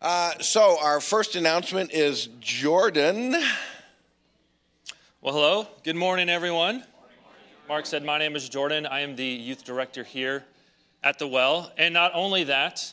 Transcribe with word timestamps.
Uh, 0.00 0.38
so, 0.38 0.78
our 0.80 1.00
first 1.00 1.34
announcement 1.34 1.90
is 1.92 2.28
Jordan. 2.38 3.32
Well, 5.20 5.34
hello. 5.34 5.66
Good 5.82 5.96
morning, 5.96 6.28
everyone. 6.28 6.84
Mark 7.68 7.84
said, 7.84 8.04
My 8.04 8.16
name 8.16 8.36
is 8.36 8.48
Jordan. 8.48 8.86
I 8.86 9.00
am 9.00 9.16
the 9.16 9.24
youth 9.24 9.64
director 9.64 10.04
here 10.04 10.44
at 11.02 11.18
the 11.18 11.26
Well. 11.26 11.72
And 11.76 11.92
not 11.92 12.12
only 12.14 12.44
that, 12.44 12.92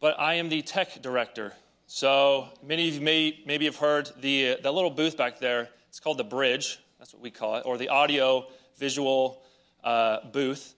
but 0.00 0.20
I 0.20 0.34
am 0.34 0.50
the 0.50 0.60
tech 0.60 1.00
director. 1.00 1.54
So, 1.86 2.50
many 2.62 2.88
of 2.88 2.96
you 2.96 3.00
may 3.00 3.42
maybe 3.46 3.64
have 3.64 3.76
heard 3.76 4.10
the, 4.20 4.58
the 4.62 4.70
little 4.70 4.90
booth 4.90 5.16
back 5.16 5.38
there. 5.38 5.70
It's 5.88 5.98
called 5.98 6.18
the 6.18 6.24
Bridge. 6.24 6.78
That's 6.98 7.14
what 7.14 7.22
we 7.22 7.30
call 7.30 7.56
it, 7.56 7.62
or 7.64 7.78
the 7.78 7.88
audio 7.88 8.48
visual 8.76 9.40
uh, 9.82 10.18
booth. 10.30 10.74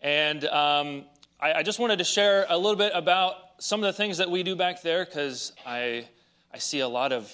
And 0.00 0.44
um, 0.44 1.04
I, 1.40 1.54
I 1.54 1.62
just 1.64 1.80
wanted 1.80 1.98
to 1.98 2.04
share 2.04 2.46
a 2.48 2.56
little 2.56 2.76
bit 2.76 2.92
about 2.94 3.49
some 3.60 3.84
of 3.84 3.86
the 3.86 3.92
things 3.92 4.18
that 4.18 4.30
we 4.30 4.42
do 4.42 4.56
back 4.56 4.80
there 4.80 5.04
because 5.04 5.52
I, 5.66 6.08
I 6.52 6.58
see 6.58 6.80
a 6.80 6.88
lot 6.88 7.12
of 7.12 7.30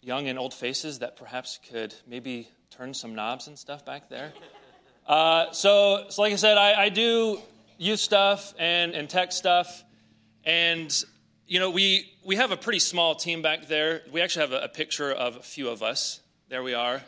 young 0.00 0.28
and 0.28 0.38
old 0.38 0.54
faces 0.54 1.00
that 1.00 1.16
perhaps 1.16 1.58
could 1.68 1.92
maybe 2.06 2.48
turn 2.70 2.94
some 2.94 3.16
knobs 3.16 3.48
and 3.48 3.58
stuff 3.58 3.84
back 3.84 4.08
there. 4.08 4.32
Uh, 5.08 5.52
so, 5.52 6.06
so, 6.08 6.20
like 6.20 6.32
I 6.32 6.34
said, 6.34 6.58
I, 6.58 6.82
I, 6.82 6.88
do 6.88 7.38
youth 7.78 8.00
stuff 8.00 8.52
and, 8.58 8.92
and 8.92 9.08
tech 9.08 9.30
stuff. 9.30 9.84
And, 10.42 10.92
you 11.46 11.60
know, 11.60 11.70
we, 11.70 12.12
we 12.24 12.34
have 12.34 12.50
a 12.50 12.56
pretty 12.56 12.80
small 12.80 13.14
team 13.14 13.40
back 13.40 13.68
there. 13.68 14.02
We 14.10 14.20
actually 14.20 14.50
have 14.50 14.60
a, 14.60 14.64
a 14.64 14.68
picture 14.68 15.12
of 15.12 15.36
a 15.36 15.42
few 15.42 15.68
of 15.68 15.80
us. 15.80 16.18
There 16.48 16.64
we 16.64 16.74
are. 16.74 17.00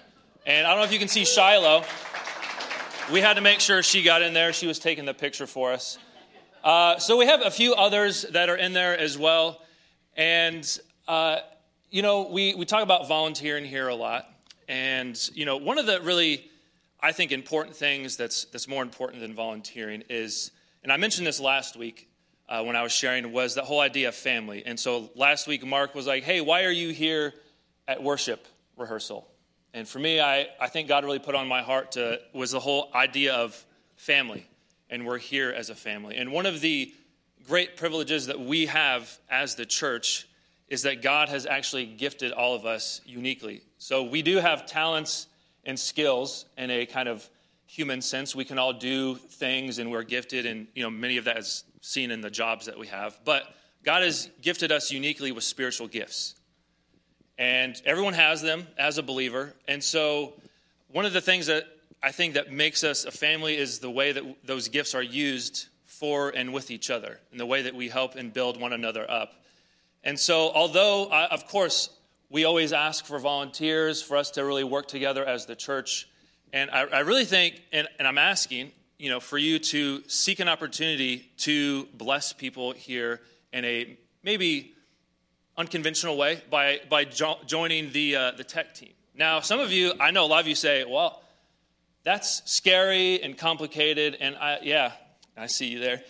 And 0.47 0.65
I 0.65 0.71
don't 0.71 0.79
know 0.79 0.85
if 0.85 0.93
you 0.93 1.01
can 1.01 1.09
see 1.09 1.25
Shiloh. 1.25 1.83
We 3.13 3.21
had 3.21 3.35
to 3.35 3.41
make 3.41 3.59
sure 3.59 3.83
she 3.83 4.05
got 4.05 4.23
in 4.23 4.33
there. 4.33 4.53
She 4.53 4.69
was 4.69 4.79
taking 4.79 5.05
the 5.05 5.13
picture 5.13 5.49
for 5.49 5.73
us. 5.73 5.99
Uh, 6.69 6.99
so 6.99 7.17
we 7.17 7.25
have 7.25 7.41
a 7.41 7.51
few 7.51 7.73
others 7.73 8.27
that 8.33 8.51
are 8.51 8.57
in 8.57 8.75
there 8.75 8.95
as 8.95 9.17
well. 9.17 9.63
And, 10.19 10.79
uh, 11.09 11.39
you 11.91 12.03
know, 12.03 12.29
we, 12.31 12.55
we 12.57 12.67
talk 12.67 12.83
about 12.83 13.09
volunteering 13.09 13.65
here 13.65 13.89
a 13.89 13.95
lot. 13.95 14.29
And, 14.69 15.19
you 15.33 15.47
know, 15.47 15.57
one 15.57 15.79
of 15.79 15.87
the 15.87 15.99
really 16.03 16.45
I 17.01 17.13
think 17.13 17.33
important 17.33 17.75
things 17.75 18.19
that's, 18.19 18.45
that's 18.45 18.69
more 18.69 18.83
important 18.83 19.23
than 19.23 19.35
volunteering 19.35 20.05
is, 20.11 20.51
and 20.83 20.93
I 20.93 20.99
mentioned 20.99 21.27
this 21.27 21.41
last 21.41 21.75
week 21.75 22.07
uh, 22.51 22.63
when 22.63 22.77
I 22.77 22.83
was 22.83 22.93
sharing, 22.93 23.33
was 23.33 23.55
the 23.55 23.65
whole 23.65 23.81
idea 23.81 24.09
of 24.09 24.15
family. 24.15 24.63
And 24.67 24.79
so 24.79 25.09
last 25.15 25.47
week, 25.47 25.65
Mark 25.65 25.95
was 25.95 26.07
like, 26.07 26.23
hey, 26.23 26.43
why 26.43 26.65
are 26.65 26.71
you 26.71 26.91
here 26.91 27.33
at 27.87 28.03
worship 28.03 28.47
rehearsal? 28.77 29.27
And 29.73 29.89
for 29.89 30.01
me, 30.01 30.21
I, 30.21 30.49
I 30.61 30.69
think 30.69 30.87
God 30.87 31.03
really 31.03 31.19
put 31.19 31.35
on 31.35 31.49
my 31.49 31.63
heart 31.63 31.93
to, 31.93 32.21
was 32.35 32.51
the 32.51 32.61
whole 32.61 32.91
idea 32.95 33.37
of 33.37 33.65
family. 33.97 34.47
And 34.91 35.07
we're 35.07 35.19
here 35.19 35.51
as 35.51 35.71
a 35.71 35.75
family. 35.75 36.17
And 36.17 36.33
one 36.33 36.47
of 36.47 36.61
the 36.61 36.93
great 37.47 37.77
privileges 37.77 38.27
that 38.27 38.41
we 38.41 38.67
have 38.67 39.19
as 39.31 39.55
the 39.55 39.67
church 39.67 40.29
is 40.69 40.83
that 40.83 41.03
God 41.03 41.29
has 41.29 41.47
actually 41.47 41.87
gifted 41.87 42.33
all 42.33 42.55
of 42.55 42.67
us 42.67 43.01
uniquely. 43.07 43.63
So 43.79 44.03
we 44.03 44.23
do 44.23 44.37
have 44.37 44.67
talents 44.67 45.27
and 45.65 45.79
skills 45.79 46.45
in 46.57 46.71
a 46.71 46.87
kind 46.87 47.09
of 47.09 47.29
human 47.67 48.03
sense. 48.03 48.35
We 48.35 48.45
can 48.45 48.59
all 48.59 48.73
do 48.73 49.17
things 49.17 49.79
and 49.79 49.91
we're 49.91 50.03
gifted, 50.03 50.47
and 50.47 50.67
you 50.75 50.83
know, 50.83 50.91
many 50.91 51.17
of 51.17 51.25
that 51.25 51.39
is 51.39 51.65
seen 51.81 52.11
in 52.11 52.21
the 52.21 52.31
jobs 52.31 52.67
that 52.67 52.79
we 52.79 52.87
have. 52.89 53.19
But 53.25 53.45
God 53.85 54.03
has 54.03 54.29
gifted 54.43 54.73
us 54.73 54.91
uniquely 54.91 55.33
with 55.33 55.45
spiritual 55.45 55.87
gifts. 55.87 56.35
And 57.39 57.81
everyone 57.85 58.15
has 58.15 58.43
them 58.43 58.67
as 58.77 58.99
a 58.99 59.03
believer. 59.03 59.55
And 59.69 59.83
so 59.83 60.35
one 60.89 61.05
of 61.05 61.13
the 61.13 61.21
things 61.21 61.47
that 61.47 61.67
I 62.03 62.13
think 62.13 62.35
that 62.35 62.53
makes 62.53 62.85
us 62.85 63.05
a 63.05 63.11
family 63.11 63.57
is 63.57 63.81
the 63.81 63.91
way 63.91 64.13
that 64.13 64.25
those 64.45 64.69
gifts 64.69 64.95
are 64.95 65.03
used 65.03 65.67
for 65.85 66.31
and 66.31 66.53
with 66.53 66.71
each 66.71 66.91
other, 66.91 67.19
and 67.33 67.41
the 67.41 67.47
way 67.47 67.63
that 67.63 67.75
we 67.75 67.89
help 67.89 68.15
and 68.15 68.33
build 68.33 68.61
one 68.61 68.73
another 68.73 69.11
up. 69.11 69.33
And 70.05 70.19
so, 70.19 70.51
although, 70.53 71.11
of 71.11 71.49
course, 71.49 71.91
we 72.31 72.45
always 72.45 72.73
ask 72.73 73.05
for 73.05 73.19
volunteers 73.19 74.03
for 74.03 74.17
us 74.17 74.31
to 74.33 74.45
really 74.45 74.65
work 74.65 74.87
together 74.87 75.25
as 75.25 75.47
the 75.47 75.57
church. 75.57 76.09
And 76.53 76.71
I, 76.71 76.83
I 76.83 76.99
really 77.01 77.25
think, 77.25 77.61
and, 77.73 77.89
and, 77.99 78.07
I'm 78.07 78.19
asking, 78.19 78.71
you 78.99 79.11
know, 79.11 79.19
for 79.19 79.39
you 79.39 79.59
to 79.59 80.03
seek 80.07 80.41
an 80.41 80.49
opportunity 80.49 81.31
to 81.39 81.87
bless 81.95 82.33
people 82.33 82.73
here 82.73 83.21
in 83.53 83.65
a 83.65 83.99
maybe 84.23 84.73
unconventional 85.57 86.17
way 86.17 86.43
by, 86.51 86.81
by 86.89 87.05
jo- 87.05 87.39
joining 87.47 87.93
the, 87.93 88.17
uh, 88.17 88.31
the 88.33 88.45
tech 88.45 88.75
team. 88.75 88.93
Now, 89.15 89.41
some 89.41 89.59
of 89.59 89.73
you, 89.73 89.93
I 89.99 90.11
know 90.11 90.25
a 90.25 90.29
lot 90.29 90.41
of 90.41 90.47
you 90.47 90.55
say, 90.55 90.85
well, 90.85 91.23
that's 92.09 92.41
scary 92.51 93.23
and 93.23 93.37
complicated. 93.37 94.17
And 94.19 94.35
I, 94.35 94.61
yeah, 94.63 94.93
I 95.37 95.47
see 95.47 95.67
you 95.67 95.79
there. 95.79 96.01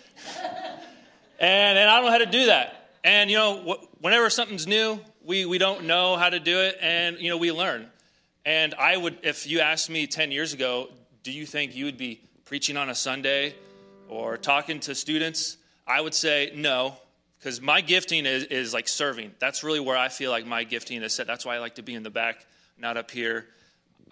and, 1.40 1.76
and 1.76 1.90
I 1.90 1.96
don't 1.96 2.04
know 2.04 2.12
how 2.12 2.18
to 2.18 2.26
do 2.26 2.46
that. 2.46 2.90
And, 3.02 3.28
you 3.28 3.36
know, 3.36 3.78
whenever 4.00 4.30
something's 4.30 4.68
new, 4.68 5.00
we, 5.24 5.44
we 5.44 5.58
don't 5.58 5.86
know 5.86 6.16
how 6.16 6.30
to 6.30 6.38
do 6.38 6.60
it, 6.60 6.78
and 6.80 7.18
you 7.18 7.28
know 7.28 7.36
we 7.36 7.50
learn. 7.50 7.88
And 8.44 8.74
I 8.74 8.96
would, 8.96 9.18
if 9.22 9.46
you 9.46 9.58
asked 9.58 9.90
me 9.90 10.06
10 10.06 10.30
years 10.30 10.52
ago, 10.52 10.88
do 11.24 11.32
you 11.32 11.44
think 11.44 11.74
you 11.74 11.84
would 11.86 11.98
be 11.98 12.20
preaching 12.44 12.76
on 12.76 12.88
a 12.88 12.94
Sunday 12.94 13.56
or 14.08 14.36
talking 14.36 14.78
to 14.80 14.94
students? 14.94 15.56
I 15.84 16.00
would 16.00 16.14
say 16.14 16.52
no, 16.54 16.96
because 17.38 17.60
my 17.60 17.80
gifting 17.80 18.24
is, 18.24 18.44
is 18.44 18.72
like 18.72 18.86
serving. 18.86 19.32
That's 19.40 19.64
really 19.64 19.80
where 19.80 19.96
I 19.96 20.08
feel 20.08 20.30
like 20.30 20.46
my 20.46 20.62
gifting 20.62 21.02
is 21.02 21.12
set. 21.12 21.26
That's 21.26 21.44
why 21.44 21.56
I 21.56 21.58
like 21.58 21.74
to 21.74 21.82
be 21.82 21.94
in 21.94 22.04
the 22.04 22.10
back, 22.10 22.46
not 22.78 22.96
up 22.96 23.10
here. 23.10 23.46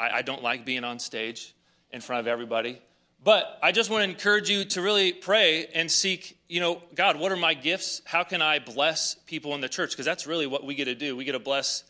I, 0.00 0.18
I 0.18 0.22
don't 0.22 0.42
like 0.42 0.66
being 0.66 0.82
on 0.82 0.98
stage 0.98 1.54
in 1.90 2.00
front 2.00 2.20
of 2.20 2.26
everybody. 2.26 2.80
But 3.22 3.58
I 3.62 3.72
just 3.72 3.90
want 3.90 4.04
to 4.04 4.10
encourage 4.10 4.48
you 4.48 4.64
to 4.66 4.82
really 4.82 5.12
pray 5.12 5.66
and 5.74 5.90
seek, 5.90 6.38
you 6.48 6.60
know, 6.60 6.82
God, 6.94 7.18
what 7.18 7.32
are 7.32 7.36
my 7.36 7.54
gifts? 7.54 8.02
How 8.04 8.22
can 8.22 8.42
I 8.42 8.58
bless 8.58 9.14
people 9.26 9.54
in 9.54 9.60
the 9.60 9.68
church? 9.68 9.90
Because 9.90 10.06
that's 10.06 10.26
really 10.26 10.46
what 10.46 10.64
we 10.64 10.74
get 10.74 10.84
to 10.84 10.94
do. 10.94 11.16
We 11.16 11.24
get 11.24 11.32
to 11.32 11.38
bless 11.38 11.82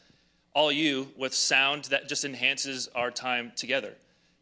all 0.55 0.73
you 0.73 1.09
with 1.17 1.34
sound 1.34 1.84
that 1.87 2.09
just 2.09 2.25
enhances 2.25 2.89
our 2.95 3.11
time 3.11 3.53
together 3.57 3.93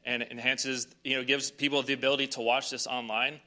and 0.04 0.22
enhances, 0.22 0.86
you 1.02 1.16
know, 1.16 1.24
gives 1.24 1.50
people 1.50 1.82
the 1.82 1.94
ability 1.94 2.28
to 2.28 2.40
watch 2.40 2.70
this 2.70 2.86
online. 2.86 3.40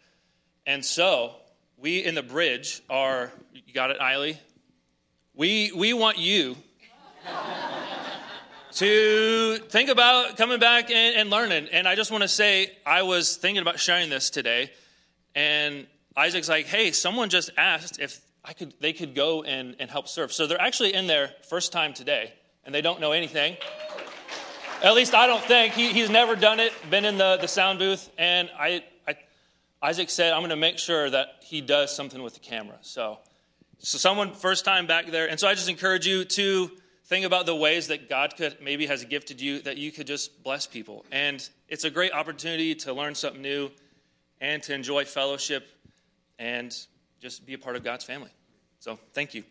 And 0.65 0.83
so, 0.83 1.35
we 1.77 2.03
in 2.03 2.15
the 2.15 2.23
bridge 2.23 2.81
are, 2.89 3.31
you 3.53 3.73
got 3.73 3.91
it, 3.91 3.99
Eiley? 3.99 4.37
We, 5.35 5.71
we 5.73 5.93
want 5.93 6.17
you 6.17 6.57
to 8.77 9.57
think 9.69 9.89
about 9.89 10.37
coming 10.37 10.59
back 10.59 10.91
and, 10.91 11.15
and 11.15 11.29
learning. 11.31 11.67
And 11.71 11.87
I 11.87 11.95
just 11.95 12.11
want 12.11 12.21
to 12.21 12.27
say, 12.27 12.71
I 12.85 13.01
was 13.01 13.35
thinking 13.35 13.61
about 13.61 13.79
sharing 13.79 14.11
this 14.11 14.29
today, 14.29 14.71
and 15.33 15.87
Isaac's 16.15 16.47
like, 16.47 16.67
"Hey, 16.67 16.91
someone 16.91 17.29
just 17.29 17.49
asked 17.57 17.99
if 17.99 18.21
I 18.45 18.53
could, 18.53 18.75
they 18.79 18.93
could 18.93 19.15
go 19.15 19.41
and, 19.41 19.75
and 19.79 19.89
help 19.89 20.07
serve." 20.07 20.31
So 20.31 20.45
they're 20.45 20.61
actually 20.61 20.93
in 20.93 21.07
there 21.07 21.31
first 21.49 21.71
time 21.71 21.93
today, 21.93 22.33
and 22.65 22.73
they 22.73 22.81
don't 22.81 23.01
know 23.01 23.13
anything. 23.13 23.57
At 24.83 24.93
least 24.93 25.15
I 25.15 25.25
don't 25.25 25.43
think 25.43 25.73
he, 25.73 25.91
he's 25.91 26.11
never 26.11 26.35
done 26.35 26.59
it. 26.59 26.71
Been 26.91 27.05
in 27.05 27.17
the, 27.17 27.37
the 27.41 27.47
sound 27.47 27.79
booth, 27.79 28.11
and 28.19 28.47
I, 28.59 28.83
I 29.07 29.15
Isaac 29.81 30.11
said, 30.11 30.33
"I'm 30.33 30.41
going 30.41 30.51
to 30.51 30.55
make 30.55 30.77
sure 30.77 31.09
that 31.09 31.41
he 31.41 31.61
does 31.61 31.95
something 31.95 32.21
with 32.21 32.35
the 32.35 32.41
camera." 32.41 32.77
So, 32.81 33.17
so 33.79 33.97
someone 33.97 34.33
first 34.33 34.65
time 34.65 34.85
back 34.85 35.07
there, 35.07 35.27
and 35.27 35.39
so 35.39 35.47
I 35.47 35.55
just 35.55 35.67
encourage 35.69 36.05
you 36.05 36.25
to 36.25 36.69
Think 37.07 37.25
about 37.25 37.45
the 37.45 37.55
ways 37.55 37.87
that 37.87 38.09
God 38.09 38.35
could 38.35 38.57
maybe 38.61 38.85
has 38.87 39.05
gifted 39.05 39.39
you 39.39 39.61
that 39.61 39.77
you 39.77 39.93
could 39.93 40.07
just 40.07 40.43
bless 40.43 40.67
people. 40.67 41.05
And 41.09 41.47
it's 41.69 41.85
a 41.85 41.89
great 41.89 42.11
opportunity 42.11 42.75
to 42.75 42.91
learn 42.91 43.15
something 43.15 43.41
new 43.41 43.71
and 44.41 44.61
to 44.63 44.73
enjoy 44.73 45.05
fellowship 45.05 45.69
and 46.37 46.75
just 47.21 47.45
be 47.45 47.53
a 47.53 47.57
part 47.57 47.77
of 47.77 47.83
God's 47.85 48.03
family. 48.03 48.29
So, 48.81 48.99
thank 49.13 49.33
you. 49.33 49.45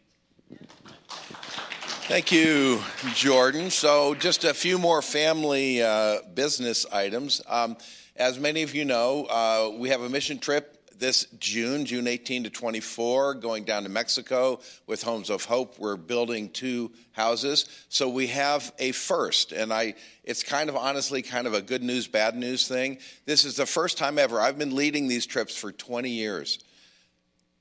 Thank 2.09 2.31
you, 2.31 2.83
Jordan. 3.15 3.71
So, 3.71 4.15
just 4.15 4.45
a 4.45 4.53
few 4.53 4.79
more 4.79 5.01
family 5.01 5.83
uh, 5.83 6.19
business 6.35 6.85
items. 6.93 7.41
Um, 7.49 7.79
as 8.17 8.39
many 8.39 8.65
of 8.65 8.75
you 8.75 8.85
know, 8.85 9.25
uh, 9.25 9.73
we 9.79 9.89
have 9.89 10.03
a 10.03 10.11
mission 10.11 10.39
trip 10.39 10.76
this 10.99 11.27
June, 11.39 11.85
June 11.85 12.07
18 12.07 12.45
to 12.45 12.51
24, 12.51 13.35
going 13.35 13.65
down 13.65 13.83
to 13.85 13.89
Mexico 13.89 14.61
with 14.87 15.03
Homes 15.03 15.31
of 15.31 15.45
Hope. 15.45 15.79
We're 15.79 15.97
building 15.97 16.49
two 16.51 16.93
houses. 17.13 17.67
So 17.89 18.09
we 18.09 18.29
have 18.29 18.73
a 18.79 18.93
first. 18.93 19.53
And 19.53 19.73
I, 19.73 19.95
it's 20.25 20.43
kind 20.43 20.69
of 20.69 20.77
honestly 20.77 21.23
kind 21.23 21.47
of 21.47 21.55
a 21.55 21.63
good 21.63 21.83
news, 21.83 22.07
bad 22.07 22.37
news 22.37 22.67
thing. 22.69 22.99
This 23.25 23.45
is 23.45 23.57
the 23.57 23.67
first 23.67 23.99
time 23.99 24.19
ever. 24.19 24.41
I've 24.41 24.59
been 24.59 24.75
leading 24.75 25.09
these 25.09 25.27
trips 25.27 25.57
for 25.57 25.73
20 25.73 26.11
years. 26.11 26.59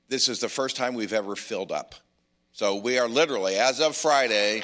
This 0.08 0.28
is 0.28 0.40
the 0.40 0.48
first 0.48 0.76
time 0.76 0.94
we've 0.94 1.12
ever 1.12 1.36
filled 1.36 1.72
up. 1.72 1.94
So 2.52 2.76
we 2.76 2.98
are 2.98 3.08
literally, 3.08 3.56
as 3.56 3.80
of 3.80 3.96
Friday, 3.96 4.62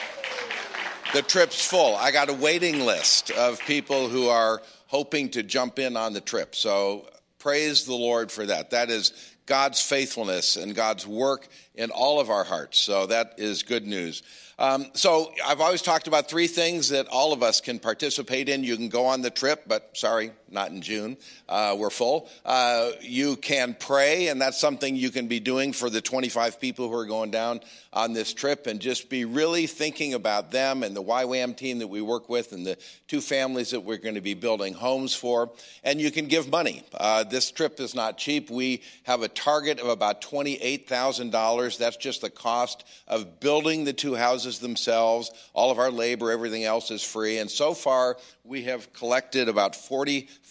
the 1.13 1.23
trip's 1.23 1.67
full. 1.67 1.95
I 1.97 2.11
got 2.11 2.31
a 2.31 2.33
waiting 2.33 2.87
list 2.87 3.31
of 3.33 3.61
people 3.61 4.09
who 4.09 4.29
are 4.29 4.63
hoping 4.87 5.29
to 5.31 5.43
jump 5.43 5.79
in 5.79 5.97
on 5.97 6.13
the 6.13 6.21
trip. 6.21 6.55
So 6.55 7.07
Praise 7.43 7.87
the 7.87 7.95
Lord 7.95 8.31
for 8.31 8.47
that. 8.47 8.71
That 8.71 8.89
is 8.89 9.13
God's 9.47 9.83
faithfulness 9.83 10.55
and 10.55 10.77
God's 10.77 11.05
work 11.09 11.49
in 11.75 11.91
all 11.91 12.21
of 12.21 12.31
our 12.31 12.45
hearts. 12.45 12.79
So 12.79 13.07
that 13.07 13.35
is 13.39 13.65
good 13.65 13.85
news. 13.85 14.23
Um, 14.61 14.87
so 14.95 15.33
I've 15.45 15.61
always 15.61 15.83
talked 15.83 16.07
about 16.07 16.31
three 16.31 16.47
things 16.47 16.91
that 16.91 17.09
all 17.09 17.33
of 17.33 17.43
us 17.43 17.61
can 17.61 17.81
participate 17.81 18.49
in. 18.49 18.63
You 18.63 18.77
can 18.77 18.89
go 18.89 19.07
on 19.07 19.23
the 19.23 19.31
trip, 19.31 19.65
but 19.67 19.91
sorry, 19.95 20.31
not 20.53 20.71
in 20.71 20.83
June. 20.83 21.17
Uh, 21.49 21.77
we're 21.79 21.91
full. 21.91 22.29
Uh, 22.45 22.91
you 23.01 23.37
can 23.37 23.75
pray, 23.79 24.29
and 24.29 24.41
that's 24.41 24.59
something 24.59 24.95
you 24.97 25.11
can 25.11 25.27
be 25.27 25.41
doing 25.41 25.73
for 25.73 25.91
the 25.91 26.01
25 26.01 26.61
people 26.61 26.89
who 26.89 26.95
are 26.95 27.07
going 27.07 27.31
down 27.31 27.61
on 27.93 28.13
this 28.13 28.33
trip, 28.33 28.67
and 28.67 28.81
just 28.81 29.11
be 29.11 29.25
really 29.25 29.67
thinking 29.67 30.15
about 30.15 30.51
them 30.51 30.83
and 30.83 30.97
the 30.97 31.03
YWAM 31.03 31.57
team 31.57 31.79
that 31.81 31.89
we 31.89 32.01
work 32.01 32.29
with, 32.29 32.53
and 32.53 32.67
the 32.67 32.79
two 33.07 33.21
families 33.21 33.71
that 33.71 33.81
we're 33.81 33.99
going 33.99 34.15
to 34.15 34.21
be 34.21 34.35
building 34.35 34.73
homes 34.73 35.15
for. 35.15 35.51
And 35.85 36.01
you 36.01 36.11
can 36.11 36.27
give 36.27 36.49
money. 36.49 36.83
Uh, 36.95 37.25
this 37.25 37.51
trip 37.51 37.81
is 37.81 37.95
not 37.95 38.17
cheap. 38.17 38.51
We 38.51 38.83
have 39.05 39.23
a 39.23 39.29
target 39.29 39.79
of 39.81 39.89
about 39.89 40.23
$28,000. 40.23 41.79
That's 41.79 41.97
just 41.97 42.23
the 42.23 42.31
cost 42.31 42.85
of 43.07 43.41
building 43.41 43.85
the 43.85 43.93
two 43.93 44.15
houses 44.15 44.59
themselves. 44.59 45.31
All 45.53 45.71
of 45.71 45.79
our 45.79 45.91
labor, 45.91 46.31
everything 46.31 46.65
else 46.65 46.91
is 46.91 47.03
free. 47.03 47.39
And 47.39 47.51
so 47.51 47.75
far, 47.75 48.17
we 48.45 48.63
have 48.63 48.93
collected 48.93 49.49
about 49.49 49.77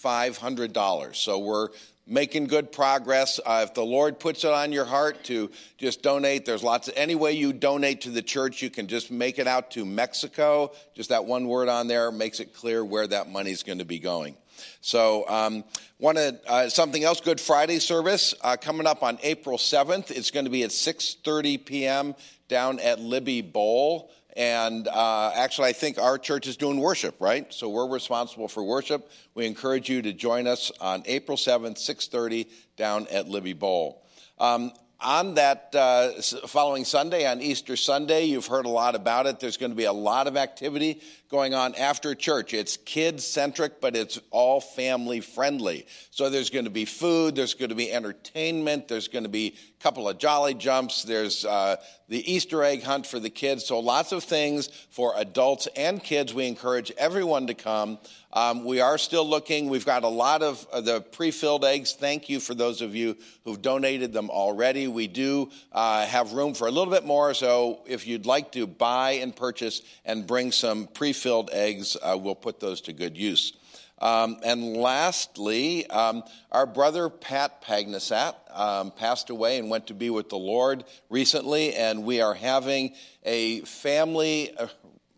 $4,500. 0.02 1.16
So 1.16 1.38
we're 1.38 1.68
making 2.06 2.46
good 2.46 2.72
progress. 2.72 3.38
Uh, 3.44 3.64
if 3.66 3.74
the 3.74 3.84
Lord 3.84 4.18
puts 4.18 4.44
it 4.44 4.50
on 4.50 4.72
your 4.72 4.84
heart 4.84 5.24
to 5.24 5.50
just 5.78 6.02
donate, 6.02 6.44
there's 6.44 6.62
lots 6.62 6.88
of 6.88 6.94
any 6.96 7.14
way 7.14 7.32
you 7.32 7.52
donate 7.52 8.02
to 8.02 8.10
the 8.10 8.22
church, 8.22 8.62
you 8.62 8.70
can 8.70 8.88
just 8.88 9.10
make 9.10 9.38
it 9.38 9.46
out 9.46 9.70
to 9.72 9.84
Mexico. 9.84 10.72
Just 10.94 11.10
that 11.10 11.24
one 11.24 11.46
word 11.46 11.68
on 11.68 11.86
there 11.86 12.10
makes 12.10 12.40
it 12.40 12.54
clear 12.54 12.84
where 12.84 13.06
that 13.06 13.30
money's 13.30 13.62
going 13.62 13.78
to 13.78 13.84
be 13.84 13.98
going. 13.98 14.36
So, 14.80 15.28
um, 15.28 15.64
wanted 15.98 16.38
uh, 16.46 16.68
something 16.68 17.02
else. 17.02 17.20
Good 17.20 17.40
Friday 17.40 17.78
service 17.78 18.34
uh, 18.42 18.56
coming 18.60 18.86
up 18.86 19.02
on 19.02 19.18
April 19.22 19.58
seventh. 19.58 20.10
It's 20.10 20.30
going 20.30 20.44
to 20.44 20.50
be 20.50 20.62
at 20.62 20.70
6:30 20.70 21.64
p.m 21.64 22.14
down 22.52 22.78
at 22.80 22.98
Libbey 22.98 23.40
Bowl. 23.50 24.10
And 24.34 24.88
uh, 24.88 25.32
actually, 25.34 25.68
I 25.68 25.72
think 25.72 25.98
our 25.98 26.16
church 26.16 26.46
is 26.46 26.56
doing 26.56 26.78
worship, 26.78 27.16
right? 27.20 27.52
So 27.52 27.68
we're 27.68 27.88
responsible 27.88 28.48
for 28.48 28.62
worship. 28.62 29.10
We 29.34 29.46
encourage 29.46 29.88
you 29.90 30.00
to 30.02 30.12
join 30.12 30.46
us 30.46 30.72
on 30.80 31.02
April 31.06 31.36
7th, 31.36 31.78
6:30, 31.78 32.48
down 32.76 33.06
at 33.10 33.26
Libbey 33.26 33.58
Bowl. 33.58 34.06
Um, 34.38 34.72
on 35.02 35.34
that 35.34 35.74
uh, 35.74 36.12
following 36.46 36.84
Sunday, 36.84 37.26
on 37.26 37.42
Easter 37.42 37.76
Sunday, 37.76 38.24
you've 38.24 38.46
heard 38.46 38.66
a 38.66 38.70
lot 38.70 38.94
about 38.94 39.26
it. 39.26 39.40
There's 39.40 39.56
going 39.56 39.72
to 39.72 39.76
be 39.76 39.84
a 39.84 39.92
lot 39.92 40.26
of 40.28 40.36
activity 40.36 41.02
going 41.32 41.54
on 41.54 41.74
after 41.76 42.14
church. 42.14 42.52
It's 42.52 42.76
kid 42.76 43.18
centric, 43.18 43.80
but 43.80 43.96
it's 43.96 44.20
all 44.30 44.60
family 44.60 45.20
friendly. 45.20 45.86
So 46.10 46.28
there's 46.28 46.50
going 46.50 46.66
to 46.66 46.70
be 46.70 46.84
food, 46.84 47.34
there's 47.34 47.54
going 47.54 47.70
to 47.70 47.74
be 47.74 47.90
entertainment, 47.90 48.86
there's 48.86 49.08
going 49.08 49.22
to 49.22 49.30
be 49.30 49.56
a 49.56 49.82
couple 49.82 50.10
of 50.10 50.18
jolly 50.18 50.52
jumps, 50.52 51.04
there's 51.04 51.46
uh, 51.46 51.76
the 52.12 52.30
Easter 52.30 52.62
egg 52.62 52.82
hunt 52.82 53.06
for 53.06 53.18
the 53.18 53.30
kids. 53.30 53.64
So 53.64 53.80
lots 53.80 54.12
of 54.12 54.22
things 54.22 54.68
for 54.90 55.14
adults 55.16 55.66
and 55.74 56.04
kids. 56.04 56.34
We 56.34 56.46
encourage 56.46 56.92
everyone 56.98 57.46
to 57.46 57.54
come. 57.54 57.98
Um, 58.34 58.64
we 58.64 58.80
are 58.80 58.98
still 58.98 59.28
looking. 59.28 59.70
We've 59.70 59.86
got 59.86 60.04
a 60.04 60.08
lot 60.08 60.42
of 60.42 60.66
uh, 60.72 60.82
the 60.82 61.00
pre 61.00 61.30
filled 61.30 61.64
eggs. 61.64 61.94
Thank 61.94 62.28
you 62.28 62.40
for 62.40 62.54
those 62.54 62.82
of 62.82 62.94
you 62.94 63.16
who've 63.44 63.60
donated 63.60 64.12
them 64.12 64.28
already. 64.28 64.88
We 64.88 65.06
do 65.06 65.50
uh, 65.72 66.06
have 66.06 66.32
room 66.32 66.52
for 66.52 66.66
a 66.66 66.70
little 66.70 66.92
bit 66.92 67.06
more. 67.06 67.32
So 67.32 67.80
if 67.86 68.06
you'd 68.06 68.26
like 68.26 68.52
to 68.52 68.66
buy 68.66 69.12
and 69.12 69.34
purchase 69.34 69.80
and 70.04 70.26
bring 70.26 70.52
some 70.52 70.88
pre 70.88 71.12
filled 71.12 71.21
eggs, 71.52 71.96
uh, 72.02 72.18
we'll 72.20 72.34
put 72.34 72.60
those 72.60 72.80
to 72.82 72.92
good 72.92 73.16
use. 73.16 73.52
Um, 73.98 74.38
and 74.44 74.76
lastly, 74.76 75.86
um, 75.88 76.24
our 76.50 76.66
brother 76.66 77.08
Pat 77.08 77.62
Pagnasat 77.62 78.34
um, 78.52 78.90
passed 78.90 79.30
away 79.30 79.58
and 79.58 79.70
went 79.70 79.86
to 79.86 79.94
be 79.94 80.10
with 80.10 80.28
the 80.28 80.38
Lord 80.38 80.82
recently, 81.08 81.74
and 81.74 82.02
we 82.02 82.20
are 82.20 82.34
having 82.34 82.94
a 83.22 83.60
family 83.60 84.52
uh, 84.56 84.66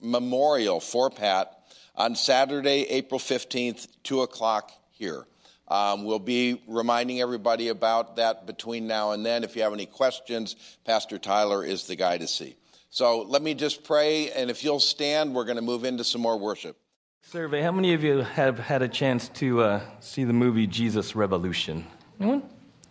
memorial 0.02 0.80
for 0.80 1.08
Pat 1.08 1.50
on 1.96 2.14
Saturday, 2.14 2.82
April 2.90 3.18
15th, 3.18 3.88
2 4.02 4.20
o'clock 4.20 4.70
here. 4.90 5.24
Um, 5.66 6.04
we'll 6.04 6.18
be 6.18 6.60
reminding 6.68 7.22
everybody 7.22 7.68
about 7.68 8.16
that 8.16 8.46
between 8.46 8.86
now 8.86 9.12
and 9.12 9.24
then. 9.24 9.44
If 9.44 9.56
you 9.56 9.62
have 9.62 9.72
any 9.72 9.86
questions, 9.86 10.56
Pastor 10.84 11.18
Tyler 11.18 11.64
is 11.64 11.86
the 11.86 11.96
guy 11.96 12.18
to 12.18 12.28
see. 12.28 12.56
So 12.94 13.23
let 13.23 13.43
me 13.43 13.55
just 13.55 13.82
pray, 13.82 14.31
and 14.31 14.49
if 14.52 14.62
you'll 14.62 14.79
stand, 14.79 15.35
we're 15.35 15.43
going 15.43 15.56
to 15.56 15.62
move 15.62 15.85
into 15.85 16.05
some 16.05 16.20
more 16.20 16.38
worship. 16.38 16.76
Survey 17.23 17.61
How 17.61 17.73
many 17.73 17.93
of 17.93 18.05
you 18.05 18.19
have 18.19 18.56
had 18.56 18.82
a 18.82 18.88
chance 18.88 19.29
to 19.31 19.62
uh, 19.62 19.81
see 19.99 20.23
the 20.23 20.32
movie 20.32 20.69
Jesus 20.69 21.17
Revolution? 21.17 21.85
Anyone? 22.20 22.44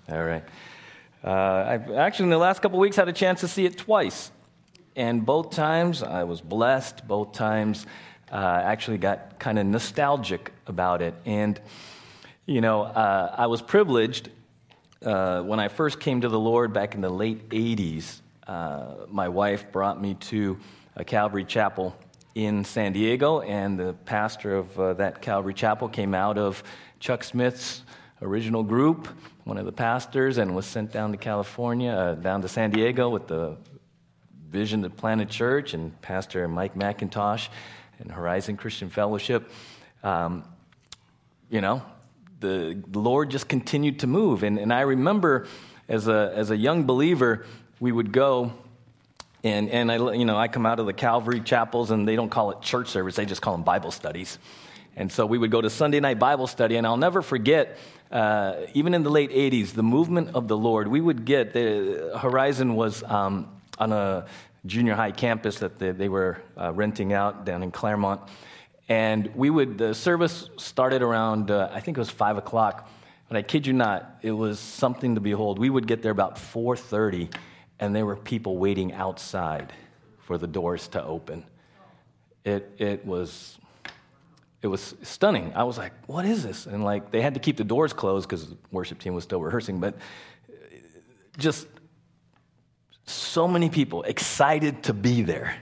All 0.10 0.26
right. 0.26 0.44
Uh, 1.24 1.32
I've 1.32 1.92
actually, 1.92 2.26
in 2.26 2.32
the 2.32 2.38
last 2.38 2.62
couple 2.62 2.80
weeks, 2.80 2.98
had 2.98 3.08
a 3.08 3.14
chance 3.14 3.40
to 3.40 3.48
see 3.48 3.66
it 3.66 3.78
twice. 3.78 4.30
And 4.98 5.26
both 5.26 5.52
times 5.52 6.04
I 6.04 6.26
was 6.26 6.42
blessed. 6.42 7.08
Both 7.08 7.32
times 7.32 7.86
uh, 8.30 8.36
actually 8.36 8.98
got 8.98 9.40
kind 9.40 9.58
of 9.58 9.66
nostalgic 9.66 10.52
about 10.68 11.02
it. 11.02 11.14
And, 11.26 11.62
you 12.46 12.60
know, 12.60 12.82
uh, 12.82 13.34
I 13.38 13.48
was 13.48 13.62
privileged 13.62 14.32
uh, 15.02 15.44
when 15.44 15.62
I 15.62 15.70
first 15.70 16.02
came 16.02 16.20
to 16.20 16.28
the 16.28 16.40
Lord 16.40 16.74
back 16.74 16.94
in 16.94 17.00
the 17.00 17.10
late 17.10 17.48
80s. 17.48 18.20
Uh, 18.48 19.06
my 19.08 19.30
wife 19.30 19.72
brought 19.72 20.02
me 20.02 20.16
to 20.16 20.58
a 20.98 21.06
Calvary 21.06 21.46
Chapel 21.46 21.96
in 22.36 22.66
San 22.66 22.92
Diego, 22.92 23.40
and 23.40 23.80
the 23.80 23.94
pastor 24.06 24.58
of 24.58 24.80
uh, 24.80 24.94
that 24.96 25.22
Calvary 25.22 25.54
Chapel 25.54 25.88
came 25.88 26.14
out 26.14 26.38
of 26.38 26.62
Chuck 27.00 27.24
Smith's 27.24 27.84
original 28.22 28.64
group, 28.64 29.08
one 29.46 29.58
of 29.58 29.66
the 29.66 29.72
pastors, 29.72 30.38
and 30.38 30.54
was 30.56 30.66
sent 30.66 30.92
down 30.92 31.12
to 31.12 31.18
California, 31.18 31.92
uh, 31.92 32.16
down 32.16 32.42
to 32.42 32.50
San 32.50 32.72
Diego 32.72 33.10
with 33.10 33.28
the 33.28 33.56
vision 34.50 34.82
to 34.84 34.90
plant 34.90 35.22
a 35.22 35.26
church, 35.26 35.74
and 35.74 36.00
Pastor 36.02 36.46
Mike 36.50 36.76
MacIntosh 36.76 37.48
and 38.00 38.12
Horizon 38.12 38.58
Christian 38.58 38.90
Fellowship. 38.90 39.50
Um, 40.04 40.44
you 41.50 41.62
know, 41.62 41.82
the, 42.42 42.82
the 42.88 43.00
Lord 43.00 43.30
just 43.30 43.48
continued 43.48 44.00
to 44.00 44.08
move. 44.08 44.44
And, 44.44 44.60
and 44.60 44.74
I 44.74 44.82
remember 44.82 45.48
as 45.88 46.08
a, 46.08 46.34
as 46.36 46.52
a 46.52 46.58
young 46.58 46.84
believer, 46.84 47.46
we 47.84 47.92
would 47.92 48.14
go 48.14 48.54
and, 49.44 49.70
and 49.70 49.92
I, 49.92 50.14
you 50.14 50.24
know, 50.24 50.38
I 50.38 50.48
come 50.48 50.66
out 50.66 50.80
of 50.80 50.86
the 50.86 50.94
Calvary 50.94 51.42
chapels 51.42 51.92
and 51.92 52.08
they 52.08 52.16
don't 52.16 52.30
call 52.30 52.52
it 52.52 52.62
church 52.62 52.88
service, 52.88 53.18
they 53.18 53.26
just 53.26 53.42
call 53.42 53.54
them 53.56 53.64
Bible 53.64 53.92
studies. 53.92 54.40
And 54.96 55.12
so 55.12 55.26
we 55.26 55.38
would 55.38 55.52
go 55.52 55.60
to 55.60 55.70
Sunday 55.70 56.00
night 56.00 56.18
Bible 56.18 56.48
study, 56.48 56.78
and 56.78 56.88
I'll 56.88 56.96
never 56.96 57.22
forget, 57.22 57.78
uh, 58.10 58.68
even 58.74 58.94
in 58.94 59.04
the 59.04 59.10
late 59.10 59.32
80s, 59.32 59.74
the 59.74 59.84
movement 59.84 60.30
of 60.34 60.48
the 60.48 60.56
Lord. 60.56 60.88
We 60.88 61.02
would 61.02 61.26
get, 61.26 61.52
the 61.52 62.18
Horizon 62.18 62.76
was 62.76 63.04
um, 63.04 63.50
on 63.78 63.92
a 63.92 64.28
junior 64.66 64.94
high 64.94 65.12
campus 65.12 65.60
that 65.60 65.78
they, 65.78 65.92
they 65.92 66.08
were 66.08 66.42
uh, 66.56 66.72
renting 66.72 67.12
out 67.12 67.44
down 67.44 67.64
in 67.64 67.72
Clairemont. 67.72 68.22
And 68.88 69.30
we 69.36 69.50
would, 69.50 69.78
the 69.78 69.94
service 69.94 70.50
started 70.56 71.02
around, 71.02 71.52
uh, 71.52 71.70
I 71.74 71.82
think 71.82 71.98
it 71.98 72.00
was 72.00 72.12
5 72.12 72.38
o'clock. 72.38 72.90
But 73.28 73.36
I 73.36 73.42
kid 73.42 73.68
you 73.68 73.74
not, 73.74 74.20
it 74.22 74.32
was 74.32 74.58
something 74.60 75.16
to 75.16 75.22
behold. 75.22 75.60
We 75.60 75.70
would 75.70 75.88
get 75.88 76.02
there 76.02 76.12
about 76.12 76.36
4.30, 76.38 77.34
and 77.80 77.96
there 77.96 78.06
were 78.06 78.16
people 78.16 78.58
waiting 78.58 78.94
outside 78.94 79.74
for 80.20 80.38
the 80.38 80.48
doors 80.48 80.88
to 80.90 81.04
open. 81.04 81.46
It, 82.46 82.72
it 82.78 83.06
was 83.06 83.58
it 84.64 84.68
was 84.68 84.96
stunning. 85.04 85.52
I 85.56 85.64
was 85.64 85.78
like, 85.78 85.92
what 86.08 86.26
is 86.26 86.42
this? 86.42 86.66
And 86.66 86.86
like, 86.86 87.12
they 87.12 87.22
had 87.22 87.34
to 87.34 87.40
keep 87.42 87.58
the 87.58 87.66
doors 87.66 87.92
closed 87.92 88.30
because 88.30 88.48
the 88.48 88.58
worship 88.72 88.98
team 88.98 89.14
was 89.14 89.26
still 89.26 89.42
rehearsing, 89.42 89.82
but 89.82 89.96
just 91.38 91.68
so 93.06 93.46
many 93.46 93.70
people 93.70 94.04
excited 94.04 94.84
to 94.84 94.94
be 94.94 95.22
there 95.22 95.58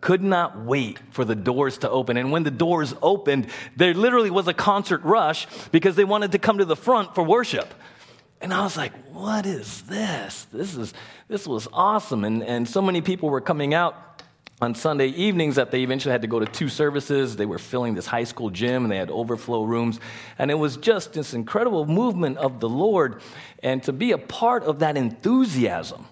could 0.00 0.22
not 0.22 0.64
wait 0.64 0.98
for 1.10 1.24
the 1.24 1.34
doors 1.34 1.78
to 1.78 1.90
open. 1.90 2.16
And 2.16 2.30
when 2.30 2.44
the 2.44 2.50
doors 2.50 2.94
opened, 3.02 3.48
there 3.74 3.92
literally 3.92 4.30
was 4.30 4.46
a 4.46 4.54
concert 4.54 5.02
rush 5.02 5.48
because 5.72 5.96
they 5.96 6.04
wanted 6.04 6.32
to 6.32 6.38
come 6.38 6.58
to 6.58 6.64
the 6.64 6.76
front 6.76 7.14
for 7.14 7.24
worship. 7.24 7.74
And 8.44 8.52
I 8.52 8.62
was 8.62 8.76
like, 8.76 8.92
what 9.10 9.46
is 9.46 9.80
this? 9.84 10.44
This, 10.52 10.76
is, 10.76 10.92
this 11.28 11.46
was 11.48 11.66
awesome. 11.72 12.24
And, 12.24 12.42
and 12.42 12.68
so 12.68 12.82
many 12.82 13.00
people 13.00 13.30
were 13.30 13.40
coming 13.40 13.72
out 13.72 14.22
on 14.60 14.74
Sunday 14.74 15.06
evenings 15.06 15.56
that 15.56 15.70
they 15.70 15.82
eventually 15.82 16.12
had 16.12 16.20
to 16.20 16.28
go 16.28 16.38
to 16.38 16.44
two 16.44 16.68
services. 16.68 17.36
They 17.36 17.46
were 17.46 17.56
filling 17.56 17.94
this 17.94 18.04
high 18.04 18.24
school 18.24 18.50
gym 18.50 18.82
and 18.82 18.92
they 18.92 18.98
had 18.98 19.10
overflow 19.10 19.64
rooms. 19.64 19.98
And 20.38 20.50
it 20.50 20.56
was 20.56 20.76
just 20.76 21.14
this 21.14 21.32
incredible 21.32 21.86
movement 21.86 22.36
of 22.36 22.60
the 22.60 22.68
Lord. 22.68 23.22
And 23.62 23.82
to 23.84 23.94
be 23.94 24.12
a 24.12 24.18
part 24.18 24.64
of 24.64 24.80
that 24.80 24.98
enthusiasm 24.98 26.06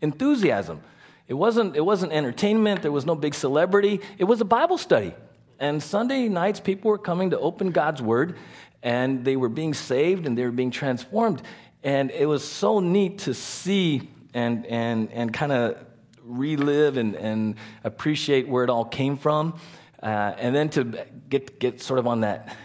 enthusiasm. 0.00 0.80
It 1.26 1.34
wasn't, 1.34 1.76
it 1.76 1.84
wasn't 1.84 2.12
entertainment, 2.12 2.82
there 2.82 2.92
was 2.92 3.04
no 3.04 3.16
big 3.16 3.34
celebrity, 3.34 4.00
it 4.16 4.24
was 4.24 4.40
a 4.40 4.44
Bible 4.44 4.78
study. 4.78 5.12
And 5.58 5.82
Sunday 5.82 6.28
nights, 6.28 6.60
people 6.60 6.88
were 6.88 6.98
coming 6.98 7.30
to 7.30 7.38
open 7.40 7.72
God's 7.72 8.00
Word, 8.00 8.36
and 8.82 9.24
they 9.24 9.36
were 9.36 9.48
being 9.48 9.74
saved 9.74 10.26
and 10.26 10.36
they 10.36 10.44
were 10.44 10.52
being 10.52 10.70
transformed. 10.70 11.42
And 11.82 12.10
it 12.10 12.26
was 12.26 12.44
so 12.44 12.80
neat 12.80 13.18
to 13.20 13.34
see 13.34 14.08
and, 14.34 14.66
and, 14.66 15.10
and 15.12 15.32
kind 15.32 15.52
of 15.52 15.78
relive 16.22 16.96
and, 16.96 17.14
and 17.14 17.56
appreciate 17.84 18.48
where 18.48 18.64
it 18.64 18.70
all 18.70 18.84
came 18.84 19.16
from. 19.16 19.58
Uh, 20.02 20.34
and 20.38 20.54
then 20.54 20.68
to 20.70 21.06
get, 21.28 21.58
get 21.58 21.80
sort 21.80 21.98
of 21.98 22.06
on 22.06 22.20
that, 22.20 22.56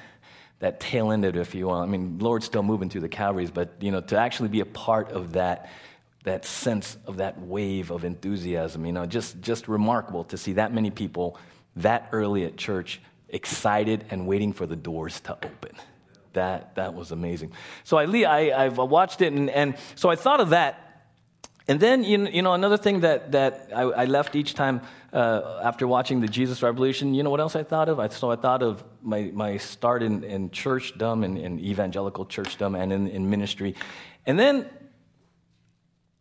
that 0.60 0.79
tail 0.79 1.12
end 1.12 1.25
of 1.25 1.36
it, 1.36 1.39
if 1.39 1.55
you 1.55 1.67
will. 1.67 1.75
I 1.75 1.86
mean, 1.86 2.20
Lord's 2.20 2.46
still 2.46 2.63
moving 2.63 2.89
through 2.89 3.01
the 3.01 3.10
Calvaries, 3.10 3.51
but, 3.51 3.74
you 3.79 3.91
know, 3.91 4.01
to 4.01 4.17
actually 4.17 4.50
be 4.50 4.60
a 4.60 4.65
part 4.65 5.12
of 5.12 5.34
that 5.34 5.70
that 6.24 6.46
sense 6.46 6.98
of 7.05 7.17
that 7.17 7.39
wave 7.39 7.91
of 7.91 8.05
enthusiasm. 8.05 8.86
You 8.86 8.93
know, 8.93 9.05
just, 9.05 9.41
just 9.41 9.67
remarkable 9.67 10.24
to 10.25 10.38
see 10.38 10.53
that 10.53 10.74
many 10.74 10.89
people 10.89 11.38
that 11.75 12.10
early 12.12 12.46
at 12.46 12.58
church 12.58 13.01
excited 13.29 14.05
and 14.10 14.25
waiting 14.27 14.53
for 14.53 14.65
the 14.65 14.75
doors 14.75 15.20
to 15.22 15.34
open. 15.34 15.75
That, 16.34 16.75
that 16.75 16.94
was 16.94 17.12
amazing. 17.12 17.54
So 17.84 17.98
I, 17.98 18.06
I, 18.24 18.66
I've 18.66 18.78
watched 18.78 19.22
it, 19.22 19.34
and, 19.34 19.50
and 19.50 19.75
so 19.96 20.10
I 20.10 20.16
thought 20.16 20.40
of 20.40 20.50
that. 20.50 20.80
And 21.68 21.80
then, 21.80 22.04
you 22.04 22.42
know, 22.42 22.54
another 22.54 22.75
thing 22.75 23.02
that, 23.02 23.32
that 23.32 23.70
I, 23.74 23.84
I 23.84 24.06
left 24.06 24.36
each 24.36 24.54
time 24.54 24.82
uh, 25.13 25.62
after 25.63 25.88
watching 25.88 26.20
the 26.20 26.28
Jesus 26.28 26.62
Revolution, 26.62 27.13
you 27.13 27.24
know 27.24 27.30
what 27.30 27.40
else 27.40 27.56
I 27.56 27.63
thought 27.63 27.88
of? 27.88 28.00
I, 28.00 28.10
so 28.10 28.32
I 28.32 28.36
thought 28.36 28.62
of 28.62 28.84
my, 29.02 29.32
my 29.34 29.56
start 29.58 30.04
in, 30.04 30.25
in 30.25 30.50
churchdom 30.50 31.24
and 31.24 31.38
in 31.38 31.60
evangelical 31.62 32.25
churchdom 32.25 32.78
and 32.78 32.92
in, 32.92 33.08
in 33.08 33.30
ministry. 33.30 33.75
And 34.25 34.38
then, 34.38 34.70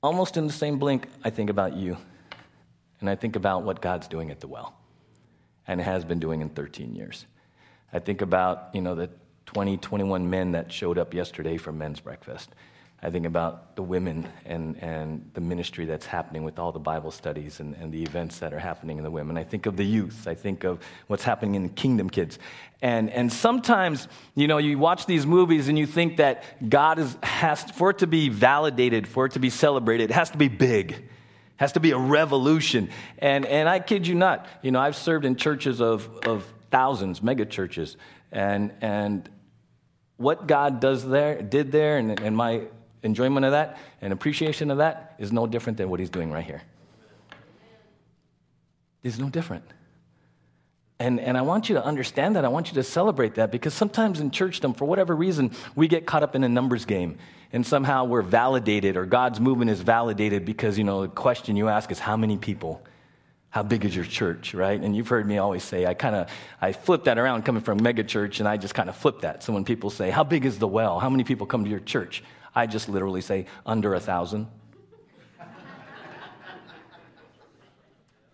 almost 0.01 0.37
in 0.37 0.47
the 0.47 0.53
same 0.53 0.79
blink, 0.79 1.09
I 1.25 1.31
think 1.31 1.51
about 1.51 1.75
you. 1.75 1.97
And 3.01 3.11
I 3.11 3.17
think 3.17 3.35
about 3.35 3.65
what 3.65 3.81
God's 3.81 4.07
doing 4.07 4.31
at 4.31 4.39
the 4.39 4.47
well 4.47 4.77
and 5.67 5.81
has 5.81 6.05
been 6.05 6.21
doing 6.21 6.41
in 6.41 6.51
13 6.51 6.95
years. 6.95 7.27
I 7.93 7.99
think 7.99 8.21
about, 8.21 8.71
you 8.75 8.81
know, 8.81 8.95
the 8.95 9.11
20, 9.53 9.77
21 9.77 10.31
men 10.31 10.53
that 10.53 10.73
showed 10.73 10.99
up 10.99 11.13
yesterday 11.13 11.57
for 11.57 11.73
men's 11.73 12.01
breakfast. 12.01 12.51
I 13.05 13.11
think 13.11 13.27
about 13.27 13.75
the 13.75 13.83
women 13.83 14.29
and, 14.47 14.77
and 14.81 15.29
the 15.35 15.41
ministry 15.41 15.87
that's 15.87 16.07
happening 16.07 16.45
with 16.45 16.61
all 16.61 16.71
the 16.71 16.79
Bible 16.79 17.11
studies 17.11 17.59
and, 17.59 17.75
and 17.75 17.93
the 17.93 18.03
events 18.03 18.39
that 18.39 18.55
are 18.55 18.61
happening 18.61 18.97
in 18.97 19.03
the 19.03 19.11
women. 19.11 19.37
I 19.37 19.43
think 19.43 19.67
of 19.67 19.77
the 19.77 19.85
youth. 19.85 20.29
I 20.29 20.35
think 20.35 20.63
of 20.63 20.79
what's 21.09 21.25
happening 21.25 21.57
in 21.57 21.65
the 21.65 21.69
Kingdom 21.69 22.09
Kids. 22.09 22.39
And, 22.81 23.11
and 23.11 23.33
sometimes, 23.33 24.07
you 24.37 24.47
know, 24.47 24.59
you 24.59 24.79
watch 24.79 25.07
these 25.07 25.27
movies 25.27 25.67
and 25.67 25.77
you 25.77 25.85
think 25.87 26.19
that 26.19 26.71
God 26.71 27.01
is, 27.01 27.17
has, 27.25 27.63
for 27.73 27.91
it 27.91 27.99
to 27.99 28.07
be 28.07 28.29
validated, 28.29 29.09
for 29.09 29.27
it 29.27 29.33
to 29.33 29.41
be 29.41 29.51
celebrated, 29.51 30.11
it 30.11 30.15
has 30.15 30.31
to 30.31 30.39
be 30.39 30.49
big 30.49 31.09
has 31.57 31.73
to 31.73 31.81
be 31.81 31.93
a 31.93 31.99
revolution. 31.99 32.89
And, 33.19 33.47
and 33.47 33.69
I 33.69 33.79
kid 33.79 34.05
you 34.05 34.17
not, 34.17 34.49
you 34.63 34.73
know, 34.73 34.81
I've 34.81 34.97
served 34.97 35.25
in 35.25 35.37
churches 35.37 35.81
of, 35.81 36.09
of 36.27 36.45
thousands, 36.73 37.23
mega 37.23 37.47
churches, 37.47 37.97
and, 38.33 38.73
and 38.81 39.29
what 40.23 40.47
God 40.47 40.81
does 40.81 41.07
there, 41.07 41.43
did 41.43 41.73
there, 41.73 41.99
and, 41.99 42.19
and 42.21 42.37
my 42.37 42.63
enjoyment 43.03 43.45
of 43.45 43.53
that 43.53 43.79
and 44.01 44.13
appreciation 44.13 44.71
of 44.71 44.79
that 44.79 45.15
is 45.19 45.33
no 45.33 45.47
different 45.47 45.79
than 45.79 45.91
what 45.91 46.01
He's 46.01 46.11
doing 46.11 46.31
right 46.31 46.45
here. 46.45 46.63
It's 49.03 49.19
no 49.19 49.29
different. 49.29 49.65
And, 51.01 51.19
and 51.19 51.37
I 51.37 51.43
want 51.43 51.69
you 51.69 51.75
to 51.75 51.85
understand 51.85 52.37
that. 52.37 52.45
I 52.45 52.49
want 52.49 52.69
you 52.69 52.75
to 52.75 52.85
celebrate 52.85 53.35
that 53.35 53.51
because 53.51 53.75
sometimes 53.75 54.21
in 54.21 54.31
churchdom, 54.31 54.77
for 54.77 54.85
whatever 54.85 55.17
reason, 55.17 55.51
we 55.75 55.89
get 55.89 56.07
caught 56.07 56.23
up 56.23 56.37
in 56.37 56.45
a 56.45 56.49
numbers 56.49 56.85
game 56.85 57.19
and 57.53 57.67
somehow 57.67 58.05
we're 58.05 58.23
validated 58.23 58.97
or 58.97 59.05
God's 59.05 59.41
movement 59.41 59.73
is 59.73 59.81
validated 59.81 60.45
because, 60.45 60.79
you 60.79 60.85
know, 60.85 61.03
the 61.03 61.09
question 61.09 61.57
you 61.57 61.69
ask 61.69 61.91
is 61.91 61.99
how 61.99 62.17
many 62.17 62.37
people? 62.37 62.81
How 63.53 63.63
big 63.63 63.85
is 63.85 63.95
your 63.95 64.07
church, 64.07 64.55
right? 64.55 64.81
And 64.81 64.97
you've 64.97 65.09
heard 65.09 65.29
me 65.29 65.37
always 65.37 65.63
say, 65.63 65.85
I 65.85 65.93
kind 65.93 66.17
of, 66.17 66.31
I 66.59 66.73
flip 66.73 67.05
that 67.05 67.19
around 67.19 67.43
coming 67.43 67.63
from 67.63 67.83
mega 67.83 68.03
church 68.03 68.41
and 68.41 68.49
I 68.49 68.57
just 68.57 68.75
kind 68.75 68.89
of 68.89 68.97
flip 68.97 69.21
that. 69.21 69.43
So 69.43 69.53
when 69.53 69.67
people 69.67 69.91
say, 69.91 70.09
how 70.09 70.25
big 70.25 70.47
is 70.47 70.59
the 70.59 70.67
well? 70.67 70.99
How 70.99 71.11
many 71.11 71.23
people 71.23 71.47
come 71.47 71.63
to 71.65 71.71
your 71.71 71.81
church? 71.81 72.25
I 72.55 72.67
just 72.67 72.89
literally 72.89 73.21
say, 73.21 73.45
under 73.67 73.93
a 73.93 74.01
thousand. 74.01 74.47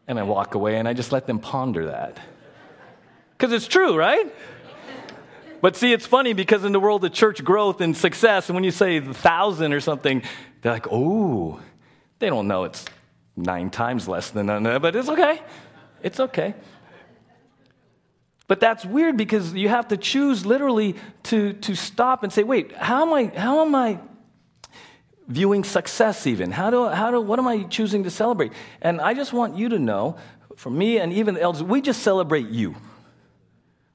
and 0.06 0.20
I 0.20 0.22
walk 0.22 0.54
away 0.54 0.78
and 0.78 0.86
I 0.86 0.92
just 0.92 1.10
let 1.10 1.26
them 1.26 1.40
ponder 1.40 1.86
that. 1.86 2.20
Because 3.36 3.52
it's 3.52 3.66
true, 3.66 3.96
right? 3.96 4.32
But 5.60 5.74
see, 5.74 5.92
it's 5.92 6.06
funny 6.06 6.32
because 6.32 6.64
in 6.64 6.70
the 6.70 6.78
world 6.78 7.04
of 7.04 7.12
church 7.12 7.42
growth 7.42 7.80
and 7.80 7.96
success, 7.96 8.48
and 8.48 8.54
when 8.54 8.62
you 8.62 8.70
say 8.70 9.00
thousand 9.00 9.72
or 9.72 9.80
something, 9.80 10.22
they're 10.62 10.72
like, 10.72 10.86
oh, 10.92 11.58
they 12.20 12.28
don't 12.28 12.46
know 12.46 12.62
it's 12.62 12.84
nine 13.38 13.70
times 13.70 14.08
less 14.08 14.30
than 14.30 14.46
that, 14.46 14.82
but 14.82 14.96
it's 14.96 15.08
okay. 15.08 15.40
It's 16.02 16.20
okay. 16.20 16.54
But 18.48 18.60
that's 18.60 18.84
weird 18.84 19.16
because 19.16 19.54
you 19.54 19.68
have 19.68 19.88
to 19.88 19.96
choose 19.96 20.46
literally 20.46 20.96
to, 21.24 21.52
to 21.52 21.74
stop 21.74 22.22
and 22.22 22.32
say, 22.32 22.42
wait, 22.42 22.72
how 22.72 23.02
am 23.02 23.12
I, 23.12 23.38
how 23.38 23.60
am 23.64 23.74
I 23.74 24.00
viewing 25.28 25.64
success 25.64 26.26
even? 26.26 26.50
How 26.50 26.70
do, 26.70 26.88
how 26.88 27.10
do, 27.10 27.20
what 27.20 27.38
am 27.38 27.46
I 27.46 27.64
choosing 27.64 28.04
to 28.04 28.10
celebrate? 28.10 28.52
And 28.80 29.02
I 29.02 29.12
just 29.12 29.34
want 29.34 29.56
you 29.56 29.68
to 29.68 29.78
know, 29.78 30.16
for 30.56 30.70
me 30.70 30.98
and 30.98 31.12
even 31.12 31.34
the 31.34 31.42
elders, 31.42 31.62
we 31.62 31.82
just 31.82 32.02
celebrate 32.02 32.48
you. 32.48 32.74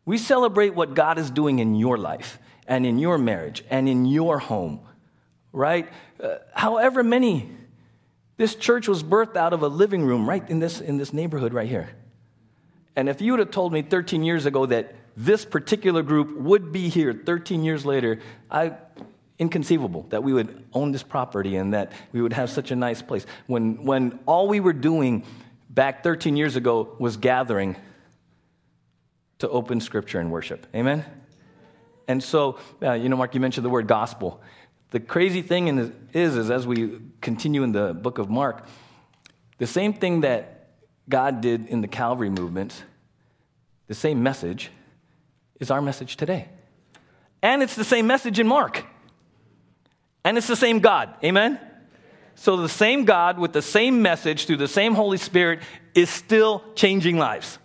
We 0.05 0.19
celebrate 0.19 0.75
what 0.75 0.93
God 0.93 1.17
is 1.17 1.31
doing 1.31 1.57
in 1.57 1.73
your 1.73 1.97
life 1.97 2.37
and 2.67 2.85
in 2.85 2.99
your 2.99 3.17
marriage 3.17 3.63
and 3.71 3.89
in 3.89 4.05
your 4.05 4.37
home, 4.37 4.81
right? 5.51 5.89
Uh, 6.21 6.35
however 6.53 7.03
many, 7.03 7.49
this 8.37 8.55
church 8.55 8.87
was 8.87 9.03
birthed 9.03 9.35
out 9.35 9.53
of 9.53 9.61
a 9.61 9.67
living 9.67 10.03
room 10.03 10.27
right 10.27 10.47
in 10.49 10.59
this, 10.59 10.81
in 10.81 10.97
this 10.97 11.13
neighborhood 11.13 11.53
right 11.53 11.67
here. 11.67 11.89
And 12.95 13.09
if 13.09 13.21
you 13.21 13.31
would 13.31 13.39
have 13.39 13.51
told 13.51 13.73
me 13.73 13.81
13 13.81 14.23
years 14.23 14.45
ago 14.45 14.65
that 14.67 14.95
this 15.15 15.45
particular 15.45 16.03
group 16.03 16.35
would 16.37 16.71
be 16.71 16.89
here 16.89 17.13
13 17.13 17.63
years 17.63 17.85
later, 17.85 18.19
I, 18.49 18.73
inconceivable 19.39 20.03
that 20.09 20.23
we 20.23 20.33
would 20.33 20.65
own 20.73 20.91
this 20.91 21.03
property 21.03 21.55
and 21.55 21.73
that 21.73 21.91
we 22.11 22.21
would 22.21 22.33
have 22.33 22.49
such 22.49 22.71
a 22.71 22.75
nice 22.75 23.01
place. 23.01 23.25
When, 23.47 23.83
when 23.83 24.19
all 24.25 24.47
we 24.47 24.59
were 24.59 24.73
doing 24.73 25.25
back 25.69 26.03
13 26.03 26.35
years 26.37 26.55
ago 26.55 26.95
was 26.99 27.17
gathering 27.17 27.75
to 29.39 29.49
open 29.49 29.81
scripture 29.81 30.19
and 30.19 30.31
worship. 30.31 30.67
Amen? 30.75 31.03
And 32.07 32.23
so, 32.23 32.59
uh, 32.81 32.93
you 32.93 33.09
know, 33.09 33.15
Mark, 33.15 33.33
you 33.33 33.41
mentioned 33.41 33.65
the 33.65 33.69
word 33.69 33.87
gospel. 33.87 34.41
The 34.93 34.99
crazy 34.99 35.41
thing 35.41 35.79
is, 35.79 35.91
is, 36.13 36.51
as 36.51 36.67
we 36.67 36.99
continue 37.19 37.63
in 37.63 37.71
the 37.71 37.95
book 37.95 38.19
of 38.19 38.29
Mark, 38.29 38.67
the 39.57 39.65
same 39.65 39.91
thing 39.91 40.21
that 40.21 40.69
God 41.09 41.41
did 41.41 41.65
in 41.65 41.81
the 41.81 41.87
Calvary 41.87 42.29
movement, 42.29 42.83
the 43.87 43.95
same 43.95 44.21
message, 44.21 44.69
is 45.59 45.71
our 45.71 45.81
message 45.81 46.15
today. 46.15 46.47
And 47.41 47.63
it's 47.63 47.75
the 47.75 47.83
same 47.83 48.05
message 48.05 48.37
in 48.37 48.47
Mark. 48.47 48.85
And 50.23 50.37
it's 50.37 50.45
the 50.45 50.55
same 50.55 50.77
God. 50.77 51.15
Amen? 51.23 51.59
So 52.35 52.57
the 52.57 52.69
same 52.69 53.03
God 53.03 53.39
with 53.39 53.51
the 53.51 53.63
same 53.63 54.03
message 54.03 54.45
through 54.45 54.57
the 54.57 54.67
same 54.67 54.93
Holy 54.93 55.17
Spirit 55.17 55.61
is 55.95 56.11
still 56.11 56.63
changing 56.75 57.17
lives. 57.17 57.57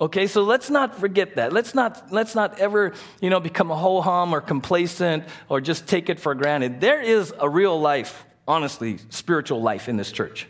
Okay, 0.00 0.26
so 0.26 0.42
let's 0.42 0.70
not 0.70 0.98
forget 0.98 1.36
that. 1.36 1.52
Let's 1.52 1.74
not, 1.74 2.10
let's 2.10 2.34
not 2.34 2.58
ever, 2.58 2.94
you 3.20 3.28
know, 3.28 3.38
become 3.38 3.70
a 3.70 3.76
ho 3.76 4.00
hum 4.00 4.34
or 4.34 4.40
complacent 4.40 5.24
or 5.50 5.60
just 5.60 5.86
take 5.86 6.08
it 6.08 6.18
for 6.18 6.34
granted. 6.34 6.80
There 6.80 7.02
is 7.02 7.34
a 7.38 7.48
real 7.48 7.78
life, 7.78 8.24
honestly, 8.48 8.98
spiritual 9.10 9.60
life 9.60 9.90
in 9.90 9.98
this 9.98 10.10
church. 10.10 10.48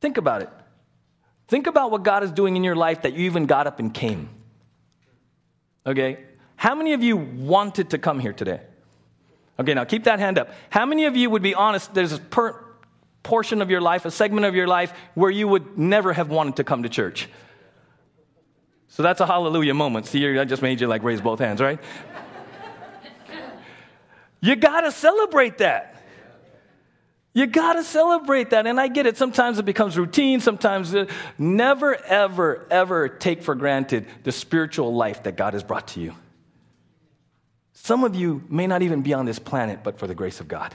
Think 0.00 0.16
about 0.16 0.42
it. 0.42 0.50
Think 1.48 1.66
about 1.66 1.90
what 1.90 2.04
God 2.04 2.22
is 2.22 2.30
doing 2.30 2.56
in 2.56 2.62
your 2.62 2.76
life 2.76 3.02
that 3.02 3.14
you 3.14 3.24
even 3.26 3.46
got 3.46 3.66
up 3.66 3.80
and 3.80 3.92
came. 3.92 4.28
Okay? 5.84 6.18
How 6.54 6.76
many 6.76 6.92
of 6.92 7.02
you 7.02 7.16
wanted 7.16 7.90
to 7.90 7.98
come 7.98 8.20
here 8.20 8.32
today? 8.32 8.60
Okay, 9.58 9.74
now 9.74 9.84
keep 9.84 10.04
that 10.04 10.20
hand 10.20 10.38
up. 10.38 10.50
How 10.70 10.86
many 10.86 11.04
of 11.06 11.16
you 11.16 11.30
would 11.30 11.42
be 11.42 11.54
honest? 11.54 11.92
There's 11.94 12.12
a 12.12 12.18
per- 12.18 12.63
portion 13.24 13.60
of 13.60 13.70
your 13.70 13.80
life, 13.80 14.04
a 14.04 14.10
segment 14.12 14.46
of 14.46 14.54
your 14.54 14.68
life 14.68 14.92
where 15.14 15.30
you 15.30 15.48
would 15.48 15.76
never 15.76 16.12
have 16.12 16.30
wanted 16.30 16.56
to 16.56 16.64
come 16.64 16.84
to 16.84 16.88
church. 16.88 17.28
So 18.88 19.02
that's 19.02 19.20
a 19.20 19.26
hallelujah 19.26 19.74
moment. 19.74 20.06
See, 20.06 20.38
I 20.38 20.44
just 20.44 20.62
made 20.62 20.80
you 20.80 20.86
like 20.86 21.02
raise 21.02 21.20
both 21.20 21.40
hands, 21.40 21.60
right? 21.60 21.80
you 24.40 24.54
got 24.54 24.82
to 24.82 24.92
celebrate 24.92 25.58
that. 25.58 25.90
You 27.32 27.46
got 27.46 27.72
to 27.72 27.82
celebrate 27.82 28.50
that. 28.50 28.68
And 28.68 28.78
I 28.78 28.86
get 28.86 29.06
it. 29.06 29.16
Sometimes 29.16 29.58
it 29.58 29.64
becomes 29.64 29.98
routine. 29.98 30.38
Sometimes 30.38 30.94
it, 30.94 31.10
never, 31.36 31.96
ever, 32.04 32.64
ever 32.70 33.08
take 33.08 33.42
for 33.42 33.56
granted 33.56 34.06
the 34.22 34.30
spiritual 34.30 34.94
life 34.94 35.24
that 35.24 35.36
God 35.36 35.54
has 35.54 35.64
brought 35.64 35.88
to 35.88 36.00
you. 36.00 36.14
Some 37.72 38.04
of 38.04 38.14
you 38.14 38.44
may 38.48 38.68
not 38.68 38.82
even 38.82 39.02
be 39.02 39.12
on 39.12 39.26
this 39.26 39.40
planet, 39.40 39.80
but 39.82 39.98
for 39.98 40.06
the 40.06 40.14
grace 40.14 40.38
of 40.38 40.46
God 40.46 40.72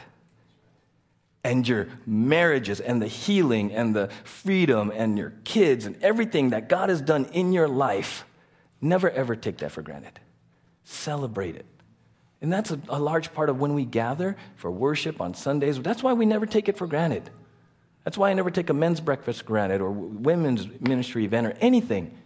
and 1.44 1.68
your 1.68 1.88
marriages 2.06 2.80
and 2.80 3.02
the 3.02 3.08
healing 3.08 3.72
and 3.72 3.96
the 3.96 4.10
freedom 4.24 4.92
and 4.94 5.18
your 5.18 5.34
kids 5.44 5.86
and 5.86 6.02
everything 6.04 6.50
that 6.50 6.70
God 6.70 6.90
has 6.90 7.02
done 7.02 7.26
in 7.32 7.54
your 7.54 7.68
life, 7.68 8.26
never 8.82 9.10
ever 9.10 9.36
take 9.36 9.58
that 9.58 9.72
for 9.72 9.82
granted. 9.82 10.20
Celebrate 10.84 11.56
it. 11.56 11.66
And 12.42 12.52
that's 12.52 12.72
a, 12.72 12.80
a, 12.88 13.00
large 13.00 13.34
part 13.34 13.50
of 13.50 13.60
when 13.60 13.74
we 13.74 13.84
gather 13.84 14.38
for 14.56 14.72
worship 14.72 15.20
on 15.20 15.34
Sundays. 15.34 15.80
That's 15.82 16.02
why 16.02 16.14
we 16.14 16.26
never 16.26 16.46
take 16.46 16.70
it 16.70 16.78
for 16.78 16.88
granted. 16.88 17.30
That's 18.06 18.18
why 18.18 18.30
I 18.30 18.34
never 18.34 18.50
take 18.50 18.70
a 18.70 18.74
men's 18.74 19.02
breakfast 19.02 19.46
granted 19.46 19.82
or 19.82 19.92
women's 19.92 20.68
ministry 20.80 21.26
event 21.26 21.48
or 21.48 21.52
anything. 21.60 22.18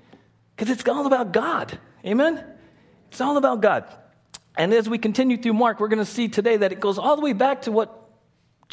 Because 0.56 0.72
it's 0.72 0.88
all 0.88 1.08
about 1.08 1.32
God. 1.32 1.80
Amen? 2.06 2.44
It's 3.10 3.22
all 3.22 3.38
about 3.38 3.62
God. 3.62 3.86
And 4.56 4.72
as 4.72 4.88
we 4.88 5.00
continue 5.00 5.38
through 5.38 5.54
Mark, 5.54 5.80
we're 5.80 5.88
going 5.88 6.00
to 6.00 6.06
see 6.06 6.28
today 6.28 6.58
that 6.58 6.72
it 6.72 6.80
goes 6.80 7.00
all 7.00 7.16
the 7.16 7.24
way 7.24 7.34
back 7.34 7.64
to 7.64 7.72
what 7.72 8.03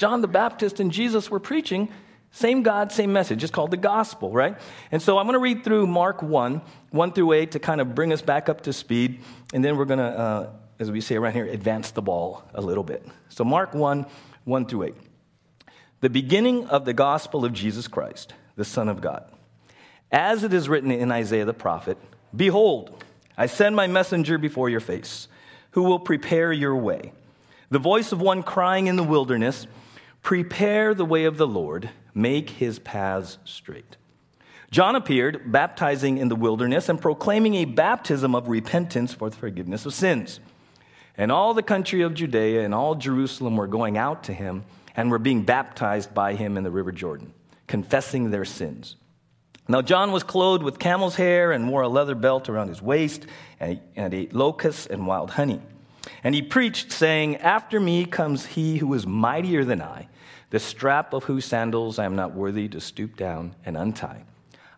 John 0.00 0.22
the 0.22 0.28
Baptist 0.28 0.80
and 0.80 0.90
Jesus 0.90 1.30
were 1.30 1.38
preaching, 1.38 1.90
same 2.30 2.62
God, 2.62 2.90
same 2.90 3.12
message. 3.12 3.44
It's 3.44 3.52
called 3.52 3.70
the 3.70 3.76
gospel, 3.76 4.32
right? 4.32 4.56
And 4.90 5.02
so 5.02 5.18
I'm 5.18 5.26
going 5.26 5.34
to 5.34 5.40
read 5.40 5.62
through 5.62 5.86
Mark 5.86 6.22
1, 6.22 6.62
1 6.90 7.12
through 7.12 7.32
8 7.34 7.50
to 7.50 7.58
kind 7.58 7.82
of 7.82 7.94
bring 7.94 8.10
us 8.10 8.22
back 8.22 8.48
up 8.48 8.62
to 8.62 8.72
speed. 8.72 9.20
And 9.52 9.62
then 9.62 9.76
we're 9.76 9.84
going 9.84 9.98
to, 9.98 10.04
uh, 10.04 10.50
as 10.78 10.90
we 10.90 11.02
say 11.02 11.16
around 11.16 11.34
here, 11.34 11.44
advance 11.44 11.90
the 11.90 12.00
ball 12.00 12.42
a 12.54 12.62
little 12.62 12.82
bit. 12.82 13.06
So, 13.28 13.44
Mark 13.44 13.74
1, 13.74 14.06
1 14.44 14.66
through 14.66 14.84
8. 14.84 14.94
The 16.00 16.08
beginning 16.08 16.66
of 16.68 16.86
the 16.86 16.94
gospel 16.94 17.44
of 17.44 17.52
Jesus 17.52 17.86
Christ, 17.86 18.32
the 18.56 18.64
Son 18.64 18.88
of 18.88 19.02
God. 19.02 19.30
As 20.10 20.44
it 20.44 20.54
is 20.54 20.66
written 20.66 20.90
in 20.90 21.12
Isaiah 21.12 21.44
the 21.44 21.52
prophet 21.52 21.98
Behold, 22.34 23.04
I 23.36 23.46
send 23.46 23.76
my 23.76 23.86
messenger 23.86 24.38
before 24.38 24.70
your 24.70 24.80
face, 24.80 25.28
who 25.72 25.82
will 25.82 26.00
prepare 26.00 26.54
your 26.54 26.74
way. 26.74 27.12
The 27.68 27.78
voice 27.78 28.12
of 28.12 28.22
one 28.22 28.42
crying 28.42 28.86
in 28.86 28.96
the 28.96 29.02
wilderness, 29.02 29.66
Prepare 30.22 30.94
the 30.94 31.04
way 31.04 31.24
of 31.24 31.36
the 31.36 31.46
Lord, 31.46 31.90
make 32.14 32.50
his 32.50 32.78
paths 32.78 33.38
straight. 33.44 33.96
John 34.70 34.94
appeared, 34.94 35.50
baptizing 35.50 36.18
in 36.18 36.28
the 36.28 36.36
wilderness 36.36 36.88
and 36.88 37.00
proclaiming 37.00 37.56
a 37.56 37.64
baptism 37.64 38.34
of 38.34 38.48
repentance 38.48 39.12
for 39.12 39.28
the 39.28 39.36
forgiveness 39.36 39.84
of 39.84 39.94
sins. 39.94 40.38
And 41.16 41.32
all 41.32 41.54
the 41.54 41.62
country 41.62 42.02
of 42.02 42.14
Judea 42.14 42.62
and 42.64 42.72
all 42.72 42.94
Jerusalem 42.94 43.56
were 43.56 43.66
going 43.66 43.98
out 43.98 44.24
to 44.24 44.32
him 44.32 44.64
and 44.94 45.10
were 45.10 45.18
being 45.18 45.42
baptized 45.42 46.14
by 46.14 46.34
him 46.34 46.56
in 46.56 46.62
the 46.62 46.70
river 46.70 46.92
Jordan, 46.92 47.32
confessing 47.66 48.30
their 48.30 48.44
sins. 48.44 48.96
Now, 49.66 49.82
John 49.82 50.12
was 50.12 50.22
clothed 50.22 50.62
with 50.62 50.78
camel's 50.78 51.16
hair 51.16 51.52
and 51.52 51.68
wore 51.68 51.82
a 51.82 51.88
leather 51.88 52.14
belt 52.14 52.48
around 52.48 52.68
his 52.68 52.82
waist 52.82 53.26
and, 53.58 53.80
ate 53.96 54.32
locusts 54.32 54.86
and 54.86 55.06
wild 55.06 55.30
honey. 55.30 55.60
And 56.24 56.34
he 56.34 56.42
preached, 56.42 56.92
saying, 56.92 57.36
After 57.36 57.80
me 57.80 58.04
comes 58.04 58.46
he 58.46 58.78
who 58.78 58.92
is 58.94 59.06
mightier 59.06 59.64
than 59.64 59.82
I, 59.82 60.08
the 60.50 60.58
strap 60.58 61.12
of 61.12 61.24
whose 61.24 61.44
sandals 61.44 61.98
I 61.98 62.04
am 62.04 62.16
not 62.16 62.34
worthy 62.34 62.68
to 62.68 62.80
stoop 62.80 63.16
down 63.16 63.54
and 63.64 63.76
untie. 63.76 64.24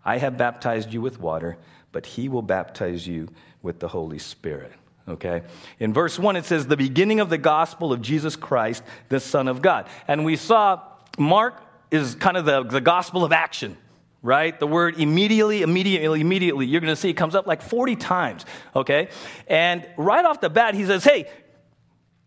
I 0.04 0.18
have 0.18 0.36
baptized 0.36 0.92
you 0.92 1.00
with 1.00 1.20
water, 1.20 1.56
but 1.92 2.06
he 2.06 2.28
will 2.28 2.42
baptize 2.42 3.06
you 3.06 3.28
with 3.62 3.78
the 3.80 3.88
Holy 3.88 4.18
Spirit. 4.18 4.72
Okay? 5.08 5.42
In 5.78 5.92
verse 5.92 6.18
1, 6.18 6.36
it 6.36 6.44
says, 6.44 6.66
The 6.66 6.76
beginning 6.76 7.20
of 7.20 7.30
the 7.30 7.38
gospel 7.38 7.92
of 7.92 8.02
Jesus 8.02 8.36
Christ, 8.36 8.82
the 9.08 9.20
Son 9.20 9.48
of 9.48 9.62
God. 9.62 9.88
And 10.08 10.24
we 10.24 10.36
saw 10.36 10.80
Mark 11.18 11.62
is 11.90 12.14
kind 12.14 12.36
of 12.36 12.44
the, 12.44 12.62
the 12.62 12.80
gospel 12.80 13.24
of 13.24 13.32
action 13.32 13.76
right? 14.22 14.58
The 14.58 14.66
word 14.66 14.98
immediately, 14.98 15.62
immediately, 15.62 16.20
immediately. 16.20 16.66
You're 16.66 16.80
going 16.80 16.92
to 16.92 17.00
see 17.00 17.10
it 17.10 17.14
comes 17.14 17.34
up 17.34 17.46
like 17.46 17.60
40 17.60 17.96
times, 17.96 18.46
okay? 18.74 19.08
And 19.48 19.86
right 19.96 20.24
off 20.24 20.40
the 20.40 20.50
bat, 20.50 20.74
he 20.74 20.86
says, 20.86 21.04
hey, 21.04 21.28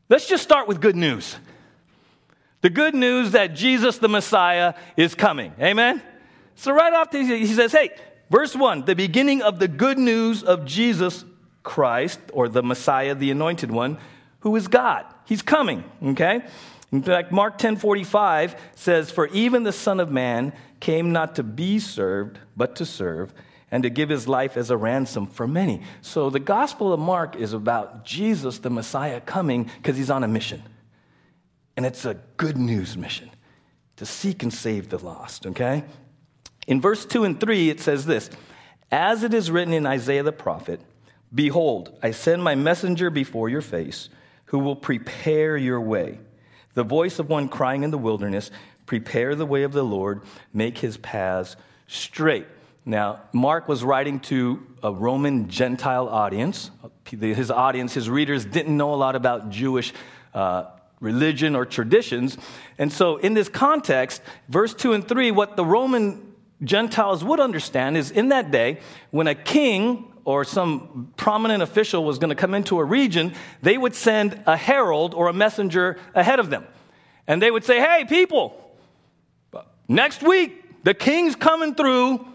let's 0.10 0.28
just 0.28 0.44
start 0.44 0.68
with 0.68 0.82
good 0.82 0.96
news. 0.96 1.38
The 2.62 2.70
good 2.70 2.96
news 2.96 3.32
that 3.32 3.54
Jesus 3.54 3.98
the 4.00 4.10
Messiah 4.10 4.74
is 4.98 5.16
coming. 5.16 5.54
Amen? 5.60 6.02
So, 6.56 6.72
right 6.72 6.94
off, 6.94 7.12
the, 7.12 7.24
he 7.24 7.48
says, 7.48 7.72
hey, 7.72 7.92
verse 8.30 8.56
1 8.56 8.86
the 8.86 8.96
beginning 8.96 9.42
of 9.42 9.60
the 9.60 9.68
good 9.68 9.98
news 9.98 10.44
of 10.44 10.66
Jesus 10.66 11.24
Christ, 11.64 12.20
or 12.32 12.48
the 12.48 12.64
Messiah, 12.64 13.16
the 13.16 13.32
anointed 13.32 13.72
one, 13.72 13.98
who 14.40 14.56
is 14.56 14.68
God. 14.68 15.06
He's 15.25 15.42
coming, 15.42 15.84
okay? 16.04 16.46
In 16.96 17.04
fact, 17.04 17.30
Mark 17.30 17.58
10:45 17.58 18.56
says, 18.74 19.12
"For 19.12 19.28
even 19.28 19.64
the 19.64 19.74
Son 19.74 20.00
of 20.00 20.10
Man 20.10 20.54
came 20.80 21.12
not 21.12 21.36
to 21.36 21.44
be 21.44 21.78
served, 21.78 22.40
but 22.56 22.78
to 22.78 22.86
serve, 22.86 23.34
and 23.70 23.84
to 23.84 23.90
give 23.90 24.08
his 24.08 24.30
life 24.30 24.56
as 24.56 24.70
a 24.70 24.78
ransom 24.78 25.28
for 25.28 25.46
many." 25.46 25.82
So 26.02 26.30
the 26.30 26.40
Gospel 26.40 26.94
of 26.94 27.00
Mark 27.02 27.36
is 27.36 27.52
about 27.52 28.06
Jesus, 28.06 28.60
the 28.60 28.70
Messiah, 28.70 29.20
coming 29.20 29.70
because 29.75 29.98
he's 29.98 30.10
on 30.10 30.24
a 30.24 30.28
mission. 30.30 30.64
And 31.75 31.86
it's 31.86 32.06
a 32.06 32.16
good 32.38 32.58
news 32.58 32.96
mission 32.96 33.30
to 33.98 34.06
seek 34.06 34.42
and 34.42 34.54
save 34.54 34.88
the 34.88 34.98
lost, 34.98 35.46
okay? 35.48 35.84
In 36.66 36.80
verse 36.80 37.06
2 37.06 37.25
and 37.25 37.38
3, 37.38 37.70
it 37.70 37.82
says 37.82 38.06
this 38.06 38.30
As 38.90 39.22
it 39.24 39.34
is 39.34 39.52
written 39.52 39.74
in 39.74 39.86
Isaiah 39.86 40.24
the 40.24 40.32
prophet, 40.32 40.80
Behold, 41.34 42.00
I 42.02 42.12
send 42.12 42.42
my 42.42 42.56
messenger 42.56 43.10
before 43.10 43.50
your 43.50 43.60
face, 43.60 44.08
who 44.46 44.60
will 44.60 44.78
prepare 44.78 45.58
your 45.58 45.82
way. 45.82 46.20
The 46.75 46.84
voice 46.84 47.20
of 47.20 47.29
one 47.29 47.50
crying 47.50 47.84
in 47.84 47.91
the 47.91 47.98
wilderness, 47.98 48.51
Prepare 48.86 49.34
the 49.34 49.46
way 49.46 49.63
of 49.63 49.72
the 49.72 49.84
Lord, 49.84 50.22
make 50.53 50.77
his 50.77 50.98
paths 50.98 51.55
straight. 51.88 52.46
Now, 52.86 53.22
Mark 53.34 53.67
was 53.67 53.84
writing 53.84 54.20
to 54.22 54.62
a 54.84 54.94
Roman 54.94 55.50
Gentile 55.50 56.08
audience. 56.08 56.70
His 57.10 57.50
audience, 57.50 57.96
his 57.96 58.10
readers, 58.10 58.46
didn't 58.46 58.77
know 58.77 58.94
a 58.94 58.96
lot 58.96 59.15
about 59.15 59.50
Jewish 59.50 59.91
uh, 60.36 60.65
religion 61.00 61.55
or 61.55 61.65
traditions. 61.65 62.38
And 62.77 62.94
so, 62.94 63.17
in 63.17 63.34
this 63.34 63.50
context, 63.50 64.22
verse 64.50 64.74
2 64.75 64.94
and 64.94 65.08
3, 65.08 65.32
what 65.32 65.55
the 65.55 65.65
Roman 65.65 66.36
Gentiles 66.63 67.24
would 67.24 67.39
understand 67.39 67.98
is 67.98 68.12
in 68.12 68.29
that 68.29 68.51
day, 68.51 68.79
when 69.09 69.27
a 69.27 69.35
king 69.35 70.11
or 70.25 70.44
some 70.44 71.14
prominent 71.18 71.61
official 71.61 72.03
was 72.03 72.18
going 72.18 72.29
to 72.29 72.35
come 72.35 72.55
into 72.55 72.79
a 72.79 72.83
region, 72.83 73.33
they 73.61 73.77
would 73.77 73.94
send 73.96 74.42
a 74.48 74.57
herald 74.57 75.14
or 75.14 75.27
a 75.27 75.33
messenger 75.33 75.98
ahead 76.16 76.40
of 76.40 76.50
them. 76.50 76.66
And 77.27 77.42
they 77.42 77.51
would 77.51 77.64
say, 77.64 77.79
Hey, 77.79 78.05
people, 78.05 78.59
next 79.88 80.24
week, 80.24 80.83
the 80.83 80.94
king's 80.94 81.35
coming 81.35 81.75
through. 81.75 82.27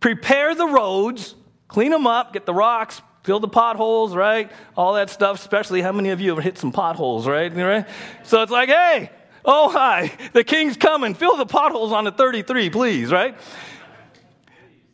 Prepare 0.00 0.54
the 0.54 0.66
roads, 0.66 1.34
clean 1.68 1.90
them 1.90 2.06
up, 2.06 2.32
get 2.32 2.46
the 2.46 2.54
rocks, 2.54 3.02
fill 3.22 3.40
the 3.40 3.48
potholes, 3.48 4.14
right? 4.16 4.50
All 4.76 4.94
that 4.94 5.10
stuff, 5.10 5.38
especially 5.38 5.80
how 5.80 5.92
many 5.92 6.10
of 6.10 6.20
you 6.20 6.34
have 6.34 6.42
hit 6.42 6.58
some 6.58 6.72
potholes, 6.72 7.26
right? 7.26 7.54
right? 7.54 7.86
So 8.24 8.42
it's 8.42 8.50
like, 8.50 8.68
hey, 8.68 9.10
oh, 9.44 9.68
hi, 9.68 10.12
the 10.32 10.42
king's 10.42 10.76
coming. 10.76 11.14
Fill 11.14 11.36
the 11.36 11.46
potholes 11.46 11.92
on 11.92 12.04
the 12.04 12.12
33, 12.12 12.70
please, 12.70 13.12
right? 13.12 13.36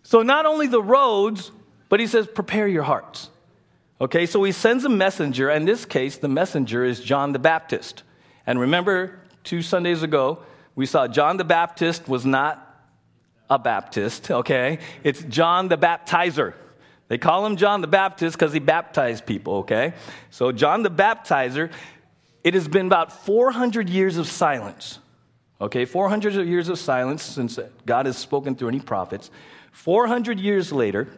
So 0.02 0.22
not 0.22 0.44
only 0.46 0.66
the 0.66 0.82
roads, 0.82 1.50
but 1.88 2.01
he 2.01 2.07
says, 2.07 2.27
prepare 2.27 2.68
your 2.68 2.83
hearts. 2.83 3.31
Okay, 4.01 4.27
so 4.27 4.42
he 4.44 4.53
sends 4.53 4.85
a 4.85 4.88
messenger. 4.88 5.48
And 5.48 5.62
in 5.62 5.66
this 5.66 5.85
case, 5.85 6.18
the 6.18 6.29
messenger 6.29 6.85
is 6.85 7.01
John 7.01 7.33
the 7.33 7.38
Baptist. 7.38 8.03
And 8.46 8.61
remember, 8.61 9.18
two 9.42 9.62
Sundays 9.62 10.03
ago, 10.03 10.40
we 10.74 10.87
saw 10.87 11.09
John 11.09 11.37
the 11.37 11.44
Baptist 11.44 12.09
was 12.09 12.24
not 12.24 12.64
a 13.51 13.59
Baptist, 13.59 14.31
okay? 14.31 14.79
It's 15.03 15.22
John 15.24 15.68
the 15.68 15.79
Baptizer. 15.79 16.55
They 17.09 17.18
call 17.18 17.44
him 17.46 17.57
John 17.57 17.81
the 17.81 17.87
Baptist 17.87 18.38
because 18.38 18.53
he 18.53 18.59
baptized 18.59 19.27
people, 19.27 19.55
okay? 19.59 19.94
So, 20.31 20.53
John 20.53 20.83
the 20.83 20.90
Baptizer, 20.90 21.72
it 22.44 22.55
has 22.55 22.68
been 22.68 22.87
about 22.87 23.24
400 23.24 23.88
years 23.88 24.18
of 24.18 24.29
silence, 24.29 24.98
okay? 25.61 25.87
400 25.87 26.46
years 26.46 26.68
of 26.68 26.79
silence 26.79 27.22
since 27.22 27.59
God 27.87 28.07
has 28.07 28.18
spoken 28.18 28.55
through 28.55 28.68
any 28.68 28.81
prophets. 28.81 29.31
400 29.72 30.38
years 30.38 30.70
later, 30.70 31.09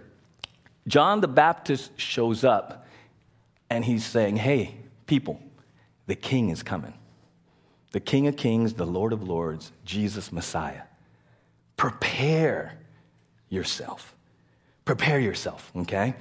John 0.91 1.21
the 1.21 1.29
Baptist 1.29 1.93
shows 1.99 2.43
up 2.43 2.85
and 3.71 3.85
he's 3.85 4.05
saying, 4.05 4.37
Hey, 4.37 4.75
people, 5.07 5.41
the 6.07 6.17
king 6.17 6.51
is 6.51 6.65
coming. 6.65 6.95
The 7.93 8.01
King 8.01 8.27
of 8.27 8.37
Kings, 8.37 8.75
the 8.75 8.87
Lord 8.87 9.13
of 9.13 9.23
Lords, 9.23 9.73
Jesus 9.85 10.33
Messiah. 10.33 10.83
Prepare 11.77 12.75
yourself. 13.49 14.17
Prepare 14.85 15.21
yourself, 15.21 15.71
okay? 15.77 16.15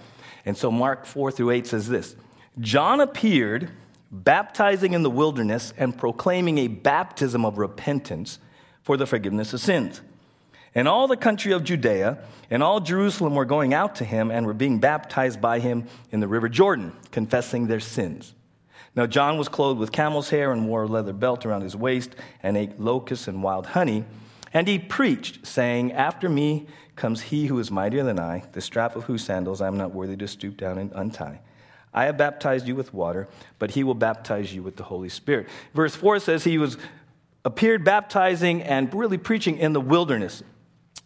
And 0.46 0.56
so 0.56 0.72
Mark 0.72 1.06
4 1.06 1.32
through 1.32 1.52
8 1.52 1.66
says 1.68 1.90
this 1.90 2.16
John 2.60 3.02
appeared 3.02 3.72
baptizing 4.12 4.94
in 4.94 5.02
the 5.02 5.10
wilderness 5.10 5.74
and 5.78 5.98
proclaiming 5.98 6.60
a 6.60 6.68
baptism 6.68 7.44
of 7.44 7.58
repentance 7.58 8.38
for 8.84 8.98
the 8.98 9.08
forgiveness 9.08 9.54
of 9.54 9.62
sins. 9.62 10.02
And 10.76 10.88
all 10.88 11.08
the 11.08 11.18
country 11.18 11.52
of 11.52 11.64
Judea 11.64 12.20
and 12.50 12.62
all 12.62 12.80
Jerusalem 12.80 13.36
were 13.36 13.46
going 13.46 13.74
out 13.74 13.96
to 13.96 14.06
him 14.06 14.32
and 14.32 14.46
were 14.46 14.54
being 14.54 14.80
baptized 14.80 15.42
by 15.42 15.60
him 15.60 15.88
in 16.12 16.20
the 16.20 16.28
river 16.28 16.50
Jordan, 16.50 16.94
confessing 17.12 17.68
their 17.68 17.80
sins. 17.80 18.34
Now, 18.96 19.06
John 19.06 19.38
was 19.38 19.50
clothed 19.50 19.80
with 19.80 19.92
camel's 19.92 20.30
hair 20.30 20.52
and 20.52 20.68
wore 20.68 20.84
a 20.84 20.88
leather 20.88 21.14
belt 21.14 21.46
around 21.46 21.62
his 21.62 21.76
waist 21.76 22.16
and 22.42 22.58
ate 22.58 22.80
locusts 22.80 23.28
and 23.28 23.44
wild 23.44 23.68
honey. 23.68 24.04
And 24.54 24.68
he 24.68 24.80
preached, 24.80 25.46
saying, 25.46 25.94
After 25.94 26.28
me 26.28 26.68
comes 26.96 27.22
he 27.22 27.46
who 27.46 27.60
is 27.60 27.72
mightier 27.72 28.04
than 28.04 28.20
I, 28.20 28.44
the 28.52 28.62
strap 28.62 28.96
of 28.96 29.06
whose 29.06 29.24
sandals 29.24 29.62
I 29.62 29.68
am 29.68 29.78
not 29.78 29.94
worthy 29.94 30.18
to 30.18 30.28
stoop 30.28 30.58
down 30.58 30.78
and 30.78 30.92
untie. 30.96 31.40
I 31.94 32.06
have 32.06 32.18
baptized 32.18 32.68
you 32.68 32.76
with 32.76 32.94
water, 32.94 33.28
but 33.58 33.72
he 33.72 33.84
will 33.84 33.96
baptize 33.96 34.54
you 34.54 34.64
with 34.64 34.76
the 34.76 34.84
Holy 34.84 35.10
Spirit. 35.10 35.48
Verse 35.74 35.96
4 35.96 36.20
says 36.20 36.44
he 36.44 36.58
was 36.58 36.78
appeared 37.46 37.84
baptizing 37.84 38.62
and 38.62 38.94
really 38.94 39.18
preaching 39.18 39.58
in 39.58 39.74
the 39.74 39.82
wilderness. 39.82 40.44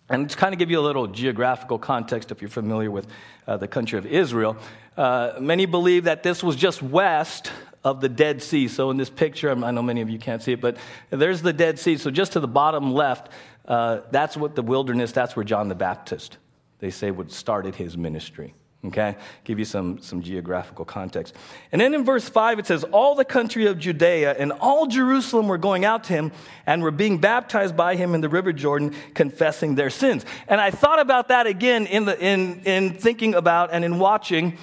And 0.10 0.30
to 0.30 0.38
kind 0.38 0.54
of 0.54 0.60
give 0.60 0.70
you 0.70 0.80
a 0.80 0.82
little 0.82 1.08
geographical 1.08 1.80
context, 1.80 2.32
if 2.32 2.42
you're 2.42 2.50
familiar 2.50 2.92
with 2.92 3.08
uh, 3.48 3.58
the 3.58 3.68
country 3.68 3.98
of 3.98 4.06
Israel, 4.06 4.58
uh, 4.98 5.34
many 5.39 5.66
believe 5.66 6.04
that 6.04 6.24
this 6.24 6.44
was 6.44 6.56
just 6.56 6.84
west 6.84 7.52
of 7.84 8.02
the 8.02 8.10
Dead 8.10 8.42
Sea. 8.42 8.68
So 8.68 8.89
in 8.92 8.98
this 8.98 9.10
picture, 9.10 9.52
I 9.52 9.72
know 9.72 9.82
many 9.82 10.02
of 10.02 10.10
you 10.10 10.20
can't 10.20 10.42
see 10.42 10.54
it, 10.54 10.62
but 10.62 10.78
there's 11.10 11.42
the 11.42 11.54
Dead 11.54 11.80
Sea. 11.80 11.98
So 11.98 12.12
just 12.12 12.34
to 12.34 12.39
the 12.39 12.48
bottom 12.48 12.94
left, 12.94 13.32
uh, 13.68 14.02
that's 14.12 14.38
what 14.38 14.56
the 14.56 14.62
wilderness, 14.62 15.12
that's 15.12 15.36
where 15.36 15.46
John 15.46 15.70
the 15.70 15.76
Baptist, 15.76 16.38
they 16.80 16.89
say, 16.89 17.12
would 17.12 17.32
started 17.32 17.76
his 17.76 17.98
ministry. 17.98 18.54
Okay? 18.86 19.15
Give 19.46 19.60
you 19.60 19.65
some, 19.65 20.00
some 20.00 20.22
geographical 20.22 20.84
context. 20.84 21.36
And 21.72 21.80
then 21.80 21.93
in 21.93 22.04
verse 22.04 22.28
5, 22.28 22.60
it 22.60 22.67
says, 22.67 22.84
All 22.86 23.15
the 23.15 23.24
country 23.24 23.67
of 23.67 23.80
Judea 23.80 24.36
and 24.38 24.52
all 24.52 24.88
Jerusalem 24.88 25.48
were 25.48 25.58
going 25.58 25.86
out 25.86 26.04
to 26.06 26.13
him 26.13 26.32
and 26.65 26.84
were 26.84 26.91
being 26.91 27.17
baptized 27.19 27.78
by 27.78 27.96
him 27.96 28.13
in 28.13 28.19
the 28.19 28.28
river 28.28 28.52
Jordan, 28.52 28.93
confessing 29.13 29.76
their 29.76 29.89
sins. 29.89 30.26
And 30.50 30.60
I 30.60 30.72
thought 30.72 31.00
about 31.00 31.30
that 31.30 31.48
again 31.48 31.86
in, 31.86 32.06
the, 32.06 32.19
in, 32.19 32.62
in 32.65 32.93
thinking 32.96 33.36
about 33.36 33.69
and 33.72 33.86
in 33.86 34.00
watching 34.00 34.58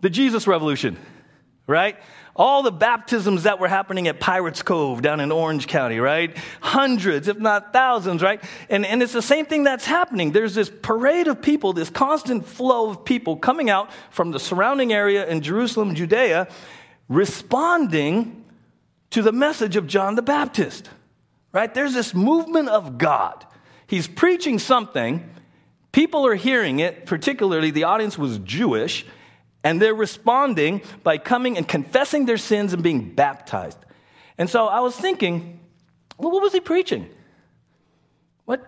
the 0.00 0.10
Jesus 0.10 0.46
Revolution, 0.46 0.96
right? 1.70 1.96
All 2.34 2.62
the 2.62 2.72
baptisms 2.72 3.44
that 3.44 3.58
were 3.58 3.68
happening 3.68 4.08
at 4.08 4.18
Pirates 4.18 4.62
Cove 4.62 5.02
down 5.02 5.20
in 5.20 5.30
Orange 5.30 5.66
County, 5.66 6.00
right? 6.00 6.36
Hundreds, 6.60 7.28
if 7.28 7.38
not 7.38 7.72
thousands, 7.72 8.22
right? 8.22 8.42
And, 8.68 8.84
and 8.84 9.02
it's 9.02 9.12
the 9.12 9.22
same 9.22 9.46
thing 9.46 9.62
that's 9.62 9.86
happening. 9.86 10.32
There's 10.32 10.54
this 10.54 10.70
parade 10.70 11.28
of 11.28 11.40
people, 11.40 11.72
this 11.72 11.90
constant 11.90 12.46
flow 12.46 12.90
of 12.90 13.04
people 13.04 13.36
coming 13.36 13.70
out 13.70 13.90
from 14.10 14.32
the 14.32 14.40
surrounding 14.40 14.92
area 14.92 15.26
in 15.26 15.42
Jerusalem, 15.42 15.94
Judea, 15.94 16.48
responding 17.08 18.44
to 19.10 19.22
the 19.22 19.32
message 19.32 19.76
of 19.76 19.86
John 19.86 20.14
the 20.14 20.22
Baptist, 20.22 20.88
right? 21.52 21.72
There's 21.72 21.94
this 21.94 22.14
movement 22.14 22.68
of 22.68 22.98
God. 22.98 23.44
He's 23.86 24.06
preaching 24.06 24.58
something, 24.58 25.28
people 25.92 26.26
are 26.26 26.36
hearing 26.36 26.78
it, 26.78 27.06
particularly 27.06 27.70
the 27.70 27.84
audience 27.84 28.16
was 28.16 28.38
Jewish 28.38 29.04
and 29.62 29.80
they're 29.80 29.94
responding 29.94 30.82
by 31.02 31.18
coming 31.18 31.56
and 31.56 31.66
confessing 31.66 32.26
their 32.26 32.38
sins 32.38 32.72
and 32.72 32.82
being 32.82 33.14
baptized. 33.14 33.78
And 34.38 34.48
so 34.48 34.66
I 34.66 34.80
was 34.80 34.96
thinking, 34.96 35.60
well, 36.18 36.30
what 36.30 36.42
was 36.42 36.52
he 36.52 36.60
preaching? 36.60 37.08
What, 38.46 38.66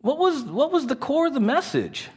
what, 0.00 0.18
was, 0.18 0.42
what 0.42 0.72
was 0.72 0.86
the 0.86 0.96
core 0.96 1.26
of 1.26 1.34
the 1.34 1.40
message? 1.40 2.08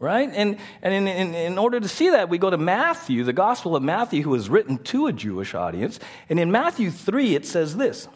Right? 0.00 0.28
And, 0.32 0.58
and 0.82 0.92
in, 0.92 1.06
in, 1.06 1.34
in 1.34 1.58
order 1.58 1.78
to 1.78 1.88
see 1.88 2.10
that, 2.10 2.28
we 2.28 2.38
go 2.38 2.50
to 2.50 2.58
Matthew, 2.58 3.22
the 3.24 3.32
Gospel 3.32 3.76
of 3.76 3.82
Matthew, 3.82 4.22
who 4.22 4.30
was 4.30 4.48
written 4.48 4.78
to 4.78 5.06
a 5.06 5.12
Jewish 5.12 5.54
audience. 5.54 6.00
And 6.28 6.40
in 6.40 6.50
Matthew 6.50 6.90
3, 6.90 7.36
it 7.36 7.46
says 7.46 7.76
this 7.76 8.08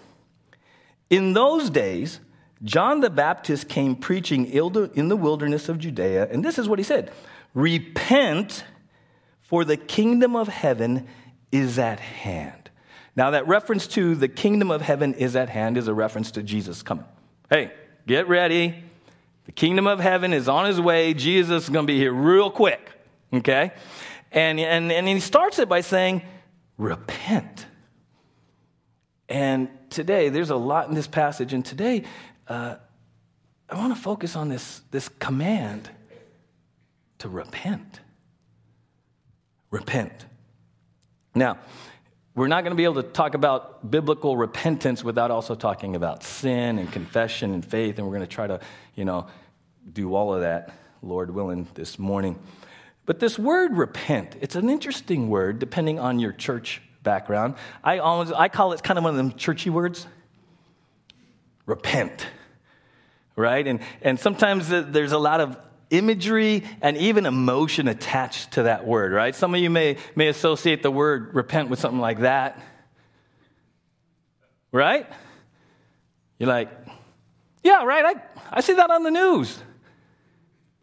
In 1.08 1.32
those 1.32 1.70
days, 1.70 2.18
John 2.64 3.00
the 3.00 3.10
Baptist 3.10 3.68
came 3.68 3.94
preaching 3.94 4.46
in 4.46 5.08
the 5.08 5.16
wilderness 5.16 5.68
of 5.68 5.78
Judea, 5.78 6.28
and 6.30 6.44
this 6.44 6.58
is 6.58 6.68
what 6.68 6.80
he 6.80 6.82
said 6.82 7.12
Repent, 7.54 8.64
for 9.40 9.64
the 9.64 9.76
kingdom 9.76 10.36
of 10.36 10.48
heaven 10.48 11.06
is 11.50 11.78
at 11.78 12.00
hand. 12.00 12.70
Now, 13.16 13.30
that 13.30 13.48
reference 13.48 13.86
to 13.88 14.14
the 14.14 14.28
kingdom 14.28 14.70
of 14.70 14.80
heaven 14.80 15.14
is 15.14 15.34
at 15.34 15.48
hand 15.48 15.76
is 15.76 15.88
a 15.88 15.94
reference 15.94 16.30
to 16.32 16.42
Jesus 16.42 16.82
coming. 16.82 17.04
Hey, 17.50 17.72
get 18.06 18.28
ready. 18.28 18.84
The 19.46 19.52
kingdom 19.52 19.86
of 19.86 19.98
heaven 19.98 20.32
is 20.32 20.48
on 20.48 20.66
his 20.66 20.80
way. 20.80 21.14
Jesus 21.14 21.64
is 21.64 21.68
going 21.70 21.86
to 21.86 21.92
be 21.92 21.98
here 21.98 22.12
real 22.12 22.50
quick. 22.50 22.90
Okay? 23.32 23.72
And, 24.30 24.60
and, 24.60 24.92
and 24.92 25.08
he 25.08 25.20
starts 25.20 25.58
it 25.58 25.68
by 25.68 25.80
saying, 25.80 26.22
Repent. 26.76 27.66
And 29.28 29.68
today, 29.90 30.28
there's 30.28 30.50
a 30.50 30.56
lot 30.56 30.88
in 30.88 30.94
this 30.94 31.08
passage. 31.08 31.52
And 31.52 31.64
today, 31.64 32.04
uh, 32.46 32.76
I 33.68 33.76
want 33.76 33.94
to 33.94 34.00
focus 34.00 34.36
on 34.36 34.48
this, 34.48 34.82
this 34.90 35.08
command 35.08 35.90
to 37.18 37.28
repent. 37.28 38.00
Repent. 39.70 40.26
Now, 41.34 41.58
we're 42.34 42.48
not 42.48 42.62
going 42.62 42.70
to 42.70 42.76
be 42.76 42.84
able 42.84 43.02
to 43.02 43.08
talk 43.08 43.34
about 43.34 43.90
biblical 43.90 44.36
repentance 44.36 45.02
without 45.02 45.30
also 45.30 45.54
talking 45.54 45.96
about 45.96 46.22
sin 46.22 46.78
and 46.78 46.90
confession 46.90 47.52
and 47.52 47.64
faith, 47.64 47.98
and 47.98 48.06
we're 48.06 48.14
going 48.14 48.26
to 48.26 48.32
try 48.32 48.46
to, 48.46 48.60
you 48.94 49.04
know, 49.04 49.26
do 49.92 50.14
all 50.14 50.32
of 50.32 50.42
that, 50.42 50.72
Lord 51.02 51.32
willing, 51.34 51.66
this 51.74 51.98
morning. 51.98 52.38
But 53.06 53.20
this 53.20 53.38
word 53.38 53.76
repent, 53.76 54.36
it's 54.40 54.54
an 54.54 54.70
interesting 54.70 55.28
word 55.28 55.58
depending 55.58 55.98
on 55.98 56.18
your 56.18 56.32
church 56.32 56.82
background. 57.02 57.54
I 57.82 57.98
always 57.98 58.30
I 58.30 58.48
call 58.48 58.72
it 58.72 58.82
kind 58.82 58.98
of 58.98 59.04
one 59.04 59.14
of 59.14 59.16
them 59.16 59.32
churchy 59.32 59.70
words. 59.70 60.06
Repent. 61.66 62.26
Right? 63.34 63.66
And 63.66 63.80
and 64.02 64.20
sometimes 64.20 64.68
there's 64.68 65.12
a 65.12 65.18
lot 65.18 65.40
of 65.40 65.58
imagery 65.90 66.64
and 66.80 66.96
even 66.96 67.26
emotion 67.26 67.88
attached 67.88 68.52
to 68.52 68.64
that 68.64 68.86
word, 68.86 69.12
right? 69.12 69.34
Some 69.34 69.54
of 69.54 69.60
you 69.60 69.70
may, 69.70 69.96
may 70.14 70.28
associate 70.28 70.82
the 70.82 70.90
word 70.90 71.34
repent 71.34 71.70
with 71.70 71.80
something 71.80 72.00
like 72.00 72.20
that. 72.20 72.60
Right? 74.70 75.06
You're 76.38 76.48
like, 76.48 76.70
yeah, 77.62 77.84
right, 77.84 78.04
I, 78.16 78.22
I 78.50 78.60
see 78.60 78.74
that 78.74 78.90
on 78.90 79.02
the 79.02 79.10
news. 79.10 79.58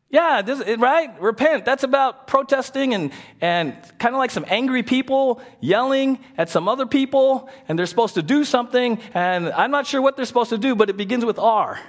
Yeah, 0.10 0.42
this, 0.42 0.78
right? 0.78 1.20
Repent. 1.22 1.66
That's 1.66 1.84
about 1.84 2.28
protesting 2.28 2.94
and, 2.94 3.12
and 3.42 3.76
kind 4.00 4.16
of 4.16 4.20
like 4.20 4.32
some 4.32 4.46
angry 4.48 4.84
people 4.84 5.42
yelling 5.60 6.20
at 6.38 6.50
some 6.50 6.68
other 6.68 6.86
people, 6.86 7.50
and 7.68 7.78
they're 7.78 7.86
supposed 7.86 8.16
to 8.16 8.22
do 8.22 8.44
something, 8.44 9.00
and 9.14 9.50
I'm 9.50 9.72
not 9.72 9.88
sure 9.88 10.02
what 10.02 10.16
they're 10.16 10.26
supposed 10.26 10.52
to 10.52 10.58
do, 10.58 10.76
but 10.76 10.90
it 10.90 10.98
begins 10.98 11.26
with 11.26 11.38
R 11.38 11.80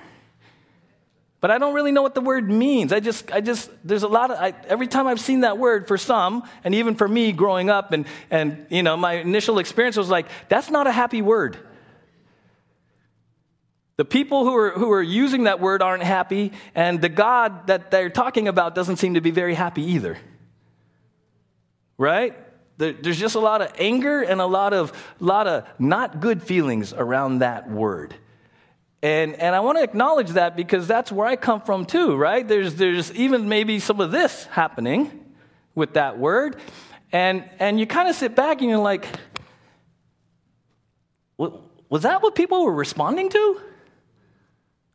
but 1.46 1.52
I 1.52 1.58
don't 1.58 1.74
really 1.74 1.92
know 1.92 2.02
what 2.02 2.16
the 2.16 2.20
word 2.20 2.50
means. 2.50 2.92
I 2.92 2.98
just, 2.98 3.30
I 3.30 3.40
just, 3.40 3.70
there's 3.84 4.02
a 4.02 4.08
lot 4.08 4.32
of, 4.32 4.36
I, 4.36 4.52
every 4.66 4.88
time 4.88 5.06
I've 5.06 5.20
seen 5.20 5.42
that 5.42 5.58
word 5.58 5.86
for 5.86 5.96
some, 5.96 6.42
and 6.64 6.74
even 6.74 6.96
for 6.96 7.06
me 7.06 7.30
growing 7.30 7.70
up, 7.70 7.92
and, 7.92 8.04
and, 8.32 8.66
you 8.68 8.82
know, 8.82 8.96
my 8.96 9.12
initial 9.12 9.60
experience 9.60 9.96
was 9.96 10.08
like, 10.08 10.26
that's 10.48 10.70
not 10.70 10.88
a 10.88 10.90
happy 10.90 11.22
word. 11.22 11.56
The 13.96 14.04
people 14.04 14.44
who 14.44 14.56
are, 14.56 14.70
who 14.72 14.90
are 14.90 15.00
using 15.00 15.44
that 15.44 15.60
word 15.60 15.82
aren't 15.82 16.02
happy, 16.02 16.50
and 16.74 17.00
the 17.00 17.08
God 17.08 17.68
that 17.68 17.92
they're 17.92 18.10
talking 18.10 18.48
about 18.48 18.74
doesn't 18.74 18.96
seem 18.96 19.14
to 19.14 19.20
be 19.20 19.30
very 19.30 19.54
happy 19.54 19.84
either. 19.92 20.18
Right? 21.96 22.36
There's 22.76 23.20
just 23.20 23.36
a 23.36 23.40
lot 23.40 23.62
of 23.62 23.72
anger 23.78 24.20
and 24.20 24.40
a 24.40 24.46
lot 24.46 24.72
of, 24.72 24.92
lot 25.20 25.46
of 25.46 25.64
not 25.78 26.18
good 26.18 26.42
feelings 26.42 26.92
around 26.92 27.38
that 27.38 27.70
word. 27.70 28.16
And, 29.02 29.34
and 29.34 29.54
I 29.54 29.60
want 29.60 29.78
to 29.78 29.84
acknowledge 29.84 30.30
that 30.30 30.56
because 30.56 30.86
that's 30.88 31.12
where 31.12 31.26
I 31.26 31.36
come 31.36 31.60
from 31.60 31.84
too, 31.84 32.16
right? 32.16 32.46
There's, 32.46 32.74
there's 32.74 33.12
even 33.12 33.48
maybe 33.48 33.78
some 33.78 34.00
of 34.00 34.10
this 34.10 34.44
happening 34.46 35.26
with 35.74 35.94
that 35.94 36.18
word. 36.18 36.56
And, 37.12 37.48
and 37.58 37.78
you 37.78 37.86
kind 37.86 38.08
of 38.08 38.16
sit 38.16 38.34
back 38.34 38.60
and 38.60 38.70
you're 38.70 38.78
like, 38.78 39.06
was 41.36 42.02
that 42.02 42.22
what 42.22 42.34
people 42.34 42.64
were 42.64 42.74
responding 42.74 43.28
to? 43.30 43.60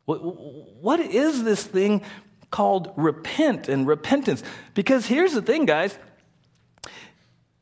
What 0.04 1.00
is 1.00 1.44
this 1.44 1.62
thing 1.62 2.02
called 2.50 2.92
repent 2.96 3.68
and 3.68 3.86
repentance? 3.86 4.42
Because 4.74 5.06
here's 5.06 5.32
the 5.32 5.42
thing, 5.42 5.64
guys 5.64 5.96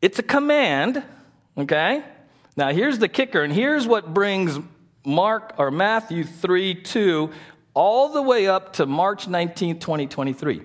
it's 0.02 0.18
a 0.18 0.22
command, 0.22 1.02
okay? 1.58 2.02
Now, 2.56 2.72
here's 2.72 2.98
the 2.98 3.08
kicker, 3.08 3.42
and 3.42 3.52
here's 3.52 3.86
what 3.86 4.14
brings 4.14 4.58
Mark 5.04 5.54
or 5.58 5.70
Matthew 5.70 6.24
3 6.24 6.74
2 6.74 7.30
all 7.74 8.08
the 8.10 8.22
way 8.22 8.46
up 8.46 8.74
to 8.74 8.86
March 8.86 9.28
19, 9.28 9.78
2023. 9.78 10.62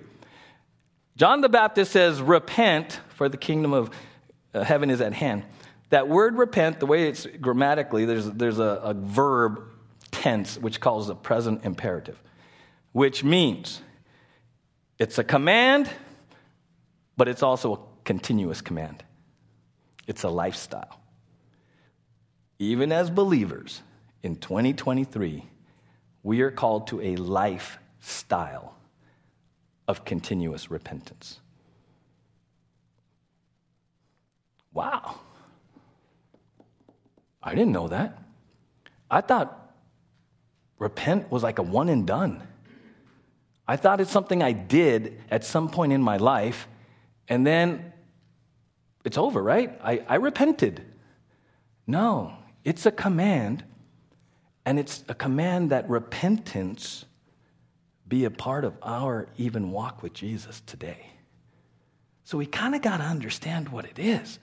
John 1.18 1.42
the 1.42 1.50
Baptist 1.50 1.92
says, 1.92 2.22
Repent, 2.22 3.00
for 3.10 3.30
the 3.30 3.38
kingdom 3.38 3.74
of 3.74 3.90
uh, 4.54 4.64
heaven 4.64 4.90
is 4.90 5.02
at 5.02 5.14
hand. 5.14 5.44
That 5.90 6.10
word 6.10 6.38
repent, 6.38 6.80
the 6.80 6.86
way 6.86 7.08
it's 7.08 7.26
grammatically, 7.40 8.06
there's, 8.06 8.30
there's 8.32 8.60
a, 8.60 8.82
a 8.84 8.94
verb 8.94 9.62
tense 10.12 10.58
which 10.58 10.80
calls 10.80 11.08
the 11.08 11.16
present 11.16 11.64
imperative, 11.64 12.22
which 12.92 13.24
means 13.24 13.82
it's 14.98 15.18
a 15.18 15.24
command, 15.24 15.90
but 17.16 17.28
it's 17.28 17.44
also 17.44 17.74
a 17.76 17.80
continuous 18.04 18.62
command. 18.62 19.04
It's 20.08 20.24
a 20.24 20.30
lifestyle. 20.30 21.00
Even 22.60 22.92
as 22.92 23.10
believers, 23.10 23.82
in 24.26 24.36
2023, 24.38 25.46
we 26.24 26.42
are 26.42 26.50
called 26.50 26.88
to 26.88 27.00
a 27.00 27.16
lifestyle 27.16 28.76
of 29.88 30.04
continuous 30.04 30.72
repentance. 30.72 31.40
Wow. 34.74 35.20
I 37.44 37.54
didn't 37.54 37.72
know 37.72 37.88
that. 37.90 38.18
I 39.12 39.22
thought 39.22 39.72
repent 40.80 41.32
was 41.32 41.44
like 41.44 41.60
a 41.60 41.64
one 41.64 41.88
and 41.88 42.08
done. 42.08 42.42
I 43.68 43.76
thought 43.76 44.02
it's 44.02 44.10
something 44.10 44.42
I 44.42 44.54
did 44.54 45.22
at 45.30 45.44
some 45.44 45.70
point 45.70 45.94
in 45.94 46.02
my 46.02 46.18
life, 46.18 46.68
and 47.28 47.46
then 47.46 47.94
it's 49.04 49.20
over, 49.20 49.44
right? 49.44 49.80
I, 49.84 50.04
I 50.08 50.16
repented. 50.16 50.84
No, 51.86 52.34
it's 52.64 52.88
a 52.88 52.92
command 52.92 53.64
and 54.66 54.80
it's 54.80 55.04
a 55.08 55.14
command 55.14 55.70
that 55.70 55.90
repentance 55.90 57.06
be 58.08 58.26
a 58.26 58.32
part 58.32 58.66
of 58.66 58.76
our 58.82 59.28
even 59.38 59.72
walk 59.72 60.04
with 60.04 60.14
Jesus 60.14 60.62
today. 60.66 61.08
So 62.24 62.38
we 62.38 62.46
kind 62.46 62.76
of 62.76 62.82
got 62.82 62.98
to 62.98 63.04
understand 63.04 63.70
what 63.70 63.86
it 63.86 64.00
is. 64.00 64.40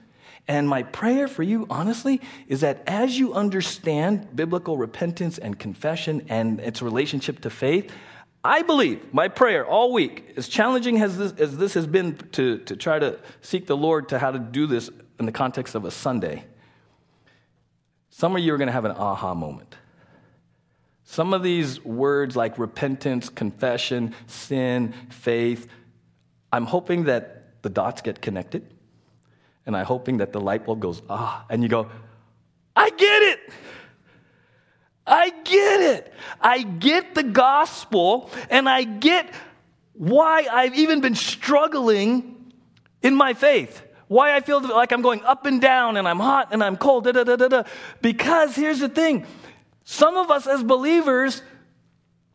And 0.48 0.68
my 0.68 0.82
prayer 0.82 1.28
for 1.28 1.42
you, 1.42 1.66
honestly, 1.70 2.20
is 2.48 2.61
that 2.61 2.82
as 2.87 3.18
you 3.18 3.35
understand 3.35 4.35
biblical 4.35 4.76
repentance 4.76 5.38
and 5.38 5.58
confession 5.58 6.26
and 6.28 6.61
its 6.61 6.82
relationship 6.82 7.40
to 7.40 7.50
faith, 7.50 7.92
I 8.44 8.62
believe 8.62 9.14
my 9.14 9.28
prayer 9.28 9.64
all 9.64 9.92
week, 9.92 10.32
as 10.37 10.48
challenging 10.48 11.00
as 11.00 11.16
this, 11.16 11.32
as 11.38 11.56
this 11.56 11.74
has 11.74 11.87
been 11.87 12.16
to, 12.32 12.58
to 12.58 12.74
try 12.74 12.98
to 12.98 13.20
seek 13.40 13.66
the 13.68 13.76
Lord 13.76 14.08
to 14.08 14.18
how 14.18 14.32
to 14.32 14.38
do 14.40 14.66
this 14.66 14.90
in 15.20 15.26
the 15.26 15.32
context 15.32 15.76
of 15.76 15.85
a 15.85 15.92
Sunday, 15.92 16.44
some 18.11 18.35
of 18.35 18.42
you 18.42 18.52
are 18.52 18.58
going 18.58 18.66
to 18.66 18.72
have 18.72 18.85
an 18.85 18.92
aha 18.92 19.35
moment. 19.35 19.76
Some 21.12 21.35
of 21.35 21.42
these 21.42 21.85
words 21.85 22.37
like 22.37 22.59
repentance, 22.59 23.29
confession, 23.29 24.14
sin, 24.29 24.94
faith, 25.11 25.68
I'm 26.51 26.64
hoping 26.64 27.05
that 27.05 27.61
the 27.61 27.68
dots 27.68 28.01
get 28.01 28.22
connected 28.22 28.64
and 29.66 29.77
I'm 29.77 29.85
hoping 29.85 30.16
that 30.16 30.33
the 30.33 30.40
light 30.40 30.64
bulb 30.64 30.81
goes, 30.81 31.03
ah, 31.11 31.44
and 31.51 31.62
you 31.62 31.68
go, 31.68 31.90
I 32.75 32.88
get 32.88 33.22
it. 33.25 33.40
I 35.07 35.29
get 35.44 35.81
it. 35.83 36.14
I 36.40 36.62
get 36.62 37.14
the 37.14 37.25
gospel, 37.25 38.31
and 38.48 38.66
I 38.66 38.85
get 38.85 39.35
why 39.92 40.46
I've 40.51 40.75
even 40.77 41.03
been 41.03 41.14
struggling 41.14 42.55
in 43.03 43.14
my 43.14 43.35
faith. 43.35 43.83
Why 44.09 44.35
I 44.35 44.40
feel 44.40 44.62
like 44.62 44.92
I'm 44.92 45.03
going 45.03 45.22
up 45.25 45.44
and 45.44 45.61
down, 45.61 45.98
and 45.98 46.09
I'm 46.09 46.20
hot 46.20 46.48
and 46.53 46.64
I'm 46.64 46.79
cold, 46.79 47.05
da 47.05 47.12
da 47.12 47.25
da 47.25 47.37
da 47.37 47.48
da. 47.48 47.62
Because 48.01 48.57
here's 48.57 48.81
the 48.81 48.88
thing 48.88 49.27
some 49.85 50.16
of 50.16 50.31
us 50.31 50.47
as 50.47 50.62
believers, 50.62 51.42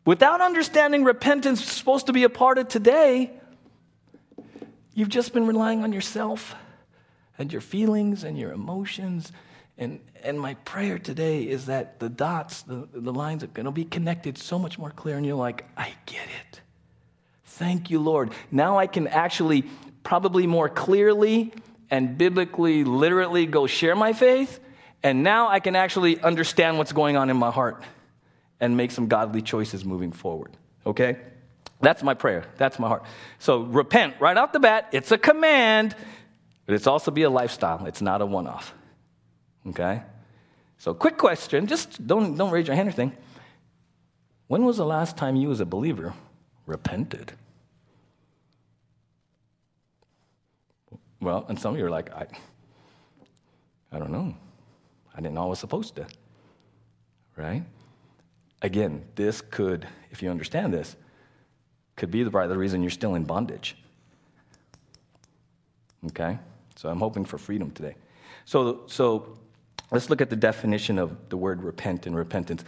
without 0.04 0.40
understanding 0.40 1.04
repentance 1.04 1.60
is 1.62 1.68
supposed 1.68 2.06
to 2.06 2.12
be 2.12 2.24
a 2.24 2.28
part 2.28 2.58
of 2.58 2.68
today, 2.68 3.30
you've 4.94 5.08
just 5.08 5.32
been 5.32 5.46
relying 5.46 5.82
on 5.82 5.92
yourself 5.92 6.54
and 7.38 7.52
your 7.52 7.60
feelings 7.60 8.24
and 8.24 8.38
your 8.38 8.52
emotions. 8.52 9.32
And, 9.76 10.00
and 10.24 10.40
my 10.40 10.54
prayer 10.54 10.98
today 10.98 11.42
is 11.42 11.66
that 11.66 12.00
the 12.00 12.08
dots, 12.08 12.62
the, 12.62 12.88
the 12.92 13.12
lines 13.12 13.44
are 13.44 13.48
going 13.48 13.66
to 13.66 13.70
be 13.72 13.84
connected 13.84 14.36
so 14.36 14.58
much 14.58 14.78
more 14.78 14.90
clear, 14.90 15.16
and 15.16 15.24
you're 15.24 15.36
like, 15.36 15.64
I 15.76 15.92
get 16.06 16.26
it. 16.40 16.60
Thank 17.44 17.90
you, 17.90 18.00
Lord. 18.00 18.32
Now 18.50 18.78
I 18.78 18.86
can 18.86 19.06
actually, 19.06 19.64
probably 20.02 20.46
more 20.46 20.68
clearly 20.68 21.52
and 21.90 22.18
biblically, 22.18 22.84
literally 22.84 23.46
go 23.46 23.66
share 23.66 23.94
my 23.94 24.12
faith. 24.12 24.60
And 25.02 25.22
now 25.22 25.48
I 25.48 25.60
can 25.60 25.76
actually 25.76 26.20
understand 26.20 26.78
what's 26.78 26.92
going 26.92 27.16
on 27.16 27.30
in 27.30 27.36
my 27.36 27.50
heart 27.50 27.82
and 28.60 28.76
make 28.76 28.90
some 28.90 29.06
godly 29.06 29.42
choices 29.42 29.84
moving 29.84 30.12
forward. 30.12 30.56
Okay? 30.84 31.16
That's 31.80 32.02
my 32.02 32.14
prayer. 32.14 32.44
That's 32.56 32.78
my 32.78 32.88
heart. 32.88 33.04
So 33.38 33.60
repent 33.60 34.14
right 34.20 34.36
off 34.36 34.52
the 34.52 34.60
bat. 34.60 34.88
It's 34.92 35.12
a 35.12 35.18
command. 35.18 35.94
But 36.66 36.74
it's 36.74 36.86
also 36.86 37.10
be 37.10 37.22
a 37.22 37.30
lifestyle, 37.30 37.86
it's 37.86 38.02
not 38.02 38.20
a 38.20 38.26
one 38.26 38.46
off. 38.46 38.74
Okay? 39.68 40.02
So, 40.76 40.92
quick 40.92 41.16
question 41.16 41.66
just 41.66 42.06
don't, 42.06 42.36
don't 42.36 42.50
raise 42.50 42.66
your 42.66 42.76
hand 42.76 42.88
or 42.88 42.90
anything. 42.90 43.16
When 44.48 44.64
was 44.64 44.76
the 44.76 44.84
last 44.84 45.16
time 45.16 45.34
you, 45.34 45.50
as 45.50 45.60
a 45.60 45.66
believer, 45.66 46.12
repented? 46.66 47.32
Well, 51.20 51.46
and 51.48 51.58
some 51.58 51.72
of 51.72 51.80
you 51.80 51.86
are 51.86 51.90
like, 51.90 52.12
I, 52.12 52.26
I 53.90 53.98
don't 53.98 54.12
know. 54.12 54.34
I 55.18 55.20
didn't 55.20 55.34
know 55.34 55.42
I 55.42 55.46
was 55.46 55.58
supposed 55.58 55.96
to. 55.96 56.06
Right? 57.36 57.64
Again, 58.62 59.04
this 59.16 59.40
could, 59.40 59.84
if 60.12 60.22
you 60.22 60.30
understand 60.30 60.72
this, 60.72 60.94
could 61.96 62.12
be 62.12 62.22
the, 62.22 62.30
part 62.30 62.44
of 62.44 62.50
the 62.50 62.56
reason 62.56 62.82
you're 62.82 62.90
still 62.90 63.16
in 63.16 63.24
bondage. 63.24 63.76
Okay? 66.06 66.38
So 66.76 66.88
I'm 66.88 67.00
hoping 67.00 67.24
for 67.24 67.36
freedom 67.36 67.72
today. 67.72 67.96
So, 68.44 68.84
so 68.86 69.36
let's 69.90 70.08
look 70.08 70.20
at 70.20 70.30
the 70.30 70.36
definition 70.36 71.00
of 71.00 71.28
the 71.30 71.36
word 71.36 71.64
repent 71.64 72.06
and 72.06 72.16
repentance. 72.16 72.64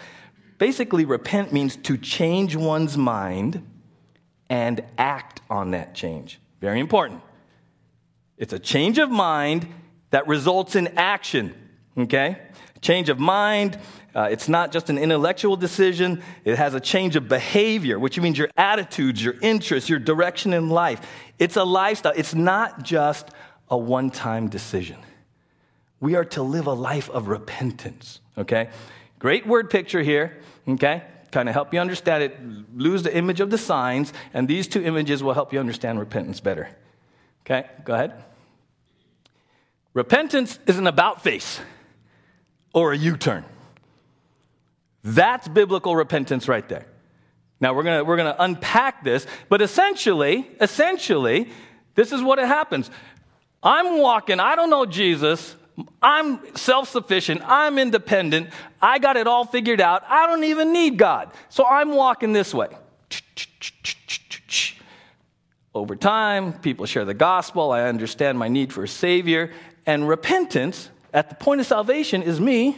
Basically, 0.59 1.05
repent 1.05 1.53
means 1.53 1.77
to 1.77 1.97
change 1.97 2.57
one's 2.57 2.99
mind 2.99 3.65
and 4.49 4.83
act 4.99 5.41
on 5.49 5.71
that 5.71 5.95
change. 5.95 6.41
Very 6.61 6.81
important. 6.81 7.23
It's 8.37 8.53
a 8.53 8.59
change 8.59 8.99
of 8.99 9.09
mind 9.09 9.69
that 10.11 10.27
results 10.27 10.75
in 10.75 10.89
action. 10.99 11.55
Okay? 12.01 12.39
Change 12.81 13.09
of 13.09 13.19
mind. 13.19 13.79
Uh, 14.15 14.29
it's 14.31 14.49
not 14.49 14.73
just 14.73 14.91
an 14.91 14.99
intellectual 14.99 15.57
decision. 15.57 16.23
It 16.45 16.57
has 16.57 16.75
a 16.75 16.81
change 16.81 17.15
of 17.17 17.29
behavior, 17.29 17.99
which 17.99 18.19
means 18.19 18.39
your 18.39 18.51
attitudes, 18.57 19.23
your 19.23 19.35
interests, 19.41 19.89
your 19.89 19.99
direction 19.99 20.53
in 20.53 20.69
life. 20.69 21.01
It's 21.39 21.57
a 21.57 21.65
lifestyle. 21.65 22.13
It's 22.17 22.35
not 22.35 22.83
just 22.83 23.29
a 23.69 23.79
one 23.79 24.11
time 24.11 24.49
decision. 24.49 24.99
We 26.01 26.17
are 26.17 26.25
to 26.27 26.43
live 26.43 26.67
a 26.67 26.73
life 26.73 27.11
of 27.11 27.29
repentance, 27.29 28.21
okay? 28.37 28.71
Great 29.19 29.47
word 29.47 29.69
picture 29.69 30.03
here, 30.03 30.39
okay? 30.67 31.03
Kind 31.31 31.49
of 31.49 31.55
help 31.55 31.73
you 31.73 31.79
understand 31.79 32.23
it. 32.23 32.39
Lose 32.75 33.03
the 33.03 33.15
image 33.15 33.41
of 33.41 33.51
the 33.51 33.59
signs, 33.59 34.13
and 34.33 34.49
these 34.49 34.67
two 34.67 34.83
images 34.83 35.23
will 35.23 35.35
help 35.35 35.53
you 35.53 35.61
understand 35.61 36.01
repentance 36.01 36.41
better. 36.41 36.71
Okay, 37.45 37.69
go 37.85 37.95
ahead. 37.95 38.25
Repentance 39.93 40.59
is 40.67 40.79
an 40.79 40.87
about 40.87 41.23
face 41.23 41.61
or 42.73 42.93
a 42.93 42.97
U 42.97 43.17
turn. 43.17 43.45
That's 45.03 45.49
biblical 45.49 45.97
repentance 45.97 46.49
right 46.49 46.69
there. 46.69 46.87
Now 47.61 47.75
we're 47.75 47.83
gonna, 47.83 48.05
we're 48.05 48.17
gonna 48.17 48.37
unpack 48.39 49.05
this, 49.05 49.27
but 49.49 49.61
essentially, 49.63 50.51
essentially, 50.61 51.51
this 51.95 52.13
is 52.13 52.23
what 52.23 52.39
it 52.39 52.47
happens. 52.47 52.91
I'm 53.63 53.99
walking, 53.99 54.41
I 54.41 54.57
don't 54.57 54.71
know 54.71 54.87
Jesus. 54.87 55.55
I'm 56.03 56.57
self 56.57 56.89
sufficient. 56.89 57.43
I'm 57.45 57.79
independent. 57.79 58.51
I 58.83 58.99
got 58.99 59.17
it 59.17 59.27
all 59.27 59.45
figured 59.45 59.81
out. 59.81 60.03
I 60.09 60.27
don't 60.27 60.45
even 60.45 60.73
need 60.73 60.99
God. 60.99 61.33
So 61.49 61.65
I'm 61.65 61.93
walking 61.93 62.33
this 62.33 62.53
way. 62.53 62.69
Over 65.75 65.97
time, 65.97 66.55
people 66.55 66.87
share 66.87 67.05
the 67.05 67.15
gospel. 67.15 67.71
I 67.71 67.83
understand 67.83 68.39
my 68.39 68.49
need 68.49 68.73
for 68.73 68.85
a 68.85 68.89
Savior. 68.89 69.53
And 69.87 70.09
repentance 70.09 70.91
at 71.13 71.29
the 71.29 71.35
point 71.35 71.61
of 71.61 71.67
salvation 71.67 72.23
is 72.23 72.41
me 72.41 72.77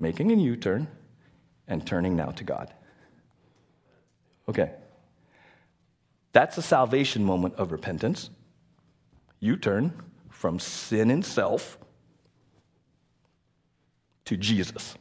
making 0.00 0.32
a 0.32 0.34
U 0.34 0.56
turn 0.56 0.88
and 1.66 1.86
turning 1.86 2.16
now 2.16 2.30
to 2.30 2.44
God. 2.44 2.72
Okay. 4.48 4.72
That's 6.32 6.56
a 6.56 6.62
salvation 6.62 7.24
moment 7.24 7.54
of 7.56 7.72
repentance. 7.72 8.30
U 9.40 9.56
turn 9.56 9.92
from 10.30 10.58
sin 10.58 11.10
and 11.10 11.24
self 11.24 11.78
to 14.24 14.36
Jesus. 14.36 14.94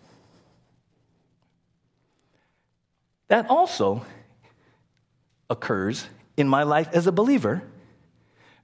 That 3.27 3.49
also 3.49 4.05
occurs 5.49 6.07
in 6.35 6.47
my 6.47 6.63
life 6.63 6.89
as 6.93 7.07
a 7.07 7.11
believer 7.11 7.61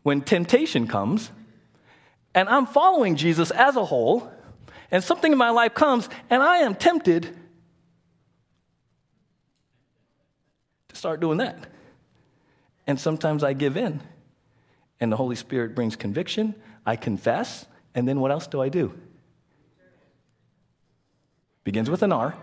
when 0.03 0.21
temptation 0.21 0.88
comes 0.88 1.32
and 2.35 2.49
I'm 2.49 2.65
following 2.65 3.15
Jesus 3.15 3.51
as 3.51 3.75
a 3.75 3.85
whole, 3.85 4.31
and 4.91 5.03
something 5.03 5.31
in 5.31 5.37
my 5.37 5.49
life 5.49 5.73
comes 5.73 6.07
and 6.29 6.43
I 6.43 6.57
am 6.59 6.75
tempted 6.75 7.35
to 10.89 10.95
start 10.95 11.19
doing 11.19 11.39
that. 11.39 11.57
And 12.85 12.99
sometimes 12.99 13.43
I 13.43 13.53
give 13.53 13.77
in 13.77 14.01
and 14.99 15.11
the 15.11 15.17
Holy 15.17 15.35
Spirit 15.35 15.75
brings 15.75 15.95
conviction. 15.95 16.55
I 16.85 16.95
confess, 16.95 17.65
and 17.95 18.07
then 18.07 18.19
what 18.19 18.31
else 18.31 18.47
do 18.47 18.61
I 18.61 18.69
do? 18.69 18.93
Begins 21.63 21.89
with 21.89 22.03
an 22.03 22.11
R. 22.11 22.35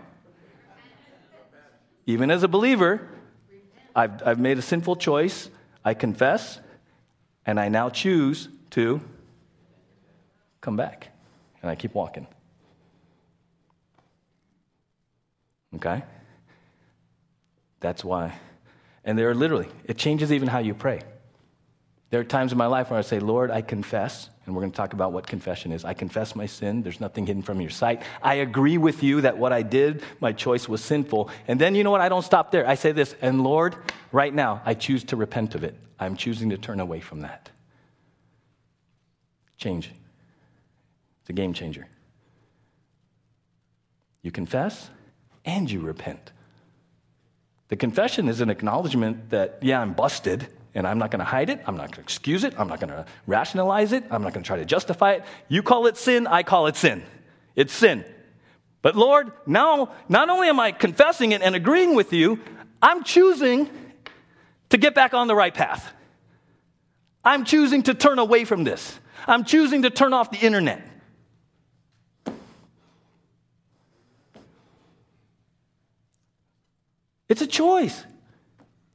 Even 2.05 2.31
as 2.31 2.43
a 2.43 2.47
believer, 2.47 3.07
I've, 3.95 4.21
I've 4.25 4.39
made 4.39 4.57
a 4.57 4.61
sinful 4.61 4.97
choice. 4.97 5.49
I 5.85 5.93
confess, 5.93 6.59
and 7.45 7.59
I 7.59 7.69
now 7.69 7.89
choose 7.89 8.49
to 8.71 9.01
come 10.61 10.77
back. 10.77 11.09
And 11.61 11.69
I 11.69 11.75
keep 11.75 11.93
walking. 11.93 12.27
Okay? 15.75 16.03
That's 17.79 18.03
why. 18.03 18.33
And 19.03 19.17
there 19.17 19.29
are 19.29 19.35
literally, 19.35 19.67
it 19.85 19.97
changes 19.97 20.31
even 20.31 20.47
how 20.47 20.59
you 20.59 20.73
pray. 20.73 21.01
There 22.11 22.19
are 22.19 22.25
times 22.25 22.51
in 22.51 22.57
my 22.57 22.65
life 22.67 22.89
where 22.89 22.99
I 22.99 23.03
say, 23.03 23.19
Lord, 23.19 23.51
I 23.51 23.61
confess, 23.61 24.29
and 24.45 24.53
we're 24.53 24.61
going 24.61 24.71
to 24.71 24.75
talk 24.75 24.93
about 24.93 25.13
what 25.13 25.25
confession 25.25 25.71
is. 25.71 25.85
I 25.85 25.93
confess 25.93 26.35
my 26.35 26.45
sin. 26.45 26.83
There's 26.83 26.99
nothing 26.99 27.25
hidden 27.25 27.41
from 27.41 27.61
your 27.61 27.69
sight. 27.69 28.03
I 28.21 28.35
agree 28.35 28.77
with 28.77 29.01
you 29.01 29.21
that 29.21 29.37
what 29.37 29.53
I 29.53 29.61
did, 29.61 30.03
my 30.19 30.33
choice 30.33 30.67
was 30.67 30.83
sinful. 30.83 31.29
And 31.47 31.59
then 31.59 31.73
you 31.73 31.85
know 31.85 31.91
what? 31.91 32.01
I 32.01 32.09
don't 32.09 32.23
stop 32.23 32.51
there. 32.51 32.67
I 32.67 32.75
say 32.75 32.91
this, 32.91 33.15
and 33.21 33.43
Lord, 33.43 33.75
right 34.11 34.33
now, 34.33 34.61
I 34.65 34.73
choose 34.73 35.05
to 35.05 35.15
repent 35.15 35.55
of 35.55 35.63
it. 35.63 35.75
I'm 35.99 36.17
choosing 36.17 36.49
to 36.49 36.57
turn 36.57 36.81
away 36.81 36.99
from 36.99 37.21
that. 37.21 37.49
Change. 39.57 39.91
A 41.31 41.33
game 41.33 41.53
changer. 41.53 41.87
You 44.21 44.31
confess 44.31 44.89
and 45.45 45.71
you 45.71 45.79
repent. 45.79 46.33
The 47.69 47.77
confession 47.77 48.27
is 48.27 48.41
an 48.41 48.49
acknowledgement 48.49 49.29
that, 49.29 49.59
yeah, 49.61 49.79
I'm 49.79 49.93
busted 49.93 50.45
and 50.75 50.85
I'm 50.85 50.99
not 50.99 51.09
going 51.09 51.19
to 51.19 51.25
hide 51.25 51.49
it. 51.49 51.61
I'm 51.65 51.77
not 51.77 51.83
going 51.83 51.93
to 51.93 52.01
excuse 52.01 52.43
it. 52.43 52.53
I'm 52.59 52.67
not 52.67 52.81
going 52.81 52.89
to 52.89 53.05
rationalize 53.27 53.93
it. 53.93 54.03
I'm 54.11 54.23
not 54.23 54.33
going 54.33 54.43
to 54.43 54.47
try 54.47 54.57
to 54.57 54.65
justify 54.65 55.13
it. 55.13 55.23
You 55.47 55.63
call 55.63 55.85
it 55.85 55.95
sin, 55.95 56.27
I 56.27 56.43
call 56.43 56.67
it 56.67 56.75
sin. 56.75 57.01
It's 57.55 57.71
sin. 57.71 58.03
But 58.81 58.97
Lord, 58.97 59.31
now 59.45 59.93
not 60.09 60.27
only 60.29 60.49
am 60.49 60.59
I 60.59 60.73
confessing 60.73 61.31
it 61.31 61.41
and 61.41 61.55
agreeing 61.55 61.95
with 61.95 62.11
you, 62.11 62.41
I'm 62.81 63.05
choosing 63.05 63.69
to 64.67 64.77
get 64.77 64.95
back 64.95 65.13
on 65.13 65.27
the 65.27 65.35
right 65.35 65.53
path. 65.53 65.93
I'm 67.23 67.45
choosing 67.45 67.83
to 67.83 67.93
turn 67.93 68.19
away 68.19 68.43
from 68.43 68.65
this. 68.65 68.99
I'm 69.25 69.45
choosing 69.45 69.83
to 69.83 69.89
turn 69.89 70.11
off 70.11 70.29
the 70.29 70.45
internet. 70.45 70.89
It's 77.31 77.41
a 77.41 77.47
choice. 77.47 78.03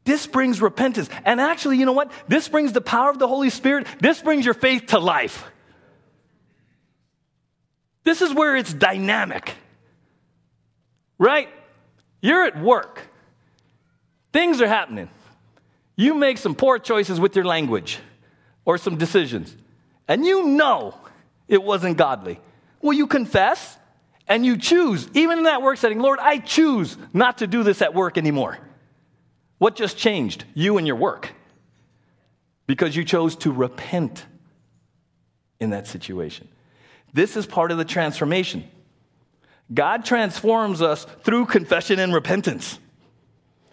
This 0.05 0.27
brings 0.27 0.61
repentance. 0.61 1.09
And 1.25 1.41
actually, 1.41 1.79
you 1.79 1.87
know 1.87 1.95
what? 1.95 2.13
This 2.29 2.51
brings 2.51 2.75
the 2.75 2.83
power 2.83 3.09
of 3.09 3.19
the 3.19 3.27
Holy 3.27 3.49
Spirit. 3.49 3.87
This 3.99 4.21
brings 4.21 4.45
your 4.45 4.53
faith 4.53 4.89
to 4.89 4.99
life. 4.99 5.43
This 8.05 8.21
is 8.21 8.35
where 8.35 8.55
it's 8.55 8.75
dynamic. 8.75 9.55
Right? 11.19 11.49
You're 12.21 12.45
at 12.45 12.61
work. 12.61 13.01
Things 14.35 14.61
are 14.61 14.69
happening. 14.69 15.09
You 15.97 16.13
make 16.13 16.37
some 16.37 16.55
poor 16.55 16.79
choices 16.79 17.19
with 17.19 17.35
your 17.35 17.47
language 17.47 17.99
or 18.67 18.77
some 18.77 18.99
decisions, 18.99 19.57
and 20.07 20.27
you 20.27 20.47
know 20.49 20.95
it 21.49 21.63
wasn't 21.63 21.97
godly. 21.97 22.39
Will 22.83 22.93
you 22.93 23.07
confess 23.07 23.79
and 24.29 24.45
you 24.45 24.57
choose, 24.57 25.09
even 25.15 25.39
in 25.39 25.45
that 25.45 25.63
work 25.63 25.79
setting, 25.79 26.01
Lord, 26.01 26.19
I 26.21 26.39
choose 26.39 26.97
not 27.13 27.39
to 27.39 27.47
do 27.47 27.63
this 27.63 27.81
at 27.81 27.95
work 27.95 28.19
anymore. 28.19 28.59
What 29.59 29.77
just 29.77 29.97
changed? 29.97 30.45
You 30.55 30.79
and 30.79 30.87
your 30.87 30.97
work. 30.97 31.33
Because 32.67 32.97
you 32.97 33.05
chose 33.05 33.37
to 33.37 33.53
repent 33.53 34.27
in 35.61 35.71
that 35.71 35.87
situation. 35.87 36.49
This 37.13 37.37
is 37.37 37.47
part 37.47 37.71
of 37.71 37.79
the 37.79 37.85
transformation. 37.85 38.69
God 39.73 40.05
transforms 40.05 40.83
us 40.83 41.07
through 41.23 41.47
confession 41.47 41.99
and 41.99 42.13
repentance. 42.13 42.79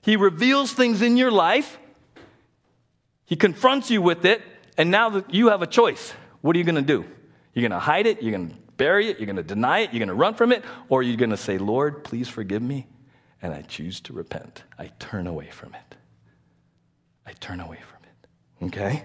He 0.01 0.15
reveals 0.15 0.71
things 0.71 1.01
in 1.01 1.17
your 1.17 1.31
life, 1.31 1.77
He 3.25 3.35
confronts 3.35 3.89
you 3.89 4.01
with 4.01 4.25
it, 4.25 4.41
and 4.77 4.91
now 4.91 5.09
that 5.09 5.33
you 5.33 5.49
have 5.49 5.61
a 5.61 5.67
choice. 5.67 6.13
What 6.41 6.55
are 6.55 6.59
you 6.59 6.65
going 6.65 6.75
to 6.75 6.81
do? 6.81 7.05
You're 7.53 7.61
going 7.61 7.71
to 7.71 7.79
hide 7.79 8.05
it, 8.05 8.21
you're 8.21 8.31
going 8.31 8.49
to 8.49 8.55
bury 8.77 9.09
it, 9.09 9.19
you're 9.19 9.25
going 9.25 9.35
to 9.35 9.43
deny 9.43 9.79
it, 9.79 9.93
you're 9.93 9.99
going 9.99 10.07
to 10.07 10.13
run 10.13 10.35
from 10.35 10.51
it, 10.51 10.63
or 10.89 11.03
you're 11.03 11.17
going 11.17 11.29
to 11.29 11.37
say, 11.37 11.57
Lord, 11.57 12.03
please 12.03 12.29
forgive 12.29 12.61
me, 12.61 12.87
and 13.41 13.53
I 13.53 13.61
choose 13.61 14.01
to 14.01 14.13
repent. 14.13 14.63
I 14.77 14.87
turn 14.99 15.27
away 15.27 15.49
from 15.49 15.73
it. 15.75 15.95
I 17.25 17.33
turn 17.33 17.59
away 17.59 17.79
from 17.79 18.03
it. 18.03 18.67
Okay? 18.67 19.03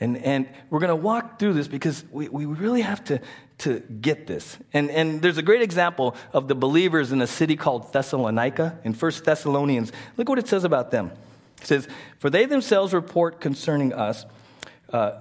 And, 0.00 0.16
and 0.16 0.48
we're 0.70 0.80
going 0.80 0.88
to 0.88 0.96
walk 0.96 1.38
through 1.38 1.52
this 1.52 1.68
because 1.68 2.04
we, 2.10 2.28
we 2.28 2.46
really 2.46 2.80
have 2.80 3.04
to, 3.04 3.20
to 3.58 3.80
get 3.80 4.26
this. 4.26 4.56
And, 4.72 4.90
and 4.90 5.20
there's 5.20 5.36
a 5.36 5.42
great 5.42 5.60
example 5.60 6.16
of 6.32 6.48
the 6.48 6.54
believers 6.54 7.12
in 7.12 7.20
a 7.20 7.26
city 7.26 7.56
called 7.56 7.92
Thessalonica 7.92 8.78
in 8.82 8.94
1 8.94 9.12
Thessalonians. 9.24 9.92
Look 10.16 10.28
what 10.28 10.38
it 10.38 10.48
says 10.48 10.64
about 10.64 10.90
them. 10.90 11.12
It 11.60 11.66
says, 11.66 11.88
For 12.18 12.30
they 12.30 12.46
themselves 12.46 12.94
report 12.94 13.40
concerning 13.40 13.92
us 13.92 14.24
uh, 14.90 15.20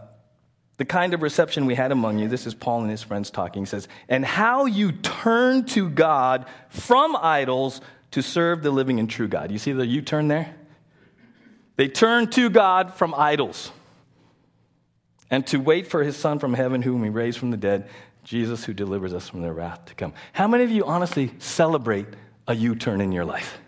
the 0.80 0.86
kind 0.86 1.14
of 1.14 1.22
reception 1.22 1.66
we 1.66 1.76
had 1.76 1.92
among 1.92 2.20
you. 2.20 2.30
This 2.30 2.48
is 2.48 2.54
Paul 2.54 2.82
and 2.82 2.90
his 2.90 3.04
friends 3.04 3.30
talking. 3.30 3.64
He 3.64 3.66
says, 3.66 3.90
And 4.08 4.24
how 4.24 4.66
you 4.66 4.94
turn 4.94 5.66
to 5.66 5.90
God 5.90 6.46
from 6.70 7.18
idols 7.18 7.82
to 8.12 8.22
serve 8.24 8.64
the 8.64 8.72
living 8.72 8.98
and 8.98 9.10
true 9.10 9.28
God. 9.28 9.52
You 9.52 9.58
see 9.58 9.74
the 9.74 9.86
U 9.86 10.02
turn 10.02 10.30
there? 10.30 10.56
They 11.76 11.90
turn 11.90 12.30
to 12.32 12.50
God 12.50 12.94
from 12.94 13.14
idols 13.14 13.74
and 15.30 15.46
to 15.48 15.58
wait 15.58 15.88
for 15.88 16.02
his 16.02 16.16
Son 16.16 16.40
from 16.40 16.54
heaven, 16.54 16.82
whom 16.82 17.04
he 17.04 17.10
raised 17.10 17.40
from 17.40 17.52
the 17.52 17.58
dead, 17.58 17.90
Jesus, 18.24 18.64
who 18.64 18.74
delivers 18.74 19.14
us 19.14 19.28
from 19.28 19.42
the 19.42 19.52
wrath 19.52 19.84
to 19.86 19.96
come. 19.96 20.14
How 20.32 20.48
many 20.48 20.64
of 20.64 20.72
you 20.72 20.86
honestly 20.86 21.34
celebrate 21.40 22.08
a 22.48 22.56
U 22.56 22.74
turn 22.74 23.02
in 23.02 23.12
your 23.12 23.26
life? 23.26 23.60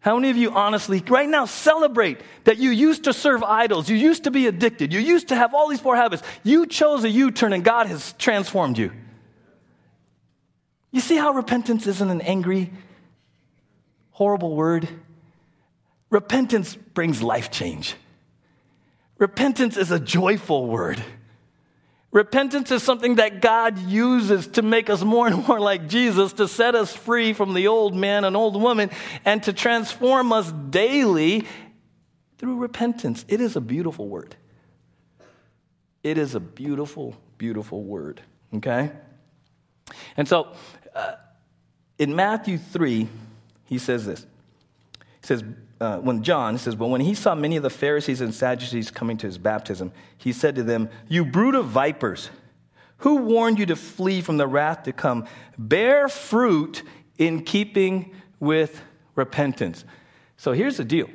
How 0.00 0.16
many 0.16 0.30
of 0.30 0.36
you 0.36 0.50
honestly, 0.50 1.02
right 1.08 1.28
now, 1.28 1.44
celebrate 1.44 2.20
that 2.44 2.56
you 2.56 2.70
used 2.70 3.04
to 3.04 3.12
serve 3.12 3.42
idols, 3.42 3.88
you 3.90 3.96
used 3.96 4.24
to 4.24 4.30
be 4.30 4.46
addicted, 4.46 4.92
you 4.92 5.00
used 5.00 5.28
to 5.28 5.36
have 5.36 5.54
all 5.54 5.68
these 5.68 5.80
poor 5.80 5.94
habits? 5.94 6.22
You 6.42 6.66
chose 6.66 7.04
a 7.04 7.10
U 7.10 7.30
turn 7.30 7.52
and 7.52 7.62
God 7.62 7.86
has 7.86 8.14
transformed 8.14 8.78
you. 8.78 8.92
You 10.90 11.00
see 11.00 11.16
how 11.16 11.32
repentance 11.32 11.86
isn't 11.86 12.10
an 12.10 12.22
angry, 12.22 12.72
horrible 14.10 14.56
word? 14.56 14.88
Repentance 16.08 16.74
brings 16.74 17.22
life 17.22 17.50
change. 17.50 17.94
Repentance 19.18 19.76
is 19.76 19.90
a 19.90 20.00
joyful 20.00 20.66
word. 20.66 21.00
Repentance 22.12 22.72
is 22.72 22.82
something 22.82 23.16
that 23.16 23.40
God 23.40 23.78
uses 23.78 24.48
to 24.48 24.62
make 24.62 24.90
us 24.90 25.02
more 25.02 25.28
and 25.28 25.46
more 25.46 25.60
like 25.60 25.88
Jesus, 25.88 26.32
to 26.34 26.48
set 26.48 26.74
us 26.74 26.94
free 26.94 27.32
from 27.32 27.54
the 27.54 27.68
old 27.68 27.94
man 27.94 28.24
and 28.24 28.36
old 28.36 28.60
woman, 28.60 28.90
and 29.24 29.42
to 29.44 29.52
transform 29.52 30.32
us 30.32 30.50
daily 30.70 31.46
through 32.38 32.56
repentance. 32.56 33.24
It 33.28 33.40
is 33.40 33.54
a 33.54 33.60
beautiful 33.60 34.08
word. 34.08 34.34
It 36.02 36.18
is 36.18 36.34
a 36.34 36.40
beautiful, 36.40 37.14
beautiful 37.38 37.84
word, 37.84 38.20
okay? 38.54 38.90
And 40.16 40.26
so 40.26 40.48
uh, 40.94 41.12
in 41.98 42.16
Matthew 42.16 42.58
3, 42.58 43.08
he 43.66 43.78
says 43.78 44.06
this. 44.06 44.26
Says, 45.22 45.44
uh, 45.80 45.98
when 45.98 46.22
John 46.22 46.58
says, 46.58 46.74
But 46.74 46.88
when 46.88 47.00
he 47.00 47.14
saw 47.14 47.34
many 47.34 47.56
of 47.56 47.62
the 47.62 47.70
Pharisees 47.70 48.20
and 48.20 48.34
Sadducees 48.34 48.90
coming 48.90 49.16
to 49.18 49.26
his 49.26 49.38
baptism, 49.38 49.92
he 50.16 50.32
said 50.32 50.54
to 50.56 50.62
them, 50.62 50.90
You 51.08 51.24
brood 51.24 51.54
of 51.54 51.66
vipers, 51.66 52.30
who 52.98 53.16
warned 53.16 53.58
you 53.58 53.66
to 53.66 53.76
flee 53.76 54.20
from 54.20 54.36
the 54.36 54.46
wrath 54.46 54.82
to 54.84 54.92
come? 54.92 55.26
Bear 55.56 56.08
fruit 56.08 56.82
in 57.16 57.44
keeping 57.44 58.14
with 58.38 58.82
repentance. 59.14 59.84
So 60.36 60.52
here's 60.52 60.76
the 60.76 60.84
deal. 60.84 61.08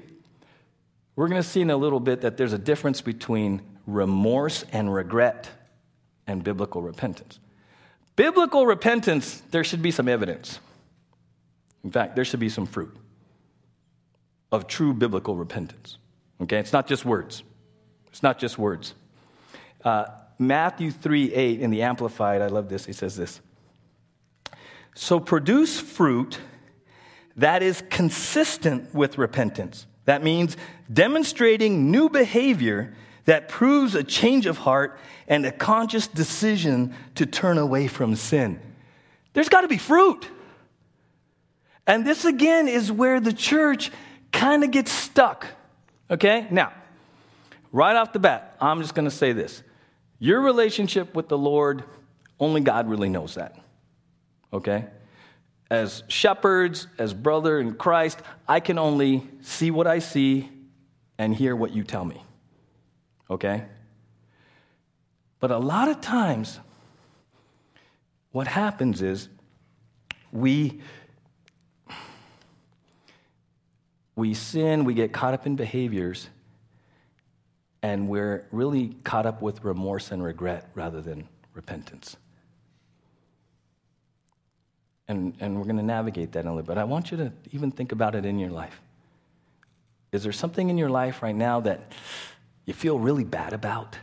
We're 1.16 1.28
going 1.28 1.42
to 1.42 1.48
see 1.48 1.62
in 1.62 1.70
a 1.70 1.78
little 1.78 2.00
bit 2.00 2.22
that 2.22 2.38
there's 2.38 2.54
a 2.54 2.58
difference 2.58 3.02
between 3.02 3.62
remorse 3.88 4.66
and 4.72 4.94
regret 4.94 5.50
and 6.28 6.44
biblical 6.44 6.82
repentance. 6.82 7.40
Biblical 8.16 8.66
repentance, 8.66 9.42
there 9.52 9.64
should 9.64 9.82
be 9.82 9.92
some 9.92 10.08
evidence. 10.08 10.60
In 11.84 11.92
fact, 11.92 12.16
there 12.16 12.26
should 12.26 12.40
be 12.40 12.50
some 12.50 12.66
fruit 12.66 12.96
of 14.56 14.68
true 14.68 14.94
biblical 14.94 15.36
repentance. 15.36 15.98
Okay, 16.42 16.58
it's 16.58 16.74
not 16.74 16.88
just 16.88 17.06
words. 17.06 17.44
It's 18.08 18.24
not 18.24 18.40
just 18.40 18.58
words. 18.58 18.94
Uh, 19.84 20.06
Matthew 20.40 20.92
3 20.92 21.34
8 21.34 21.62
in 21.62 21.70
the 21.70 21.84
Amplified, 21.84 22.42
I 22.42 22.48
love 22.48 22.70
this. 22.70 22.86
He 22.86 22.94
says 22.94 23.16
this. 23.16 23.42
So 24.96 25.20
produce 25.20 25.80
fruit 25.80 26.40
that 27.36 27.62
is 27.62 27.84
consistent 27.90 28.94
with 28.94 29.18
repentance. 29.18 29.86
That 30.06 30.24
means 30.24 30.56
demonstrating 30.92 31.92
new 31.92 32.10
behavior 32.10 32.96
that 33.26 33.50
proves 33.50 33.96
a 33.96 34.04
change 34.04 34.46
of 34.46 34.60
heart 34.60 34.98
and 35.28 35.46
a 35.46 35.52
conscious 35.52 36.08
decision 36.08 36.96
to 37.16 37.26
turn 37.26 37.58
away 37.58 37.88
from 37.88 38.16
sin. 38.16 38.60
There's 39.34 39.50
got 39.50 39.62
to 39.62 39.68
be 39.68 39.78
fruit. 39.78 40.28
And 41.88 42.06
this 42.06 42.26
again 42.26 42.68
is 42.68 42.92
where 42.92 43.20
the 43.20 43.34
church 43.34 43.92
kind 44.36 44.64
of 44.64 44.72
gets 44.72 44.92
stuck. 44.92 45.48
Okay? 46.12 46.48
Now, 46.52 46.74
right 47.72 47.96
off 47.96 48.14
the 48.14 48.20
bat, 48.20 48.56
I'm 48.62 48.82
just 48.82 48.94
going 48.94 49.06
to 49.06 49.16
say 49.16 49.32
this. 49.34 49.64
Your 50.20 50.42
relationship 50.42 51.16
with 51.16 51.28
the 51.28 51.38
Lord, 51.38 51.84
only 52.40 52.62
God 52.62 52.90
really 52.90 53.10
knows 53.10 53.36
that. 53.36 53.58
Okay? 54.54 54.86
As 55.72 56.04
shepherds, 56.08 56.88
as 56.98 57.14
brother 57.14 57.60
in 57.60 57.74
Christ, 57.76 58.20
I 58.48 58.60
can 58.60 58.78
only 58.78 59.28
see 59.42 59.72
what 59.72 59.88
I 59.88 60.00
see 60.00 60.50
and 61.18 61.34
hear 61.34 61.56
what 61.56 61.74
you 61.74 61.84
tell 61.84 62.06
me. 62.06 62.22
Okay? 63.30 63.66
But 65.40 65.52
a 65.52 65.58
lot 65.58 65.88
of 65.88 66.02
times, 66.02 66.60
what 68.32 68.48
happens 68.48 69.02
is 69.02 69.28
we 70.32 70.82
we 74.16 74.34
sin, 74.34 74.86
we 74.86 74.94
get 74.94 75.12
caught 75.12 75.34
up 75.34 75.46
in 75.46 75.56
behaviors, 75.56 76.30
and 77.82 78.08
we're 78.08 78.48
really 78.52 78.96
caught 79.04 79.26
up 79.26 79.42
with 79.42 79.64
remorse 79.64 80.12
and 80.12 80.24
regret 80.24 80.70
rather 80.74 81.02
than 81.02 81.28
repentance. 81.54 82.18
And, 85.08 85.36
and 85.40 85.58
we're 85.58 85.66
going 85.66 85.78
to 85.78 85.84
navigate 85.84 86.32
that 86.32 86.46
a 86.46 86.50
little 86.50 86.64
bit. 86.64 86.78
I 86.78 86.84
want 86.84 87.12
you 87.12 87.18
to 87.18 87.32
even 87.52 87.72
think 87.72 87.92
about 87.92 88.16
it 88.16 88.26
in 88.26 88.40
your 88.40 88.50
life. 88.50 88.82
Is 90.12 90.24
there 90.24 90.32
something 90.32 90.70
in 90.70 90.78
your 90.78 90.90
life 90.90 91.22
right 91.22 91.36
now 91.36 91.60
that 91.60 91.92
you 92.66 92.74
feel 92.74 92.98
really 92.98 93.24
bad 93.24 93.54
about, 93.54 93.98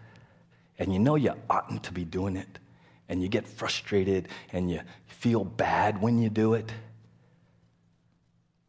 and 0.78 0.92
you 0.92 0.98
know 0.98 1.16
you 1.16 1.32
oughtn't 1.50 1.82
to 1.84 1.92
be 1.92 2.04
doing 2.04 2.36
it, 2.36 2.58
and 3.08 3.22
you 3.22 3.28
get 3.28 3.48
frustrated 3.48 4.28
and 4.52 4.70
you 4.70 4.80
feel 5.06 5.44
bad 5.44 6.00
when 6.00 6.18
you 6.18 6.28
do 6.28 6.54
it? 6.54 6.70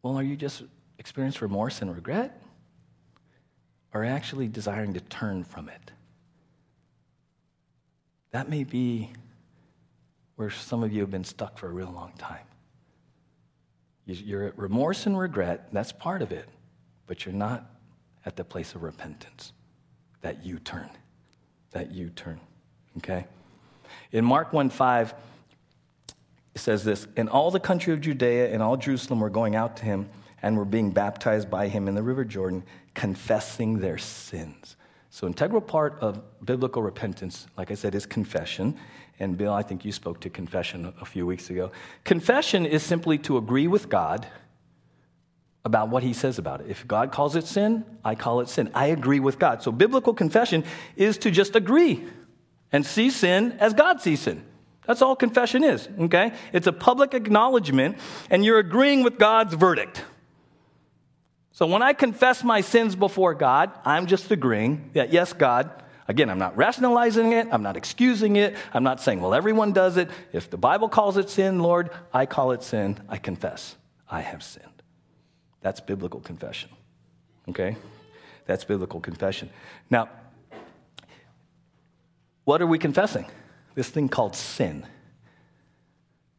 Well, 0.02 0.16
are 0.16 0.22
you 0.22 0.36
just 0.36 0.62
experience 1.04 1.42
remorse 1.42 1.82
and 1.82 1.94
regret, 1.94 2.40
or 3.92 4.06
actually 4.06 4.48
desiring 4.48 4.94
to 4.94 5.00
turn 5.00 5.44
from 5.44 5.68
it. 5.68 5.90
That 8.30 8.48
may 8.48 8.64
be 8.64 9.12
where 10.36 10.48
some 10.48 10.82
of 10.82 10.94
you 10.94 11.02
have 11.02 11.10
been 11.10 11.22
stuck 11.22 11.58
for 11.58 11.66
a 11.66 11.70
real 11.70 11.92
long 11.92 12.14
time. 12.16 12.46
You're 14.06 14.44
at 14.44 14.58
remorse 14.58 15.04
and 15.04 15.18
regret, 15.18 15.68
that's 15.72 15.92
part 15.92 16.22
of 16.22 16.32
it, 16.32 16.48
but 17.06 17.26
you're 17.26 17.34
not 17.34 17.70
at 18.24 18.36
the 18.36 18.44
place 18.44 18.74
of 18.74 18.82
repentance. 18.82 19.52
That 20.22 20.42
you 20.42 20.58
turn. 20.58 20.88
That 21.72 21.92
you 21.92 22.08
turn. 22.08 22.40
Okay? 22.96 23.26
In 24.10 24.24
Mark 24.24 24.54
1 24.54 24.70
5, 24.70 25.14
it 26.54 26.58
says 26.58 26.82
this 26.82 27.06
And 27.14 27.28
all 27.28 27.50
the 27.50 27.60
country 27.60 27.92
of 27.92 28.00
Judea 28.00 28.54
and 28.54 28.62
all 28.62 28.78
Jerusalem 28.78 29.20
were 29.20 29.28
going 29.28 29.54
out 29.54 29.76
to 29.76 29.84
him 29.84 30.08
and 30.44 30.58
were 30.58 30.66
being 30.66 30.90
baptized 30.90 31.50
by 31.50 31.68
him 31.68 31.88
in 31.88 31.94
the 31.94 32.02
river 32.02 32.22
Jordan, 32.22 32.64
confessing 32.92 33.78
their 33.78 33.96
sins. 33.96 34.76
So, 35.08 35.26
integral 35.26 35.62
part 35.62 35.96
of 36.00 36.20
biblical 36.44 36.82
repentance, 36.82 37.46
like 37.56 37.70
I 37.70 37.74
said, 37.74 37.94
is 37.94 38.04
confession. 38.04 38.76
And 39.18 39.38
Bill, 39.38 39.54
I 39.54 39.62
think 39.62 39.86
you 39.86 39.92
spoke 39.92 40.20
to 40.20 40.28
confession 40.28 40.92
a 41.00 41.06
few 41.06 41.24
weeks 41.24 41.48
ago. 41.48 41.72
Confession 42.04 42.66
is 42.66 42.82
simply 42.82 43.16
to 43.18 43.38
agree 43.38 43.66
with 43.66 43.88
God 43.88 44.26
about 45.64 45.88
what 45.88 46.02
he 46.02 46.12
says 46.12 46.38
about 46.38 46.60
it. 46.60 46.66
If 46.68 46.86
God 46.86 47.10
calls 47.10 47.36
it 47.36 47.46
sin, 47.46 47.82
I 48.04 48.14
call 48.14 48.40
it 48.40 48.50
sin. 48.50 48.70
I 48.74 48.88
agree 48.88 49.20
with 49.20 49.38
God. 49.38 49.62
So, 49.62 49.72
biblical 49.72 50.12
confession 50.12 50.62
is 50.94 51.16
to 51.18 51.30
just 51.30 51.56
agree 51.56 52.04
and 52.70 52.84
see 52.84 53.08
sin 53.08 53.52
as 53.60 53.72
God 53.72 54.02
sees 54.02 54.20
sin. 54.20 54.44
That's 54.86 55.00
all 55.00 55.16
confession 55.16 55.64
is, 55.64 55.88
okay? 55.98 56.34
It's 56.52 56.66
a 56.66 56.72
public 56.72 57.14
acknowledgement, 57.14 57.96
and 58.28 58.44
you're 58.44 58.58
agreeing 58.58 59.04
with 59.04 59.18
God's 59.18 59.54
verdict. 59.54 60.04
So 61.54 61.68
when 61.68 61.82
I 61.82 61.92
confess 61.92 62.42
my 62.42 62.62
sins 62.62 62.96
before 62.96 63.32
God, 63.32 63.70
I'm 63.84 64.06
just 64.06 64.28
agreeing 64.32 64.90
that, 64.94 65.12
yes, 65.12 65.32
God, 65.32 65.70
again, 66.08 66.28
I'm 66.28 66.38
not 66.40 66.56
rationalizing 66.56 67.32
it, 67.32 67.46
I'm 67.52 67.62
not 67.62 67.76
excusing 67.76 68.34
it, 68.34 68.56
I'm 68.72 68.82
not 68.82 69.00
saying, 69.00 69.20
well, 69.20 69.34
everyone 69.34 69.72
does 69.72 69.96
it. 69.96 70.10
If 70.32 70.50
the 70.50 70.56
Bible 70.56 70.88
calls 70.88 71.16
it 71.16 71.30
sin, 71.30 71.60
Lord, 71.60 71.90
I 72.12 72.26
call 72.26 72.50
it 72.50 72.64
sin. 72.64 72.98
I 73.08 73.18
confess 73.18 73.76
I 74.10 74.20
have 74.20 74.42
sinned. 74.42 74.82
That's 75.60 75.78
biblical 75.78 76.18
confession, 76.18 76.70
okay? 77.48 77.76
That's 78.46 78.64
biblical 78.64 78.98
confession. 78.98 79.48
Now, 79.88 80.08
what 82.42 82.62
are 82.62 82.66
we 82.66 82.80
confessing? 82.80 83.26
This 83.76 83.88
thing 83.88 84.08
called 84.08 84.34
sin. 84.34 84.84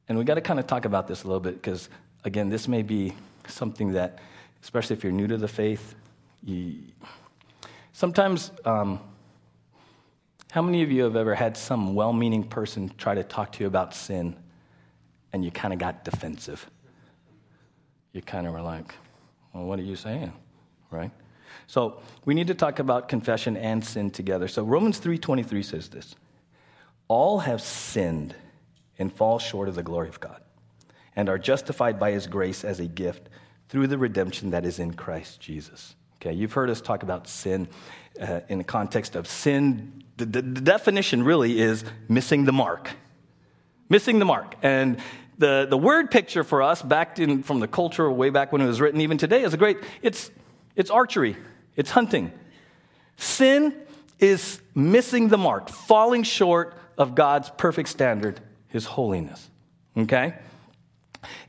And 0.10 0.18
we 0.18 0.26
got 0.26 0.36
to 0.36 0.42
kind 0.42 0.60
of 0.60 0.68
talk 0.68 0.84
about 0.84 1.08
this 1.08 1.24
a 1.24 1.28
little 1.28 1.40
bit 1.40 1.54
because, 1.54 1.88
again, 2.26 2.50
this 2.50 2.68
may 2.68 2.82
be 2.82 3.14
something 3.48 3.94
that 3.94 4.20
especially 4.66 4.96
if 4.96 5.04
you're 5.04 5.14
new 5.14 5.28
to 5.28 5.38
the 5.38 5.48
faith. 5.48 5.94
You, 6.44 6.78
sometimes, 7.94 8.50
um, 8.66 9.00
how 10.50 10.64
many 10.64 10.82
of 10.82 10.92
you 10.92 11.04
have 11.04 11.16
ever 11.16 11.36
had 11.36 11.56
some 11.56 11.94
well 11.94 12.12
meaning 12.12 12.44
person 12.44 12.92
try 12.98 13.14
to 13.14 13.24
talk 13.24 13.52
to 13.54 13.60
you 13.60 13.68
about 13.68 13.94
sin 13.94 14.36
and 15.32 15.46
you 15.46 15.52
kind 15.52 15.72
of 15.72 15.78
got 15.78 16.04
defensive? 16.04 16.68
You 18.12 18.24
kind 18.24 18.48
of 18.48 18.54
were 18.54 18.62
like, 18.62 18.96
well, 19.54 19.66
what 19.66 19.78
are 19.78 19.84
you 19.84 19.96
saying? 19.96 20.34
Right? 20.90 21.12
So 21.68 22.02
we 22.26 22.34
need 22.34 22.48
to 22.48 22.56
talk 22.56 22.80
about 22.80 23.08
confession 23.08 23.56
and 23.58 23.86
sin 23.86 24.10
together. 24.10 24.48
So 24.48 24.64
Romans 24.64 25.00
3:23 25.00 25.64
says 25.64 25.90
this. 25.90 26.16
All 27.08 27.38
have 27.38 27.62
sinned 27.62 28.34
and 28.98 29.14
fall 29.14 29.38
short 29.38 29.70
of 29.70 29.76
the 29.76 29.84
glory 29.84 30.10
of 30.10 30.20
God 30.20 30.42
and 31.16 31.30
are 31.30 31.38
justified 31.38 32.00
by 32.00 32.10
his 32.10 32.26
grace 32.26 32.66
as 32.66 32.80
a 32.80 32.88
gift 32.88 33.30
through 33.70 33.88
the 33.88 33.98
redemption 33.98 34.52
that 34.52 34.66
is 34.66 34.80
in 34.80 34.94
Christ 34.94 35.40
Jesus. 35.40 35.96
Okay, 36.22 36.34
you've 36.34 36.54
heard 36.54 36.70
us 36.70 36.82
talk 36.82 37.04
about 37.04 37.28
sin 37.28 37.68
uh, 38.20 38.42
in 38.50 38.58
the 38.58 38.64
context 38.64 39.16
of 39.16 39.28
sin. 39.28 40.04
The, 40.18 40.26
the, 40.26 40.42
the 40.42 40.62
definition 40.62 41.24
really 41.24 41.60
is 41.60 41.84
missing 42.08 42.46
the 42.46 42.54
mark. 42.54 42.90
Missing 43.90 44.20
the 44.20 44.26
mark. 44.26 44.56
And 44.62 45.00
the, 45.38 45.68
the 45.70 45.78
word 45.78 46.12
picture 46.12 46.44
for 46.44 46.64
us, 46.64 46.82
back 46.82 47.20
in, 47.20 47.44
from 47.44 47.60
the 47.60 47.68
culture 47.68 48.10
way 48.10 48.30
back 48.30 48.52
when 48.52 48.62
it 48.62 48.66
was 48.66 48.80
written, 48.80 49.02
even 49.02 49.18
today, 49.18 49.44
is 49.44 49.54
a 49.54 49.58
great, 49.58 49.78
it's, 50.02 50.32
it's 50.76 50.90
archery, 50.90 51.36
it's 51.76 51.92
hunting. 51.92 52.32
Sin 53.18 53.76
is 54.20 54.62
missing 54.74 55.28
the 55.28 55.38
mark, 55.38 55.70
falling 55.70 56.24
short 56.24 56.78
of 56.98 57.16
God's 57.16 57.50
perfect 57.58 57.90
standard, 57.90 58.40
his 58.70 58.86
holiness. 58.86 59.50
Okay? 59.98 60.36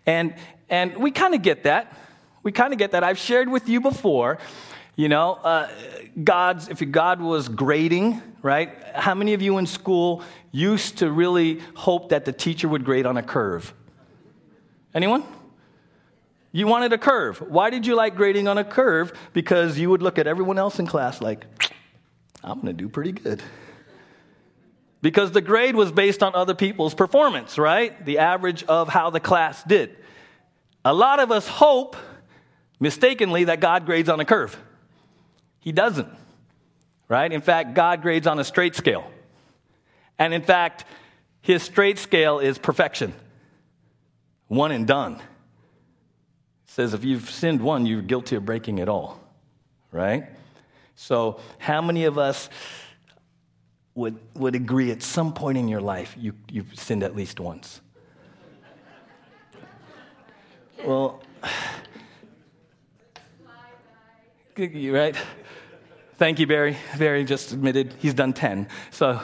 And, 0.04 0.34
and 0.68 0.96
we 0.96 1.10
kind 1.10 1.34
of 1.34 1.42
get 1.42 1.64
that. 1.64 1.96
We 2.46 2.52
kind 2.52 2.72
of 2.72 2.78
get 2.78 2.92
that. 2.92 3.02
I've 3.02 3.18
shared 3.18 3.48
with 3.48 3.68
you 3.68 3.80
before, 3.80 4.38
you 4.94 5.08
know, 5.08 5.32
uh, 5.32 5.68
God's, 6.22 6.68
if 6.68 6.78
God 6.92 7.20
was 7.20 7.48
grading, 7.48 8.22
right? 8.40 8.72
How 8.94 9.16
many 9.16 9.34
of 9.34 9.42
you 9.42 9.58
in 9.58 9.66
school 9.66 10.22
used 10.52 10.98
to 10.98 11.10
really 11.10 11.58
hope 11.74 12.10
that 12.10 12.24
the 12.24 12.30
teacher 12.30 12.68
would 12.68 12.84
grade 12.84 13.04
on 13.04 13.16
a 13.16 13.22
curve? 13.24 13.74
Anyone? 14.94 15.24
You 16.52 16.68
wanted 16.68 16.92
a 16.92 16.98
curve. 16.98 17.38
Why 17.38 17.68
did 17.68 17.84
you 17.84 17.96
like 17.96 18.14
grading 18.14 18.46
on 18.46 18.58
a 18.58 18.64
curve? 18.64 19.12
Because 19.32 19.76
you 19.76 19.90
would 19.90 20.00
look 20.00 20.16
at 20.16 20.28
everyone 20.28 20.56
else 20.56 20.78
in 20.78 20.86
class 20.86 21.20
like, 21.20 21.46
I'm 22.44 22.60
going 22.60 22.68
to 22.68 22.72
do 22.72 22.88
pretty 22.88 23.10
good. 23.10 23.42
Because 25.02 25.32
the 25.32 25.40
grade 25.40 25.74
was 25.74 25.90
based 25.90 26.22
on 26.22 26.36
other 26.36 26.54
people's 26.54 26.94
performance, 26.94 27.58
right? 27.58 28.06
The 28.06 28.18
average 28.18 28.62
of 28.62 28.88
how 28.88 29.10
the 29.10 29.18
class 29.18 29.64
did. 29.64 29.96
A 30.84 30.94
lot 30.94 31.18
of 31.18 31.32
us 31.32 31.48
hope 31.48 31.96
mistakenly 32.78 33.44
that 33.44 33.60
God 33.60 33.86
grades 33.86 34.08
on 34.08 34.20
a 34.20 34.24
curve. 34.24 34.56
He 35.60 35.72
doesn't, 35.72 36.08
right? 37.08 37.32
In 37.32 37.40
fact, 37.40 37.74
God 37.74 38.02
grades 38.02 38.26
on 38.26 38.38
a 38.38 38.44
straight 38.44 38.74
scale. 38.74 39.10
And 40.18 40.32
in 40.32 40.42
fact, 40.42 40.84
his 41.40 41.62
straight 41.62 41.98
scale 41.98 42.38
is 42.38 42.58
perfection 42.58 43.14
one 44.48 44.70
and 44.70 44.86
done. 44.86 45.14
It 45.14 45.22
says 46.66 46.94
if 46.94 47.04
you've 47.04 47.30
sinned 47.30 47.60
one, 47.60 47.86
you're 47.86 48.02
guilty 48.02 48.36
of 48.36 48.44
breaking 48.44 48.78
it 48.78 48.88
all, 48.88 49.20
right? 49.90 50.26
So, 50.94 51.40
how 51.58 51.82
many 51.82 52.04
of 52.04 52.16
us 52.16 52.48
would, 53.94 54.18
would 54.34 54.54
agree 54.54 54.90
at 54.90 55.02
some 55.02 55.32
point 55.32 55.58
in 55.58 55.68
your 55.68 55.80
life 55.80 56.14
you, 56.18 56.34
you've 56.50 56.78
sinned 56.78 57.02
at 57.02 57.16
least 57.16 57.40
once? 57.40 57.80
well, 60.84 61.22
right? 64.58 65.16
Thank 66.14 66.38
you, 66.38 66.46
Barry. 66.46 66.76
Barry 66.98 67.24
just 67.24 67.52
admitted 67.52 67.94
he's 67.98 68.14
done 68.14 68.32
10. 68.32 68.68
So, 68.90 69.20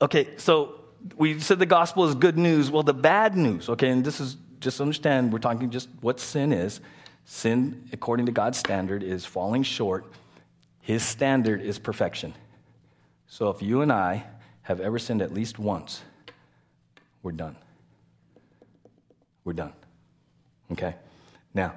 okay, 0.00 0.28
so 0.36 0.80
we 1.16 1.40
said 1.40 1.58
the 1.58 1.66
gospel 1.66 2.08
is 2.08 2.14
good 2.14 2.38
news. 2.38 2.70
Well, 2.70 2.84
the 2.84 2.94
bad 2.94 3.36
news, 3.36 3.68
okay, 3.68 3.90
and 3.90 4.04
this 4.04 4.20
is 4.20 4.36
just 4.60 4.80
understand 4.80 5.32
we're 5.32 5.40
talking 5.40 5.70
just 5.70 5.88
what 6.00 6.20
sin 6.20 6.52
is. 6.52 6.80
Sin, 7.24 7.88
according 7.92 8.26
to 8.26 8.32
God's 8.32 8.58
standard, 8.58 9.02
is 9.02 9.24
falling 9.24 9.62
short. 9.62 10.04
His 10.80 11.02
standard 11.02 11.60
is 11.60 11.78
perfection. 11.78 12.34
So 13.26 13.48
if 13.48 13.62
you 13.62 13.80
and 13.80 13.90
I 13.90 14.24
have 14.62 14.80
ever 14.80 14.98
sinned 14.98 15.22
at 15.22 15.32
least 15.32 15.58
once, 15.58 16.02
we're 17.22 17.32
done. 17.32 17.56
We're 19.44 19.54
done. 19.54 19.72
Okay? 20.70 20.94
Now, 21.54 21.74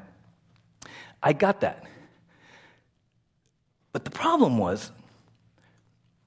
I 1.21 1.33
got 1.33 1.61
that. 1.61 1.83
But 3.93 4.03
the 4.03 4.11
problem 4.11 4.57
was, 4.57 4.91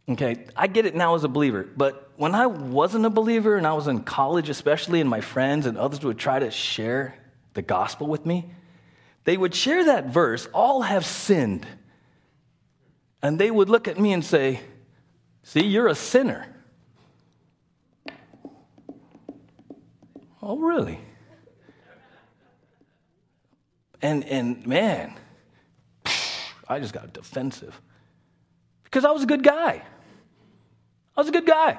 okay, 0.09 0.47
I 0.57 0.67
get 0.67 0.87
it 0.87 0.95
now 0.95 1.15
as 1.15 1.25
a 1.25 1.29
believer, 1.29 1.69
but 1.77 2.11
when 2.17 2.35
I 2.35 2.47
wasn't 2.47 3.07
a 3.07 3.11
believer 3.11 3.57
and 3.57 3.67
I 3.67 3.75
was 3.75 3.89
in 3.89 4.03
college, 4.03 4.49
especially, 4.49 5.01
and 5.01 5.11
my 5.11 5.21
friends 5.21 5.67
and 5.67 5.77
others 5.77 6.03
would 6.05 6.19
try 6.19 6.39
to 6.39 6.51
share 6.51 7.15
the 7.55 7.63
gospel 7.63 8.07
with 8.07 8.25
me, 8.25 8.51
they 9.25 9.37
would 9.37 9.55
share 9.55 9.85
that 9.85 10.07
verse, 10.07 10.49
all 10.53 10.83
have 10.83 11.05
sinned. 11.05 11.67
And 13.23 13.39
they 13.39 13.51
would 13.51 13.69
look 13.69 13.87
at 13.87 13.99
me 13.99 14.13
and 14.13 14.25
say, 14.25 14.61
See, 15.43 15.65
you're 15.65 15.89
a 15.89 15.95
sinner. 15.95 16.47
Oh, 20.43 20.59
really? 20.59 21.01
And, 24.03 24.25
and 24.25 24.67
man, 24.67 25.15
I 26.69 26.79
just 26.79 26.95
got 26.95 27.13
defensive 27.13 27.81
because 28.85 29.05
I 29.05 29.11
was 29.11 29.23
a 29.23 29.27
good 29.27 29.43
guy. 29.43 29.83
I 31.17 31.21
was 31.21 31.29
a 31.29 31.33
good 31.33 31.47
guy. 31.47 31.79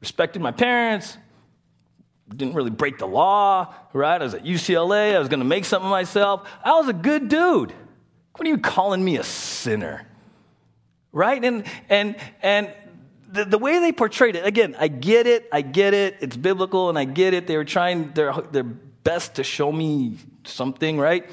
Respected 0.00 0.42
my 0.42 0.52
parents, 0.52 1.16
didn't 2.28 2.54
really 2.54 2.70
break 2.70 2.98
the 2.98 3.06
law, 3.06 3.74
right? 3.92 4.20
I 4.20 4.24
was 4.24 4.34
at 4.34 4.44
UCLA, 4.44 5.14
I 5.14 5.18
was 5.18 5.28
to 5.28 5.36
make 5.38 5.64
something 5.64 5.86
of 5.86 5.90
myself. 5.90 6.48
I 6.62 6.72
was 6.72 6.88
a 6.88 6.92
good 6.92 7.28
dude. 7.28 7.72
What 8.36 8.46
are 8.46 8.50
you 8.50 8.58
calling 8.58 9.04
me 9.04 9.16
a 9.16 9.24
sinner? 9.24 10.06
Right? 11.12 11.42
And, 11.44 11.64
and, 11.88 12.16
and 12.42 12.72
the, 13.30 13.44
the 13.44 13.58
way 13.58 13.78
they 13.78 13.92
portrayed 13.92 14.36
it, 14.36 14.44
again, 14.44 14.74
I 14.78 14.88
get 14.88 15.26
it, 15.26 15.48
I 15.52 15.60
get 15.60 15.94
it, 15.94 16.16
it's 16.20 16.36
biblical, 16.36 16.88
and 16.88 16.98
I 16.98 17.04
get 17.04 17.34
it. 17.34 17.46
They 17.46 17.56
were 17.56 17.64
trying 17.64 18.12
their, 18.12 18.32
their 18.32 18.64
best 18.64 19.36
to 19.36 19.44
show 19.44 19.70
me 19.70 20.16
something, 20.46 20.98
right? 20.98 21.28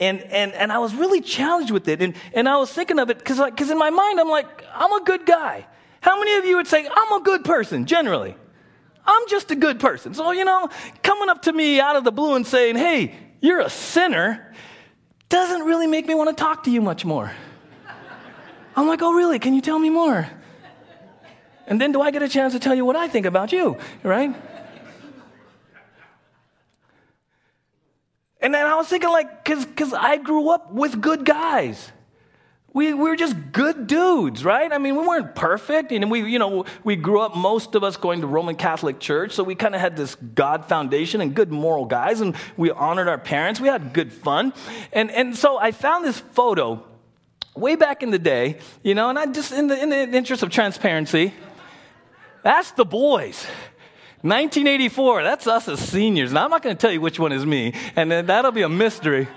And, 0.00 0.20
and, 0.22 0.52
and 0.52 0.72
I 0.72 0.78
was 0.78 0.94
really 0.94 1.20
challenged 1.20 1.72
with 1.72 1.88
it. 1.88 2.02
And, 2.02 2.14
and 2.32 2.48
I 2.48 2.56
was 2.56 2.72
thinking 2.72 2.98
of 2.98 3.10
it 3.10 3.18
because 3.18 3.38
like, 3.38 3.56
cause 3.56 3.70
in 3.70 3.78
my 3.78 3.90
mind, 3.90 4.20
I'm 4.20 4.28
like, 4.28 4.46
I'm 4.72 4.92
a 4.92 5.04
good 5.04 5.26
guy. 5.26 5.66
How 6.00 6.18
many 6.18 6.36
of 6.36 6.44
you 6.44 6.56
would 6.56 6.68
say, 6.68 6.88
I'm 6.88 7.20
a 7.20 7.24
good 7.24 7.44
person, 7.44 7.86
generally? 7.86 8.36
I'm 9.04 9.28
just 9.28 9.50
a 9.50 9.56
good 9.56 9.80
person. 9.80 10.14
So, 10.14 10.30
you 10.30 10.44
know, 10.44 10.68
coming 11.02 11.28
up 11.28 11.42
to 11.42 11.52
me 11.52 11.80
out 11.80 11.96
of 11.96 12.04
the 12.04 12.12
blue 12.12 12.36
and 12.36 12.46
saying, 12.46 12.76
hey, 12.76 13.14
you're 13.40 13.60
a 13.60 13.70
sinner, 13.70 14.54
doesn't 15.28 15.62
really 15.62 15.86
make 15.86 16.06
me 16.06 16.14
want 16.14 16.28
to 16.28 16.40
talk 16.40 16.64
to 16.64 16.70
you 16.70 16.80
much 16.80 17.04
more. 17.04 17.32
I'm 18.76 18.86
like, 18.86 19.02
oh, 19.02 19.12
really? 19.12 19.38
Can 19.38 19.54
you 19.54 19.60
tell 19.60 19.78
me 19.78 19.90
more? 19.90 20.28
And 21.66 21.80
then 21.80 21.92
do 21.92 22.00
I 22.00 22.10
get 22.10 22.22
a 22.22 22.28
chance 22.28 22.52
to 22.52 22.60
tell 22.60 22.74
you 22.74 22.84
what 22.84 22.96
I 22.96 23.08
think 23.08 23.26
about 23.26 23.52
you, 23.52 23.76
right? 24.02 24.34
And 28.40 28.54
then 28.54 28.66
I 28.66 28.76
was 28.76 28.86
thinking, 28.88 29.10
like, 29.10 29.44
because 29.44 29.92
I 29.92 30.16
grew 30.16 30.50
up 30.50 30.72
with 30.72 31.00
good 31.00 31.24
guys. 31.24 31.92
We, 32.72 32.94
we 32.94 33.08
were 33.08 33.16
just 33.16 33.34
good 33.50 33.86
dudes, 33.86 34.44
right? 34.44 34.70
I 34.72 34.78
mean, 34.78 34.94
we 34.94 35.04
weren't 35.04 35.34
perfect. 35.34 35.90
And 35.90 36.10
we, 36.10 36.30
you 36.30 36.38
know, 36.38 36.64
we 36.84 36.94
grew 36.94 37.20
up, 37.20 37.34
most 37.34 37.74
of 37.74 37.82
us 37.82 37.96
going 37.96 38.20
to 38.20 38.26
Roman 38.26 38.54
Catholic 38.54 39.00
Church. 39.00 39.32
So 39.32 39.42
we 39.42 39.54
kind 39.54 39.74
of 39.74 39.80
had 39.80 39.96
this 39.96 40.14
God 40.14 40.66
foundation 40.66 41.20
and 41.20 41.34
good 41.34 41.50
moral 41.50 41.86
guys. 41.86 42.20
And 42.20 42.36
we 42.56 42.70
honored 42.70 43.08
our 43.08 43.18
parents. 43.18 43.58
We 43.58 43.68
had 43.68 43.92
good 43.92 44.12
fun. 44.12 44.52
And, 44.92 45.10
and 45.10 45.34
so 45.36 45.58
I 45.58 45.72
found 45.72 46.04
this 46.04 46.20
photo 46.20 46.84
way 47.56 47.74
back 47.74 48.04
in 48.04 48.10
the 48.10 48.18
day, 48.18 48.58
you 48.84 48.94
know, 48.94 49.08
and 49.08 49.18
I 49.18 49.26
just, 49.26 49.50
in 49.50 49.66
the, 49.66 49.82
in 49.82 49.88
the 49.88 50.16
interest 50.16 50.44
of 50.44 50.50
transparency, 50.50 51.34
that's 52.44 52.70
the 52.72 52.84
boys. 52.84 53.44
1984, 54.22 55.22
that's 55.22 55.46
us 55.46 55.68
as 55.68 55.78
seniors. 55.78 56.32
Now, 56.32 56.44
I'm 56.44 56.50
not 56.50 56.62
going 56.62 56.76
to 56.76 56.80
tell 56.80 56.90
you 56.90 57.00
which 57.00 57.20
one 57.20 57.30
is 57.30 57.46
me, 57.46 57.72
and 57.94 58.10
then 58.10 58.26
that'll 58.26 58.50
be 58.50 58.62
a 58.62 58.68
mystery, 58.68 59.28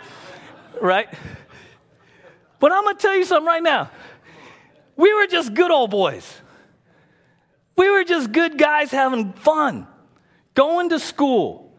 right? 0.81 1.07
But 2.59 2.71
I'm 2.71 2.83
going 2.83 2.95
to 2.95 3.01
tell 3.01 3.15
you 3.15 3.25
something 3.25 3.45
right 3.45 3.61
now. 3.61 3.91
We 4.95 5.13
were 5.13 5.27
just 5.27 5.53
good 5.53 5.69
old 5.69 5.91
boys. 5.91 6.41
We 7.75 7.89
were 7.89 8.03
just 8.03 8.31
good 8.31 8.57
guys 8.57 8.91
having 8.91 9.33
fun, 9.33 9.87
going 10.55 10.89
to 10.89 10.99
school, 10.99 11.75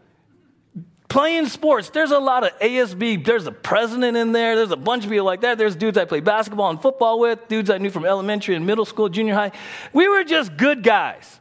playing 1.07 1.47
sports. 1.47 1.89
There's 1.89 2.11
a 2.11 2.19
lot 2.19 2.43
of 2.43 2.57
ASB. 2.59 3.23
There's 3.23 3.47
a 3.47 3.51
president 3.51 4.17
in 4.17 4.31
there. 4.31 4.55
There's 4.55 4.71
a 4.71 4.77
bunch 4.77 5.03
of 5.03 5.09
people 5.09 5.25
like 5.25 5.41
that. 5.41 5.57
There's 5.57 5.75
dudes 5.75 5.97
I 5.97 6.05
played 6.05 6.23
basketball 6.23 6.69
and 6.69 6.81
football 6.81 7.19
with, 7.19 7.47
dudes 7.47 7.69
I 7.69 7.77
knew 7.77 7.89
from 7.89 8.05
elementary 8.05 8.55
and 8.55 8.65
middle 8.65 8.85
school, 8.85 9.09
junior 9.09 9.35
high. 9.35 9.51
We 9.93 10.07
were 10.07 10.23
just 10.23 10.57
good 10.57 10.83
guys, 10.83 11.39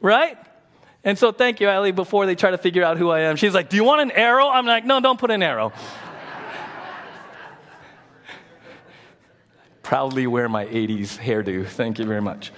right? 0.00 0.36
And 1.04 1.18
so, 1.18 1.32
thank 1.32 1.60
you, 1.60 1.68
Ellie. 1.68 1.92
Before 1.92 2.24
they 2.24 2.34
try 2.34 2.50
to 2.50 2.58
figure 2.58 2.82
out 2.82 2.96
who 2.96 3.10
I 3.10 3.20
am, 3.20 3.36
she's 3.36 3.52
like, 3.54 3.68
Do 3.68 3.76
you 3.76 3.84
want 3.84 4.00
an 4.00 4.10
arrow? 4.10 4.48
I'm 4.48 4.64
like, 4.66 4.86
No, 4.86 5.00
don't 5.00 5.18
put 5.18 5.30
an 5.30 5.42
arrow. 5.42 5.72
Proudly 9.82 10.26
wear 10.26 10.48
my 10.48 10.64
80s 10.64 11.18
hairdo. 11.18 11.66
Thank 11.66 11.98
you 11.98 12.06
very 12.06 12.22
much. 12.22 12.52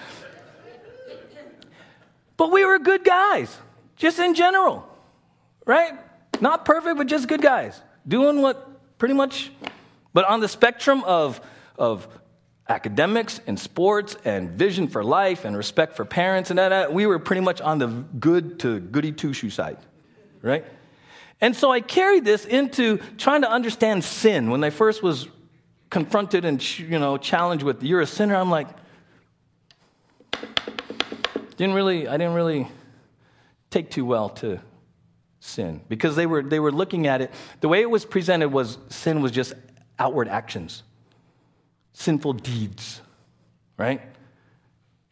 But 2.36 2.52
we 2.52 2.64
were 2.64 2.78
good 2.78 3.02
guys, 3.02 3.56
just 3.96 4.18
in 4.18 4.34
general, 4.34 4.86
right? 5.64 5.94
Not 6.40 6.64
perfect, 6.64 6.98
but 6.98 7.06
just 7.06 7.28
good 7.28 7.40
guys. 7.42 7.80
Doing 8.06 8.42
what 8.42 8.98
pretty 8.98 9.14
much, 9.14 9.50
but 10.12 10.24
on 10.26 10.40
the 10.40 10.48
spectrum 10.48 11.02
of, 11.04 11.40
of 11.78 12.06
academics 12.68 13.40
and 13.46 13.58
sports 13.58 14.16
and 14.24 14.50
vision 14.50 14.88
for 14.88 15.04
life 15.04 15.44
and 15.44 15.56
respect 15.56 15.94
for 15.96 16.04
parents 16.04 16.50
and 16.50 16.58
that, 16.58 16.92
we 16.92 17.06
were 17.06 17.18
pretty 17.18 17.40
much 17.40 17.60
on 17.60 17.78
the 17.78 17.86
good 17.86 18.58
to 18.60 18.80
goody 18.80 19.12
two 19.12 19.32
shoe 19.32 19.50
side, 19.50 19.78
right? 20.42 20.64
And 21.40 21.54
so 21.54 21.70
I 21.70 21.80
carried 21.80 22.24
this 22.24 22.44
into 22.44 22.98
trying 23.18 23.42
to 23.42 23.50
understand 23.50 24.02
sin. 24.02 24.50
When 24.50 24.64
I 24.64 24.70
first 24.70 25.02
was 25.02 25.28
confronted 25.90 26.44
and 26.44 26.78
you 26.78 26.98
know 26.98 27.16
challenged 27.18 27.62
with 27.62 27.82
you're 27.82 28.00
a 28.00 28.06
sinner, 28.06 28.34
I'm 28.34 28.50
like, 28.50 28.68
didn't 31.56 31.74
really, 31.74 32.08
I 32.08 32.16
didn't 32.16 32.34
really 32.34 32.68
take 33.70 33.90
too 33.90 34.04
well 34.04 34.30
to 34.30 34.60
sin 35.40 35.82
because 35.88 36.16
they 36.16 36.26
were 36.26 36.42
they 36.42 36.58
were 36.58 36.72
looking 36.72 37.06
at 37.06 37.20
it. 37.20 37.30
The 37.60 37.68
way 37.68 37.82
it 37.82 37.90
was 37.90 38.04
presented 38.04 38.48
was 38.48 38.78
sin 38.88 39.20
was 39.20 39.30
just 39.30 39.54
outward 39.98 40.28
actions 40.28 40.82
sinful 41.96 42.34
deeds, 42.34 43.00
right? 43.78 44.02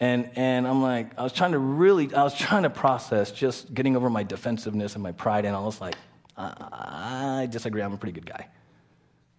And, 0.01 0.29
and 0.37 0.69
I'm 0.69 0.83
like, 0.83 1.19
I 1.19 1.23
was 1.23 1.33
trying 1.33 1.53
to 1.53 1.59
really, 1.59 2.15
I 2.15 2.23
was 2.23 2.35
trying 2.35 2.65
to 2.65 2.71
process 2.71 3.33
just 3.33 3.73
getting 3.73 3.97
over 3.97 4.11
my 4.11 4.23
defensiveness 4.23 4.93
and 4.93 5.03
my 5.03 5.13
pride, 5.13 5.47
and 5.47 5.57
I 5.57 5.61
was 5.61 5.81
like, 5.81 5.95
I, 6.37 7.41
I 7.41 7.47
disagree, 7.47 7.81
I'm 7.81 7.95
a 7.95 7.97
pretty 7.97 8.13
good 8.13 8.27
guy. 8.27 8.49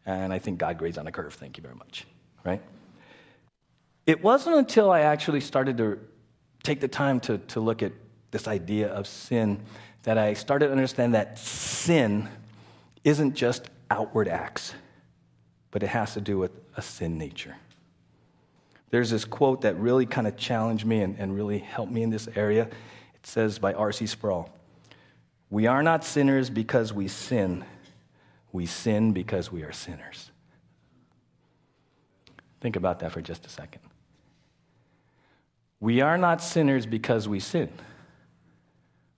And 0.07 0.33
I 0.33 0.39
think 0.39 0.57
God 0.57 0.79
grades 0.79 0.97
on 0.97 1.05
a 1.05 1.11
curve, 1.11 1.35
thank 1.35 1.57
you 1.57 1.61
very 1.61 1.75
much, 1.75 2.07
right? 2.43 2.61
It 4.07 4.23
wasn't 4.23 4.55
until 4.55 4.91
I 4.91 5.01
actually 5.01 5.41
started 5.41 5.77
to 5.77 5.99
take 6.63 6.79
the 6.79 6.87
time 6.87 7.19
to, 7.21 7.37
to 7.37 7.59
look 7.59 7.83
at 7.83 7.91
this 8.31 8.47
idea 8.47 8.87
of 8.87 9.05
sin 9.05 9.61
that 10.01 10.17
I 10.17 10.33
started 10.33 10.67
to 10.67 10.71
understand 10.71 11.13
that 11.13 11.37
sin 11.37 12.27
isn't 13.03 13.35
just 13.35 13.69
outward 13.91 14.27
acts 14.27 14.73
but 15.75 15.83
it 15.83 15.87
has 15.87 16.13
to 16.13 16.21
do 16.21 16.37
with 16.37 16.51
a 16.75 16.81
sin 16.81 17.17
nature. 17.17 17.55
There's 18.89 19.09
this 19.09 19.25
quote 19.25 19.61
that 19.61 19.77
really 19.77 20.05
kind 20.05 20.27
of 20.27 20.37
challenged 20.37 20.85
me 20.85 21.01
and, 21.01 21.17
and 21.19 21.35
really 21.35 21.59
helped 21.59 21.91
me 21.91 22.03
in 22.03 22.09
this 22.09 22.29
area. 22.35 22.63
It 23.15 23.25
says 23.27 23.59
by 23.59 23.73
R.C. 23.73 24.05
Sproul 24.07 24.49
We 25.49 25.67
are 25.67 25.83
not 25.83 26.03
sinners 26.03 26.49
because 26.49 26.93
we 26.93 27.07
sin, 27.07 27.65
we 28.51 28.65
sin 28.65 29.11
because 29.11 29.51
we 29.51 29.63
are 29.63 29.73
sinners. 29.73 30.31
Think 32.61 32.75
about 32.75 32.99
that 32.99 33.11
for 33.11 33.21
just 33.21 33.45
a 33.45 33.49
second. 33.49 33.81
We 35.79 36.01
are 36.01 36.17
not 36.17 36.41
sinners 36.41 36.85
because 36.85 37.27
we 37.27 37.39
sin. 37.39 37.69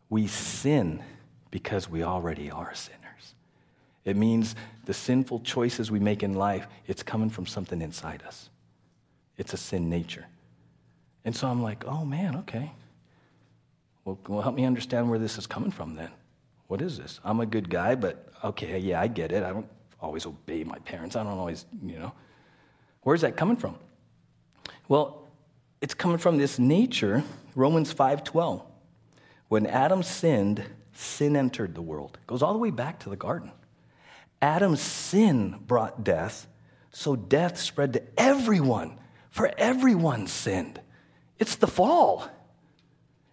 We 0.10 0.28
sin 0.28 1.01
because 1.51 1.89
we 1.89 2.03
already 2.03 2.51
are 2.51 2.74
sinners. 2.74 3.07
It 4.08 4.16
means 4.16 4.55
the 4.86 4.93
sinful 4.93 5.41
choices 5.41 5.91
we 5.91 5.99
make 5.99 6.24
in 6.24 6.34
life, 6.34 6.66
it's 6.88 7.03
coming 7.03 7.30
from 7.30 7.45
something 7.45 7.82
inside 7.82 8.24
us. 8.24 8.49
It's 9.36 9.51
a 9.51 9.58
sin 9.58 9.89
nature. 9.89 10.26
And 11.26 11.36
so 11.36 11.49
I'm 11.49 11.62
like, 11.62 11.84
oh 11.86 12.05
man, 12.05 12.38
okay. 12.38 12.72
Well, 14.05 14.18
well, 14.30 14.41
help 14.41 14.55
me 14.55 14.64
understand 14.64 15.10
where 15.10 15.20
this 15.20 15.38
is 15.38 15.45
coming 15.45 15.72
from 15.72 15.95
then. 15.95 16.10
What 16.68 16.82
is 16.82 16.97
this? 16.97 17.20
I'm 17.26 17.41
a 17.41 17.45
good 17.45 17.70
guy, 17.70 17.95
but 17.95 18.30
okay, 18.45 18.80
yeah, 18.80 19.01
I 19.01 19.08
get 19.08 19.34
it. 19.34 19.43
I 19.43 19.49
don't 19.49 19.68
always 19.99 20.26
obey 20.26 20.64
my 20.64 20.80
parents. 20.80 21.18
I 21.18 21.24
don't 21.24 21.38
always, 21.38 21.66
you 21.84 21.99
know. 21.99 22.14
Where's 23.01 23.22
that 23.22 23.36
coming 23.36 23.58
from? 23.58 23.76
Well, 24.88 25.28
it's 25.82 25.93
coming 25.93 26.18
from 26.18 26.38
this 26.38 26.60
nature, 26.60 27.26
Romans 27.55 27.93
5:12. 27.93 28.64
When 29.49 29.66
Adam 29.66 30.01
sinned, 30.01 30.64
sin 30.93 31.36
entered 31.36 31.76
the 31.76 31.82
world. 31.82 32.18
It 32.22 32.28
goes 32.28 32.41
all 32.41 32.53
the 32.53 32.60
way 32.60 32.72
back 32.72 32.99
to 32.99 33.10
the 33.10 33.18
garden. 33.18 33.51
Adam's 34.41 34.81
sin 34.81 35.59
brought 35.65 36.03
death, 36.03 36.47
so 36.91 37.15
death 37.15 37.59
spread 37.59 37.93
to 37.93 38.03
everyone, 38.17 38.97
for 39.29 39.51
everyone 39.57 40.27
sinned. 40.27 40.79
It's 41.39 41.55
the 41.55 41.67
fall. 41.67 42.27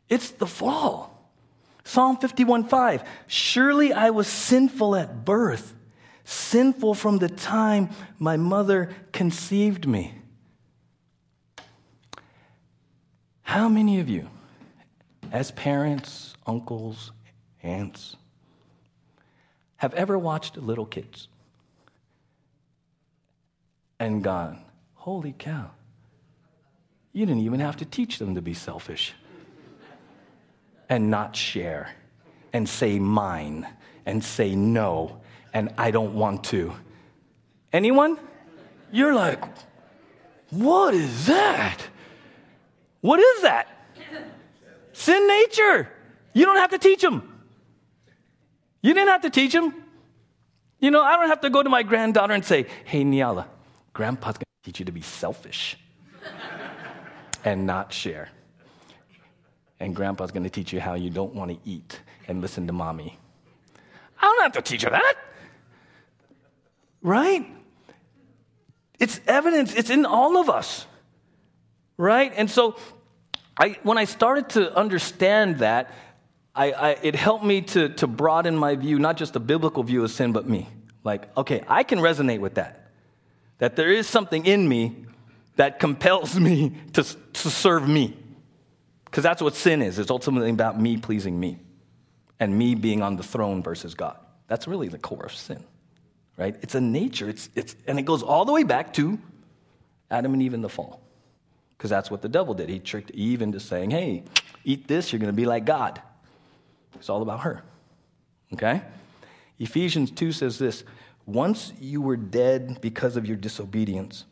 It's 0.08 0.30
the 0.30 0.46
fall. 0.46 1.10
Psalm 1.84 2.16
51:5 2.16 3.04
Surely 3.26 3.92
I 3.92 4.10
was 4.10 4.26
sinful 4.26 4.96
at 4.96 5.24
birth, 5.24 5.74
sinful 6.24 6.94
from 6.94 7.18
the 7.18 7.28
time 7.28 7.90
my 8.18 8.36
mother 8.36 8.90
conceived 9.12 9.86
me. 9.86 10.14
How 13.42 13.68
many 13.68 14.00
of 14.00 14.08
you, 14.08 14.28
as 15.30 15.50
parents, 15.52 16.34
uncles, 16.46 17.12
aunts, 17.62 18.16
have 19.84 19.92
ever 19.92 20.18
watched 20.18 20.56
little 20.56 20.86
kids 20.86 21.28
and 24.00 24.24
gone, 24.24 24.64
holy 24.94 25.34
cow, 25.38 25.72
you 27.12 27.26
didn't 27.26 27.42
even 27.42 27.60
have 27.60 27.76
to 27.76 27.84
teach 27.84 28.18
them 28.18 28.34
to 28.34 28.40
be 28.40 28.54
selfish 28.54 29.12
and 30.88 31.10
not 31.10 31.36
share 31.36 31.90
and 32.54 32.66
say 32.66 32.98
mine 32.98 33.68
and 34.06 34.24
say 34.24 34.54
no 34.54 35.20
and 35.52 35.70
I 35.76 35.90
don't 35.90 36.14
want 36.14 36.44
to. 36.44 36.72
Anyone? 37.70 38.16
You're 38.90 39.12
like, 39.12 39.44
what 40.48 40.94
is 40.94 41.26
that? 41.26 41.76
What 43.02 43.20
is 43.20 43.42
that? 43.42 43.68
Sin 44.94 45.28
nature. 45.28 45.90
You 46.32 46.46
don't 46.46 46.56
have 46.56 46.70
to 46.70 46.78
teach 46.78 47.02
them. 47.02 47.33
You 48.84 48.92
didn't 48.92 49.08
have 49.08 49.22
to 49.22 49.30
teach 49.30 49.54
him. 49.54 49.74
You 50.78 50.90
know, 50.90 51.00
I 51.00 51.16
don't 51.16 51.28
have 51.28 51.40
to 51.40 51.48
go 51.48 51.62
to 51.62 51.70
my 51.70 51.82
granddaughter 51.82 52.34
and 52.34 52.44
say, 52.44 52.66
hey, 52.84 53.02
Niala, 53.02 53.46
grandpa's 53.94 54.36
going 54.36 54.44
to 54.62 54.66
teach 54.66 54.78
you 54.78 54.84
to 54.84 54.92
be 54.92 55.00
selfish 55.00 55.78
and 57.46 57.66
not 57.66 57.94
share. 57.94 58.28
And 59.80 59.96
grandpa's 59.96 60.32
going 60.32 60.42
to 60.42 60.50
teach 60.50 60.70
you 60.70 60.80
how 60.80 60.96
you 60.96 61.08
don't 61.08 61.34
want 61.34 61.50
to 61.50 61.56
eat 61.64 61.98
and 62.28 62.42
listen 62.42 62.66
to 62.66 62.74
mommy. 62.74 63.18
I 64.20 64.26
don't 64.26 64.42
have 64.42 64.62
to 64.62 64.70
teach 64.70 64.82
her 64.82 64.90
that. 64.90 65.14
Right? 67.00 67.46
It's 68.98 69.18
evidence, 69.26 69.72
it's 69.74 69.88
in 69.88 70.04
all 70.04 70.36
of 70.36 70.50
us. 70.50 70.84
Right? 71.96 72.34
And 72.36 72.50
so 72.50 72.76
I, 73.58 73.78
when 73.82 73.96
I 73.96 74.04
started 74.04 74.50
to 74.50 74.76
understand 74.76 75.60
that, 75.60 75.90
I, 76.54 76.72
I, 76.72 76.90
it 77.02 77.14
helped 77.14 77.44
me 77.44 77.62
to, 77.62 77.88
to 77.90 78.06
broaden 78.06 78.56
my 78.56 78.76
view, 78.76 78.98
not 78.98 79.16
just 79.16 79.34
a 79.34 79.40
biblical 79.40 79.82
view 79.82 80.04
of 80.04 80.10
sin, 80.10 80.32
but 80.32 80.48
me. 80.48 80.68
Like, 81.02 81.36
okay, 81.36 81.62
I 81.68 81.82
can 81.82 81.98
resonate 81.98 82.38
with 82.38 82.54
that. 82.54 82.90
That 83.58 83.76
there 83.76 83.90
is 83.90 84.06
something 84.06 84.46
in 84.46 84.68
me 84.68 85.04
that 85.56 85.78
compels 85.78 86.38
me 86.40 86.72
to, 86.92 87.02
to 87.02 87.50
serve 87.50 87.88
me. 87.88 88.16
Because 89.04 89.22
that's 89.22 89.42
what 89.42 89.54
sin 89.54 89.82
is. 89.82 89.98
It's 89.98 90.10
ultimately 90.10 90.50
about 90.50 90.80
me 90.80 90.96
pleasing 90.96 91.38
me 91.38 91.58
and 92.40 92.56
me 92.56 92.74
being 92.74 93.02
on 93.02 93.16
the 93.16 93.22
throne 93.22 93.62
versus 93.62 93.94
God. 93.94 94.18
That's 94.48 94.66
really 94.66 94.88
the 94.88 94.98
core 94.98 95.24
of 95.24 95.32
sin, 95.32 95.62
right? 96.36 96.56
It's 96.62 96.74
a 96.74 96.80
nature, 96.80 97.28
it's, 97.28 97.48
it's, 97.54 97.76
and 97.86 97.98
it 97.98 98.02
goes 98.02 98.22
all 98.22 98.44
the 98.44 98.52
way 98.52 98.64
back 98.64 98.92
to 98.94 99.18
Adam 100.10 100.34
and 100.34 100.42
Eve 100.42 100.54
in 100.54 100.62
the 100.62 100.68
fall. 100.68 101.00
Because 101.76 101.90
that's 101.90 102.10
what 102.10 102.22
the 102.22 102.28
devil 102.28 102.54
did. 102.54 102.68
He 102.68 102.78
tricked 102.78 103.10
Eve 103.12 103.42
into 103.42 103.60
saying, 103.60 103.90
hey, 103.90 104.24
eat 104.64 104.88
this, 104.88 105.12
you're 105.12 105.20
going 105.20 105.32
to 105.32 105.36
be 105.36 105.46
like 105.46 105.64
God. 105.64 106.00
It's 107.04 107.10
all 107.10 107.20
about 107.20 107.40
her. 107.40 107.62
Okay? 108.54 108.80
Ephesians 109.58 110.10
2 110.10 110.32
says 110.32 110.58
this 110.58 110.84
Once 111.26 111.74
you 111.78 112.00
were 112.00 112.16
dead 112.16 112.80
because 112.80 113.18
of 113.18 113.26
your 113.26 113.36
disobedience 113.36 114.24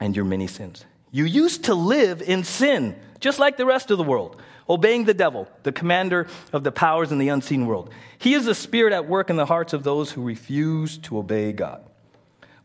and 0.00 0.16
your 0.16 0.24
many 0.24 0.48
sins. 0.48 0.84
You 1.12 1.24
used 1.24 1.66
to 1.66 1.74
live 1.76 2.20
in 2.20 2.42
sin, 2.42 2.96
just 3.20 3.38
like 3.38 3.56
the 3.56 3.64
rest 3.64 3.92
of 3.92 3.98
the 3.98 4.02
world, 4.02 4.42
obeying 4.68 5.04
the 5.04 5.14
devil, 5.14 5.48
the 5.62 5.70
commander 5.70 6.26
of 6.52 6.64
the 6.64 6.72
powers 6.72 7.12
in 7.12 7.18
the 7.18 7.28
unseen 7.28 7.64
world. 7.64 7.90
He 8.18 8.34
is 8.34 8.44
the 8.44 8.56
spirit 8.56 8.92
at 8.92 9.06
work 9.06 9.30
in 9.30 9.36
the 9.36 9.46
hearts 9.46 9.72
of 9.72 9.84
those 9.84 10.10
who 10.10 10.24
refuse 10.24 10.98
to 10.98 11.18
obey 11.18 11.52
God. 11.52 11.84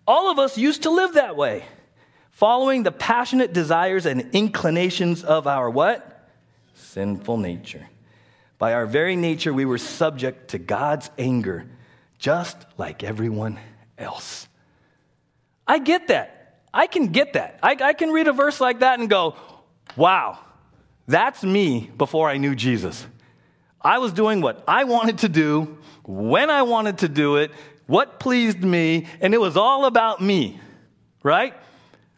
All 0.08 0.32
of 0.32 0.40
us 0.40 0.58
used 0.58 0.82
to 0.84 0.90
live 0.90 1.14
that 1.14 1.36
way, 1.36 1.66
following 2.32 2.82
the 2.82 2.92
passionate 2.92 3.54
desires 3.54 4.08
and 4.08 4.32
inclinations 4.34 5.24
of 5.24 5.46
our 5.46 5.70
what? 5.70 6.28
Sinful 6.74 7.38
nature. 7.38 7.86
By 8.60 8.74
our 8.74 8.86
very 8.86 9.16
nature, 9.16 9.54
we 9.54 9.66
were 9.66 9.78
subject 9.78 10.50
to 10.50 10.60
God's 10.60 11.10
anger, 11.18 11.66
just 12.20 12.58
like 12.78 13.04
everyone 13.04 13.58
else. 13.98 14.48
I 15.66 15.80
get 15.80 16.10
that. 16.10 16.60
I 16.74 16.86
can 16.86 17.08
get 17.08 17.34
that. 17.34 17.58
I, 17.64 17.78
I 17.82 17.94
can 17.94 18.12
read 18.12 18.28
a 18.28 18.34
verse 18.34 18.60
like 18.60 18.82
that 18.82 19.00
and 19.00 19.10
go, 19.10 19.36
wow, 19.96 20.38
that's 21.08 21.42
me 21.42 21.90
before 21.98 22.30
I 22.30 22.38
knew 22.38 22.54
Jesus. 22.54 23.08
I 23.82 24.00
was 24.00 24.12
doing 24.12 24.42
what 24.42 24.64
I 24.68 24.84
wanted 24.84 25.20
to 25.20 25.30
do, 25.30 25.78
when 26.04 26.50
I 26.50 26.64
wanted 26.64 27.00
to 27.00 27.08
do 27.08 27.38
it, 27.38 27.52
what 27.88 28.20
pleased 28.20 28.62
me, 28.62 29.08
and 29.22 29.34
it 29.34 29.40
was 29.40 29.56
all 29.56 29.86
about 29.86 30.22
me, 30.22 30.60
right? 31.24 31.54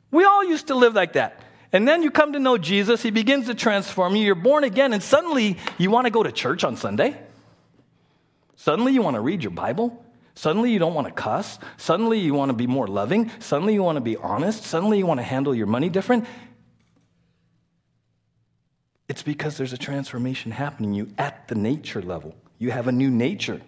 We 0.10 0.26
all 0.26 0.44
used 0.44 0.68
to 0.68 0.76
live 0.76 0.96
like 0.96 1.14
that. 1.14 1.40
And 1.74 1.88
then 1.88 2.04
you 2.04 2.12
come 2.12 2.34
to 2.34 2.40
know 2.40 2.58
Jesus, 2.58 3.02
He 3.02 3.12
begins 3.12 3.48
to 3.48 3.56
transform 3.56 4.16
you, 4.16 4.26
you're 4.26 4.36
born 4.36 4.64
again, 4.64 4.94
and 4.94 5.02
suddenly 5.02 5.58
you 5.78 5.90
want 5.90 6.06
to 6.06 6.12
go 6.12 6.22
to 6.22 6.32
church 6.32 6.64
on 6.64 6.76
Sunday. 6.76 7.18
Suddenly 8.56 8.94
you 8.94 9.02
want 9.02 9.16
to 9.16 9.22
read 9.22 9.44
your 9.44 9.52
Bible. 9.52 10.06
Suddenly 10.36 10.72
you 10.72 10.80
don't 10.80 10.94
want 10.94 11.08
to 11.08 11.14
cuss. 11.14 11.60
Suddenly 11.78 12.20
you 12.20 12.34
want 12.34 12.50
to 12.50 12.54
be 12.54 12.68
more 12.68 12.88
loving. 12.88 13.32
Suddenly 13.40 13.74
you 13.74 13.84
want 13.84 13.98
to 13.98 14.02
be 14.02 14.18
honest. 14.18 14.64
Suddenly 14.64 14.98
you 14.98 15.06
want 15.06 15.20
to 15.20 15.24
handle 15.24 15.56
your 15.56 15.68
money 15.68 15.90
different. 15.90 16.26
It's 19.08 19.24
because 19.24 19.58
there's 19.58 19.74
a 19.74 19.78
transformation 19.78 20.52
happening 20.52 20.94
you 20.94 21.12
at 21.18 21.48
the 21.48 21.56
nature 21.56 22.02
level. 22.02 22.36
You 22.60 22.72
have 22.72 22.88
a 22.88 22.92
new 22.92 23.10
nature. 23.10 23.62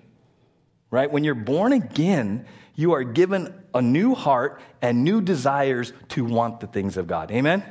Right? 0.89 1.11
When 1.11 1.23
you're 1.23 1.35
born 1.35 1.73
again, 1.73 2.45
you 2.75 2.93
are 2.93 3.03
given 3.03 3.53
a 3.73 3.81
new 3.81 4.13
heart 4.13 4.61
and 4.81 5.03
new 5.03 5.21
desires 5.21 5.91
to 6.09 6.23
want 6.23 6.59
the 6.59 6.67
things 6.67 6.97
of 6.97 7.07
God. 7.07 7.31
Amen? 7.31 7.63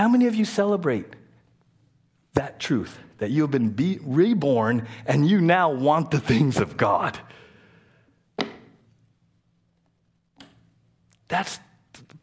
How 0.00 0.08
many 0.08 0.28
of 0.28 0.34
you 0.34 0.46
celebrate 0.46 1.04
that 2.32 2.58
truth 2.58 2.98
that 3.18 3.30
you 3.30 3.42
have 3.42 3.50
been 3.50 3.68
be- 3.68 3.98
reborn 4.00 4.88
and 5.04 5.28
you 5.28 5.42
now 5.42 5.72
want 5.72 6.10
the 6.10 6.18
things 6.18 6.56
of 6.56 6.78
God? 6.78 7.18
That's, 11.28 11.60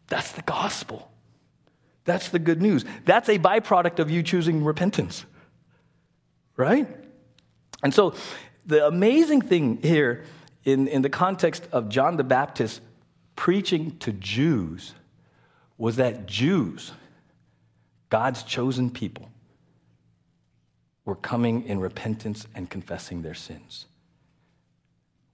that's 0.07 0.31
the 0.31 0.41
gospel. 0.41 1.11
That's 2.03 2.29
the 2.29 2.39
good 2.39 2.63
news. 2.63 2.83
That's 3.05 3.29
a 3.29 3.37
byproduct 3.37 3.99
of 3.99 4.09
you 4.09 4.23
choosing 4.23 4.63
repentance, 4.63 5.27
right? 6.55 6.87
And 7.83 7.93
so, 7.93 8.15
the 8.65 8.87
amazing 8.87 9.41
thing 9.41 9.83
here 9.83 10.23
in, 10.63 10.87
in 10.87 11.03
the 11.03 11.11
context 11.11 11.67
of 11.71 11.89
John 11.89 12.17
the 12.17 12.23
Baptist 12.23 12.81
preaching 13.35 13.99
to 13.99 14.11
Jews 14.13 14.95
was 15.77 15.97
that 15.97 16.25
Jews, 16.25 16.91
God's 18.09 18.43
chosen 18.43 18.89
people, 18.89 19.29
were 21.05 21.15
coming 21.15 21.65
in 21.65 21.79
repentance 21.79 22.47
and 22.53 22.69
confessing 22.69 23.21
their 23.21 23.33
sins. 23.33 23.85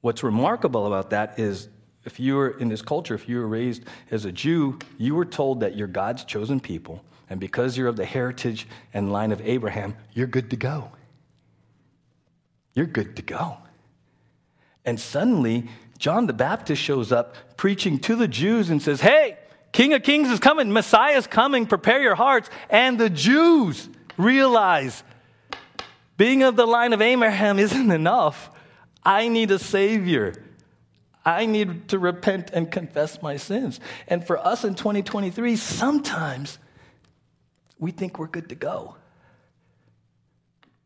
What's 0.01 0.21
remarkable 0.21 0.85
about 0.85 1.09
that 1.09 1.39
is 1.39 1.69
if 2.05 2.19
you 2.19 2.35
were 2.35 2.51
in 2.59 2.69
this 2.69 2.81
culture, 2.81 3.15
if 3.15 3.27
you 3.27 3.39
were 3.39 3.47
raised 3.47 3.83
as 4.11 4.25
a 4.25 4.31
Jew, 4.31 4.77
you 4.97 5.15
were 5.15 5.25
told 5.25 5.61
that 5.61 5.75
you're 5.75 5.87
God's 5.87 6.25
chosen 6.25 6.59
people, 6.59 7.03
and 7.29 7.39
because 7.39 7.77
you're 7.77 7.87
of 7.87 7.95
the 7.95 8.05
heritage 8.05 8.67
and 8.93 9.11
line 9.11 9.31
of 9.31 9.41
Abraham, 9.41 9.95
you're 10.13 10.27
good 10.27 10.49
to 10.51 10.55
go. 10.55 10.91
You're 12.73 12.85
good 12.85 13.15
to 13.15 13.21
go. 13.21 13.57
And 14.85 14.99
suddenly, 14.99 15.69
John 15.97 16.27
the 16.27 16.33
Baptist 16.33 16.81
shows 16.81 17.11
up 17.11 17.35
preaching 17.55 17.97
to 17.99 18.15
the 18.15 18.27
Jews 18.27 18.69
and 18.69 18.81
says, 18.81 19.01
Hey, 19.01 19.32
King 19.73 19.93
of 19.93 20.03
Kings 20.03 20.29
is 20.29 20.39
coming, 20.39 20.71
Messiah 20.71 21.17
is 21.17 21.27
coming, 21.27 21.65
prepare 21.65 22.01
your 22.01 22.15
hearts. 22.15 22.49
And 22.69 22.97
the 22.97 23.09
Jews 23.09 23.89
realize 24.17 25.03
being 26.15 26.43
of 26.43 26.55
the 26.55 26.65
line 26.65 26.93
of 26.93 27.01
Abraham 27.01 27.59
isn't 27.59 27.91
enough. 27.91 28.49
I 29.03 29.27
need 29.27 29.51
a 29.51 29.59
Savior. 29.59 30.33
I 31.25 31.45
need 31.47 31.89
to 31.89 31.99
repent 31.99 32.51
and 32.53 32.71
confess 32.71 33.21
my 33.21 33.37
sins. 33.37 33.79
And 34.07 34.25
for 34.25 34.37
us 34.37 34.63
in 34.63 34.75
2023, 34.75 35.55
sometimes 35.55 36.59
we 37.79 37.91
think 37.91 38.19
we're 38.19 38.27
good 38.27 38.49
to 38.49 38.55
go. 38.55 38.95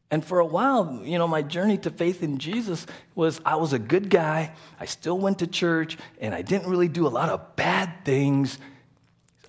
And 0.09 0.23
for 0.23 0.39
a 0.39 0.45
while, 0.45 1.01
you 1.03 1.17
know, 1.17 1.27
my 1.27 1.41
journey 1.41 1.77
to 1.79 1.89
faith 1.89 2.23
in 2.23 2.37
Jesus 2.37 2.85
was 3.13 3.41
I 3.45 3.55
was 3.57 3.73
a 3.73 3.79
good 3.79 4.09
guy. 4.09 4.53
I 4.79 4.85
still 4.85 5.17
went 5.17 5.39
to 5.39 5.47
church 5.47 5.97
and 6.21 6.33
I 6.33 6.41
didn't 6.41 6.69
really 6.69 6.87
do 6.87 7.05
a 7.05 7.09
lot 7.09 7.29
of 7.29 7.57
bad 7.57 8.05
things. 8.05 8.57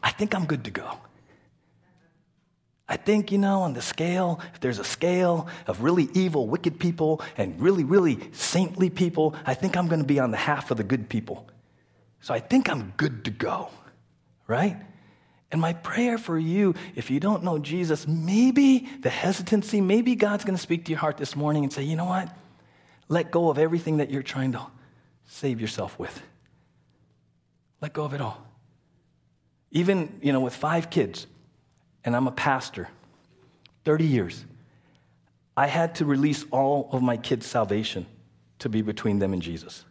I 0.02 0.10
think 0.10 0.34
I'm 0.34 0.46
good 0.46 0.64
to 0.64 0.70
go. 0.70 0.98
I 2.88 2.96
think, 2.96 3.30
you 3.30 3.38
know, 3.38 3.60
on 3.62 3.74
the 3.74 3.82
scale, 3.82 4.40
if 4.54 4.60
there's 4.60 4.78
a 4.78 4.84
scale 4.84 5.48
of 5.66 5.82
really 5.82 6.08
evil, 6.14 6.46
wicked 6.46 6.78
people 6.78 7.20
and 7.36 7.60
really, 7.60 7.84
really 7.84 8.18
saintly 8.32 8.88
people, 8.88 9.34
I 9.44 9.52
think 9.52 9.76
I'm 9.76 9.88
going 9.88 10.00
to 10.00 10.06
be 10.06 10.18
on 10.18 10.30
the 10.30 10.38
half 10.38 10.70
of 10.70 10.78
the 10.78 10.84
good 10.84 11.08
people. 11.08 11.46
So 12.22 12.32
I 12.32 12.40
think 12.40 12.70
I'm 12.70 12.94
good 12.96 13.26
to 13.26 13.30
go, 13.30 13.68
right? 14.46 14.76
And 15.52 15.60
my 15.60 15.74
prayer 15.74 16.16
for 16.16 16.38
you, 16.38 16.74
if 16.94 17.10
you 17.10 17.20
don't 17.20 17.44
know 17.44 17.58
Jesus, 17.58 18.08
maybe 18.08 18.88
the 19.00 19.10
hesitancy, 19.10 19.82
maybe 19.82 20.14
God's 20.14 20.44
going 20.44 20.56
to 20.56 20.62
speak 20.62 20.86
to 20.86 20.90
your 20.90 20.98
heart 20.98 21.18
this 21.18 21.36
morning 21.36 21.64
and 21.64 21.72
say, 21.72 21.82
you 21.82 21.96
know 21.96 22.06
what? 22.06 22.34
Let 23.08 23.30
go 23.30 23.50
of 23.50 23.58
everything 23.58 23.98
that 23.98 24.10
you're 24.10 24.22
trying 24.22 24.52
to 24.52 24.66
save 25.26 25.60
yourself 25.60 25.98
with. 25.98 26.22
Let 27.82 27.92
go 27.92 28.04
of 28.04 28.14
it 28.14 28.20
all. 28.22 28.47
Even, 29.70 30.18
you 30.22 30.32
know, 30.32 30.40
with 30.40 30.54
five 30.54 30.90
kids, 30.90 31.26
and 32.04 32.16
I'm 32.16 32.26
a 32.26 32.32
pastor, 32.32 32.88
30 33.84 34.04
years, 34.04 34.44
I 35.56 35.66
had 35.66 35.96
to 35.96 36.04
release 36.04 36.44
all 36.50 36.88
of 36.92 37.02
my 37.02 37.16
kids' 37.16 37.46
salvation 37.46 38.06
to 38.60 38.68
be 38.68 38.82
between 38.82 39.18
them 39.18 39.32
and 39.32 39.42
Jesus. 39.42 39.84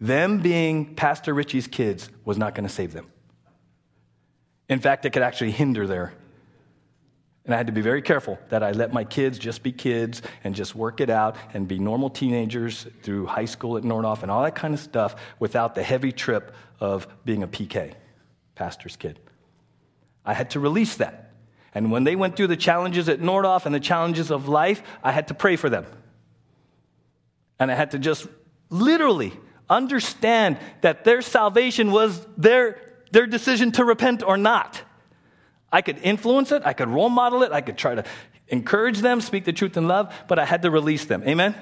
Them 0.00 0.38
being 0.38 0.94
Pastor 0.94 1.32
Richie's 1.32 1.66
kids 1.66 2.10
was 2.24 2.36
not 2.36 2.54
going 2.54 2.66
to 2.66 2.72
save 2.72 2.92
them. 2.92 3.06
In 4.68 4.80
fact, 4.80 5.04
it 5.04 5.10
could 5.10 5.22
actually 5.22 5.52
hinder 5.52 5.86
their. 5.86 6.12
And 7.44 7.54
I 7.54 7.56
had 7.56 7.66
to 7.66 7.72
be 7.72 7.80
very 7.80 8.02
careful 8.02 8.38
that 8.48 8.62
I 8.62 8.72
let 8.72 8.92
my 8.92 9.04
kids 9.04 9.38
just 9.38 9.62
be 9.62 9.70
kids 9.70 10.20
and 10.42 10.54
just 10.54 10.74
work 10.74 11.00
it 11.00 11.10
out 11.10 11.36
and 11.54 11.68
be 11.68 11.78
normal 11.78 12.10
teenagers 12.10 12.88
through 13.02 13.26
high 13.26 13.44
school 13.44 13.76
at 13.76 13.84
Nordhoff 13.84 14.22
and 14.22 14.30
all 14.30 14.42
that 14.42 14.56
kind 14.56 14.74
of 14.74 14.80
stuff 14.80 15.14
without 15.38 15.76
the 15.76 15.82
heavy 15.82 16.10
trip 16.10 16.52
of 16.80 17.06
being 17.24 17.44
a 17.44 17.48
PK, 17.48 17.94
pastor's 18.56 18.96
kid. 18.96 19.20
I 20.24 20.34
had 20.34 20.50
to 20.50 20.60
release 20.60 20.96
that. 20.96 21.30
And 21.72 21.92
when 21.92 22.02
they 22.02 22.16
went 22.16 22.36
through 22.36 22.48
the 22.48 22.56
challenges 22.56 23.08
at 23.08 23.20
Nordhoff 23.20 23.66
and 23.66 23.74
the 23.74 23.80
challenges 23.80 24.32
of 24.32 24.48
life, 24.48 24.82
I 25.04 25.12
had 25.12 25.28
to 25.28 25.34
pray 25.34 25.54
for 25.54 25.70
them. 25.70 25.86
And 27.60 27.70
I 27.70 27.74
had 27.74 27.92
to 27.92 27.98
just 27.98 28.26
literally 28.70 29.32
understand 29.70 30.58
that 30.80 31.04
their 31.04 31.22
salvation 31.22 31.92
was 31.92 32.26
their, 32.36 32.80
their 33.12 33.26
decision 33.26 33.72
to 33.72 33.84
repent 33.84 34.22
or 34.22 34.36
not. 34.36 34.82
I 35.70 35.82
could 35.82 35.98
influence 35.98 36.52
it, 36.52 36.62
I 36.64 36.72
could 36.72 36.88
role 36.88 37.08
model 37.08 37.42
it, 37.42 37.52
I 37.52 37.60
could 37.60 37.76
try 37.76 37.94
to 37.94 38.04
encourage 38.48 39.00
them, 39.00 39.20
speak 39.20 39.44
the 39.44 39.52
truth 39.52 39.76
in 39.76 39.88
love, 39.88 40.14
but 40.28 40.38
I 40.38 40.44
had 40.44 40.62
to 40.62 40.70
release 40.70 41.04
them. 41.04 41.22
Amen? 41.26 41.54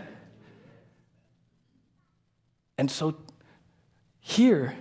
And 2.77 2.91
so 2.91 3.17
here, 4.21 4.77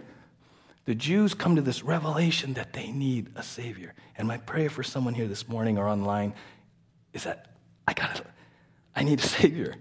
the 0.86 0.96
Jews 0.96 1.34
come 1.34 1.56
to 1.56 1.62
this 1.62 1.84
revelation 1.84 2.54
that 2.56 2.74
they 2.74 2.92
need 2.92 3.32
a 3.36 3.44
Savior. 3.44 3.94
And 4.18 4.28
my 4.28 4.38
prayer 4.38 4.70
for 4.70 4.84
someone 4.84 5.14
here 5.14 5.28
this 5.28 5.48
morning 5.48 5.78
or 5.78 5.88
online 5.88 6.34
is 7.14 7.24
that 7.24 7.48
I 7.88 7.94
got 7.94 8.22
I 8.96 9.04
need 9.04 9.20
a 9.20 9.24
Savior. 9.24 9.76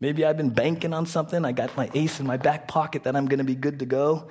Maybe 0.00 0.24
I've 0.24 0.36
been 0.36 0.50
banking 0.50 0.94
on 0.94 1.04
something. 1.06 1.44
I 1.44 1.52
got 1.52 1.76
my 1.76 1.90
ace 1.94 2.20
in 2.20 2.26
my 2.26 2.38
back 2.38 2.66
pocket 2.66 3.04
that 3.04 3.14
I'm 3.14 3.26
going 3.26 3.38
to 3.38 3.44
be 3.44 3.54
good 3.54 3.80
to 3.80 3.86
go. 3.86 4.28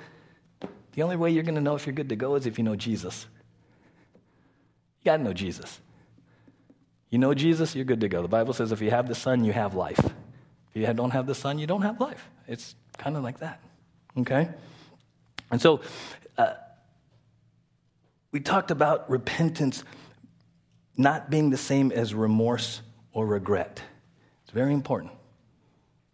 The 0.92 1.02
only 1.02 1.16
way 1.16 1.30
you're 1.30 1.44
going 1.44 1.54
to 1.54 1.60
know 1.60 1.76
if 1.76 1.86
you're 1.86 1.94
good 1.94 2.08
to 2.08 2.16
go 2.16 2.34
is 2.34 2.46
if 2.46 2.58
you 2.58 2.64
know 2.64 2.74
Jesus. 2.74 3.26
You 5.00 5.04
got 5.04 5.18
to 5.18 5.22
know 5.22 5.32
Jesus. 5.32 5.80
You 7.08 7.18
know 7.18 7.34
Jesus, 7.34 7.74
you're 7.74 7.84
good 7.84 8.00
to 8.00 8.08
go. 8.08 8.22
The 8.22 8.28
Bible 8.28 8.52
says 8.52 8.72
if 8.72 8.80
you 8.80 8.90
have 8.90 9.08
the 9.08 9.14
Son, 9.14 9.44
you 9.44 9.52
have 9.52 9.74
life. 9.74 9.98
If 10.74 10.88
you 10.88 10.92
don't 10.92 11.10
have 11.10 11.26
the 11.26 11.34
Son, 11.34 11.58
you 11.58 11.66
don't 11.66 11.82
have 11.82 12.00
life. 12.00 12.28
It's 12.46 12.74
kind 12.98 13.16
of 13.16 13.22
like 13.22 13.38
that. 13.38 13.60
Okay? 14.18 14.48
And 15.50 15.60
so 15.60 15.80
uh, 16.38 16.54
we 18.32 18.40
talked 18.40 18.70
about 18.70 19.10
repentance 19.10 19.84
not 20.96 21.30
being 21.30 21.50
the 21.50 21.56
same 21.56 21.92
as 21.92 22.14
remorse 22.14 22.82
or 23.12 23.26
regret. 23.26 23.82
It's 24.44 24.52
very 24.52 24.74
important. 24.74 25.12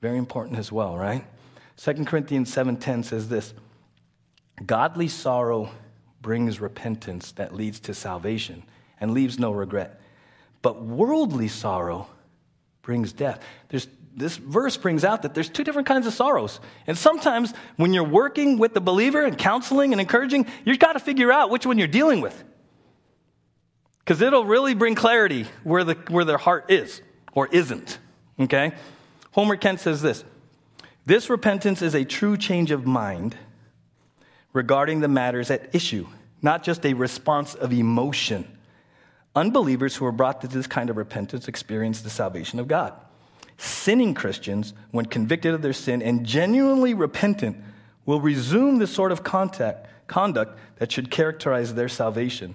Very 0.01 0.19
important 0.19 0.59
as 0.59 0.71
well, 0.71 0.97
right? 0.97 1.25
2 1.77 2.05
Corinthians 2.05 2.55
7:10 2.55 3.05
says 3.05 3.29
this: 3.29 3.53
Godly 4.65 5.09
sorrow 5.09 5.71
brings 6.23 6.61
repentance 6.61 7.33
that 7.33 7.55
leads 7.55 7.81
to 7.81 7.95
salvation 7.95 8.63
and 9.01 9.13
leaves 9.13 9.39
no 9.39 9.53
regret. 9.53 10.01
But 10.63 10.83
worldly 10.83 11.49
sorrow 11.49 12.09
brings 12.83 13.13
death. 13.13 13.41
There's, 13.69 13.89
this 14.17 14.39
verse 14.39 14.79
brings 14.79 15.05
out 15.05 15.23
that 15.23 15.35
there's 15.35 15.51
two 15.51 15.63
different 15.63 15.87
kinds 15.87 16.07
of 16.07 16.15
sorrows. 16.15 16.59
And 16.87 16.97
sometimes 16.97 17.53
when 17.77 17.93
you're 17.93 18.03
working 18.03 18.59
with 18.59 18.73
the 18.73 18.81
believer 18.81 19.23
and 19.23 19.37
counseling 19.37 19.93
and 19.93 20.01
encouraging, 20.01 20.47
you've 20.65 20.79
got 20.79 20.95
to 20.95 21.01
figure 21.01 21.31
out 21.31 21.51
which 21.51 21.67
one 21.67 21.77
you're 21.77 21.87
dealing 21.87 22.23
with. 22.23 22.43
Because 23.99 24.23
it'll 24.23 24.47
really 24.47 24.73
bring 24.73 24.95
clarity 24.95 25.47
where, 25.65 25.85
the, 25.85 25.95
where 26.09 26.25
their 26.25 26.39
heart 26.39 26.71
is 26.71 27.03
or 27.35 27.47
isn't. 27.49 27.99
Okay? 28.41 28.73
Homer 29.33 29.57
Kent 29.57 29.81
says 29.81 30.01
this 30.01 30.25
This 31.05 31.29
repentance 31.29 31.83
is 31.83 31.95
a 31.95 32.05
true 32.05 32.39
change 32.39 32.71
of 32.71 32.87
mind 32.87 33.37
regarding 34.55 35.01
the 35.01 35.09
matters 35.09 35.51
at 35.51 35.75
issue, 35.75 36.07
not 36.41 36.63
just 36.63 36.87
a 36.87 36.95
response 36.95 37.55
of 37.55 37.71
emotion. 37.71 38.51
Unbelievers 39.35 39.95
who 39.95 40.07
are 40.07 40.13
brought 40.13 40.41
to 40.41 40.49
this 40.49 40.67
kind 40.67 40.89
of 40.89 40.97
repentance 40.97 41.49
experience 41.49 42.01
the 42.01 42.09
salvation 42.09 42.59
of 42.59 42.67
God. 42.67 42.95
Sinning 43.59 44.15
Christians, 44.15 44.75
when 44.91 45.07
convicted 45.07 45.55
of 45.55 45.63
their 45.63 45.73
sin 45.73 46.03
and 46.03 46.27
genuinely 46.27 46.95
repentant, 46.95 47.57
will 48.05 48.21
resume 48.21 48.79
the 48.79 48.87
sort 48.87 49.13
of 49.13 49.23
contact, 49.23 49.89
conduct 50.07 50.59
that 50.77 50.93
should 50.93 51.11
characterize 51.11 51.75
their 51.75 51.89
salvation 51.89 52.55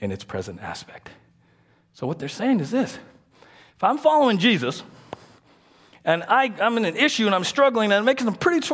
in 0.00 0.12
its 0.12 0.24
present 0.24 0.62
aspect. 0.62 1.10
So, 1.92 2.06
what 2.06 2.18
they're 2.18 2.28
saying 2.28 2.60
is 2.60 2.70
this 2.70 2.98
if 3.76 3.84
I'm 3.84 3.98
following 3.98 4.38
Jesus, 4.38 4.82
and 6.04 6.22
I, 6.28 6.52
am 6.60 6.76
in 6.76 6.84
an 6.84 6.96
issue 6.96 7.26
and 7.26 7.34
I'm 7.34 7.44
struggling 7.44 7.86
and 7.86 7.94
I'm 7.94 8.04
making 8.04 8.26
some 8.26 8.36
pretty 8.36 8.66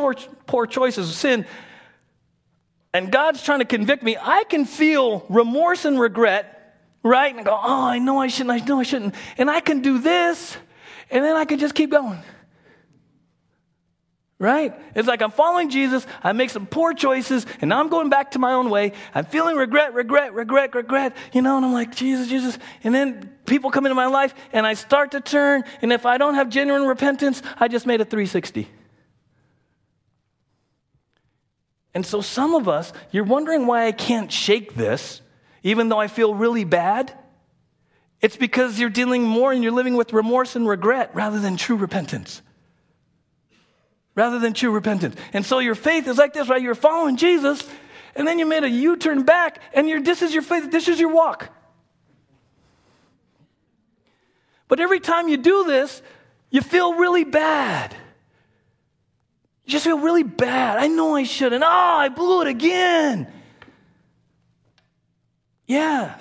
poor 0.45 0.67
choices 0.67 1.09
of 1.09 1.15
sin, 1.15 1.45
and 2.93 3.11
God's 3.11 3.41
trying 3.41 3.59
to 3.59 3.65
convict 3.65 4.03
me, 4.03 4.17
I 4.21 4.43
can 4.43 4.65
feel 4.65 5.25
remorse 5.27 5.83
and 5.85 5.99
regret, 5.99 6.77
right? 7.01 7.35
And 7.35 7.43
go, 7.43 7.51
oh, 7.51 7.83
I 7.85 7.97
know 7.97 8.19
I 8.19 8.27
shouldn't, 8.27 8.51
I 8.51 8.65
know 8.65 8.79
I 8.79 8.83
shouldn't. 8.83 9.15
And 9.37 9.49
I 9.49 9.61
can 9.61 9.81
do 9.81 9.97
this, 9.97 10.55
and 11.13 11.23
then 11.23 11.37
I 11.37 11.45
can 11.45 11.59
just 11.59 11.75
keep 11.75 11.91
going. 11.91 12.19
Right? 14.39 14.73
It's 14.93 15.07
like 15.07 15.21
I'm 15.21 15.31
following 15.31 15.69
Jesus, 15.69 16.05
I 16.21 16.33
make 16.33 16.49
some 16.49 16.65
poor 16.65 16.93
choices, 16.93 17.45
and 17.61 17.69
now 17.69 17.79
I'm 17.79 17.87
going 17.87 18.09
back 18.09 18.31
to 18.31 18.39
my 18.39 18.53
own 18.53 18.69
way. 18.69 18.91
I'm 19.15 19.23
feeling 19.23 19.55
regret, 19.55 19.93
regret, 19.93 20.33
regret, 20.33 20.75
regret, 20.75 21.15
you 21.31 21.41
know, 21.41 21.55
and 21.55 21.65
I'm 21.65 21.71
like, 21.71 21.95
Jesus, 21.95 22.27
Jesus. 22.27 22.57
And 22.83 22.93
then 22.93 23.31
people 23.45 23.71
come 23.71 23.85
into 23.85 23.95
my 23.95 24.07
life, 24.07 24.33
and 24.51 24.67
I 24.67 24.73
start 24.73 25.11
to 25.11 25.21
turn, 25.21 25.63
and 25.81 25.93
if 25.93 26.05
I 26.05 26.17
don't 26.17 26.33
have 26.35 26.49
genuine 26.49 26.83
repentance, 26.83 27.41
I 27.57 27.69
just 27.69 27.85
made 27.85 28.01
a 28.01 28.05
360. 28.05 28.67
And 31.93 32.03
so, 32.05 32.21
some 32.21 32.55
of 32.55 32.67
us, 32.67 32.91
you're 33.11 33.23
wondering 33.23 33.67
why 33.67 33.85
I 33.85 33.91
can't 33.91 34.31
shake 34.31 34.73
this, 34.73 35.21
even 35.61 35.89
though 35.89 35.99
I 35.99 36.07
feel 36.07 36.33
really 36.33 36.63
bad. 36.63 37.13
It's 38.23 38.37
because 38.37 38.79
you're 38.79 38.89
dealing 38.89 39.23
more 39.23 39.51
and 39.51 39.61
you're 39.61 39.73
living 39.73 39.95
with 39.95 40.13
remorse 40.13 40.55
and 40.55 40.65
regret 40.65 41.11
rather 41.13 41.39
than 41.39 41.57
true 41.57 41.75
repentance. 41.75 42.41
Rather 44.15 44.39
than 44.39 44.53
true 44.53 44.71
repentance. 44.71 45.17
And 45.33 45.45
so, 45.45 45.59
your 45.59 45.75
faith 45.75 46.07
is 46.07 46.17
like 46.17 46.33
this, 46.33 46.47
right? 46.47 46.61
You're 46.61 46.73
following 46.73 47.17
Jesus, 47.17 47.61
and 48.15 48.25
then 48.25 48.39
you 48.39 48.45
made 48.45 48.63
a 48.63 48.69
U 48.69 48.95
turn 48.95 49.23
back, 49.23 49.61
and 49.73 49.89
you're, 49.89 50.01
this 50.01 50.21
is 50.21 50.33
your 50.33 50.41
faith, 50.41 50.71
this 50.71 50.87
is 50.87 51.01
your 51.01 51.13
walk. 51.13 51.49
But 54.69 54.79
every 54.79 55.01
time 55.01 55.27
you 55.27 55.35
do 55.35 55.65
this, 55.65 56.01
you 56.49 56.61
feel 56.61 56.93
really 56.93 57.25
bad. 57.25 57.93
You 59.65 59.71
just 59.71 59.83
feel 59.83 59.99
really 59.99 60.23
bad. 60.23 60.77
I 60.77 60.87
know 60.87 61.15
I 61.15 61.23
shouldn't. 61.23 61.63
Oh, 61.63 61.67
I 61.67 62.07
blew 62.07 62.41
it 62.41 62.47
again. 62.47 63.27
Yeah. 65.67 66.15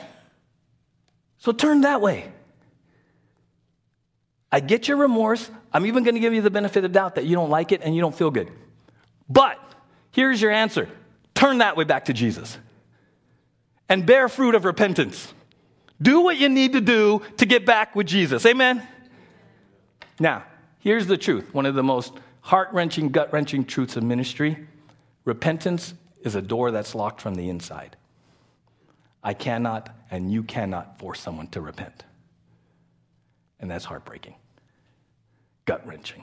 So 1.43 1.51
turn 1.51 1.81
that 1.81 2.01
way. 2.01 2.31
I 4.53 4.61
get 4.61 4.87
your 4.87 4.97
remorse. 4.99 5.51
I'm 5.73 5.87
even 5.87 6.05
going 6.05 6.15
to 6.15 6.21
give 6.21 6.33
you 6.33 6.41
the 6.41 6.53
benefit 6.53 6.85
of 6.85 6.93
doubt 6.93 7.17
that 7.17 7.25
you 7.25 7.35
don't 7.35 7.51
like 7.51 7.73
it 7.73 7.81
and 7.83 7.97
you 7.97 8.01
don't 8.01 8.15
feel 8.15 8.31
good. 8.31 8.49
But 9.29 9.59
here's 10.13 10.41
your 10.41 10.53
answer 10.53 10.89
turn 11.35 11.59
that 11.59 11.77
way 11.77 11.83
back 11.83 12.05
to 12.05 12.13
Jesus 12.13 12.57
and 13.89 14.07
bear 14.07 14.29
fruit 14.29 14.55
of 14.55 14.65
repentance. 14.65 15.35
Do 16.01 16.21
what 16.21 16.37
you 16.37 16.49
need 16.49 16.75
to 16.75 16.81
do 16.81 17.23
to 17.39 17.45
get 17.45 17.67
back 17.67 17.97
with 17.97 18.07
Jesus. 18.07 18.47
Amen? 18.47 18.87
Now, 20.21 20.45
here's 20.79 21.09
the 21.09 21.19
truth 21.19 21.53
one 21.53 21.67
of 21.67 21.75
the 21.75 21.83
most 21.83 22.13
heart 22.43 22.69
wrenching, 22.73 23.09
gut 23.09 23.33
wrenching 23.33 23.65
truths 23.65 23.97
of 23.97 24.05
ministry 24.05 24.69
repentance 25.25 25.95
is 26.23 26.37
a 26.37 26.43
door 26.43 26.71
that's 26.71 26.95
locked 26.95 27.21
from 27.21 27.35
the 27.35 27.49
inside. 27.49 27.97
I 29.25 29.35
cannot 29.35 29.93
and 30.13 30.31
you 30.31 30.43
cannot 30.43 30.99
force 30.99 31.19
someone 31.19 31.49
to 31.49 31.61
repent. 31.61 32.05
And 33.59 33.71
that's 33.71 33.87
heartbreaking, 33.87 34.35
gut 35.65 35.85
wrenching. 35.87 36.23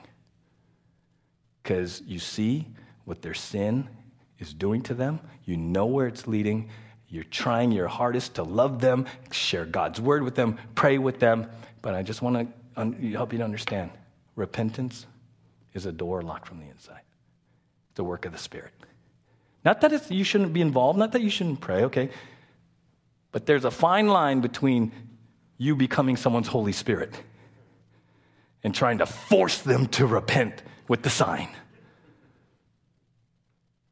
Because 1.63 2.01
you 2.05 2.19
see 2.19 2.67
what 3.05 3.23
their 3.23 3.33
sin 3.33 3.89
is 4.37 4.53
doing 4.53 4.83
to 4.83 4.93
them, 4.93 5.19
you 5.43 5.57
know 5.57 5.87
where 5.87 6.05
it's 6.05 6.27
leading, 6.27 6.69
you're 7.09 7.23
trying 7.23 7.71
your 7.71 7.87
hardest 7.87 8.35
to 8.35 8.43
love 8.43 8.79
them, 8.79 9.07
share 9.31 9.65
God's 9.65 9.99
word 9.99 10.21
with 10.21 10.35
them, 10.35 10.59
pray 10.75 10.99
with 10.99 11.19
them. 11.19 11.47
But 11.81 11.95
I 11.95 12.03
just 12.03 12.21
want 12.21 12.53
to 12.75 13.09
help 13.09 13.31
you 13.33 13.39
to 13.39 13.43
understand 13.43 13.89
repentance 14.35 15.07
is 15.73 15.87
a 15.87 15.91
door 15.91 16.21
locked 16.21 16.47
from 16.47 16.59
the 16.59 16.67
inside. 16.67 17.01
It's 17.89 17.99
a 17.99 18.03
work 18.03 18.25
of 18.25 18.33
the 18.33 18.37
Spirit. 18.37 18.71
Not 19.65 19.81
that 19.81 20.11
you 20.11 20.23
shouldn't 20.23 20.53
be 20.53 20.61
involved, 20.61 20.99
not 20.99 21.11
that 21.13 21.21
you 21.21 21.31
shouldn't 21.31 21.59
pray, 21.59 21.85
okay? 21.85 22.11
But 23.31 23.45
there's 23.45 23.65
a 23.65 23.71
fine 23.71 24.07
line 24.07 24.41
between 24.41 24.91
you 25.57 25.75
becoming 25.75 26.17
someone's 26.17 26.47
Holy 26.47 26.71
Spirit 26.71 27.13
and 28.63 28.73
trying 28.73 28.97
to 28.99 29.05
force 29.05 29.59
them 29.59 29.87
to 29.87 30.05
repent 30.05 30.63
with 30.87 31.03
the 31.03 31.09
sign. 31.09 31.49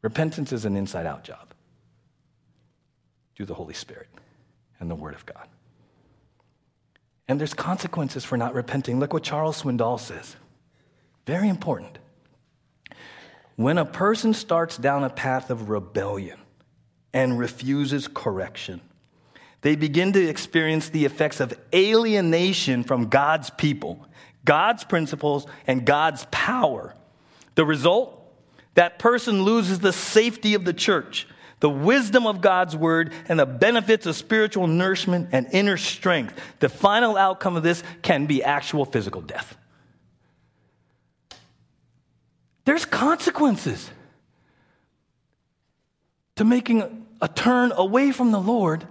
Repentance 0.02 0.52
is 0.52 0.66
an 0.66 0.76
inside 0.76 1.06
out 1.06 1.24
job 1.24 1.54
through 3.36 3.46
the 3.46 3.54
Holy 3.54 3.74
Spirit 3.74 4.08
and 4.80 4.90
the 4.90 4.96
Word 4.96 5.14
of 5.14 5.26
God. 5.26 5.48
And 7.28 7.40
there's 7.40 7.54
consequences 7.54 8.24
for 8.24 8.38
not 8.38 8.54
repenting. 8.54 9.00
Look 9.00 9.14
what 9.14 9.24
Charles 9.24 9.62
Swindoll 9.62 10.00
says. 10.00 10.36
Very 11.26 11.50
important. 11.50 12.00
When 13.58 13.78
a 13.78 13.86
person 13.86 14.34
starts 14.34 14.78
down 14.78 15.04
a 15.04 15.10
path 15.10 15.50
of 15.50 15.70
rebellion 15.70 16.40
and 17.12 17.38
refuses 17.38 18.08
correction, 18.08 18.82
they 19.62 19.76
begin 19.76 20.14
to 20.14 20.28
experience 20.28 20.90
the 20.90 21.06
effects 21.06 21.40
of 21.40 21.58
alienation 21.74 22.84
from 22.84 23.10
God's 23.10 23.50
people, 23.50 24.08
God's 24.46 24.84
principles, 24.84 25.48
and 25.66 25.86
God's 25.86 26.26
power. 26.32 26.96
The 27.56 27.66
result? 27.66 28.14
That 28.76 29.00
person 29.00 29.42
loses 29.42 29.80
the 29.80 29.92
safety 29.92 30.54
of 30.54 30.64
the 30.64 30.74
church, 30.74 31.28
the 31.60 31.70
wisdom 31.70 32.28
of 32.28 32.42
God's 32.42 32.76
word, 32.76 33.12
and 33.28 33.40
the 33.40 33.48
benefits 33.48 34.06
of 34.06 34.16
spiritual 34.16 34.68
nourishment 34.68 35.30
and 35.32 35.48
inner 35.52 35.78
strength. 35.78 36.40
The 36.60 36.70
final 36.70 37.18
outcome 37.18 37.56
of 37.56 37.64
this 37.64 37.84
can 38.04 38.28
be 38.28 38.44
actual 38.44 38.86
physical 38.86 39.22
death. 39.22 39.58
There's 42.66 42.86
consequences 42.86 43.90
to 46.36 46.44
making 46.44 47.08
a 47.22 47.28
turn 47.28 47.72
away 47.72 48.12
from 48.12 48.32
the 48.32 48.40
Lord 48.40 48.86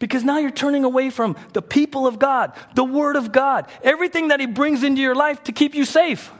because 0.00 0.24
now 0.24 0.38
you're 0.38 0.50
turning 0.50 0.84
away 0.84 1.10
from 1.10 1.36
the 1.52 1.62
people 1.62 2.08
of 2.08 2.18
God, 2.18 2.54
the 2.74 2.82
Word 2.82 3.14
of 3.14 3.30
God, 3.30 3.68
everything 3.84 4.28
that 4.28 4.40
He 4.40 4.46
brings 4.46 4.82
into 4.82 5.00
your 5.00 5.14
life 5.14 5.44
to 5.44 5.52
keep 5.52 5.76
you 5.76 5.84
safe. 5.84 6.32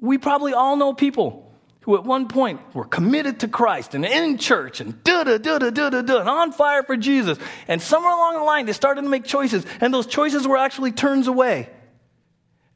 We 0.00 0.18
probably 0.18 0.52
all 0.52 0.76
know 0.76 0.92
people 0.92 1.50
who 1.82 1.96
at 1.96 2.04
one 2.04 2.28
point 2.28 2.60
were 2.74 2.84
committed 2.84 3.40
to 3.40 3.48
Christ 3.48 3.94
and 3.94 4.04
in 4.04 4.36
church 4.36 4.80
and 4.80 5.02
da 5.04 5.24
da 5.24 5.38
da 5.38 5.58
da 5.58 5.70
da 5.70 6.02
da 6.02 6.20
and 6.20 6.28
on 6.28 6.52
fire 6.52 6.82
for 6.82 6.96
Jesus. 6.96 7.38
And 7.68 7.80
somewhere 7.80 8.12
along 8.12 8.34
the 8.34 8.42
line, 8.42 8.66
they 8.66 8.72
started 8.72 9.02
to 9.02 9.08
make 9.08 9.24
choices, 9.24 9.64
and 9.80 9.94
those 9.94 10.06
choices 10.06 10.46
were 10.46 10.58
actually 10.58 10.92
turns 10.92 11.28
away. 11.28 11.70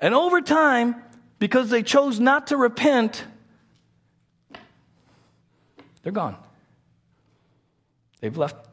And 0.00 0.14
over 0.14 0.40
time, 0.40 0.96
because 1.38 1.68
they 1.68 1.82
chose 1.82 2.20
not 2.20 2.46
to 2.48 2.56
repent, 2.56 3.24
they're 6.02 6.12
gone. 6.12 6.36
They've 8.22 8.38
left 8.38 8.68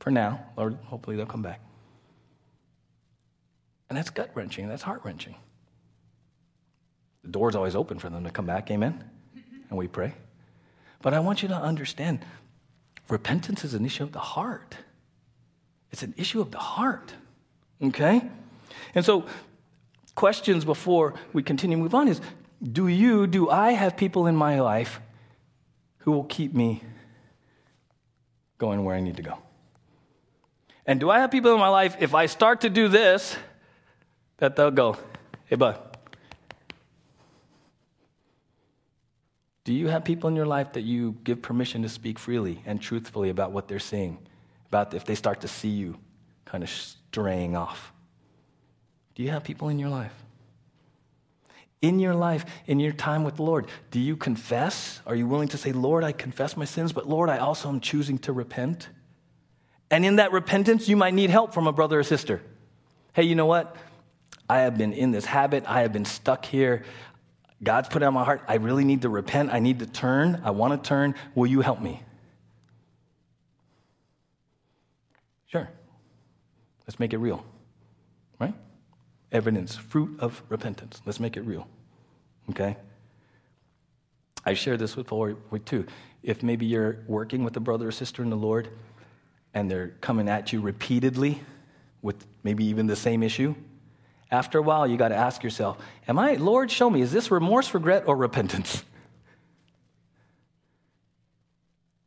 for 0.00 0.10
now. 0.10 0.44
Lord, 0.56 0.76
hopefully 0.84 1.16
they'll 1.16 1.26
come 1.26 1.42
back. 1.42 1.60
And 3.88 3.96
that's 3.96 4.10
gut 4.10 4.30
wrenching. 4.34 4.68
That's 4.68 4.82
heart 4.82 5.00
wrenching. 5.04 5.36
The 7.22 7.30
door's 7.30 7.54
always 7.54 7.76
open 7.76 7.98
for 7.98 8.10
them 8.10 8.24
to 8.24 8.30
come 8.30 8.46
back, 8.46 8.70
amen? 8.70 9.02
And 9.70 9.78
we 9.78 9.86
pray. 9.86 10.12
But 11.00 11.14
I 11.14 11.20
want 11.20 11.42
you 11.42 11.48
to 11.48 11.54
understand 11.54 12.18
repentance 13.08 13.64
is 13.64 13.74
an 13.74 13.86
issue 13.86 14.02
of 14.02 14.12
the 14.12 14.18
heart. 14.18 14.76
It's 15.92 16.02
an 16.02 16.14
issue 16.16 16.40
of 16.40 16.50
the 16.50 16.58
heart, 16.58 17.14
okay? 17.80 18.28
And 18.94 19.04
so, 19.04 19.24
questions 20.16 20.64
before 20.64 21.14
we 21.32 21.44
continue 21.44 21.76
move 21.76 21.94
on 21.94 22.08
is 22.08 22.20
do 22.60 22.88
you, 22.88 23.28
do 23.28 23.48
I 23.48 23.70
have 23.70 23.96
people 23.96 24.26
in 24.26 24.34
my 24.34 24.60
life 24.60 25.00
who 25.98 26.10
will 26.10 26.24
keep 26.24 26.54
me 26.54 26.82
going 28.58 28.84
where 28.84 28.94
I 28.94 29.00
need 29.00 29.16
to 29.16 29.22
go? 29.22 29.38
And 30.86 30.98
do 31.00 31.10
I 31.10 31.20
have 31.20 31.30
people 31.30 31.52
in 31.52 31.60
my 31.60 31.68
life, 31.68 31.96
if 32.00 32.14
I 32.14 32.26
start 32.26 32.62
to 32.62 32.70
do 32.70 32.88
this, 32.88 33.36
that 34.38 34.56
they'll 34.56 34.70
go, 34.70 34.96
hey, 35.46 35.56
bud, 35.56 35.78
do 39.64 39.74
you 39.74 39.88
have 39.88 40.04
people 40.04 40.28
in 40.28 40.36
your 40.36 40.46
life 40.46 40.72
that 40.72 40.82
you 40.82 41.16
give 41.24 41.42
permission 41.42 41.82
to 41.82 41.88
speak 41.88 42.18
freely 42.18 42.62
and 42.64 42.80
truthfully 42.80 43.28
about 43.28 43.52
what 43.52 43.68
they're 43.68 43.78
seeing? 43.78 44.18
About 44.68 44.94
if 44.94 45.04
they 45.04 45.14
start 45.14 45.42
to 45.42 45.48
see 45.48 45.68
you 45.68 45.98
kind 46.44 46.64
of 46.64 46.70
straying 46.70 47.54
off? 47.54 47.92
Do 49.14 49.22
you 49.22 49.30
have 49.30 49.44
people 49.44 49.68
in 49.68 49.78
your 49.78 49.90
life? 49.90 50.14
In 51.80 52.00
your 52.00 52.14
life, 52.14 52.44
in 52.66 52.80
your 52.80 52.92
time 52.92 53.22
with 53.22 53.36
the 53.36 53.42
Lord, 53.42 53.68
do 53.90 54.00
you 54.00 54.16
confess? 54.16 55.00
Are 55.06 55.14
you 55.14 55.26
willing 55.26 55.48
to 55.48 55.56
say, 55.56 55.72
Lord, 55.72 56.02
I 56.02 56.12
confess 56.12 56.56
my 56.56 56.64
sins, 56.64 56.92
but 56.92 57.08
Lord, 57.08 57.28
I 57.30 57.38
also 57.38 57.68
am 57.68 57.80
choosing 57.80 58.18
to 58.20 58.32
repent? 58.32 58.88
And 59.90 60.04
in 60.04 60.16
that 60.16 60.32
repentance, 60.32 60.88
you 60.88 60.96
might 60.96 61.14
need 61.14 61.30
help 61.30 61.54
from 61.54 61.66
a 61.66 61.72
brother 61.72 62.00
or 62.00 62.02
sister. 62.02 62.42
Hey, 63.12 63.22
you 63.22 63.34
know 63.34 63.46
what? 63.46 63.76
I 64.50 64.60
have 64.60 64.76
been 64.76 64.92
in 64.92 65.12
this 65.12 65.24
habit. 65.24 65.64
I 65.66 65.82
have 65.82 65.92
been 65.92 66.04
stuck 66.04 66.44
here. 66.44 66.84
God's 67.62 67.88
put 67.88 68.02
it 68.02 68.06
on 68.06 68.14
my 68.14 68.24
heart. 68.24 68.42
I 68.48 68.54
really 68.56 68.84
need 68.84 69.02
to 69.02 69.08
repent. 69.08 69.52
I 69.52 69.58
need 69.58 69.78
to 69.80 69.86
turn. 69.86 70.40
I 70.44 70.50
want 70.50 70.82
to 70.82 70.88
turn. 70.88 71.14
Will 71.34 71.46
you 71.46 71.60
help 71.60 71.80
me? 71.80 72.02
Sure. 75.46 75.68
Let's 76.86 76.98
make 76.98 77.12
it 77.12 77.18
real. 77.18 77.44
Right? 78.38 78.54
Evidence, 79.32 79.76
fruit 79.76 80.18
of 80.20 80.42
repentance. 80.48 81.02
Let's 81.04 81.20
make 81.20 81.36
it 81.36 81.42
real. 81.42 81.68
Okay? 82.50 82.76
I 84.44 84.54
share 84.54 84.76
this 84.76 84.96
with 84.96 85.12
with 85.12 85.64
too. 85.64 85.86
If 86.22 86.42
maybe 86.42 86.66
you're 86.66 86.98
working 87.06 87.44
with 87.44 87.56
a 87.56 87.60
brother 87.60 87.88
or 87.88 87.92
sister 87.92 88.22
in 88.22 88.30
the 88.30 88.36
Lord 88.36 88.68
and 89.54 89.70
they're 89.70 89.94
coming 90.00 90.28
at 90.28 90.52
you 90.52 90.60
repeatedly 90.60 91.40
with 92.02 92.26
maybe 92.42 92.64
even 92.64 92.86
the 92.86 92.96
same 92.96 93.22
issue, 93.22 93.54
after 94.30 94.58
a 94.58 94.62
while 94.62 94.86
you 94.86 94.96
got 94.96 95.08
to 95.08 95.16
ask 95.16 95.42
yourself, 95.42 95.78
Am 96.06 96.18
I, 96.18 96.34
Lord, 96.34 96.70
show 96.70 96.90
me, 96.90 97.00
is 97.00 97.12
this 97.12 97.30
remorse, 97.30 97.72
regret, 97.74 98.04
or 98.06 98.16
repentance? 98.16 98.84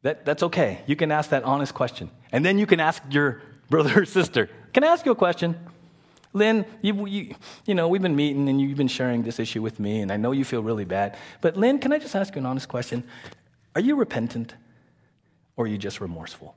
That, 0.03 0.25
that's 0.25 0.43
okay. 0.43 0.81
You 0.87 0.95
can 0.95 1.11
ask 1.11 1.29
that 1.29 1.43
honest 1.43 1.73
question. 1.73 2.09
And 2.31 2.43
then 2.43 2.57
you 2.57 2.65
can 2.65 2.79
ask 2.79 3.03
your 3.11 3.41
brother 3.69 4.01
or 4.01 4.05
sister, 4.05 4.49
Can 4.73 4.83
I 4.83 4.87
ask 4.87 5.05
you 5.05 5.11
a 5.11 5.15
question? 5.15 5.55
Lynn, 6.33 6.65
you, 6.81 7.05
you, 7.07 7.35
you 7.65 7.75
know, 7.75 7.87
we've 7.87 8.01
been 8.01 8.15
meeting 8.15 8.47
and 8.47 8.59
you've 8.61 8.77
been 8.77 8.87
sharing 8.87 9.23
this 9.23 9.39
issue 9.39 9.61
with 9.61 9.79
me, 9.79 10.01
and 10.01 10.11
I 10.11 10.17
know 10.17 10.31
you 10.31 10.45
feel 10.45 10.63
really 10.63 10.85
bad. 10.85 11.17
But, 11.41 11.57
Lynn, 11.57 11.79
can 11.79 11.91
I 11.91 11.99
just 11.99 12.15
ask 12.15 12.35
you 12.35 12.39
an 12.39 12.45
honest 12.45 12.69
question? 12.69 13.03
Are 13.75 13.81
you 13.81 13.95
repentant 13.95 14.55
or 15.57 15.65
are 15.65 15.67
you 15.67 15.77
just 15.77 15.99
remorseful? 15.99 16.55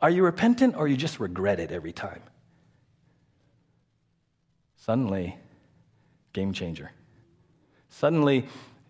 Are 0.00 0.10
you 0.10 0.24
repentant 0.24 0.76
or 0.76 0.88
you 0.88 0.96
just 0.96 1.20
regret 1.20 1.60
it 1.60 1.70
every 1.70 1.92
time? 1.92 2.22
Suddenly, 4.76 5.38
game 6.32 6.52
changer. 6.52 6.90
Suddenly, 7.88 8.46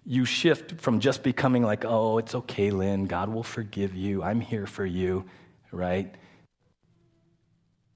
you 0.06 0.24
shift 0.24 0.80
from 0.80 1.00
just 1.00 1.22
becoming 1.22 1.62
like, 1.62 1.84
oh, 1.84 2.18
it's 2.18 2.34
okay, 2.34 2.70
Lynn, 2.70 3.06
God 3.06 3.28
will 3.28 3.42
forgive 3.42 3.94
you, 3.94 4.22
I'm 4.22 4.40
here 4.40 4.66
for 4.66 4.84
you, 4.84 5.24
right? 5.70 6.14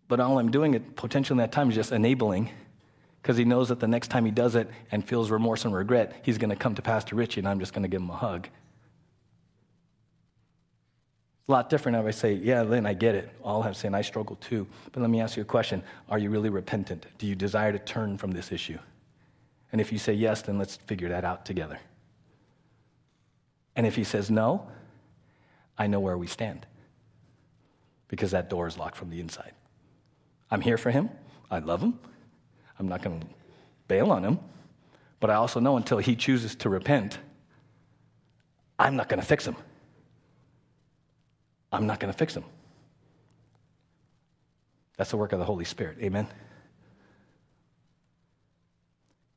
But 0.08 0.20
all 0.20 0.38
I'm 0.38 0.50
doing 0.50 0.74
it 0.74 0.96
potentially 0.96 1.34
in 1.34 1.38
that 1.38 1.52
time 1.52 1.68
is 1.68 1.74
just 1.74 1.92
enabling 1.92 2.50
because 3.22 3.36
he 3.36 3.44
knows 3.44 3.68
that 3.68 3.78
the 3.78 3.86
next 3.86 4.08
time 4.08 4.24
he 4.24 4.30
does 4.30 4.54
it 4.54 4.70
and 4.90 5.06
feels 5.06 5.30
remorse 5.30 5.66
and 5.66 5.74
regret, 5.74 6.20
he's 6.22 6.38
going 6.38 6.50
to 6.50 6.56
come 6.56 6.74
to 6.74 6.82
Pastor 6.82 7.14
Richie 7.14 7.40
and 7.40 7.48
I'm 7.48 7.60
just 7.60 7.74
going 7.74 7.82
to 7.82 7.88
give 7.88 8.00
him 8.00 8.10
a 8.10 8.16
hug. 8.16 8.46
It's 11.40 11.48
a 11.48 11.52
lot 11.52 11.68
different 11.68 11.98
if 11.98 12.06
I 12.06 12.10
say, 12.10 12.32
Yeah, 12.32 12.62
Lynn, 12.62 12.86
I 12.86 12.94
get 12.94 13.14
it. 13.14 13.30
All 13.42 13.62
have 13.62 13.76
sin. 13.76 13.94
I 13.94 14.00
struggle 14.02 14.36
too. 14.36 14.66
But 14.92 15.02
let 15.02 15.10
me 15.10 15.20
ask 15.20 15.36
you 15.36 15.42
a 15.42 15.46
question 15.46 15.82
Are 16.08 16.18
you 16.18 16.30
really 16.30 16.48
repentant? 16.48 17.06
Do 17.18 17.26
you 17.26 17.34
desire 17.34 17.72
to 17.72 17.78
turn 17.78 18.16
from 18.16 18.30
this 18.32 18.50
issue? 18.50 18.78
And 19.72 19.80
if 19.80 19.92
you 19.92 19.98
say 19.98 20.14
yes, 20.14 20.40
then 20.40 20.56
let's 20.58 20.76
figure 20.76 21.10
that 21.10 21.24
out 21.24 21.44
together. 21.44 21.78
And 23.76 23.86
if 23.86 23.94
he 23.94 24.04
says 24.04 24.30
no, 24.30 24.66
I 25.76 25.86
know 25.86 26.00
where 26.00 26.16
we 26.18 26.26
stand 26.26 26.66
because 28.08 28.30
that 28.30 28.48
door 28.48 28.66
is 28.66 28.78
locked 28.78 28.96
from 28.96 29.10
the 29.10 29.20
inside. 29.20 29.52
I'm 30.50 30.60
here 30.60 30.78
for 30.78 30.90
him. 30.90 31.10
I 31.50 31.58
love 31.58 31.82
him. 31.82 31.98
I'm 32.78 32.88
not 32.88 33.02
going 33.02 33.20
to 33.20 33.26
bail 33.86 34.10
on 34.10 34.24
him. 34.24 34.38
But 35.20 35.30
I 35.30 35.34
also 35.34 35.60
know 35.60 35.76
until 35.76 35.98
he 35.98 36.14
chooses 36.14 36.54
to 36.56 36.68
repent, 36.68 37.18
I'm 38.78 38.96
not 38.96 39.08
going 39.08 39.20
to 39.20 39.26
fix 39.26 39.46
him. 39.46 39.56
I'm 41.72 41.86
not 41.86 42.00
going 42.00 42.12
to 42.12 42.16
fix 42.16 42.34
him. 42.34 42.44
That's 44.96 45.10
the 45.10 45.16
work 45.16 45.32
of 45.32 45.38
the 45.38 45.44
Holy 45.44 45.64
Spirit. 45.64 45.98
Amen. 46.00 46.26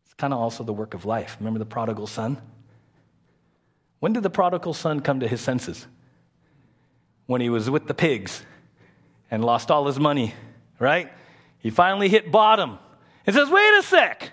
It's 0.05 0.14
kind 0.14 0.34
of 0.34 0.39
also 0.39 0.64
the 0.64 0.74
work 0.74 0.93
of 0.93 1.05
life. 1.05 1.38
Remember 1.39 1.59
the 1.59 1.66
prodigal 1.66 2.07
son? 2.07 2.41
When 3.99 4.14
did 4.14 4.24
the 4.24 4.30
prodigal 4.30 4.74
son 4.74 4.99
come 5.01 5.20
to 5.20 5.28
his 5.28 5.41
senses? 5.41 5.88
When 7.26 7.41
he 7.41 7.49
was 7.49 7.70
with 7.70 7.88
the 7.88 7.93
pigs 7.93 8.43
and 9.30 9.43
lost 9.43 9.70
all 9.72 9.86
his 9.88 9.99
money 9.99 10.34
right? 10.82 11.13
He 11.59 11.69
finally 11.69 12.09
hit 12.09 12.32
bottom 12.32 12.79
and 13.25 13.36
says, 13.36 13.49
Wait 13.49 13.77
a 13.77 13.84
sec. 13.84 14.32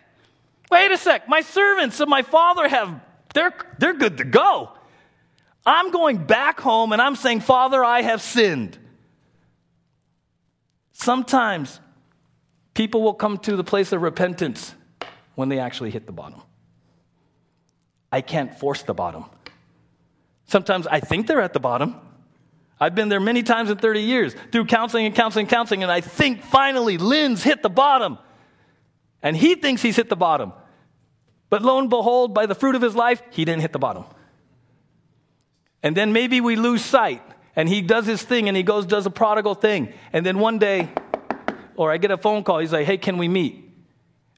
Wait 0.71 0.91
a 0.91 0.97
sec. 0.97 1.29
My 1.29 1.43
servants 1.43 2.01
of 2.01 2.09
my 2.09 2.23
father 2.23 2.67
have, 2.67 3.01
they're, 3.35 3.55
they're 3.79 3.95
good 3.95 4.19
to 4.19 4.25
go. 4.25 4.71
I'm 5.65 5.91
going 5.91 6.25
back 6.25 6.61
home 6.61 6.93
and 6.93 7.01
I'm 7.01 7.15
saying, 7.15 7.41
Father, 7.41 7.85
I 7.85 8.03
have 8.03 8.23
sinned. 8.23 8.79
Sometimes 10.93 11.81
people 12.75 13.03
will 13.03 13.15
come 13.15 13.39
to 13.39 13.55
the 13.55 13.65
place 13.65 13.93
of 13.93 14.03
repentance 14.03 14.75
when 15.35 15.49
they 15.49 15.59
actually 15.59 15.91
hit 15.91 16.07
the 16.07 16.13
bottom. 16.13 16.41
I 18.11 18.23
can't 18.23 18.59
force 18.59 18.83
the 18.83 18.95
bottom. 18.95 19.27
Sometimes 20.47 20.87
I 20.87 21.01
think 21.01 21.27
they're 21.27 21.43
at 21.43 21.53
the 21.53 21.61
bottom, 21.61 22.01
I've 22.81 22.95
been 22.95 23.09
there 23.09 23.21
many 23.21 23.43
times 23.43 23.71
in 23.71 23.79
30 23.79 24.03
years 24.03 24.37
through 24.53 24.67
counseling 24.67 25.07
and 25.07 25.15
counseling 25.15 25.45
and 25.45 25.51
counseling, 25.51 25.83
and 25.83 25.91
I 25.91 26.01
think 26.01 26.43
finally 26.43 26.97
Lynn's 26.97 27.43
hit 27.43 27.63
the 27.63 27.71
bottom. 27.71 28.19
And 29.23 29.37
he 29.37 29.57
thinks 29.57 29.83
he's 29.83 29.97
hit 29.97 30.09
the 30.09 30.17
bottom. 30.17 30.53
But 31.51 31.63
lo 31.63 31.79
and 31.79 31.91
behold, 31.91 32.35
by 32.35 32.47
the 32.47 32.55
fruit 32.55 32.77
of 32.77 32.83
his 32.83 32.95
life, 32.95 33.21
he 33.31 33.45
didn't 33.45 33.63
hit 33.63 33.73
the 33.73 33.79
bottom. 33.79 34.05
And 35.83 35.97
then 35.97 36.13
maybe 36.13 36.41
we 36.41 36.57
lose 36.57 36.85
sight, 36.85 37.23
and 37.57 37.69
he 37.69 37.83
does 37.83 38.07
his 38.07 38.23
thing, 38.23 38.49
and 38.49 38.57
he 38.57 38.63
goes, 38.63 38.87
does 38.87 39.07
a 39.07 39.11
prodigal 39.11 39.55
thing. 39.55 39.93
And 40.13 40.25
then 40.25 40.39
one 40.39 40.59
day, 40.59 40.91
or 41.75 41.91
I 41.91 41.97
get 41.97 42.11
a 42.11 42.17
phone 42.17 42.45
call, 42.45 42.59
he's 42.59 42.73
like, 42.73 42.87
hey, 42.87 42.99
can 42.99 43.19
we 43.19 43.29
meet? 43.29 43.65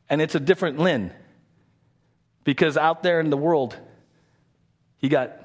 And 0.09 0.23
it's 0.23 0.35
a 0.35 0.41
different 0.41 0.79
Lynn. 0.79 1.13
Because 2.45 2.77
out 2.77 3.03
there 3.03 3.21
in 3.21 3.29
the 3.29 3.37
world, 3.37 3.77
he 4.97 5.09
got 5.09 5.45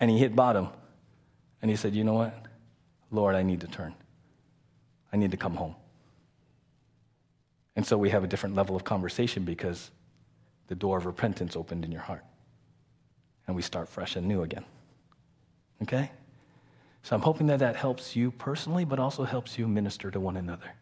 and 0.00 0.10
he 0.10 0.18
hit 0.18 0.34
bottom. 0.34 0.68
And 1.60 1.70
he 1.70 1.76
said, 1.76 1.94
You 1.94 2.04
know 2.04 2.14
what? 2.14 2.34
Lord, 3.10 3.34
I 3.34 3.42
need 3.42 3.60
to 3.62 3.66
turn. 3.66 3.94
I 5.12 5.16
need 5.16 5.30
to 5.30 5.36
come 5.36 5.54
home. 5.54 5.74
And 7.74 7.86
so 7.86 7.96
we 7.96 8.10
have 8.10 8.24
a 8.24 8.26
different 8.26 8.54
level 8.54 8.76
of 8.76 8.84
conversation 8.84 9.44
because 9.44 9.90
the 10.66 10.74
door 10.74 10.98
of 10.98 11.06
repentance 11.06 11.56
opened 11.56 11.84
in 11.84 11.92
your 11.92 12.02
heart. 12.02 12.24
And 13.46 13.56
we 13.56 13.62
start 13.62 13.88
fresh 13.88 14.16
and 14.16 14.28
new 14.28 14.42
again. 14.42 14.64
Okay? 15.82 16.10
So 17.02 17.16
I'm 17.16 17.22
hoping 17.22 17.46
that 17.46 17.60
that 17.60 17.76
helps 17.76 18.14
you 18.14 18.30
personally, 18.32 18.84
but 18.84 18.98
also 18.98 19.24
helps 19.24 19.58
you 19.58 19.66
minister 19.66 20.10
to 20.10 20.20
one 20.20 20.36
another. 20.36 20.74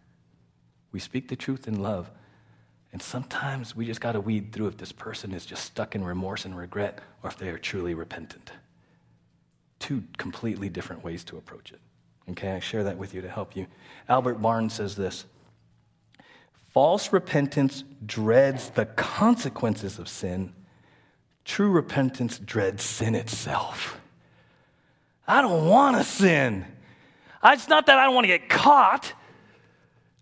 We 0.91 0.99
speak 0.99 1.29
the 1.29 1.37
truth 1.37 1.69
in 1.69 1.81
love. 1.83 2.11
And 2.93 3.01
sometimes 3.01 3.77
we 3.77 3.87
just 3.87 4.01
got 4.01 4.12
to 4.12 4.21
weed 4.21 4.53
through 4.53 4.69
if 4.69 4.79
this 4.79 4.91
person 4.91 5.33
is 5.33 5.47
just 5.47 5.64
stuck 5.64 5.95
in 5.95 6.03
remorse 6.03 6.45
and 6.45 6.57
regret 6.57 7.01
or 7.23 7.31
if 7.31 7.37
they 7.37 7.51
are 7.51 7.59
truly 7.59 7.95
repentant 7.95 8.51
two 9.79 10.05
completely 10.18 10.68
different 10.68 11.05
ways 11.05 11.24
to 11.24 11.37
approach 11.37 11.72
it. 11.72 11.81
Okay, 12.31 12.51
I 12.51 12.61
share 12.61 12.85
that 12.85 12.97
with 12.97 13.14
you 13.14 13.20
to 13.22 13.29
help 13.29 13.57
you. 13.57 13.66
Albert 14.09 14.43
Barnes 14.43 14.74
says 14.74 14.97
this 14.97 15.24
False 16.68 17.12
repentance 17.12 17.85
dreads 18.05 18.70
the 18.70 18.87
consequences 18.87 19.99
of 19.99 20.09
sin, 20.09 20.53
true 21.45 21.70
repentance 21.70 22.39
dreads 22.39 22.83
sin 22.83 23.14
itself. 23.14 24.01
I 25.27 25.43
don't 25.43 25.66
want 25.66 25.97
to 25.97 26.05
sin. 26.05 26.66
It's 27.43 27.68
not 27.68 27.87
that 27.87 27.99
I 27.99 28.05
don't 28.05 28.14
want 28.14 28.24
to 28.24 28.29
get 28.29 28.49
caught. 28.49 29.12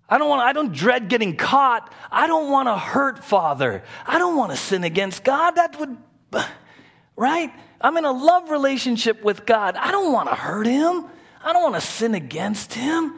I 0.09 0.19
don't 0.19 0.29
want 0.29 0.43
I 0.43 0.53
don't 0.53 0.73
dread 0.73 1.09
getting 1.09 1.37
caught. 1.37 1.93
I 2.11 2.27
don't 2.27 2.51
want 2.51 2.69
to 2.69 2.77
hurt 2.77 3.25
Father. 3.25 3.83
I 4.07 4.19
don't 4.19 4.37
want 4.37 4.51
to 4.51 4.57
sin 4.57 4.85
against 4.85 5.25
God. 5.25 5.53
That 5.53 5.79
would 5.81 5.97
right? 7.17 7.53
I'm 7.81 7.97
in 7.97 8.05
a 8.05 8.13
love 8.13 8.51
relationship 8.51 9.23
with 9.23 9.47
God. 9.47 9.77
I 9.77 9.91
don't 9.91 10.13
want 10.13 10.29
to 10.29 10.35
hurt 10.35 10.67
him. 10.67 11.07
I 11.43 11.53
don't 11.53 11.63
want 11.63 11.75
to 11.75 11.81
sin 11.81 12.15
against 12.15 12.75
him. 12.75 13.15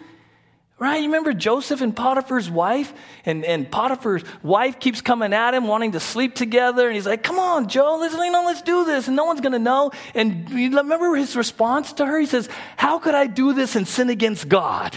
Right? 0.78 0.97
You 0.97 1.07
remember 1.07 1.32
Joseph 1.32 1.80
and 1.80 1.97
Potiphar's 1.97 2.51
wife? 2.51 2.92
And, 3.24 3.47
and 3.47 3.70
Potiphar's 3.70 4.24
wife 4.42 4.78
keeps 4.78 5.01
coming 5.01 5.32
at 5.32 5.55
him, 5.55 5.66
wanting 5.66 5.92
to 5.92 6.01
sleep 6.01 6.34
together. 6.34 6.86
And 6.86 6.94
he's 6.94 7.07
like, 7.07 7.22
Come 7.22 7.38
on, 7.38 7.68
Joe, 7.68 7.97
let's, 7.99 8.12
you 8.12 8.30
know, 8.30 8.44
let's 8.44 8.61
do 8.61 8.84
this. 8.84 9.07
And 9.07 9.16
no 9.16 9.24
one's 9.24 9.40
going 9.40 9.53
to 9.55 9.59
know. 9.59 9.92
And 10.14 10.51
remember 10.51 11.14
his 11.14 11.34
response 11.34 11.94
to 11.94 12.05
her? 12.05 12.18
He 12.18 12.26
says, 12.26 12.51
How 12.76 12.99
could 12.99 13.14
I 13.14 13.26
do 13.26 13.55
this 13.55 13.74
and 13.74 13.88
sin 13.88 14.11
against 14.11 14.51
God? 14.51 14.94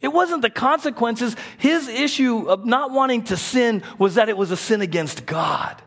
It 0.00 0.08
wasn't 0.08 0.40
the 0.40 0.50
consequences. 0.50 1.36
His 1.58 1.88
issue 1.88 2.48
of 2.48 2.64
not 2.64 2.92
wanting 2.92 3.24
to 3.24 3.36
sin 3.36 3.82
was 3.98 4.14
that 4.14 4.30
it 4.30 4.38
was 4.38 4.50
a 4.52 4.56
sin 4.56 4.80
against 4.80 5.26
God. 5.26 5.82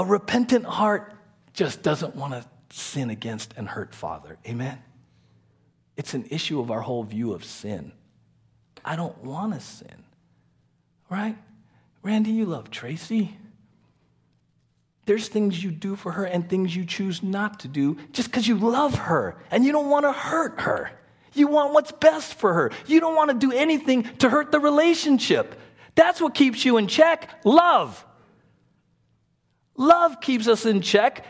A 0.00 0.04
repentant 0.04 0.64
heart 0.64 1.12
just 1.52 1.82
doesn't 1.82 2.16
want 2.16 2.32
to 2.32 2.42
sin 2.74 3.10
against 3.10 3.52
and 3.58 3.68
hurt 3.68 3.94
Father. 3.94 4.38
Amen? 4.48 4.82
It's 5.94 6.14
an 6.14 6.24
issue 6.30 6.58
of 6.58 6.70
our 6.70 6.80
whole 6.80 7.02
view 7.02 7.34
of 7.34 7.44
sin. 7.44 7.92
I 8.82 8.96
don't 8.96 9.22
want 9.22 9.52
to 9.52 9.60
sin. 9.60 10.04
Right? 11.10 11.36
Randy, 12.02 12.30
you 12.30 12.46
love 12.46 12.70
Tracy. 12.70 13.36
There's 15.04 15.28
things 15.28 15.62
you 15.62 15.70
do 15.70 15.96
for 15.96 16.12
her 16.12 16.24
and 16.24 16.48
things 16.48 16.74
you 16.74 16.86
choose 16.86 17.22
not 17.22 17.60
to 17.60 17.68
do 17.68 17.98
just 18.12 18.30
because 18.30 18.48
you 18.48 18.56
love 18.56 18.94
her 18.94 19.36
and 19.50 19.66
you 19.66 19.70
don't 19.70 19.90
want 19.90 20.06
to 20.06 20.12
hurt 20.12 20.62
her. 20.62 20.98
You 21.34 21.48
want 21.48 21.74
what's 21.74 21.92
best 21.92 22.36
for 22.36 22.54
her. 22.54 22.72
You 22.86 23.00
don't 23.00 23.16
want 23.16 23.32
to 23.32 23.36
do 23.36 23.52
anything 23.52 24.04
to 24.20 24.30
hurt 24.30 24.50
the 24.50 24.60
relationship. 24.60 25.60
That's 25.94 26.22
what 26.22 26.32
keeps 26.32 26.64
you 26.64 26.78
in 26.78 26.86
check 26.86 27.28
love. 27.44 28.02
Love 29.80 30.20
keeps 30.20 30.46
us 30.46 30.66
in 30.66 30.82
check 30.82 31.24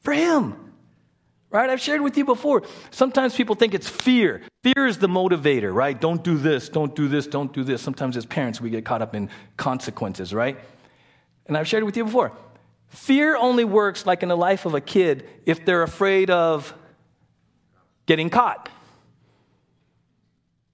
for 0.00 0.14
Him. 0.14 0.72
Right? 1.50 1.68
I've 1.68 1.82
shared 1.82 2.00
with 2.00 2.16
you 2.16 2.24
before. 2.24 2.62
Sometimes 2.90 3.36
people 3.36 3.56
think 3.56 3.74
it's 3.74 3.86
fear. 3.86 4.40
Fear 4.62 4.86
is 4.86 4.96
the 4.96 5.06
motivator, 5.06 5.72
right? 5.72 6.00
Don't 6.00 6.24
do 6.24 6.38
this, 6.38 6.70
don't 6.70 6.96
do 6.96 7.08
this, 7.08 7.26
don't 7.26 7.52
do 7.52 7.62
this. 7.62 7.82
Sometimes 7.82 8.16
as 8.16 8.24
parents, 8.24 8.58
we 8.58 8.70
get 8.70 8.86
caught 8.86 9.02
up 9.02 9.14
in 9.14 9.28
consequences, 9.58 10.32
right? 10.32 10.58
And 11.44 11.58
I've 11.58 11.68
shared 11.68 11.84
with 11.84 11.94
you 11.94 12.06
before. 12.06 12.32
Fear 12.88 13.36
only 13.36 13.64
works 13.66 14.06
like 14.06 14.22
in 14.22 14.30
the 14.30 14.36
life 14.36 14.64
of 14.64 14.72
a 14.72 14.80
kid 14.80 15.28
if 15.44 15.62
they're 15.66 15.82
afraid 15.82 16.30
of 16.30 16.72
getting 18.06 18.30
caught. 18.30 18.70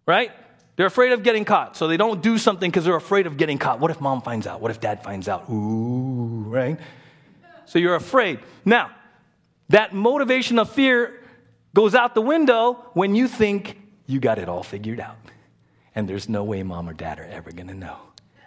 Right? 0.06 0.30
They're 0.78 0.86
afraid 0.86 1.10
of 1.10 1.24
getting 1.24 1.44
caught. 1.44 1.76
So 1.76 1.88
they 1.88 1.96
don't 1.96 2.22
do 2.22 2.38
something 2.38 2.70
because 2.70 2.84
they're 2.84 2.94
afraid 2.94 3.26
of 3.26 3.36
getting 3.36 3.58
caught. 3.58 3.80
What 3.80 3.90
if 3.90 4.00
mom 4.00 4.22
finds 4.22 4.46
out? 4.46 4.60
What 4.60 4.70
if 4.70 4.78
dad 4.78 5.02
finds 5.02 5.28
out? 5.28 5.50
Ooh, 5.50 6.44
right? 6.46 6.78
So 7.66 7.80
you're 7.80 7.96
afraid. 7.96 8.38
Now, 8.64 8.92
that 9.70 9.92
motivation 9.92 10.56
of 10.56 10.70
fear 10.70 11.20
goes 11.74 11.96
out 11.96 12.14
the 12.14 12.22
window 12.22 12.74
when 12.94 13.16
you 13.16 13.26
think 13.26 13.76
you 14.06 14.20
got 14.20 14.38
it 14.38 14.48
all 14.48 14.62
figured 14.62 15.00
out. 15.00 15.16
And 15.96 16.08
there's 16.08 16.28
no 16.28 16.44
way 16.44 16.62
mom 16.62 16.88
or 16.88 16.92
dad 16.92 17.18
are 17.18 17.24
ever 17.24 17.50
going 17.50 17.66
to 17.66 17.74
know. 17.74 17.98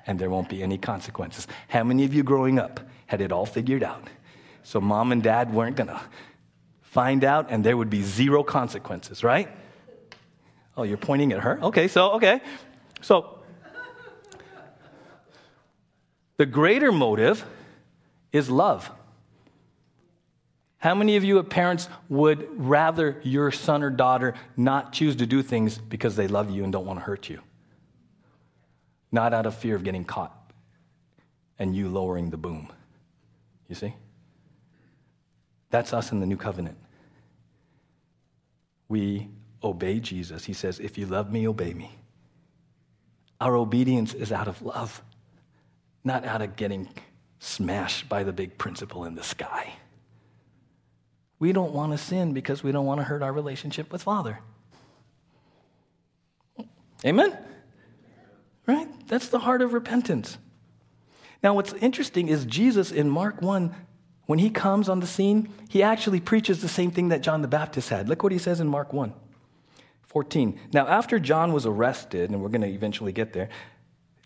And 0.08 0.18
there 0.18 0.30
won't 0.30 0.48
be 0.48 0.64
any 0.64 0.78
consequences. 0.78 1.48
How 1.68 1.84
many 1.84 2.06
of 2.06 2.14
you 2.14 2.24
growing 2.24 2.60
up 2.60 2.80
had 3.08 3.20
it 3.20 3.34
all 3.34 3.46
figured 3.46 3.84
out? 3.84 4.08
So 4.64 4.80
mom 4.80 5.12
and 5.12 5.22
dad 5.22 5.54
weren't 5.54 5.76
going 5.76 5.90
to 5.90 6.00
find 6.80 7.26
out 7.26 7.48
and 7.50 7.62
there 7.62 7.76
would 7.76 7.90
be 7.90 8.04
zero 8.04 8.42
consequences, 8.42 9.22
right? 9.22 9.50
Oh, 10.78 10.84
you're 10.84 10.98
pointing 10.98 11.34
at 11.34 11.42
her? 11.42 11.60
Okay, 11.62 11.88
so, 11.88 12.12
okay. 12.14 12.42
So, 13.02 13.40
the 16.38 16.46
greater 16.46 16.92
motive 16.92 17.46
is 18.32 18.50
love. 18.50 18.90
How 20.78 20.96
many 20.96 21.16
of 21.16 21.24
you, 21.24 21.38
as 21.38 21.46
parents, 21.46 21.88
would 22.10 22.48
rather 22.58 23.20
your 23.22 23.52
son 23.52 23.84
or 23.84 23.92
daughter 23.92 24.34
not 24.58 24.94
choose 24.94 25.18
to 25.18 25.28
do 25.28 25.44
things 25.44 25.78
because 25.78 26.16
they 26.16 26.28
love 26.28 26.50
you 26.50 26.64
and 26.64 26.74
don't 26.74 26.86
want 26.86 27.00
to 27.00 27.06
hurt 27.06 27.30
you? 27.30 27.42
Not 29.12 29.34
out 29.34 29.46
of 29.46 29.56
fear 29.56 29.76
of 29.76 29.84
getting 29.84 30.06
caught 30.06 30.36
and 31.60 31.76
you 31.76 31.90
lowering 31.90 32.32
the 32.32 32.38
boom. 32.38 32.72
You 33.68 33.76
see? 33.76 33.94
That's 35.70 35.94
us 35.94 36.12
in 36.12 36.20
the 36.20 36.26
new 36.26 36.38
covenant. 36.38 36.78
We 38.90 39.30
obey 39.64 40.00
Jesus. 40.00 40.46
He 40.46 40.54
says, 40.54 40.80
If 40.80 40.98
you 40.98 41.06
love 41.06 41.32
me, 41.32 41.48
obey 41.48 41.74
me. 41.74 41.92
Our 43.40 43.56
obedience 43.56 44.14
is 44.14 44.32
out 44.32 44.48
of 44.48 44.62
love, 44.62 45.02
not 46.04 46.26
out 46.26 46.42
of 46.42 46.56
getting 46.56 46.90
smashed 47.40 48.08
by 48.08 48.24
the 48.24 48.32
big 48.32 48.58
principal 48.58 49.04
in 49.06 49.16
the 49.16 49.24
sky. 49.24 49.74
We 51.40 51.52
don't 51.52 51.74
want 51.74 51.92
to 51.92 51.98
sin 51.98 52.34
because 52.34 52.62
we 52.64 52.72
don't 52.72 52.86
want 52.86 53.00
to 53.00 53.04
hurt 53.04 53.24
our 53.24 53.34
relationship 53.34 53.92
with 53.92 54.04
Father. 54.04 54.40
Amen? 57.04 57.36
Right? 58.68 58.88
That's 59.08 59.30
the 59.30 59.40
heart 59.40 59.64
of 59.64 59.74
repentance. 59.74 60.38
Now, 61.42 61.56
what's 61.56 61.74
interesting 61.74 62.28
is 62.28 62.46
Jesus 62.46 62.92
in 62.92 63.10
Mark 63.10 63.42
1, 63.42 63.76
when 64.28 64.38
he 64.38 64.52
comes 64.52 64.88
on 64.88 65.00
the 65.00 65.08
scene, 65.08 65.50
he 65.68 65.82
actually 65.82 66.20
preaches 66.20 66.62
the 66.62 66.70
same 66.70 66.92
thing 66.92 67.10
that 67.10 67.22
John 67.22 67.42
the 67.42 67.48
Baptist 67.48 67.90
had. 67.90 68.08
Look 68.08 68.22
what 68.22 68.32
he 68.32 68.38
says 68.38 68.60
in 68.60 68.68
Mark 68.68 68.94
1 68.94 69.12
14. 70.12 70.60
Now, 70.74 70.88
after 70.88 71.20
John 71.20 71.54
was 71.54 71.66
arrested, 71.66 72.32
and 72.32 72.42
we're 72.42 72.50
going 72.50 72.62
to 72.62 72.68
eventually 72.68 73.14
get 73.14 73.32
there, 73.32 73.48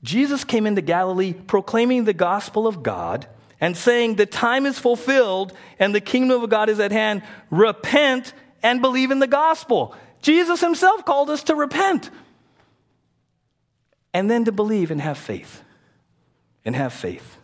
Jesus 0.01 0.43
came 0.43 0.65
into 0.65 0.81
Galilee 0.81 1.33
proclaiming 1.33 2.05
the 2.05 2.13
gospel 2.13 2.65
of 2.65 2.81
God 2.81 3.27
and 3.61 3.77
saying, 3.77 4.15
The 4.15 4.25
time 4.25 4.65
is 4.65 4.79
fulfilled 4.79 5.53
and 5.77 5.93
the 5.93 6.01
kingdom 6.01 6.41
of 6.41 6.49
God 6.49 6.69
is 6.69 6.79
at 6.79 6.91
hand. 6.91 7.21
Repent 7.51 8.33
and 8.63 8.81
believe 8.81 9.11
in 9.11 9.19
the 9.19 9.27
gospel. 9.27 9.95
Jesus 10.23 10.59
himself 10.59 11.05
called 11.05 11.29
us 11.29 11.43
to 11.43 11.55
repent 11.55 12.09
and 14.11 14.29
then 14.29 14.45
to 14.45 14.51
believe 14.51 14.89
and 14.89 14.99
have 14.99 15.19
faith. 15.19 15.61
And 16.65 16.75
have 16.75 16.93
faith. 16.93 17.37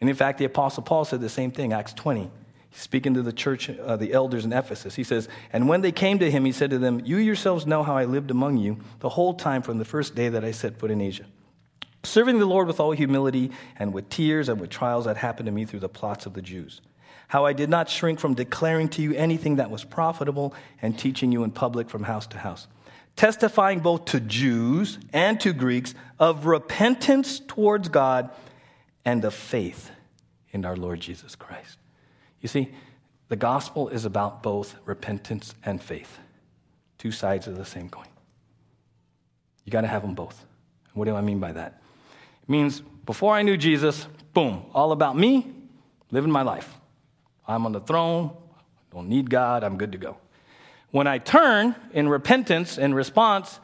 And 0.00 0.08
in 0.08 0.16
fact, 0.16 0.38
the 0.38 0.46
Apostle 0.46 0.82
Paul 0.82 1.04
said 1.04 1.20
the 1.20 1.28
same 1.28 1.50
thing, 1.50 1.74
Acts 1.74 1.92
20. 1.92 2.30
Speaking 2.78 3.14
to 3.14 3.22
the 3.22 3.32
church, 3.32 3.70
uh, 3.70 3.96
the 3.96 4.12
elders 4.12 4.44
in 4.44 4.52
Ephesus. 4.52 4.94
He 4.94 5.02
says, 5.02 5.28
And 5.52 5.68
when 5.68 5.80
they 5.80 5.90
came 5.90 6.20
to 6.20 6.30
him, 6.30 6.44
he 6.44 6.52
said 6.52 6.70
to 6.70 6.78
them, 6.78 7.02
You 7.04 7.16
yourselves 7.16 7.66
know 7.66 7.82
how 7.82 7.96
I 7.96 8.04
lived 8.04 8.30
among 8.30 8.58
you 8.58 8.78
the 9.00 9.08
whole 9.08 9.34
time 9.34 9.62
from 9.62 9.78
the 9.78 9.84
first 9.84 10.14
day 10.14 10.28
that 10.28 10.44
I 10.44 10.52
set 10.52 10.78
foot 10.78 10.90
in 10.90 11.00
Asia 11.00 11.24
serving 12.04 12.38
the 12.38 12.46
Lord 12.46 12.66
with 12.66 12.80
all 12.80 12.92
humility 12.92 13.50
and 13.76 13.92
with 13.92 14.08
tears 14.08 14.48
and 14.48 14.60
with 14.60 14.70
trials 14.70 15.04
that 15.04 15.16
happened 15.16 15.46
to 15.46 15.52
me 15.52 15.64
through 15.64 15.80
the 15.80 15.88
plots 15.88 16.26
of 16.26 16.34
the 16.34 16.42
Jews. 16.42 16.80
How 17.28 17.44
I 17.44 17.52
did 17.52 17.68
not 17.68 17.90
shrink 17.90 18.18
from 18.18 18.34
declaring 18.34 18.88
to 18.90 19.02
you 19.02 19.12
anything 19.14 19.56
that 19.56 19.70
was 19.70 19.84
profitable 19.84 20.54
and 20.80 20.98
teaching 20.98 21.30
you 21.30 21.44
in 21.44 21.50
public 21.50 21.90
from 21.90 22.04
house 22.04 22.26
to 22.28 22.38
house, 22.38 22.66
testifying 23.16 23.80
both 23.80 24.06
to 24.06 24.20
Jews 24.20 24.98
and 25.12 25.38
to 25.40 25.52
Greeks 25.52 25.94
of 26.18 26.46
repentance 26.46 27.40
towards 27.40 27.88
God 27.88 28.30
and 29.04 29.24
of 29.24 29.34
faith 29.34 29.90
in 30.50 30.64
our 30.64 30.76
Lord 30.76 31.00
Jesus 31.00 31.36
Christ. 31.36 31.77
You 32.40 32.48
see, 32.48 32.72
the 33.28 33.36
gospel 33.36 33.88
is 33.88 34.04
about 34.04 34.42
both 34.42 34.76
repentance 34.84 35.54
and 35.64 35.82
faith, 35.82 36.18
two 36.96 37.12
sides 37.12 37.46
of 37.46 37.56
the 37.56 37.64
same 37.64 37.88
coin. 37.88 38.06
You 39.64 39.72
got 39.72 39.82
to 39.82 39.86
have 39.86 40.02
them 40.02 40.14
both. 40.14 40.46
What 40.94 41.04
do 41.04 41.14
I 41.14 41.20
mean 41.20 41.40
by 41.40 41.52
that? 41.52 41.82
It 42.42 42.48
means 42.48 42.80
before 42.80 43.34
I 43.34 43.42
knew 43.42 43.56
Jesus, 43.56 44.06
boom, 44.32 44.64
all 44.72 44.92
about 44.92 45.16
me, 45.16 45.52
living 46.10 46.30
my 46.30 46.42
life. 46.42 46.74
I'm 47.46 47.66
on 47.66 47.72
the 47.72 47.80
throne, 47.80 48.34
don't 48.92 49.08
need 49.08 49.28
God, 49.30 49.62
I'm 49.64 49.76
good 49.76 49.92
to 49.92 49.98
go. 49.98 50.16
When 50.90 51.06
I 51.06 51.18
turn 51.18 51.74
in 51.92 52.08
repentance 52.08 52.78
and 52.78 52.94
response, 52.94 53.60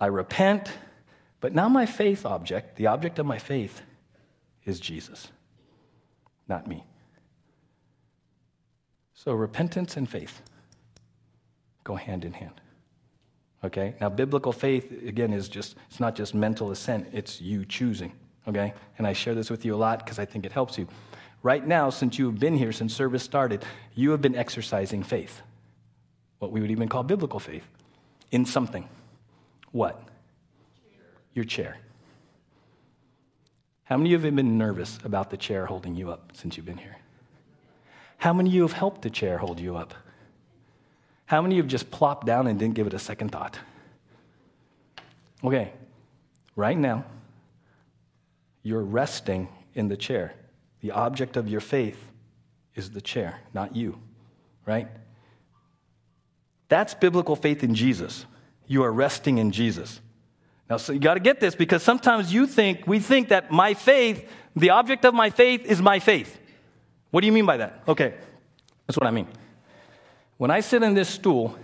I 0.00 0.06
repent, 0.06 0.70
but 1.40 1.52
now 1.52 1.68
my 1.68 1.86
faith 1.86 2.24
object, 2.24 2.76
the 2.76 2.86
object 2.86 3.18
of 3.18 3.26
my 3.26 3.38
faith, 3.38 3.82
is 4.64 4.78
Jesus, 4.78 5.28
not 6.46 6.66
me. 6.66 6.84
So 9.22 9.34
repentance 9.34 9.98
and 9.98 10.08
faith 10.08 10.40
go 11.84 11.94
hand 11.94 12.24
in 12.24 12.32
hand. 12.32 12.58
Okay? 13.62 13.94
Now, 14.00 14.08
biblical 14.08 14.50
faith, 14.50 14.90
again, 15.06 15.34
is 15.34 15.50
just, 15.50 15.76
it's 15.90 16.00
not 16.00 16.14
just 16.14 16.34
mental 16.34 16.70
assent, 16.70 17.06
it's 17.12 17.38
you 17.38 17.66
choosing. 17.66 18.12
Okay? 18.48 18.72
And 18.96 19.06
I 19.06 19.12
share 19.12 19.34
this 19.34 19.50
with 19.50 19.62
you 19.66 19.74
a 19.74 19.76
lot 19.76 19.98
because 19.98 20.18
I 20.18 20.24
think 20.24 20.46
it 20.46 20.52
helps 20.52 20.78
you. 20.78 20.88
Right 21.42 21.66
now, 21.66 21.90
since 21.90 22.18
you 22.18 22.24
have 22.30 22.38
been 22.38 22.56
here, 22.56 22.72
since 22.72 22.94
service 22.94 23.22
started, 23.22 23.62
you 23.94 24.10
have 24.12 24.22
been 24.22 24.36
exercising 24.36 25.02
faith. 25.02 25.42
What 26.38 26.50
we 26.50 26.62
would 26.62 26.70
even 26.70 26.88
call 26.88 27.02
biblical 27.02 27.40
faith. 27.40 27.66
In 28.30 28.46
something. 28.46 28.88
What? 29.70 30.02
Your 31.34 31.44
chair. 31.44 31.76
How 33.84 33.98
many 33.98 34.14
of 34.14 34.22
you 34.22 34.28
have 34.28 34.36
been 34.36 34.56
nervous 34.56 34.98
about 35.04 35.28
the 35.28 35.36
chair 35.36 35.66
holding 35.66 35.94
you 35.94 36.10
up 36.10 36.32
since 36.32 36.56
you've 36.56 36.64
been 36.64 36.78
here? 36.78 36.96
How 38.20 38.34
many 38.34 38.50
of 38.50 38.54
you 38.54 38.62
have 38.62 38.72
helped 38.72 39.00
the 39.00 39.08
chair 39.08 39.38
hold 39.38 39.58
you 39.58 39.76
up? 39.76 39.94
How 41.24 41.40
many 41.40 41.54
of 41.54 41.56
you 41.56 41.62
have 41.62 41.70
just 41.70 41.90
plopped 41.90 42.26
down 42.26 42.46
and 42.46 42.58
didn't 42.58 42.74
give 42.74 42.86
it 42.86 42.92
a 42.92 42.98
second 42.98 43.30
thought? 43.30 43.58
Okay, 45.42 45.72
right 46.54 46.76
now, 46.76 47.06
you're 48.62 48.82
resting 48.82 49.48
in 49.74 49.88
the 49.88 49.96
chair. 49.96 50.34
The 50.82 50.90
object 50.90 51.38
of 51.38 51.48
your 51.48 51.62
faith 51.62 51.98
is 52.74 52.90
the 52.90 53.00
chair, 53.00 53.40
not 53.54 53.74
you, 53.74 53.98
right? 54.66 54.88
That's 56.68 56.92
biblical 56.92 57.36
faith 57.36 57.64
in 57.64 57.74
Jesus. 57.74 58.26
You 58.66 58.82
are 58.84 58.92
resting 58.92 59.38
in 59.38 59.50
Jesus. 59.50 59.98
Now, 60.68 60.76
so 60.76 60.92
you 60.92 61.00
got 61.00 61.14
to 61.14 61.20
get 61.20 61.40
this 61.40 61.54
because 61.54 61.82
sometimes 61.82 62.34
you 62.34 62.46
think, 62.46 62.86
we 62.86 63.00
think 63.00 63.30
that 63.30 63.50
my 63.50 63.72
faith, 63.72 64.28
the 64.54 64.70
object 64.70 65.06
of 65.06 65.14
my 65.14 65.30
faith 65.30 65.64
is 65.64 65.80
my 65.80 66.00
faith. 66.00 66.38
What 67.10 67.20
do 67.20 67.26
you 67.26 67.32
mean 67.32 67.46
by 67.46 67.56
that? 67.58 67.82
Okay, 67.88 68.14
that's 68.86 68.96
what 68.96 69.06
I 69.06 69.10
mean. 69.10 69.28
When 70.36 70.50
I 70.50 70.60
sit 70.60 70.82
in 70.82 70.94
this 70.94 71.08
stool, 71.08 71.56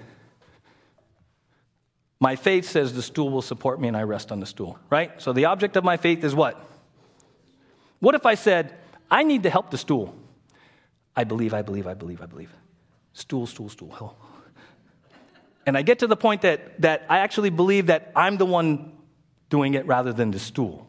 my 2.20 2.36
faith 2.36 2.68
says 2.68 2.92
the 2.92 3.02
stool 3.02 3.30
will 3.30 3.42
support 3.42 3.80
me 3.80 3.88
and 3.88 3.96
I 3.96 4.02
rest 4.02 4.32
on 4.32 4.40
the 4.40 4.46
stool, 4.46 4.78
right? 4.90 5.20
So 5.20 5.32
the 5.32 5.46
object 5.46 5.76
of 5.76 5.84
my 5.84 5.96
faith 5.96 6.24
is 6.24 6.34
what? 6.34 6.62
What 8.00 8.14
if 8.14 8.26
I 8.26 8.34
said, 8.34 8.74
I 9.10 9.22
need 9.22 9.44
to 9.44 9.50
help 9.50 9.70
the 9.70 9.78
stool? 9.78 10.14
I 11.14 11.24
believe, 11.24 11.54
I 11.54 11.62
believe, 11.62 11.86
I 11.86 11.94
believe, 11.94 12.20
I 12.20 12.26
believe. 12.26 12.52
Stool, 13.12 13.46
stool, 13.46 13.68
stool. 13.68 13.96
Oh. 14.00 14.14
And 15.66 15.76
I 15.76 15.82
get 15.82 16.00
to 16.00 16.06
the 16.06 16.16
point 16.16 16.42
that, 16.42 16.80
that 16.82 17.06
I 17.08 17.18
actually 17.18 17.50
believe 17.50 17.86
that 17.86 18.12
I'm 18.14 18.36
the 18.36 18.46
one 18.46 18.92
doing 19.48 19.74
it 19.74 19.86
rather 19.86 20.12
than 20.12 20.30
the 20.30 20.38
stool. 20.38 20.86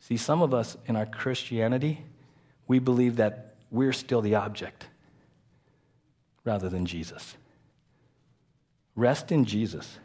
See, 0.00 0.16
some 0.16 0.40
of 0.40 0.54
us 0.54 0.76
in 0.86 0.96
our 0.96 1.06
Christianity, 1.06 2.04
we 2.68 2.78
believe 2.78 3.16
that 3.16 3.56
we're 3.70 3.92
still 3.92 4.20
the 4.20 4.36
object 4.36 4.86
rather 6.44 6.68
than 6.68 6.86
Jesus. 6.86 7.36
Rest 8.94 9.32
in 9.32 9.44
Jesus. 9.44 9.98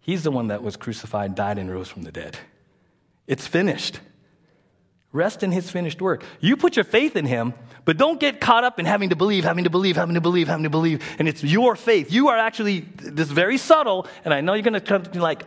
He's 0.00 0.22
the 0.22 0.30
one 0.30 0.48
that 0.48 0.62
was 0.62 0.76
crucified, 0.76 1.34
died, 1.34 1.58
and 1.58 1.70
rose 1.70 1.88
from 1.88 2.02
the 2.02 2.12
dead. 2.12 2.38
It's 3.26 3.46
finished. 3.46 4.00
Rest 5.12 5.42
in 5.42 5.52
his 5.52 5.70
finished 5.70 6.00
work. 6.00 6.22
You 6.40 6.56
put 6.56 6.76
your 6.76 6.84
faith 6.84 7.16
in 7.16 7.26
him, 7.26 7.54
but 7.84 7.96
don't 7.96 8.20
get 8.20 8.40
caught 8.40 8.64
up 8.64 8.78
in 8.78 8.86
having 8.86 9.10
to 9.10 9.16
believe, 9.16 9.44
having 9.44 9.64
to 9.64 9.70
believe, 9.70 9.96
having 9.96 10.14
to 10.14 10.20
believe, 10.20 10.48
having 10.48 10.64
to 10.64 10.70
believe. 10.70 11.02
And 11.18 11.28
it's 11.28 11.42
your 11.42 11.76
faith. 11.76 12.12
You 12.12 12.28
are 12.28 12.36
actually 12.36 12.80
this 12.80 13.28
very 13.28 13.58
subtle, 13.58 14.06
and 14.24 14.34
I 14.34 14.40
know 14.40 14.54
you're 14.54 14.62
going 14.62 14.74
to 14.74 14.80
come 14.80 15.02
to 15.02 15.20
like, 15.22 15.44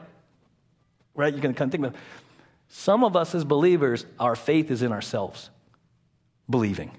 right? 1.15 1.31
You're 1.31 1.41
going 1.41 1.53
to 1.53 1.57
come 1.57 1.69
think 1.69 1.85
about. 1.85 1.99
Some 2.69 3.03
of 3.03 3.15
us 3.15 3.35
as 3.35 3.43
believers, 3.43 4.05
our 4.19 4.35
faith 4.35 4.71
is 4.71 4.81
in 4.81 4.91
ourselves, 4.91 5.49
believing, 6.51 6.91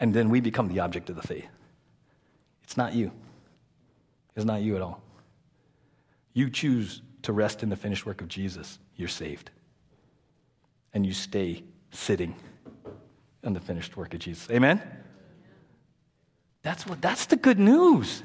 and 0.00 0.12
then 0.12 0.30
we 0.30 0.40
become 0.40 0.68
the 0.68 0.80
object 0.80 1.10
of 1.10 1.16
the 1.16 1.22
faith. 1.22 1.48
It's 2.64 2.76
not 2.76 2.94
you. 2.94 3.12
It's 4.34 4.44
not 4.44 4.62
you 4.62 4.76
at 4.76 4.82
all. 4.82 5.02
You 6.32 6.50
choose 6.50 7.02
to 7.22 7.32
rest 7.32 7.62
in 7.62 7.68
the 7.68 7.76
finished 7.76 8.06
work 8.06 8.20
of 8.20 8.28
Jesus. 8.28 8.78
You're 8.96 9.08
saved 9.08 9.50
and 10.94 11.06
you 11.06 11.12
stay 11.12 11.62
sitting 11.90 12.34
on 13.44 13.52
the 13.52 13.60
finished 13.60 13.96
work 13.96 14.14
of 14.14 14.20
Jesus. 14.20 14.50
Amen? 14.50 14.80
That's 16.62 16.86
what 16.86 17.00
that's 17.00 17.26
the 17.26 17.36
good 17.36 17.58
news. 17.58 18.22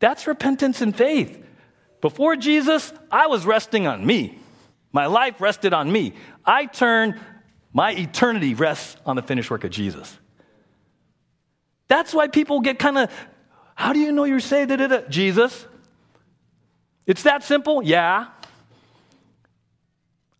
That's 0.00 0.26
repentance 0.26 0.80
and 0.80 0.94
faith. 0.94 1.42
Before 2.00 2.36
Jesus, 2.36 2.92
I 3.10 3.28
was 3.28 3.46
resting 3.46 3.86
on 3.86 4.04
me. 4.04 4.38
My 4.92 5.06
life 5.06 5.40
rested 5.40 5.72
on 5.72 5.90
me. 5.90 6.14
I 6.44 6.66
turn 6.66 7.20
my 7.74 7.92
eternity 7.92 8.54
rests 8.54 8.96
on 9.04 9.16
the 9.16 9.22
finished 9.22 9.50
work 9.50 9.64
of 9.64 9.70
Jesus. 9.72 10.16
That's 11.88 12.14
why 12.14 12.28
people 12.28 12.60
get 12.60 12.78
kind 12.78 12.96
of, 12.96 13.10
how 13.74 13.92
do 13.92 13.98
you 13.98 14.12
know 14.12 14.24
you're 14.24 14.40
saved? 14.40 14.70
Da, 14.70 14.76
da, 14.76 14.86
da. 14.86 15.00
Jesus. 15.08 15.66
It's 17.04 17.24
that 17.24 17.42
simple? 17.42 17.82
Yeah. 17.82 18.28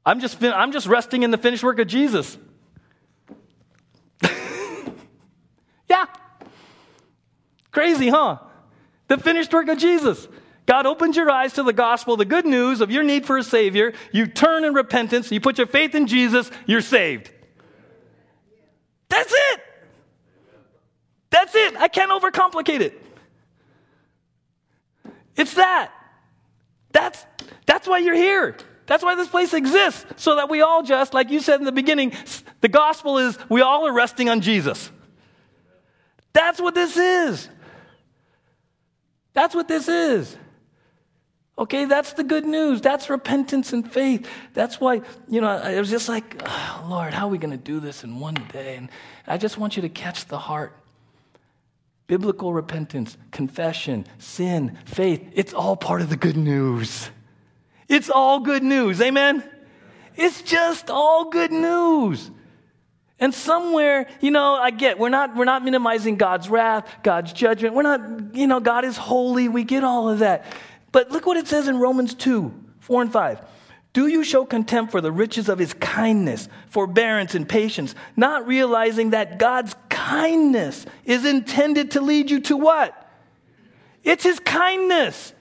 I'm 0.07 0.21
just, 0.21 0.43
I'm 0.43 0.71
just 0.71 0.87
resting 0.87 1.25
in 1.25 1.33
the 1.33 1.39
finished 1.39 1.65
work 1.65 1.81
of 1.81 1.89
Jesus. 1.89 2.39
yeah. 5.89 6.07
Crazy, 7.73 8.09
huh? 8.11 8.39
The 9.09 9.19
finished 9.19 9.53
work 9.53 9.69
of 9.69 9.79
Jesus. 9.79 10.29
God 10.67 10.87
opens 10.87 11.17
your 11.17 11.31
eyes 11.31 11.53
to 11.55 11.63
the 11.63 11.73
gospel, 11.73 12.17
the 12.17 12.25
good 12.25 12.47
news 12.47 12.81
of 12.81 12.91
your 12.91 13.03
need 13.03 13.27
for 13.27 13.37
a 13.37 13.43
Savior. 13.43 13.93
You 14.13 14.27
turn 14.27 14.65
in 14.65 14.73
repentance, 14.73 15.31
you 15.31 15.41
put 15.41 15.59
your 15.59 15.67
faith 15.67 15.95
in 15.95 16.07
Jesus, 16.07 16.51
you're 16.67 16.81
saved. 16.81 17.31
That's 19.09 19.33
it. 19.33 19.61
That's 21.31 21.55
it. 21.55 21.77
I 21.77 21.89
can't 21.89 22.11
overcomplicate 22.11 22.81
it. 22.81 23.03
It's 25.37 25.55
that. 25.55 25.93
That's, 26.93 27.27
that's 27.67 27.87
why 27.87 27.99
you're 27.99 28.15
here. 28.15 28.57
That's 28.87 29.03
why 29.03 29.15
this 29.15 29.29
place 29.29 29.55
exists, 29.55 30.05
so 30.17 30.37
that 30.37 30.51
we 30.51 30.61
all 30.61 30.83
just, 30.83 31.15
like 31.15 31.31
you 31.31 31.41
said 31.41 31.59
in 31.59 31.65
the 31.65 31.73
beginning, 31.73 32.13
the 32.61 32.69
gospel 32.69 33.19
is 33.19 33.39
we 33.49 33.63
all 33.63 33.87
are 33.87 33.93
resting 33.93 34.29
on 34.29 34.41
Jesus. 34.41 34.91
That's 36.33 36.61
what 36.61 36.75
this 36.75 36.97
is. 36.97 37.49
That's 39.33 39.55
what 39.55 39.69
this 39.69 39.89
is. 39.89 40.37
Okay, 41.57 41.85
that's 41.85 42.15
the 42.15 42.25
good 42.25 42.45
news. 42.45 42.81
That's 42.81 43.09
repentance 43.09 43.73
and 43.73 43.91
faith. 43.91 44.29
That's 44.55 44.81
why, 44.81 45.03
you 45.29 45.41
know, 45.41 45.49
I 45.49 45.79
was 45.79 45.89
just 45.89 46.09
like, 46.09 46.43
oh, 46.45 46.87
Lord, 46.89 47.15
how 47.15 47.29
are 47.29 47.31
we 47.31 47.39
going 47.39 47.53
to 47.53 47.57
do 47.57 47.79
this 47.79 48.03
in 48.03 48.19
one 48.19 48.35
day? 48.53 48.77
And 48.77 48.89
I 49.27 49.39
just 49.39 49.57
want 49.57 49.77
you 49.77 49.83
to 49.83 49.89
catch 49.89 50.27
the 50.27 50.39
heart. 50.39 50.77
Biblical 52.09 52.53
repentance, 52.53 53.17
confession, 53.31 54.05
sin, 54.19 54.77
faith, 54.85 55.25
it's 55.33 55.55
all 55.55 55.77
part 55.77 56.03
of 56.03 56.11
the 56.11 56.17
good 56.17 56.37
news. 56.37 57.09
It's 57.89 58.11
all 58.11 58.41
good 58.41 58.63
news. 58.63 59.01
Amen? 59.01 59.45
It's 60.17 60.43
just 60.43 60.91
all 60.91 61.31
good 61.31 61.53
news. 61.53 62.31
And 63.21 63.33
somewhere, 63.33 64.09
you 64.21 64.31
know, 64.31 64.55
I 64.55 64.71
get 64.71 64.99
we're 64.99 65.09
not 65.09 65.37
we're 65.37 65.45
not 65.45 65.65
minimizing 65.65 66.17
God's 66.17 66.49
wrath, 66.49 66.87
God's 67.03 67.33
judgment. 67.33 67.75
We're 67.75 67.83
not, 67.83 68.35
you 68.35 68.47
know, 68.47 68.61
God 68.61 68.85
is 68.85 68.97
holy. 68.97 69.49
We 69.49 69.65
get 69.65 69.85
all 69.85 70.11
of 70.11 70.19
that. 70.19 70.45
But 70.95 71.11
look 71.11 71.27
what 71.27 71.37
it 71.37 71.49
says 71.49 71.67
in 71.67 71.81
Romans 71.81 72.15
2, 72.15 72.55
4 72.79 73.03
and 73.03 73.13
5. 73.13 73.41
Do 73.95 74.07
you 74.07 74.23
show 74.23 74.45
contempt 74.45 74.93
for 74.93 75.01
the 75.01 75.11
riches 75.11 75.49
of 75.49 75.59
his 75.59 75.75
kindness, 75.75 76.49
forbearance, 76.69 77.35
and 77.35 77.49
patience, 77.49 77.97
not 78.15 78.47
realizing 78.47 79.11
that 79.11 79.41
God's 79.41 79.75
kindness 79.89 80.87
is 81.05 81.25
intended 81.25 81.91
to 81.93 82.01
lead 82.01 82.31
you 82.31 82.43
to 82.43 82.57
what? 82.57 82.95
It's 84.05 84.23
his 84.23 84.39
kindness. 84.39 85.33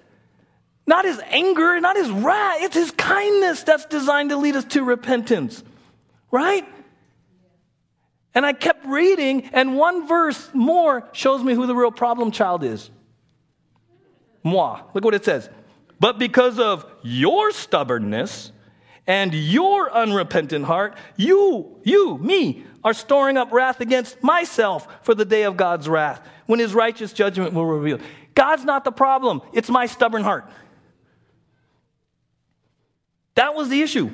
Not 0.88 1.06
his 1.06 1.22
anger, 1.28 1.80
not 1.80 1.98
his 1.98 2.10
wrath. 2.10 2.58
It's 2.62 2.76
his 2.76 2.90
kindness 2.90 3.62
that's 3.62 3.86
designed 3.86 4.32
to 4.32 4.38
lead 4.38 4.56
us 4.56 4.66
to 4.66 4.84
repentance. 4.84 5.64
Right? 6.32 6.68
And 8.34 8.44
I 8.44 8.54
kept 8.54 8.88
reading, 8.88 9.52
and 9.54 9.78
one 9.78 10.08
verse 10.08 10.50
more 10.52 11.08
shows 11.12 11.44
me 11.44 11.54
who 11.54 11.68
the 11.68 11.76
real 11.76 11.92
problem 11.92 12.32
child 12.32 12.64
is. 12.64 12.90
Moi. 14.44 14.80
Look 14.94 15.04
what 15.04 15.14
it 15.14 15.26
says. 15.26 15.50
But 16.00 16.20
because 16.20 16.60
of 16.60 16.86
your 17.02 17.52
stubbornness 17.52 18.52
and 19.08 19.34
your 19.34 19.92
unrepentant 19.92 20.66
heart, 20.66 20.98
you, 21.16 21.80
you, 21.84 22.18
me, 22.18 22.66
are 22.84 22.94
storing 22.94 23.38
up 23.38 23.52
wrath 23.52 23.80
against 23.80 24.22
myself 24.22 24.88
for 25.04 25.16
the 25.16 25.26
day 25.26 25.44
of 25.44 25.56
God's 25.56 25.88
wrath, 25.88 26.26
when 26.46 26.60
his 26.60 26.74
righteous 26.74 27.14
judgment 27.14 27.54
will 27.54 27.66
reveal. 27.66 28.00
God's 28.36 28.66
not 28.66 28.84
the 28.84 28.92
problem, 28.92 29.42
it's 29.54 29.70
my 29.70 29.86
stubborn 29.86 30.24
heart. 30.24 30.50
That 33.36 33.56
was 33.56 33.70
the 33.70 33.82
issue. 33.82 34.12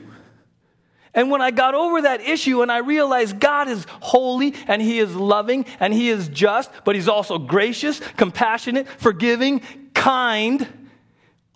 And 1.13 1.31
when 1.31 1.41
I 1.41 1.51
got 1.51 1.73
over 1.73 2.03
that 2.03 2.21
issue 2.21 2.61
and 2.61 2.71
I 2.71 2.77
realized 2.77 3.39
God 3.39 3.67
is 3.67 3.85
holy 3.89 4.53
and 4.67 4.81
He 4.81 4.99
is 4.99 5.15
loving 5.15 5.65
and 5.79 5.93
He 5.93 6.09
is 6.09 6.27
just, 6.29 6.69
but 6.85 6.95
He's 6.95 7.07
also 7.07 7.39
gracious, 7.39 7.99
compassionate, 8.15 8.87
forgiving, 8.87 9.61
kind, 9.93 10.67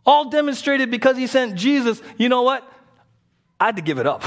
all 0.05 0.29
demonstrated 0.29 0.91
because 0.91 1.17
He 1.17 1.27
sent 1.27 1.55
Jesus, 1.55 2.01
you 2.17 2.29
know 2.29 2.41
what? 2.41 2.69
I 3.59 3.67
had 3.67 3.75
to 3.77 3.81
give 3.81 3.99
it 3.99 4.07
up. 4.07 4.23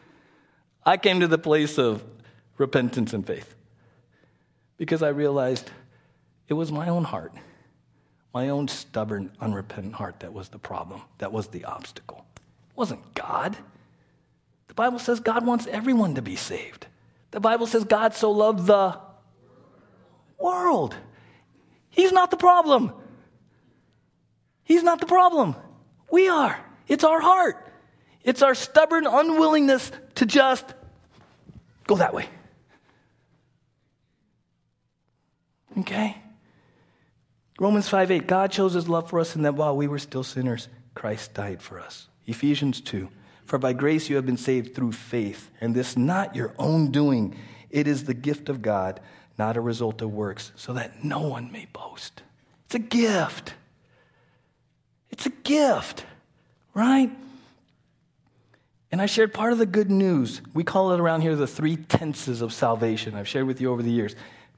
I 0.86 0.96
came 0.96 1.20
to 1.20 1.28
the 1.28 1.38
place 1.38 1.78
of 1.78 2.04
repentance 2.58 3.12
and 3.12 3.26
faith 3.26 3.54
because 4.76 5.02
I 5.02 5.08
realized 5.08 5.70
it 6.48 6.54
was 6.54 6.70
my 6.70 6.88
own 6.88 7.04
heart, 7.04 7.32
my 8.32 8.50
own 8.50 8.68
stubborn, 8.68 9.32
unrepentant 9.40 9.94
heart 9.94 10.20
that 10.20 10.32
was 10.32 10.48
the 10.48 10.58
problem, 10.58 11.02
that 11.18 11.32
was 11.32 11.48
the 11.48 11.64
obstacle 11.64 12.24
It 12.36 12.76
wasn't 12.76 13.14
God. 13.14 13.56
The 14.68 14.74
Bible 14.74 14.98
says 14.98 15.20
God 15.20 15.44
wants 15.44 15.66
everyone 15.66 16.14
to 16.14 16.22
be 16.22 16.36
saved. 16.36 16.86
The 17.30 17.40
Bible 17.40 17.66
says 17.66 17.84
God 17.84 18.14
so 18.14 18.30
loved 18.30 18.66
the 18.66 18.98
world. 20.38 20.94
He's 21.90 22.12
not 22.12 22.30
the 22.30 22.36
problem. 22.36 22.92
He's 24.66 24.82
not 24.82 25.00
the 25.00 25.06
problem. 25.06 25.56
We 26.10 26.28
are. 26.28 26.58
It's 26.88 27.04
our 27.04 27.20
heart. 27.20 27.72
It's 28.22 28.42
our 28.42 28.54
stubborn 28.54 29.06
unwillingness 29.06 29.90
to 30.16 30.26
just 30.26 30.74
go 31.86 31.96
that 31.96 32.12
way. 32.12 32.28
Okay? 35.78 36.16
Romans 37.58 37.88
5 37.88 38.10
8, 38.10 38.26
God 38.26 38.50
chose 38.50 38.74
his 38.74 38.88
love 38.88 39.08
for 39.08 39.20
us 39.20 39.36
in 39.36 39.42
that 39.42 39.54
while 39.54 39.76
we 39.76 39.86
were 39.86 39.98
still 39.98 40.24
sinners, 40.24 40.68
Christ 40.94 41.34
died 41.34 41.62
for 41.62 41.80
us. 41.80 42.08
Ephesians 42.26 42.80
2, 42.80 43.08
for 43.44 43.58
by 43.58 43.72
grace 43.72 44.10
you 44.10 44.16
have 44.16 44.26
been 44.26 44.36
saved 44.36 44.74
through 44.74 44.92
faith, 44.92 45.50
and 45.60 45.74
this 45.74 45.96
not 45.96 46.34
your 46.34 46.52
own 46.58 46.90
doing. 46.90 47.36
It 47.70 47.86
is 47.86 48.04
the 48.04 48.14
gift 48.14 48.48
of 48.48 48.62
God, 48.62 49.00
not 49.38 49.56
a 49.56 49.60
result 49.60 50.02
of 50.02 50.12
works, 50.12 50.52
so 50.56 50.72
that 50.72 51.04
no 51.04 51.20
one 51.20 51.52
may 51.52 51.66
boast. 51.72 52.22
It's 52.66 52.74
a 52.74 52.80
gift. 52.80 53.54
It's 55.16 55.24
a 55.24 55.30
gift, 55.30 56.04
right? 56.74 57.10
And 58.92 59.00
I 59.00 59.06
shared 59.06 59.32
part 59.32 59.50
of 59.54 59.58
the 59.58 59.64
good 59.64 59.90
news. 59.90 60.42
We 60.52 60.62
call 60.62 60.92
it 60.92 61.00
around 61.00 61.22
here 61.22 61.34
the 61.34 61.46
three 61.46 61.76
tenses 61.76 62.42
of 62.42 62.52
salvation. 62.52 63.14
I've 63.14 63.26
shared 63.26 63.46
with 63.46 63.58
you 63.58 63.72
over 63.72 63.82
the 63.82 63.90
years. 63.90 64.14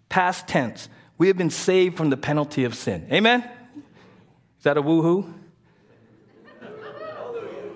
Past 0.08 0.48
tense, 0.48 0.88
we 1.16 1.28
have 1.28 1.36
been 1.36 1.50
saved 1.50 1.96
from 1.96 2.10
the 2.10 2.16
penalty 2.16 2.64
of 2.64 2.74
sin. 2.74 3.06
Amen? 3.12 3.48
Is 4.58 4.64
that 4.64 4.76
a 4.76 4.82
woohoo? 4.82 5.32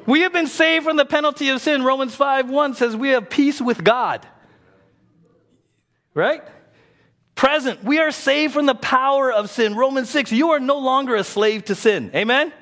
we 0.05 0.23
have 0.23 0.33
been 0.33 0.49
saved 0.49 0.85
from 0.85 0.97
the 0.97 1.05
penalty 1.05 1.51
of 1.51 1.61
sin. 1.61 1.85
Romans 1.85 2.17
5 2.17 2.51
1 2.51 2.75
says 2.75 2.97
we 2.97 3.11
have 3.11 3.31
peace 3.31 3.61
with 3.61 3.85
God. 3.85 4.27
Right? 6.15 6.43
Present, 7.37 7.85
we 7.85 8.01
are 8.01 8.11
saved 8.11 8.55
from 8.55 8.67
the 8.67 8.75
power 8.75 9.33
of 9.33 9.51
sin. 9.51 9.77
Romans 9.77 10.11
6, 10.11 10.33
you 10.33 10.51
are 10.51 10.61
no 10.61 10.81
longer 10.81 11.15
a 11.15 11.23
slave 11.23 11.67
to 11.67 11.77
sin. 11.77 12.11
Amen? 12.13 12.53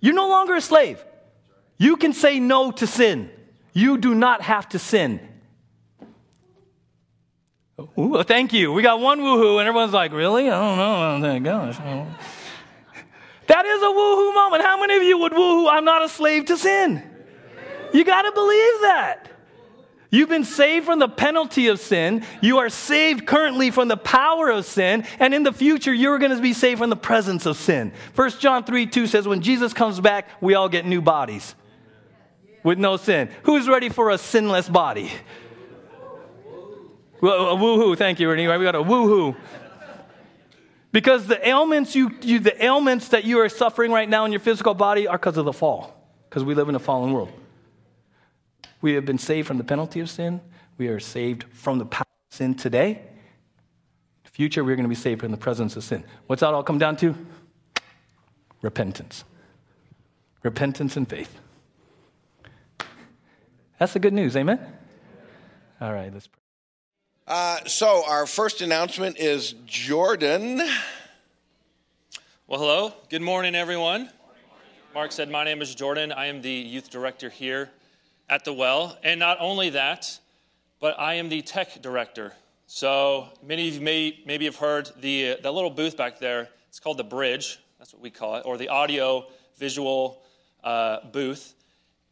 You're 0.00 0.14
no 0.14 0.28
longer 0.28 0.54
a 0.54 0.60
slave. 0.60 1.04
You 1.78 1.96
can 1.96 2.12
say 2.12 2.40
no 2.40 2.70
to 2.72 2.86
sin. 2.86 3.30
You 3.72 3.98
do 3.98 4.14
not 4.14 4.42
have 4.42 4.68
to 4.70 4.78
sin. 4.78 5.20
Ooh, 7.98 8.22
thank 8.22 8.52
you. 8.52 8.72
We 8.72 8.82
got 8.82 9.00
one 9.00 9.20
woohoo, 9.20 9.58
and 9.58 9.66
everyone's 9.66 9.92
like, 9.92 10.12
really? 10.12 10.50
I 10.50 10.60
don't 10.60 11.22
know. 11.22 11.28
Thank 11.28 11.44
gosh. 11.44 11.76
That 13.46 13.66
is 13.66 13.82
a 13.82 13.86
woohoo 13.86 14.34
moment. 14.34 14.62
How 14.62 14.78
many 14.78 14.96
of 14.96 15.02
you 15.02 15.18
would 15.18 15.32
woohoo? 15.32 15.70
I'm 15.70 15.84
not 15.84 16.04
a 16.04 16.08
slave 16.08 16.46
to 16.46 16.56
sin. 16.56 17.02
You 17.92 18.04
got 18.04 18.22
to 18.22 18.32
believe 18.32 18.80
that. 18.82 19.29
You've 20.10 20.28
been 20.28 20.44
saved 20.44 20.86
from 20.86 20.98
the 20.98 21.08
penalty 21.08 21.68
of 21.68 21.78
sin. 21.78 22.24
You 22.40 22.58
are 22.58 22.68
saved 22.68 23.26
currently 23.26 23.70
from 23.70 23.86
the 23.86 23.96
power 23.96 24.50
of 24.50 24.64
sin. 24.64 25.04
And 25.20 25.32
in 25.32 25.44
the 25.44 25.52
future, 25.52 25.94
you're 25.94 26.18
going 26.18 26.34
to 26.34 26.42
be 26.42 26.52
saved 26.52 26.80
from 26.80 26.90
the 26.90 26.96
presence 26.96 27.46
of 27.46 27.56
sin. 27.56 27.92
1 28.16 28.30
John 28.40 28.64
3 28.64 28.86
2 28.86 29.06
says, 29.06 29.28
When 29.28 29.40
Jesus 29.40 29.72
comes 29.72 30.00
back, 30.00 30.28
we 30.40 30.54
all 30.54 30.68
get 30.68 30.84
new 30.84 31.00
bodies 31.00 31.54
with 32.64 32.78
no 32.78 32.96
sin. 32.96 33.30
Who's 33.44 33.68
ready 33.68 33.88
for 33.88 34.10
a 34.10 34.18
sinless 34.18 34.68
body? 34.68 35.12
Well, 37.20 37.56
woohoo, 37.56 37.96
thank 37.96 38.18
you, 38.18 38.28
Ernie. 38.30 38.48
We 38.48 38.64
got 38.64 38.74
a 38.74 38.82
woohoo. 38.82 39.36
Because 40.92 41.26
the 41.26 41.46
ailments, 41.46 41.94
you, 41.94 42.10
you, 42.22 42.40
the 42.40 42.64
ailments 42.64 43.08
that 43.08 43.24
you 43.24 43.38
are 43.38 43.48
suffering 43.48 43.92
right 43.92 44.08
now 44.08 44.24
in 44.24 44.32
your 44.32 44.40
physical 44.40 44.74
body 44.74 45.06
are 45.06 45.18
because 45.18 45.36
of 45.36 45.44
the 45.44 45.52
fall, 45.52 45.94
because 46.28 46.42
we 46.42 46.54
live 46.54 46.68
in 46.68 46.74
a 46.74 46.80
fallen 46.80 47.12
world. 47.12 47.30
We 48.80 48.94
have 48.94 49.04
been 49.04 49.18
saved 49.18 49.46
from 49.46 49.58
the 49.58 49.64
penalty 49.64 50.00
of 50.00 50.08
sin. 50.08 50.40
We 50.78 50.88
are 50.88 51.00
saved 51.00 51.44
from 51.52 51.78
the 51.78 51.84
power 51.84 52.06
of 52.30 52.36
sin 52.36 52.54
today. 52.54 52.90
In 52.92 54.24
the 54.24 54.30
future, 54.30 54.64
we're 54.64 54.76
going 54.76 54.84
to 54.84 54.88
be 54.88 54.94
saved 54.94 55.20
from 55.20 55.30
the 55.30 55.36
presence 55.36 55.76
of 55.76 55.84
sin. 55.84 56.04
What's 56.26 56.40
that 56.40 56.54
all 56.54 56.62
come 56.62 56.78
down 56.78 56.96
to? 56.98 57.14
Repentance. 58.62 59.24
Repentance 60.42 60.96
and 60.96 61.08
faith. 61.08 61.38
That's 63.78 63.92
the 63.92 63.98
good 63.98 64.14
news, 64.14 64.36
amen? 64.36 64.58
All 65.80 65.92
right, 65.92 66.12
let's 66.12 66.26
pray. 66.26 66.38
Uh, 67.26 67.58
so, 67.66 68.02
our 68.06 68.26
first 68.26 68.60
announcement 68.60 69.18
is 69.18 69.54
Jordan. 69.66 70.56
Well, 72.46 72.60
hello. 72.60 72.94
Good 73.08 73.22
morning, 73.22 73.54
everyone. 73.54 74.10
Mark 74.94 75.12
said, 75.12 75.30
My 75.30 75.44
name 75.44 75.62
is 75.62 75.74
Jordan. 75.74 76.10
I 76.12 76.26
am 76.26 76.42
the 76.42 76.50
youth 76.50 76.90
director 76.90 77.28
here 77.28 77.70
at 78.30 78.44
the 78.44 78.52
well. 78.54 78.96
And 79.02 79.20
not 79.20 79.36
only 79.40 79.70
that, 79.70 80.18
but 80.80 80.98
I 80.98 81.14
am 81.14 81.28
the 81.28 81.42
tech 81.42 81.82
director. 81.82 82.32
So, 82.66 83.28
many 83.42 83.68
of 83.68 83.74
you 83.74 83.80
may 83.80 84.20
maybe 84.24 84.44
have 84.44 84.56
heard 84.56 84.88
the, 85.00 85.36
the 85.42 85.50
little 85.50 85.70
booth 85.70 85.96
back 85.96 86.20
there. 86.20 86.48
It's 86.68 86.78
called 86.78 86.98
the 86.98 87.04
bridge. 87.04 87.58
That's 87.78 87.92
what 87.92 88.00
we 88.00 88.10
call 88.10 88.36
it, 88.36 88.46
or 88.46 88.56
the 88.56 88.68
audio 88.68 89.26
visual 89.58 90.22
uh, 90.62 90.98
booth. 91.10 91.54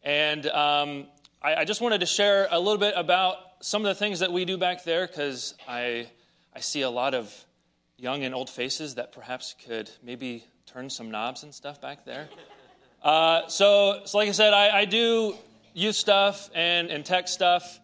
And 0.03 0.47
um, 0.49 1.07
I, 1.41 1.57
I 1.57 1.65
just 1.65 1.81
wanted 1.81 2.01
to 2.01 2.07
share 2.07 2.49
a 2.51 2.59
little 2.59 2.79
bit 2.79 2.95
about 2.97 3.37
some 3.61 3.85
of 3.85 3.89
the 3.89 3.95
things 3.95 4.19
that 4.19 4.33
we 4.33 4.45
do 4.45 4.59
back 4.59 4.83
there 4.85 5.07
because 5.07 5.55
I, 5.69 6.09
I 6.55 6.61
see 6.61 6.83
a 6.83 6.91
lot 6.91 7.15
of 7.15 7.33
young 7.97 8.25
and 8.25 8.35
old 8.35 8.51
faces 8.51 8.97
that 8.97 9.13
perhaps 9.13 9.55
could 9.65 9.91
maybe 10.03 10.45
turn 10.67 10.91
some 10.91 11.11
knobs 11.11 11.45
and 11.45 11.55
stuff 11.55 11.81
back 11.81 12.05
there. 12.05 12.29
Uh, 13.03 13.47
so, 13.49 14.01
so, 14.05 14.19
like 14.19 14.29
I 14.29 14.33
said, 14.33 14.53
I, 14.53 14.81
I, 14.81 14.85
do 14.85 15.37
youth 15.79 15.95
stuff 15.95 16.51
and, 16.55 16.91
and 16.91 17.07
tech 17.07 17.29
stuff. 17.29 17.79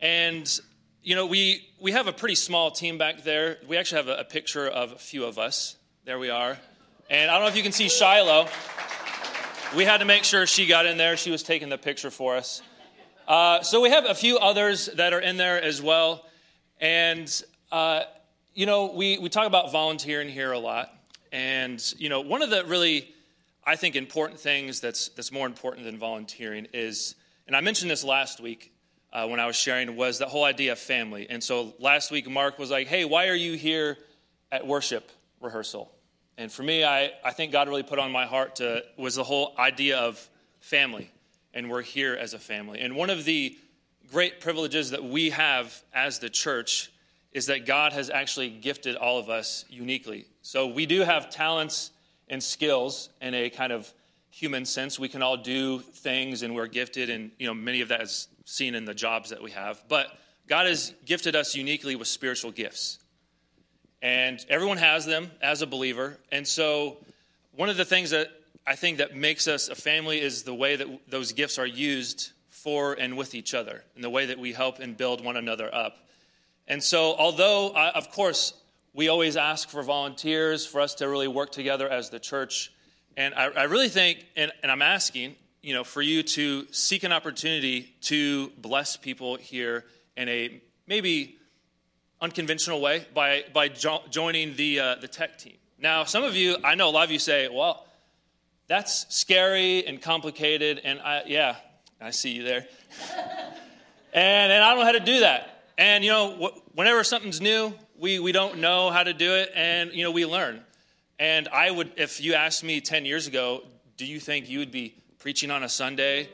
And, 0.00 0.58
you 1.04 1.14
know, 1.14 1.26
we, 1.26 1.68
we 1.80 1.92
have 1.92 2.08
a 2.08 2.12
pretty 2.12 2.34
small 2.34 2.72
team 2.72 2.98
back 2.98 3.22
there. 3.22 3.58
We 3.68 3.76
actually 3.76 3.98
have 3.98 4.08
a, 4.08 4.20
a 4.22 4.24
picture 4.24 4.66
of 4.66 4.90
a 4.90 4.96
few 4.96 5.24
of 5.24 5.38
us. 5.38 5.76
There 6.04 6.18
we 6.18 6.30
are. 6.30 6.58
And 7.08 7.30
I 7.30 7.34
don't 7.34 7.42
know 7.42 7.48
if 7.48 7.56
you 7.56 7.62
can 7.62 7.70
see 7.70 7.88
Shiloh. 7.88 8.48
We 9.76 9.84
had 9.84 9.98
to 9.98 10.04
make 10.04 10.24
sure 10.24 10.46
she 10.46 10.66
got 10.66 10.84
in 10.84 10.98
there. 10.98 11.16
She 11.16 11.30
was 11.30 11.44
taking 11.44 11.68
the 11.68 11.78
picture 11.78 12.10
for 12.10 12.36
us. 12.36 12.60
Uh, 13.28 13.62
so 13.62 13.80
we 13.80 13.90
have 13.90 14.04
a 14.04 14.14
few 14.14 14.38
others 14.38 14.86
that 14.96 15.12
are 15.12 15.20
in 15.20 15.36
there 15.36 15.62
as 15.62 15.80
well. 15.80 16.26
And, 16.80 17.30
uh, 17.70 18.02
you 18.52 18.66
know, 18.66 18.92
we, 18.92 19.18
we 19.18 19.28
talk 19.28 19.46
about 19.46 19.70
volunteering 19.70 20.28
here 20.28 20.50
a 20.50 20.58
lot. 20.58 20.92
And, 21.30 21.80
you 21.98 22.08
know, 22.08 22.20
one 22.20 22.42
of 22.42 22.50
the 22.50 22.64
really, 22.64 23.14
I 23.64 23.76
think, 23.76 23.94
important 23.94 24.40
things 24.40 24.80
that's, 24.80 25.10
that's 25.10 25.30
more 25.30 25.46
important 25.46 25.84
than 25.84 25.98
volunteering 25.98 26.66
is, 26.72 27.14
and 27.48 27.56
I 27.56 27.60
mentioned 27.62 27.90
this 27.90 28.04
last 28.04 28.40
week 28.40 28.72
uh, 29.10 29.26
when 29.26 29.40
I 29.40 29.46
was 29.46 29.56
sharing, 29.56 29.96
was 29.96 30.18
that 30.18 30.28
whole 30.28 30.44
idea 30.44 30.72
of 30.72 30.78
family. 30.78 31.26
And 31.30 31.42
so 31.42 31.72
last 31.78 32.10
week, 32.10 32.28
Mark 32.28 32.58
was 32.58 32.70
like, 32.70 32.88
hey, 32.88 33.06
why 33.06 33.28
are 33.28 33.34
you 33.34 33.54
here 33.54 33.96
at 34.52 34.66
worship 34.66 35.10
rehearsal? 35.40 35.90
And 36.36 36.52
for 36.52 36.62
me, 36.62 36.84
I, 36.84 37.10
I 37.24 37.32
think 37.32 37.50
God 37.50 37.68
really 37.68 37.82
put 37.82 37.98
on 37.98 38.12
my 38.12 38.26
heart 38.26 38.56
to, 38.56 38.84
was 38.98 39.14
the 39.14 39.24
whole 39.24 39.54
idea 39.58 39.98
of 39.98 40.28
family 40.60 41.10
and 41.54 41.70
we're 41.70 41.82
here 41.82 42.14
as 42.14 42.34
a 42.34 42.38
family. 42.38 42.80
And 42.80 42.94
one 42.94 43.08
of 43.08 43.24
the 43.24 43.56
great 44.12 44.40
privileges 44.40 44.90
that 44.90 45.02
we 45.02 45.30
have 45.30 45.82
as 45.94 46.18
the 46.18 46.28
church 46.28 46.92
is 47.32 47.46
that 47.46 47.64
God 47.64 47.94
has 47.94 48.10
actually 48.10 48.50
gifted 48.50 48.94
all 48.94 49.18
of 49.18 49.30
us 49.30 49.64
uniquely. 49.70 50.26
So 50.42 50.66
we 50.66 50.84
do 50.84 51.00
have 51.00 51.30
talents 51.30 51.92
and 52.28 52.42
skills 52.42 53.08
and 53.20 53.34
a 53.34 53.48
kind 53.48 53.72
of 53.72 53.92
human 54.38 54.64
sense. 54.64 54.98
We 54.98 55.08
can 55.08 55.22
all 55.22 55.36
do 55.36 55.80
things 55.80 56.42
and 56.42 56.54
we're 56.54 56.68
gifted, 56.68 57.10
and 57.10 57.32
you 57.38 57.46
know, 57.46 57.54
many 57.54 57.80
of 57.80 57.88
that 57.88 58.02
is 58.02 58.28
seen 58.44 58.74
in 58.74 58.84
the 58.84 58.94
jobs 58.94 59.30
that 59.30 59.42
we 59.42 59.50
have. 59.50 59.82
But 59.88 60.06
God 60.48 60.66
has 60.66 60.94
gifted 61.04 61.34
us 61.34 61.56
uniquely 61.56 61.96
with 61.96 62.08
spiritual 62.08 62.52
gifts. 62.52 62.98
And 64.00 64.44
everyone 64.48 64.76
has 64.76 65.04
them 65.04 65.32
as 65.42 65.60
a 65.60 65.66
believer. 65.66 66.18
And 66.30 66.46
so 66.46 66.98
one 67.56 67.68
of 67.68 67.76
the 67.76 67.84
things 67.84 68.10
that 68.10 68.28
I 68.64 68.76
think 68.76 68.98
that 68.98 69.16
makes 69.16 69.48
us 69.48 69.68
a 69.68 69.74
family 69.74 70.20
is 70.20 70.44
the 70.44 70.54
way 70.54 70.76
that 70.76 70.86
those 71.08 71.32
gifts 71.32 71.58
are 71.58 71.66
used 71.66 72.30
for 72.48 72.92
and 72.92 73.16
with 73.16 73.34
each 73.34 73.54
other, 73.54 73.82
and 73.94 74.04
the 74.04 74.10
way 74.10 74.26
that 74.26 74.38
we 74.38 74.52
help 74.52 74.78
and 74.78 74.96
build 74.96 75.24
one 75.24 75.36
another 75.36 75.74
up. 75.74 75.96
And 76.68 76.82
so, 76.82 77.14
although, 77.16 77.70
I, 77.70 77.90
of 77.90 78.10
course, 78.12 78.52
we 78.92 79.08
always 79.08 79.36
ask 79.36 79.68
for 79.68 79.82
volunteers 79.82 80.66
for 80.66 80.80
us 80.80 80.94
to 80.96 81.08
really 81.08 81.28
work 81.28 81.50
together 81.50 81.88
as 81.88 82.10
the 82.10 82.18
church, 82.20 82.72
and 83.18 83.34
I, 83.34 83.46
I 83.46 83.62
really 83.64 83.88
think, 83.88 84.24
and, 84.36 84.52
and 84.62 84.70
I'm 84.70 84.80
asking, 84.80 85.34
you 85.60 85.74
know, 85.74 85.82
for 85.82 86.00
you 86.00 86.22
to 86.22 86.68
seek 86.70 87.02
an 87.02 87.10
opportunity 87.12 87.92
to 88.02 88.52
bless 88.58 88.96
people 88.96 89.34
here 89.34 89.84
in 90.16 90.28
a 90.28 90.62
maybe 90.86 91.36
unconventional 92.20 92.80
way 92.80 93.08
by, 93.12 93.42
by 93.52 93.66
jo- 93.66 94.02
joining 94.08 94.54
the, 94.54 94.78
uh, 94.78 94.94
the 95.00 95.08
tech 95.08 95.36
team. 95.36 95.56
Now, 95.80 96.04
some 96.04 96.22
of 96.22 96.36
you, 96.36 96.58
I 96.62 96.76
know 96.76 96.88
a 96.88 96.92
lot 96.92 97.06
of 97.06 97.10
you 97.10 97.18
say, 97.18 97.48
well, 97.48 97.88
that's 98.68 99.12
scary 99.12 99.84
and 99.84 100.00
complicated. 100.00 100.80
And 100.84 101.00
I, 101.00 101.24
yeah, 101.26 101.56
I 102.00 102.12
see 102.12 102.30
you 102.30 102.44
there. 102.44 102.68
and, 104.14 104.52
and 104.52 104.62
I 104.62 104.70
don't 104.70 104.78
know 104.78 104.84
how 104.84 104.92
to 104.92 105.00
do 105.00 105.20
that. 105.20 105.64
And, 105.76 106.04
you 106.04 106.12
know, 106.12 106.52
whenever 106.72 107.02
something's 107.02 107.40
new, 107.40 107.74
we, 107.98 108.20
we 108.20 108.30
don't 108.30 108.58
know 108.58 108.90
how 108.90 109.02
to 109.02 109.12
do 109.12 109.34
it, 109.34 109.50
and, 109.56 109.92
you 109.92 110.04
know, 110.04 110.12
we 110.12 110.24
learn. 110.24 110.62
And 111.18 111.48
I 111.48 111.70
would, 111.70 111.92
if 111.96 112.20
you 112.20 112.34
asked 112.34 112.62
me 112.62 112.80
10 112.80 113.04
years 113.04 113.26
ago, 113.26 113.62
do 113.96 114.06
you 114.06 114.20
think 114.20 114.48
you 114.48 114.60
would 114.60 114.70
be 114.70 114.94
preaching 115.18 115.50
on 115.50 115.64
a 115.64 115.68
Sunday 115.68 116.28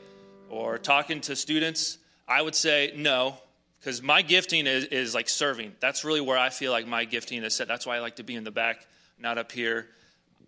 or 0.49 0.77
talking 0.77 1.21
to 1.21 1.35
students? 1.35 1.97
I 2.27 2.41
would 2.41 2.55
say 2.55 2.93
no, 2.95 3.37
because 3.79 4.01
my 4.01 4.21
gifting 4.21 4.67
is, 4.67 4.85
is 4.85 5.15
like 5.15 5.27
serving. 5.27 5.73
That's 5.79 6.03
really 6.03 6.21
where 6.21 6.37
I 6.37 6.49
feel 6.49 6.71
like 6.71 6.87
my 6.87 7.05
gifting 7.05 7.43
is 7.43 7.55
set. 7.55 7.67
That's 7.67 7.85
why 7.85 7.95
I 7.95 7.99
like 7.99 8.17
to 8.17 8.23
be 8.23 8.35
in 8.35 8.43
the 8.43 8.51
back, 8.51 8.85
not 9.19 9.37
up 9.37 9.51
here. 9.51 9.87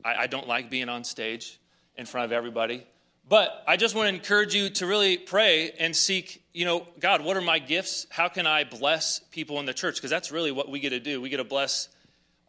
I, 0.05 0.15
I 0.15 0.27
don't 0.27 0.47
like 0.47 0.69
being 0.69 0.89
on 0.89 1.03
stage 1.03 1.59
in 1.95 2.05
front 2.05 2.25
of 2.25 2.31
everybody. 2.31 2.85
But 3.29 3.63
I 3.67 3.75
just 3.75 3.93
want 3.93 4.07
to 4.07 4.15
encourage 4.15 4.53
you 4.53 4.69
to 4.69 4.85
really 4.85 5.17
pray 5.17 5.71
and 5.79 5.95
seek, 5.95 6.43
you 6.53 6.63
know, 6.63 6.87
God, 6.99 7.21
what 7.21 7.35
are 7.35 7.41
my 7.41 7.59
gifts? 7.59 8.07
How 8.09 8.29
can 8.29 8.47
I 8.47 8.63
bless 8.63 9.19
people 9.31 9.59
in 9.59 9.65
the 9.65 9.73
church? 9.73 9.95
Because 9.95 10.11
that's 10.11 10.31
really 10.31 10.51
what 10.51 10.69
we 10.69 10.79
get 10.79 10.91
to 10.91 10.99
do. 10.99 11.19
We 11.19 11.29
get 11.29 11.37
to 11.37 11.43
bless 11.43 11.89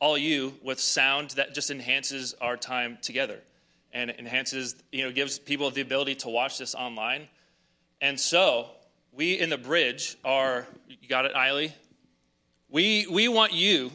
all 0.01 0.17
you 0.17 0.55
with 0.63 0.81
sound 0.81 1.31
that 1.31 1.55
just 1.55 1.71
enhances 1.71 2.35
our 2.41 2.57
time 2.57 2.99
together 3.03 3.41
and 3.93 4.11
enhances, 4.11 4.77
you 4.93 5.05
know, 5.05 5.11
gives 5.11 5.39
people 5.39 5.71
the 5.71 5.81
ability 5.81 6.15
to 6.17 6.29
watch 6.29 6.59
this 6.59 6.75
online. 6.75 7.29
And 8.01 8.19
so 8.19 8.71
we 9.13 9.39
in 9.39 9.51
the 9.51 9.59
bridge 9.59 10.17
are, 10.25 10.67
you 10.89 11.09
got 11.09 11.25
it, 11.25 11.35
Eiley? 11.35 11.73
We, 12.71 13.07
we 13.11 13.29
want 13.29 13.53
you 13.53 13.91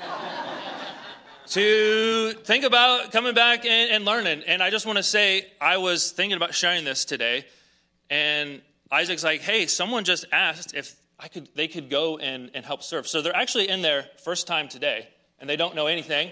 to 1.48 2.32
think 2.44 2.64
about 2.64 3.12
coming 3.12 3.34
back 3.34 3.64
and, 3.64 3.90
and 3.90 4.04
learning. 4.04 4.42
And 4.46 4.62
I 4.62 4.70
just 4.70 4.86
want 4.86 4.96
to 4.96 5.02
say, 5.02 5.46
I 5.60 5.76
was 5.76 6.10
thinking 6.10 6.36
about 6.36 6.54
sharing 6.54 6.84
this 6.84 7.04
today, 7.04 7.44
and 8.10 8.62
Isaac's 8.90 9.24
like, 9.24 9.42
hey, 9.42 9.66
someone 9.66 10.04
just 10.04 10.24
asked 10.32 10.74
if 10.74 10.96
I 11.18 11.28
could, 11.28 11.48
they 11.54 11.68
could 11.68 11.90
go 11.90 12.18
and, 12.18 12.50
and 12.54 12.64
help 12.64 12.82
serve. 12.82 13.06
So 13.06 13.20
they're 13.20 13.36
actually 13.36 13.68
in 13.68 13.82
there 13.82 14.06
first 14.24 14.46
time 14.46 14.68
today, 14.68 15.08
and 15.40 15.48
they 15.48 15.56
don't 15.56 15.74
know 15.74 15.86
anything. 15.86 16.30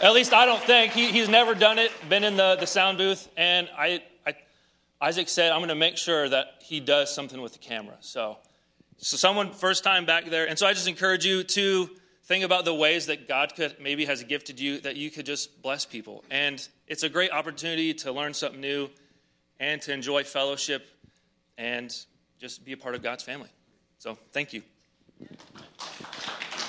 At 0.00 0.12
least 0.14 0.32
I 0.32 0.46
don't 0.46 0.62
think. 0.62 0.92
He, 0.92 1.12
he's 1.12 1.28
never 1.28 1.54
done 1.54 1.78
it, 1.78 1.92
been 2.08 2.24
in 2.24 2.36
the, 2.36 2.56
the 2.58 2.66
sound 2.66 2.98
booth, 2.98 3.28
and 3.36 3.68
I, 3.76 4.02
I, 4.26 4.34
Isaac 5.00 5.28
said, 5.28 5.52
I'm 5.52 5.60
going 5.60 5.68
to 5.68 5.74
make 5.74 5.96
sure 5.96 6.28
that 6.28 6.54
he 6.60 6.80
does 6.80 7.14
something 7.14 7.40
with 7.40 7.52
the 7.52 7.58
camera. 7.60 7.96
So, 8.00 8.38
so 8.98 9.16
someone 9.16 9.52
first 9.52 9.84
time 9.84 10.04
back 10.04 10.26
there. 10.26 10.48
And 10.48 10.58
so 10.58 10.66
I 10.66 10.72
just 10.72 10.88
encourage 10.88 11.24
you 11.24 11.44
to 11.44 11.90
think 12.24 12.44
about 12.44 12.64
the 12.64 12.74
ways 12.74 13.06
that 13.06 13.28
God 13.28 13.54
could 13.54 13.76
maybe 13.80 14.04
has 14.04 14.22
gifted 14.22 14.58
you 14.58 14.80
that 14.80 14.96
you 14.96 15.10
could 15.10 15.26
just 15.26 15.60
bless 15.62 15.84
people. 15.84 16.24
And 16.30 16.66
it's 16.86 17.02
a 17.02 17.08
great 17.08 17.30
opportunity 17.32 17.94
to 17.94 18.12
learn 18.12 18.32
something 18.32 18.60
new 18.60 18.88
and 19.60 19.82
to 19.82 19.92
enjoy 19.92 20.24
fellowship 20.24 20.88
and 21.58 21.94
just 22.40 22.64
be 22.64 22.72
a 22.72 22.76
part 22.76 22.94
of 22.94 23.02
God's 23.02 23.22
family. 23.22 23.50
So 23.98 24.18
thank 24.32 24.52
you. 24.52 24.62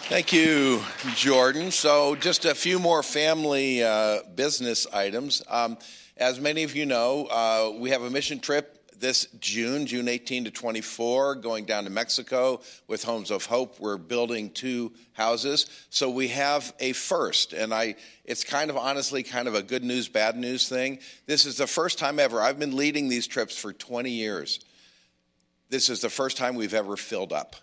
Thank 0.08 0.34
you, 0.34 0.82
Jordan. 1.16 1.72
So, 1.72 2.16
just 2.16 2.44
a 2.44 2.54
few 2.54 2.78
more 2.78 3.02
family 3.02 3.82
uh, 3.82 4.20
business 4.36 4.86
items. 4.92 5.42
Um, 5.48 5.78
as 6.18 6.42
many 6.42 6.64
of 6.64 6.76
you 6.76 6.86
know, 6.86 7.26
uh, 7.28 7.72
we 7.80 7.92
have 7.92 8.02
a 8.02 8.10
mission 8.10 8.40
trip 8.40 8.84
this 9.00 9.28
June, 9.40 9.86
June 9.86 10.10
18 10.10 10.44
to 10.44 10.52
24, 10.52 11.36
going 11.36 11.64
down 11.64 11.86
to 11.86 11.90
Mexico 11.90 12.60
with 12.88 13.06
Homes 13.06 13.32
of 13.32 13.46
Hope. 13.46 13.80
We're 13.80 13.98
building 13.98 14.50
two 14.50 14.92
houses. 15.14 15.68
So 15.90 16.10
we 16.10 16.28
have 16.28 16.74
a 16.82 16.92
first, 16.92 17.54
and 17.54 17.74
I 17.74 17.96
it's 18.26 18.44
kind 18.44 18.70
of 18.70 18.76
honestly 18.76 19.24
kind 19.24 19.48
of 19.48 19.56
a 19.56 19.64
good 19.64 19.86
news, 19.86 20.10
bad 20.10 20.36
news 20.36 20.68
thing. 20.68 21.00
This 21.28 21.46
is 21.46 21.58
the 21.58 21.68
first 21.68 21.98
time 21.98 22.20
ever. 22.20 22.42
I've 22.42 22.60
been 22.60 22.76
leading 22.76 23.08
these 23.08 23.26
trips 23.26 23.58
for 23.58 23.72
20 23.72 24.12
years. 24.12 24.60
This 25.70 25.90
is 25.90 26.02
the 26.02 26.10
first 26.10 26.36
time 26.36 26.56
we've 26.56 26.74
ever 26.74 26.98
filled 26.98 27.32
up. 27.32 27.56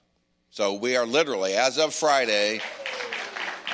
So 0.53 0.75
we 0.75 0.97
are 0.97 1.07
literally, 1.07 1.55
as 1.55 1.79
of 1.79 1.95
Friday, 1.95 2.61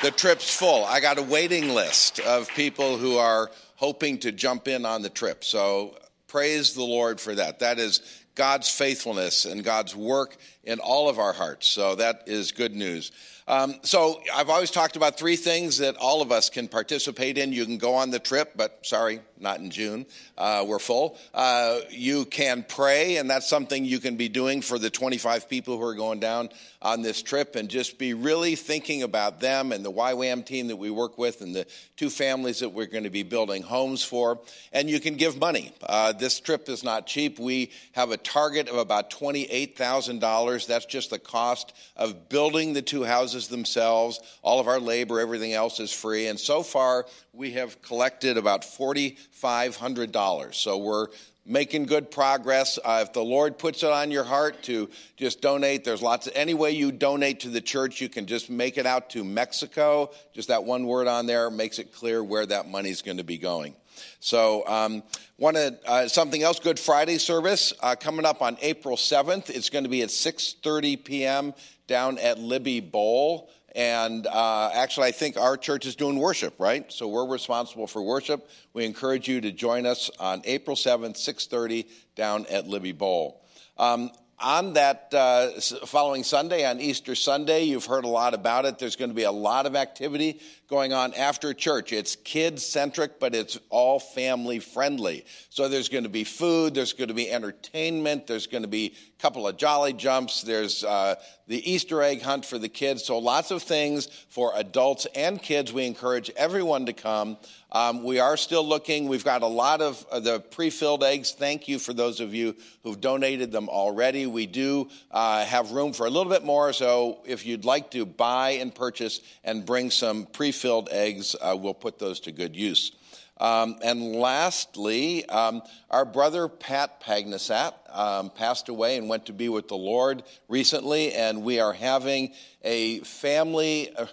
the 0.03 0.11
trip's 0.11 0.55
full. 0.55 0.85
I 0.85 0.99
got 0.99 1.17
a 1.17 1.23
waiting 1.23 1.69
list 1.69 2.19
of 2.19 2.47
people 2.49 2.99
who 2.99 3.17
are 3.17 3.49
hoping 3.77 4.19
to 4.19 4.31
jump 4.31 4.67
in 4.67 4.85
on 4.85 5.01
the 5.01 5.09
trip. 5.09 5.43
So 5.43 5.97
praise 6.27 6.75
the 6.75 6.83
Lord 6.83 7.19
for 7.19 7.33
that. 7.33 7.57
That 7.59 7.79
is 7.79 8.21
God's 8.35 8.69
faithfulness 8.69 9.45
and 9.45 9.63
God's 9.63 9.95
work 9.95 10.37
in 10.63 10.77
all 10.77 11.09
of 11.09 11.17
our 11.17 11.33
hearts. 11.33 11.67
So 11.67 11.95
that 11.95 12.25
is 12.27 12.51
good 12.51 12.75
news. 12.75 13.11
Um, 13.47 13.75
so 13.83 14.21
I've 14.35 14.49
always 14.49 14.71
talked 14.71 14.97
about 14.97 15.17
three 15.17 15.37
things 15.37 15.77
that 15.77 15.95
all 15.95 16.21
of 16.21 16.33
us 16.33 16.49
can 16.49 16.67
participate 16.67 17.37
in. 17.37 17.53
You 17.53 17.65
can 17.65 17.77
go 17.77 17.95
on 17.95 18.11
the 18.11 18.19
trip, 18.19 18.51
but 18.57 18.85
sorry, 18.85 19.21
not 19.39 19.59
in 19.59 19.71
June. 19.71 20.05
Uh, 20.37 20.65
we're 20.67 20.79
full. 20.79 21.17
Uh, 21.33 21.79
you 21.89 22.25
can 22.25 22.65
pray, 22.67 23.15
and 23.15 23.29
that's 23.29 23.47
something 23.47 23.85
you 23.85 23.99
can 23.99 24.17
be 24.17 24.27
doing 24.27 24.61
for 24.61 24.77
the 24.77 24.89
25 24.89 25.47
people 25.47 25.77
who 25.77 25.83
are 25.83 25.95
going 25.95 26.19
down 26.19 26.49
on 26.81 27.01
this 27.01 27.21
trip, 27.21 27.55
and 27.55 27.69
just 27.69 27.97
be 27.97 28.13
really 28.13 28.55
thinking 28.55 29.01
about 29.01 29.39
them 29.39 29.71
and 29.71 29.83
the 29.83 29.91
YWAM 29.91 30.45
team 30.45 30.67
that 30.67 30.75
we 30.75 30.91
work 30.91 31.17
with, 31.17 31.41
and 31.41 31.55
the 31.55 31.65
two 31.95 32.09
families 32.09 32.59
that 32.59 32.69
we're 32.69 32.85
going 32.85 33.05
to 33.05 33.09
be 33.09 33.23
building 33.23 33.63
homes 33.63 34.03
for. 34.03 34.39
And 34.73 34.89
you 34.89 34.99
can 34.99 35.15
give 35.15 35.39
money. 35.39 35.73
Uh, 35.81 36.11
this 36.11 36.39
trip 36.39 36.67
is 36.67 36.83
not 36.83 37.07
cheap. 37.07 37.39
We 37.39 37.71
have 37.93 38.11
a 38.11 38.17
target 38.17 38.67
of 38.67 38.77
about 38.77 39.09
$28,000. 39.09 40.67
That's 40.67 40.85
just 40.85 41.11
the 41.11 41.19
cost 41.19 41.73
of 41.95 42.27
building 42.29 42.73
the 42.73 42.81
two 42.81 43.03
houses 43.03 43.36
houses 43.37 43.47
themselves. 43.49 44.19
All 44.41 44.59
of 44.59 44.67
our 44.67 44.79
labor, 44.79 45.19
everything 45.19 45.53
else 45.53 45.79
is 45.79 45.93
free. 45.93 46.27
And 46.27 46.39
so 46.39 46.63
far, 46.63 47.05
we 47.33 47.51
have 47.51 47.81
collected 47.81 48.37
about 48.37 48.63
$4,500. 48.63 50.55
So 50.55 50.77
we're 50.77 51.07
making 51.45 51.85
good 51.85 52.09
progress. 52.09 52.79
Uh, 52.83 53.03
if 53.05 53.13
the 53.13 53.23
Lord 53.23 53.59
puts 53.59 53.83
it 53.83 53.91
on 53.91 54.11
your 54.11 54.23
heart 54.23 54.63
to 54.63 54.89
just 55.15 55.39
donate, 55.41 55.83
there's 55.83 56.01
lots 56.01 56.25
of 56.27 56.33
any 56.35 56.55
way 56.55 56.71
you 56.71 56.91
donate 56.91 57.41
to 57.41 57.49
the 57.49 57.61
church, 57.61 58.01
you 58.01 58.09
can 58.09 58.25
just 58.25 58.49
make 58.49 58.77
it 58.77 58.85
out 58.85 59.11
to 59.11 59.23
Mexico. 59.23 60.09
Just 60.33 60.47
that 60.47 60.63
one 60.63 60.87
word 60.87 61.07
on 61.07 61.27
there 61.27 61.49
makes 61.51 61.79
it 61.79 61.93
clear 61.93 62.23
where 62.23 62.45
that 62.45 62.67
money's 62.67 63.01
going 63.01 63.17
to 63.17 63.23
be 63.23 63.37
going. 63.37 63.75
So, 64.19 64.67
um, 64.67 65.03
uh, 65.41 66.07
something 66.07 66.43
else. 66.43 66.59
Good 66.59 66.79
Friday 66.79 67.17
service 67.17 67.73
uh, 67.81 67.95
coming 67.95 68.25
up 68.25 68.41
on 68.43 68.57
April 68.61 68.95
7th. 68.95 69.49
It's 69.49 69.71
going 69.71 69.85
to 69.85 69.89
be 69.89 70.03
at 70.03 70.09
6:30 70.09 71.03
p.m 71.03 71.53
down 71.87 72.17
at 72.19 72.37
Libbey 72.37 72.91
Bowl. 72.91 73.49
And 73.75 74.25
uh, 74.25 74.71
actually, 74.73 75.07
I 75.07 75.11
think 75.11 75.37
our 75.37 75.55
church 75.55 75.85
is 75.85 75.95
doing 75.95 76.17
worship, 76.17 76.55
right? 76.57 76.91
So 76.91 77.07
we're 77.07 77.27
responsible 77.27 77.85
for 77.85 78.01
worship. 78.01 78.49
We 78.73 78.85
encourage 78.85 79.27
you 79.27 79.41
to 79.41 79.51
join 79.51 79.85
us 79.85 80.09
on 80.19 80.41
April 80.45 80.75
7th, 80.75 81.17
6:30, 81.17 81.85
down 82.15 82.45
at 82.47 82.65
Libbey 82.65 82.97
Bowl. 82.97 83.43
Um, 83.77 84.11
on 84.39 84.73
that 84.73 85.11
uh, 85.13 85.49
following 85.85 86.23
Sunday, 86.23 86.65
on 86.65 86.79
Easter 86.79 87.15
Sunday, 87.15 87.63
you've 87.63 87.85
heard 87.85 88.05
a 88.05 88.09
lot 88.09 88.33
about 88.33 88.65
it. 88.65 88.77
There's 88.77 88.95
going 88.95 89.09
to 89.09 89.15
be 89.15 89.23
a 89.23 89.31
lot 89.31 89.65
of 89.65 89.75
activity 89.75 90.41
going 90.69 90.91
on 90.91 91.13
after 91.13 91.53
church. 91.53 91.93
It's 91.93 92.15
kid 92.17 92.59
centric, 92.59 93.19
but 93.19 93.33
it's 93.33 93.57
all 93.69 93.99
family 93.99 94.59
friendly. 94.59 95.25
So 95.49 95.69
there's 95.69 95.87
going 95.87 96.03
to 96.03 96.09
be 96.09 96.25
food, 96.25 96.73
there's 96.73 96.93
going 96.93 97.07
to 97.07 97.13
be 97.13 97.31
entertainment, 97.31 98.27
there's 98.27 98.47
going 98.47 98.63
to 98.63 98.67
be 98.67 98.93
a 99.17 99.21
couple 99.21 99.47
of 99.47 99.57
jolly 99.57 99.93
jumps, 99.93 100.41
there's 100.41 100.83
uh, 100.83 101.15
the 101.47 101.71
Easter 101.71 102.03
egg 102.03 102.21
hunt 102.21 102.45
for 102.45 102.57
the 102.57 102.67
kids. 102.67 103.05
So 103.05 103.17
lots 103.17 103.51
of 103.51 103.63
things 103.63 104.07
for 104.29 104.51
adults 104.55 105.07
and 105.15 105.41
kids. 105.41 105.71
We 105.71 105.85
encourage 105.85 106.29
everyone 106.31 106.85
to 106.87 106.93
come. 106.93 107.37
Um, 107.71 108.03
we 108.03 108.19
are 108.19 108.37
still 108.37 108.65
looking. 108.65 109.07
We've 109.07 109.25
got 109.25 109.41
a 109.41 109.47
lot 109.47 109.81
of 109.81 110.05
uh, 110.09 110.19
the 110.19 110.39
pre 110.39 110.69
filled 110.69 111.03
eggs. 111.03 111.31
Thank 111.31 111.67
you 111.67 111.79
for 111.79 111.93
those 111.93 112.19
of 112.19 112.33
you 112.33 112.55
who've 112.83 112.99
donated 112.99 113.51
them 113.51 113.67
already. 113.69 114.25
We 114.25 114.45
do 114.45 114.89
uh, 115.11 115.43
have 115.45 115.71
room 115.71 115.93
for 115.93 116.05
a 116.05 116.09
little 116.09 116.31
bit 116.31 116.45
more. 116.45 116.71
So 116.71 117.19
if 117.25 117.45
you'd 117.45 117.65
like 117.65 117.91
to 117.91 118.05
buy 118.05 118.51
and 118.51 118.73
purchase 118.73 119.21
and 119.43 119.65
bring 119.65 119.91
some 119.91 120.25
pre 120.25 120.51
filled 120.57 120.89
eggs, 120.91 121.35
uh, 121.41 121.55
we'll 121.57 121.73
put 121.73 121.99
those 121.99 122.19
to 122.21 122.31
good 122.31 122.55
use. 122.55 122.91
Um, 123.39 123.77
and 123.83 124.15
lastly, 124.15 125.25
um, 125.29 125.61
our 125.91 126.05
brother 126.05 126.47
Pat 126.47 127.01
Pagnasat 127.01 127.73
um, 127.95 128.31
passed 128.31 128.67
away 128.67 128.97
and 128.97 129.07
went 129.07 129.27
to 129.27 129.33
be 129.33 129.47
with 129.47 129.67
the 129.67 129.77
Lord 129.77 130.23
recently, 130.47 131.13
and 131.13 131.43
we 131.43 131.59
are 131.59 131.73
having 131.73 132.33
a 132.63 132.99
family 133.01 133.95
uh, 133.95 134.07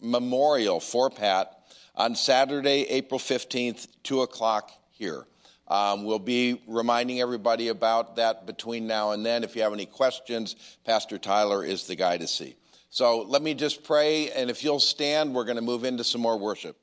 memorial 0.00 0.80
for 0.80 1.10
Pat 1.10 1.58
on 1.94 2.14
Saturday, 2.14 2.86
April 2.88 3.20
15th, 3.20 3.86
2 4.02 4.22
o'clock 4.22 4.70
here. 4.90 5.26
Um, 5.68 6.04
we'll 6.04 6.18
be 6.18 6.62
reminding 6.66 7.20
everybody 7.20 7.68
about 7.68 8.16
that 8.16 8.46
between 8.46 8.86
now 8.86 9.12
and 9.12 9.24
then. 9.24 9.44
If 9.44 9.54
you 9.54 9.62
have 9.62 9.72
any 9.72 9.86
questions, 9.86 10.56
Pastor 10.84 11.18
Tyler 11.18 11.64
is 11.64 11.86
the 11.86 11.94
guy 11.94 12.16
to 12.16 12.26
see. 12.26 12.56
So 12.90 13.22
let 13.22 13.40
me 13.40 13.54
just 13.54 13.84
pray, 13.84 14.32
and 14.32 14.50
if 14.50 14.64
you'll 14.64 14.80
stand, 14.80 15.32
we're 15.32 15.44
going 15.44 15.56
to 15.56 15.62
move 15.62 15.84
into 15.84 16.02
some 16.02 16.20
more 16.20 16.36
worship. 16.36 16.76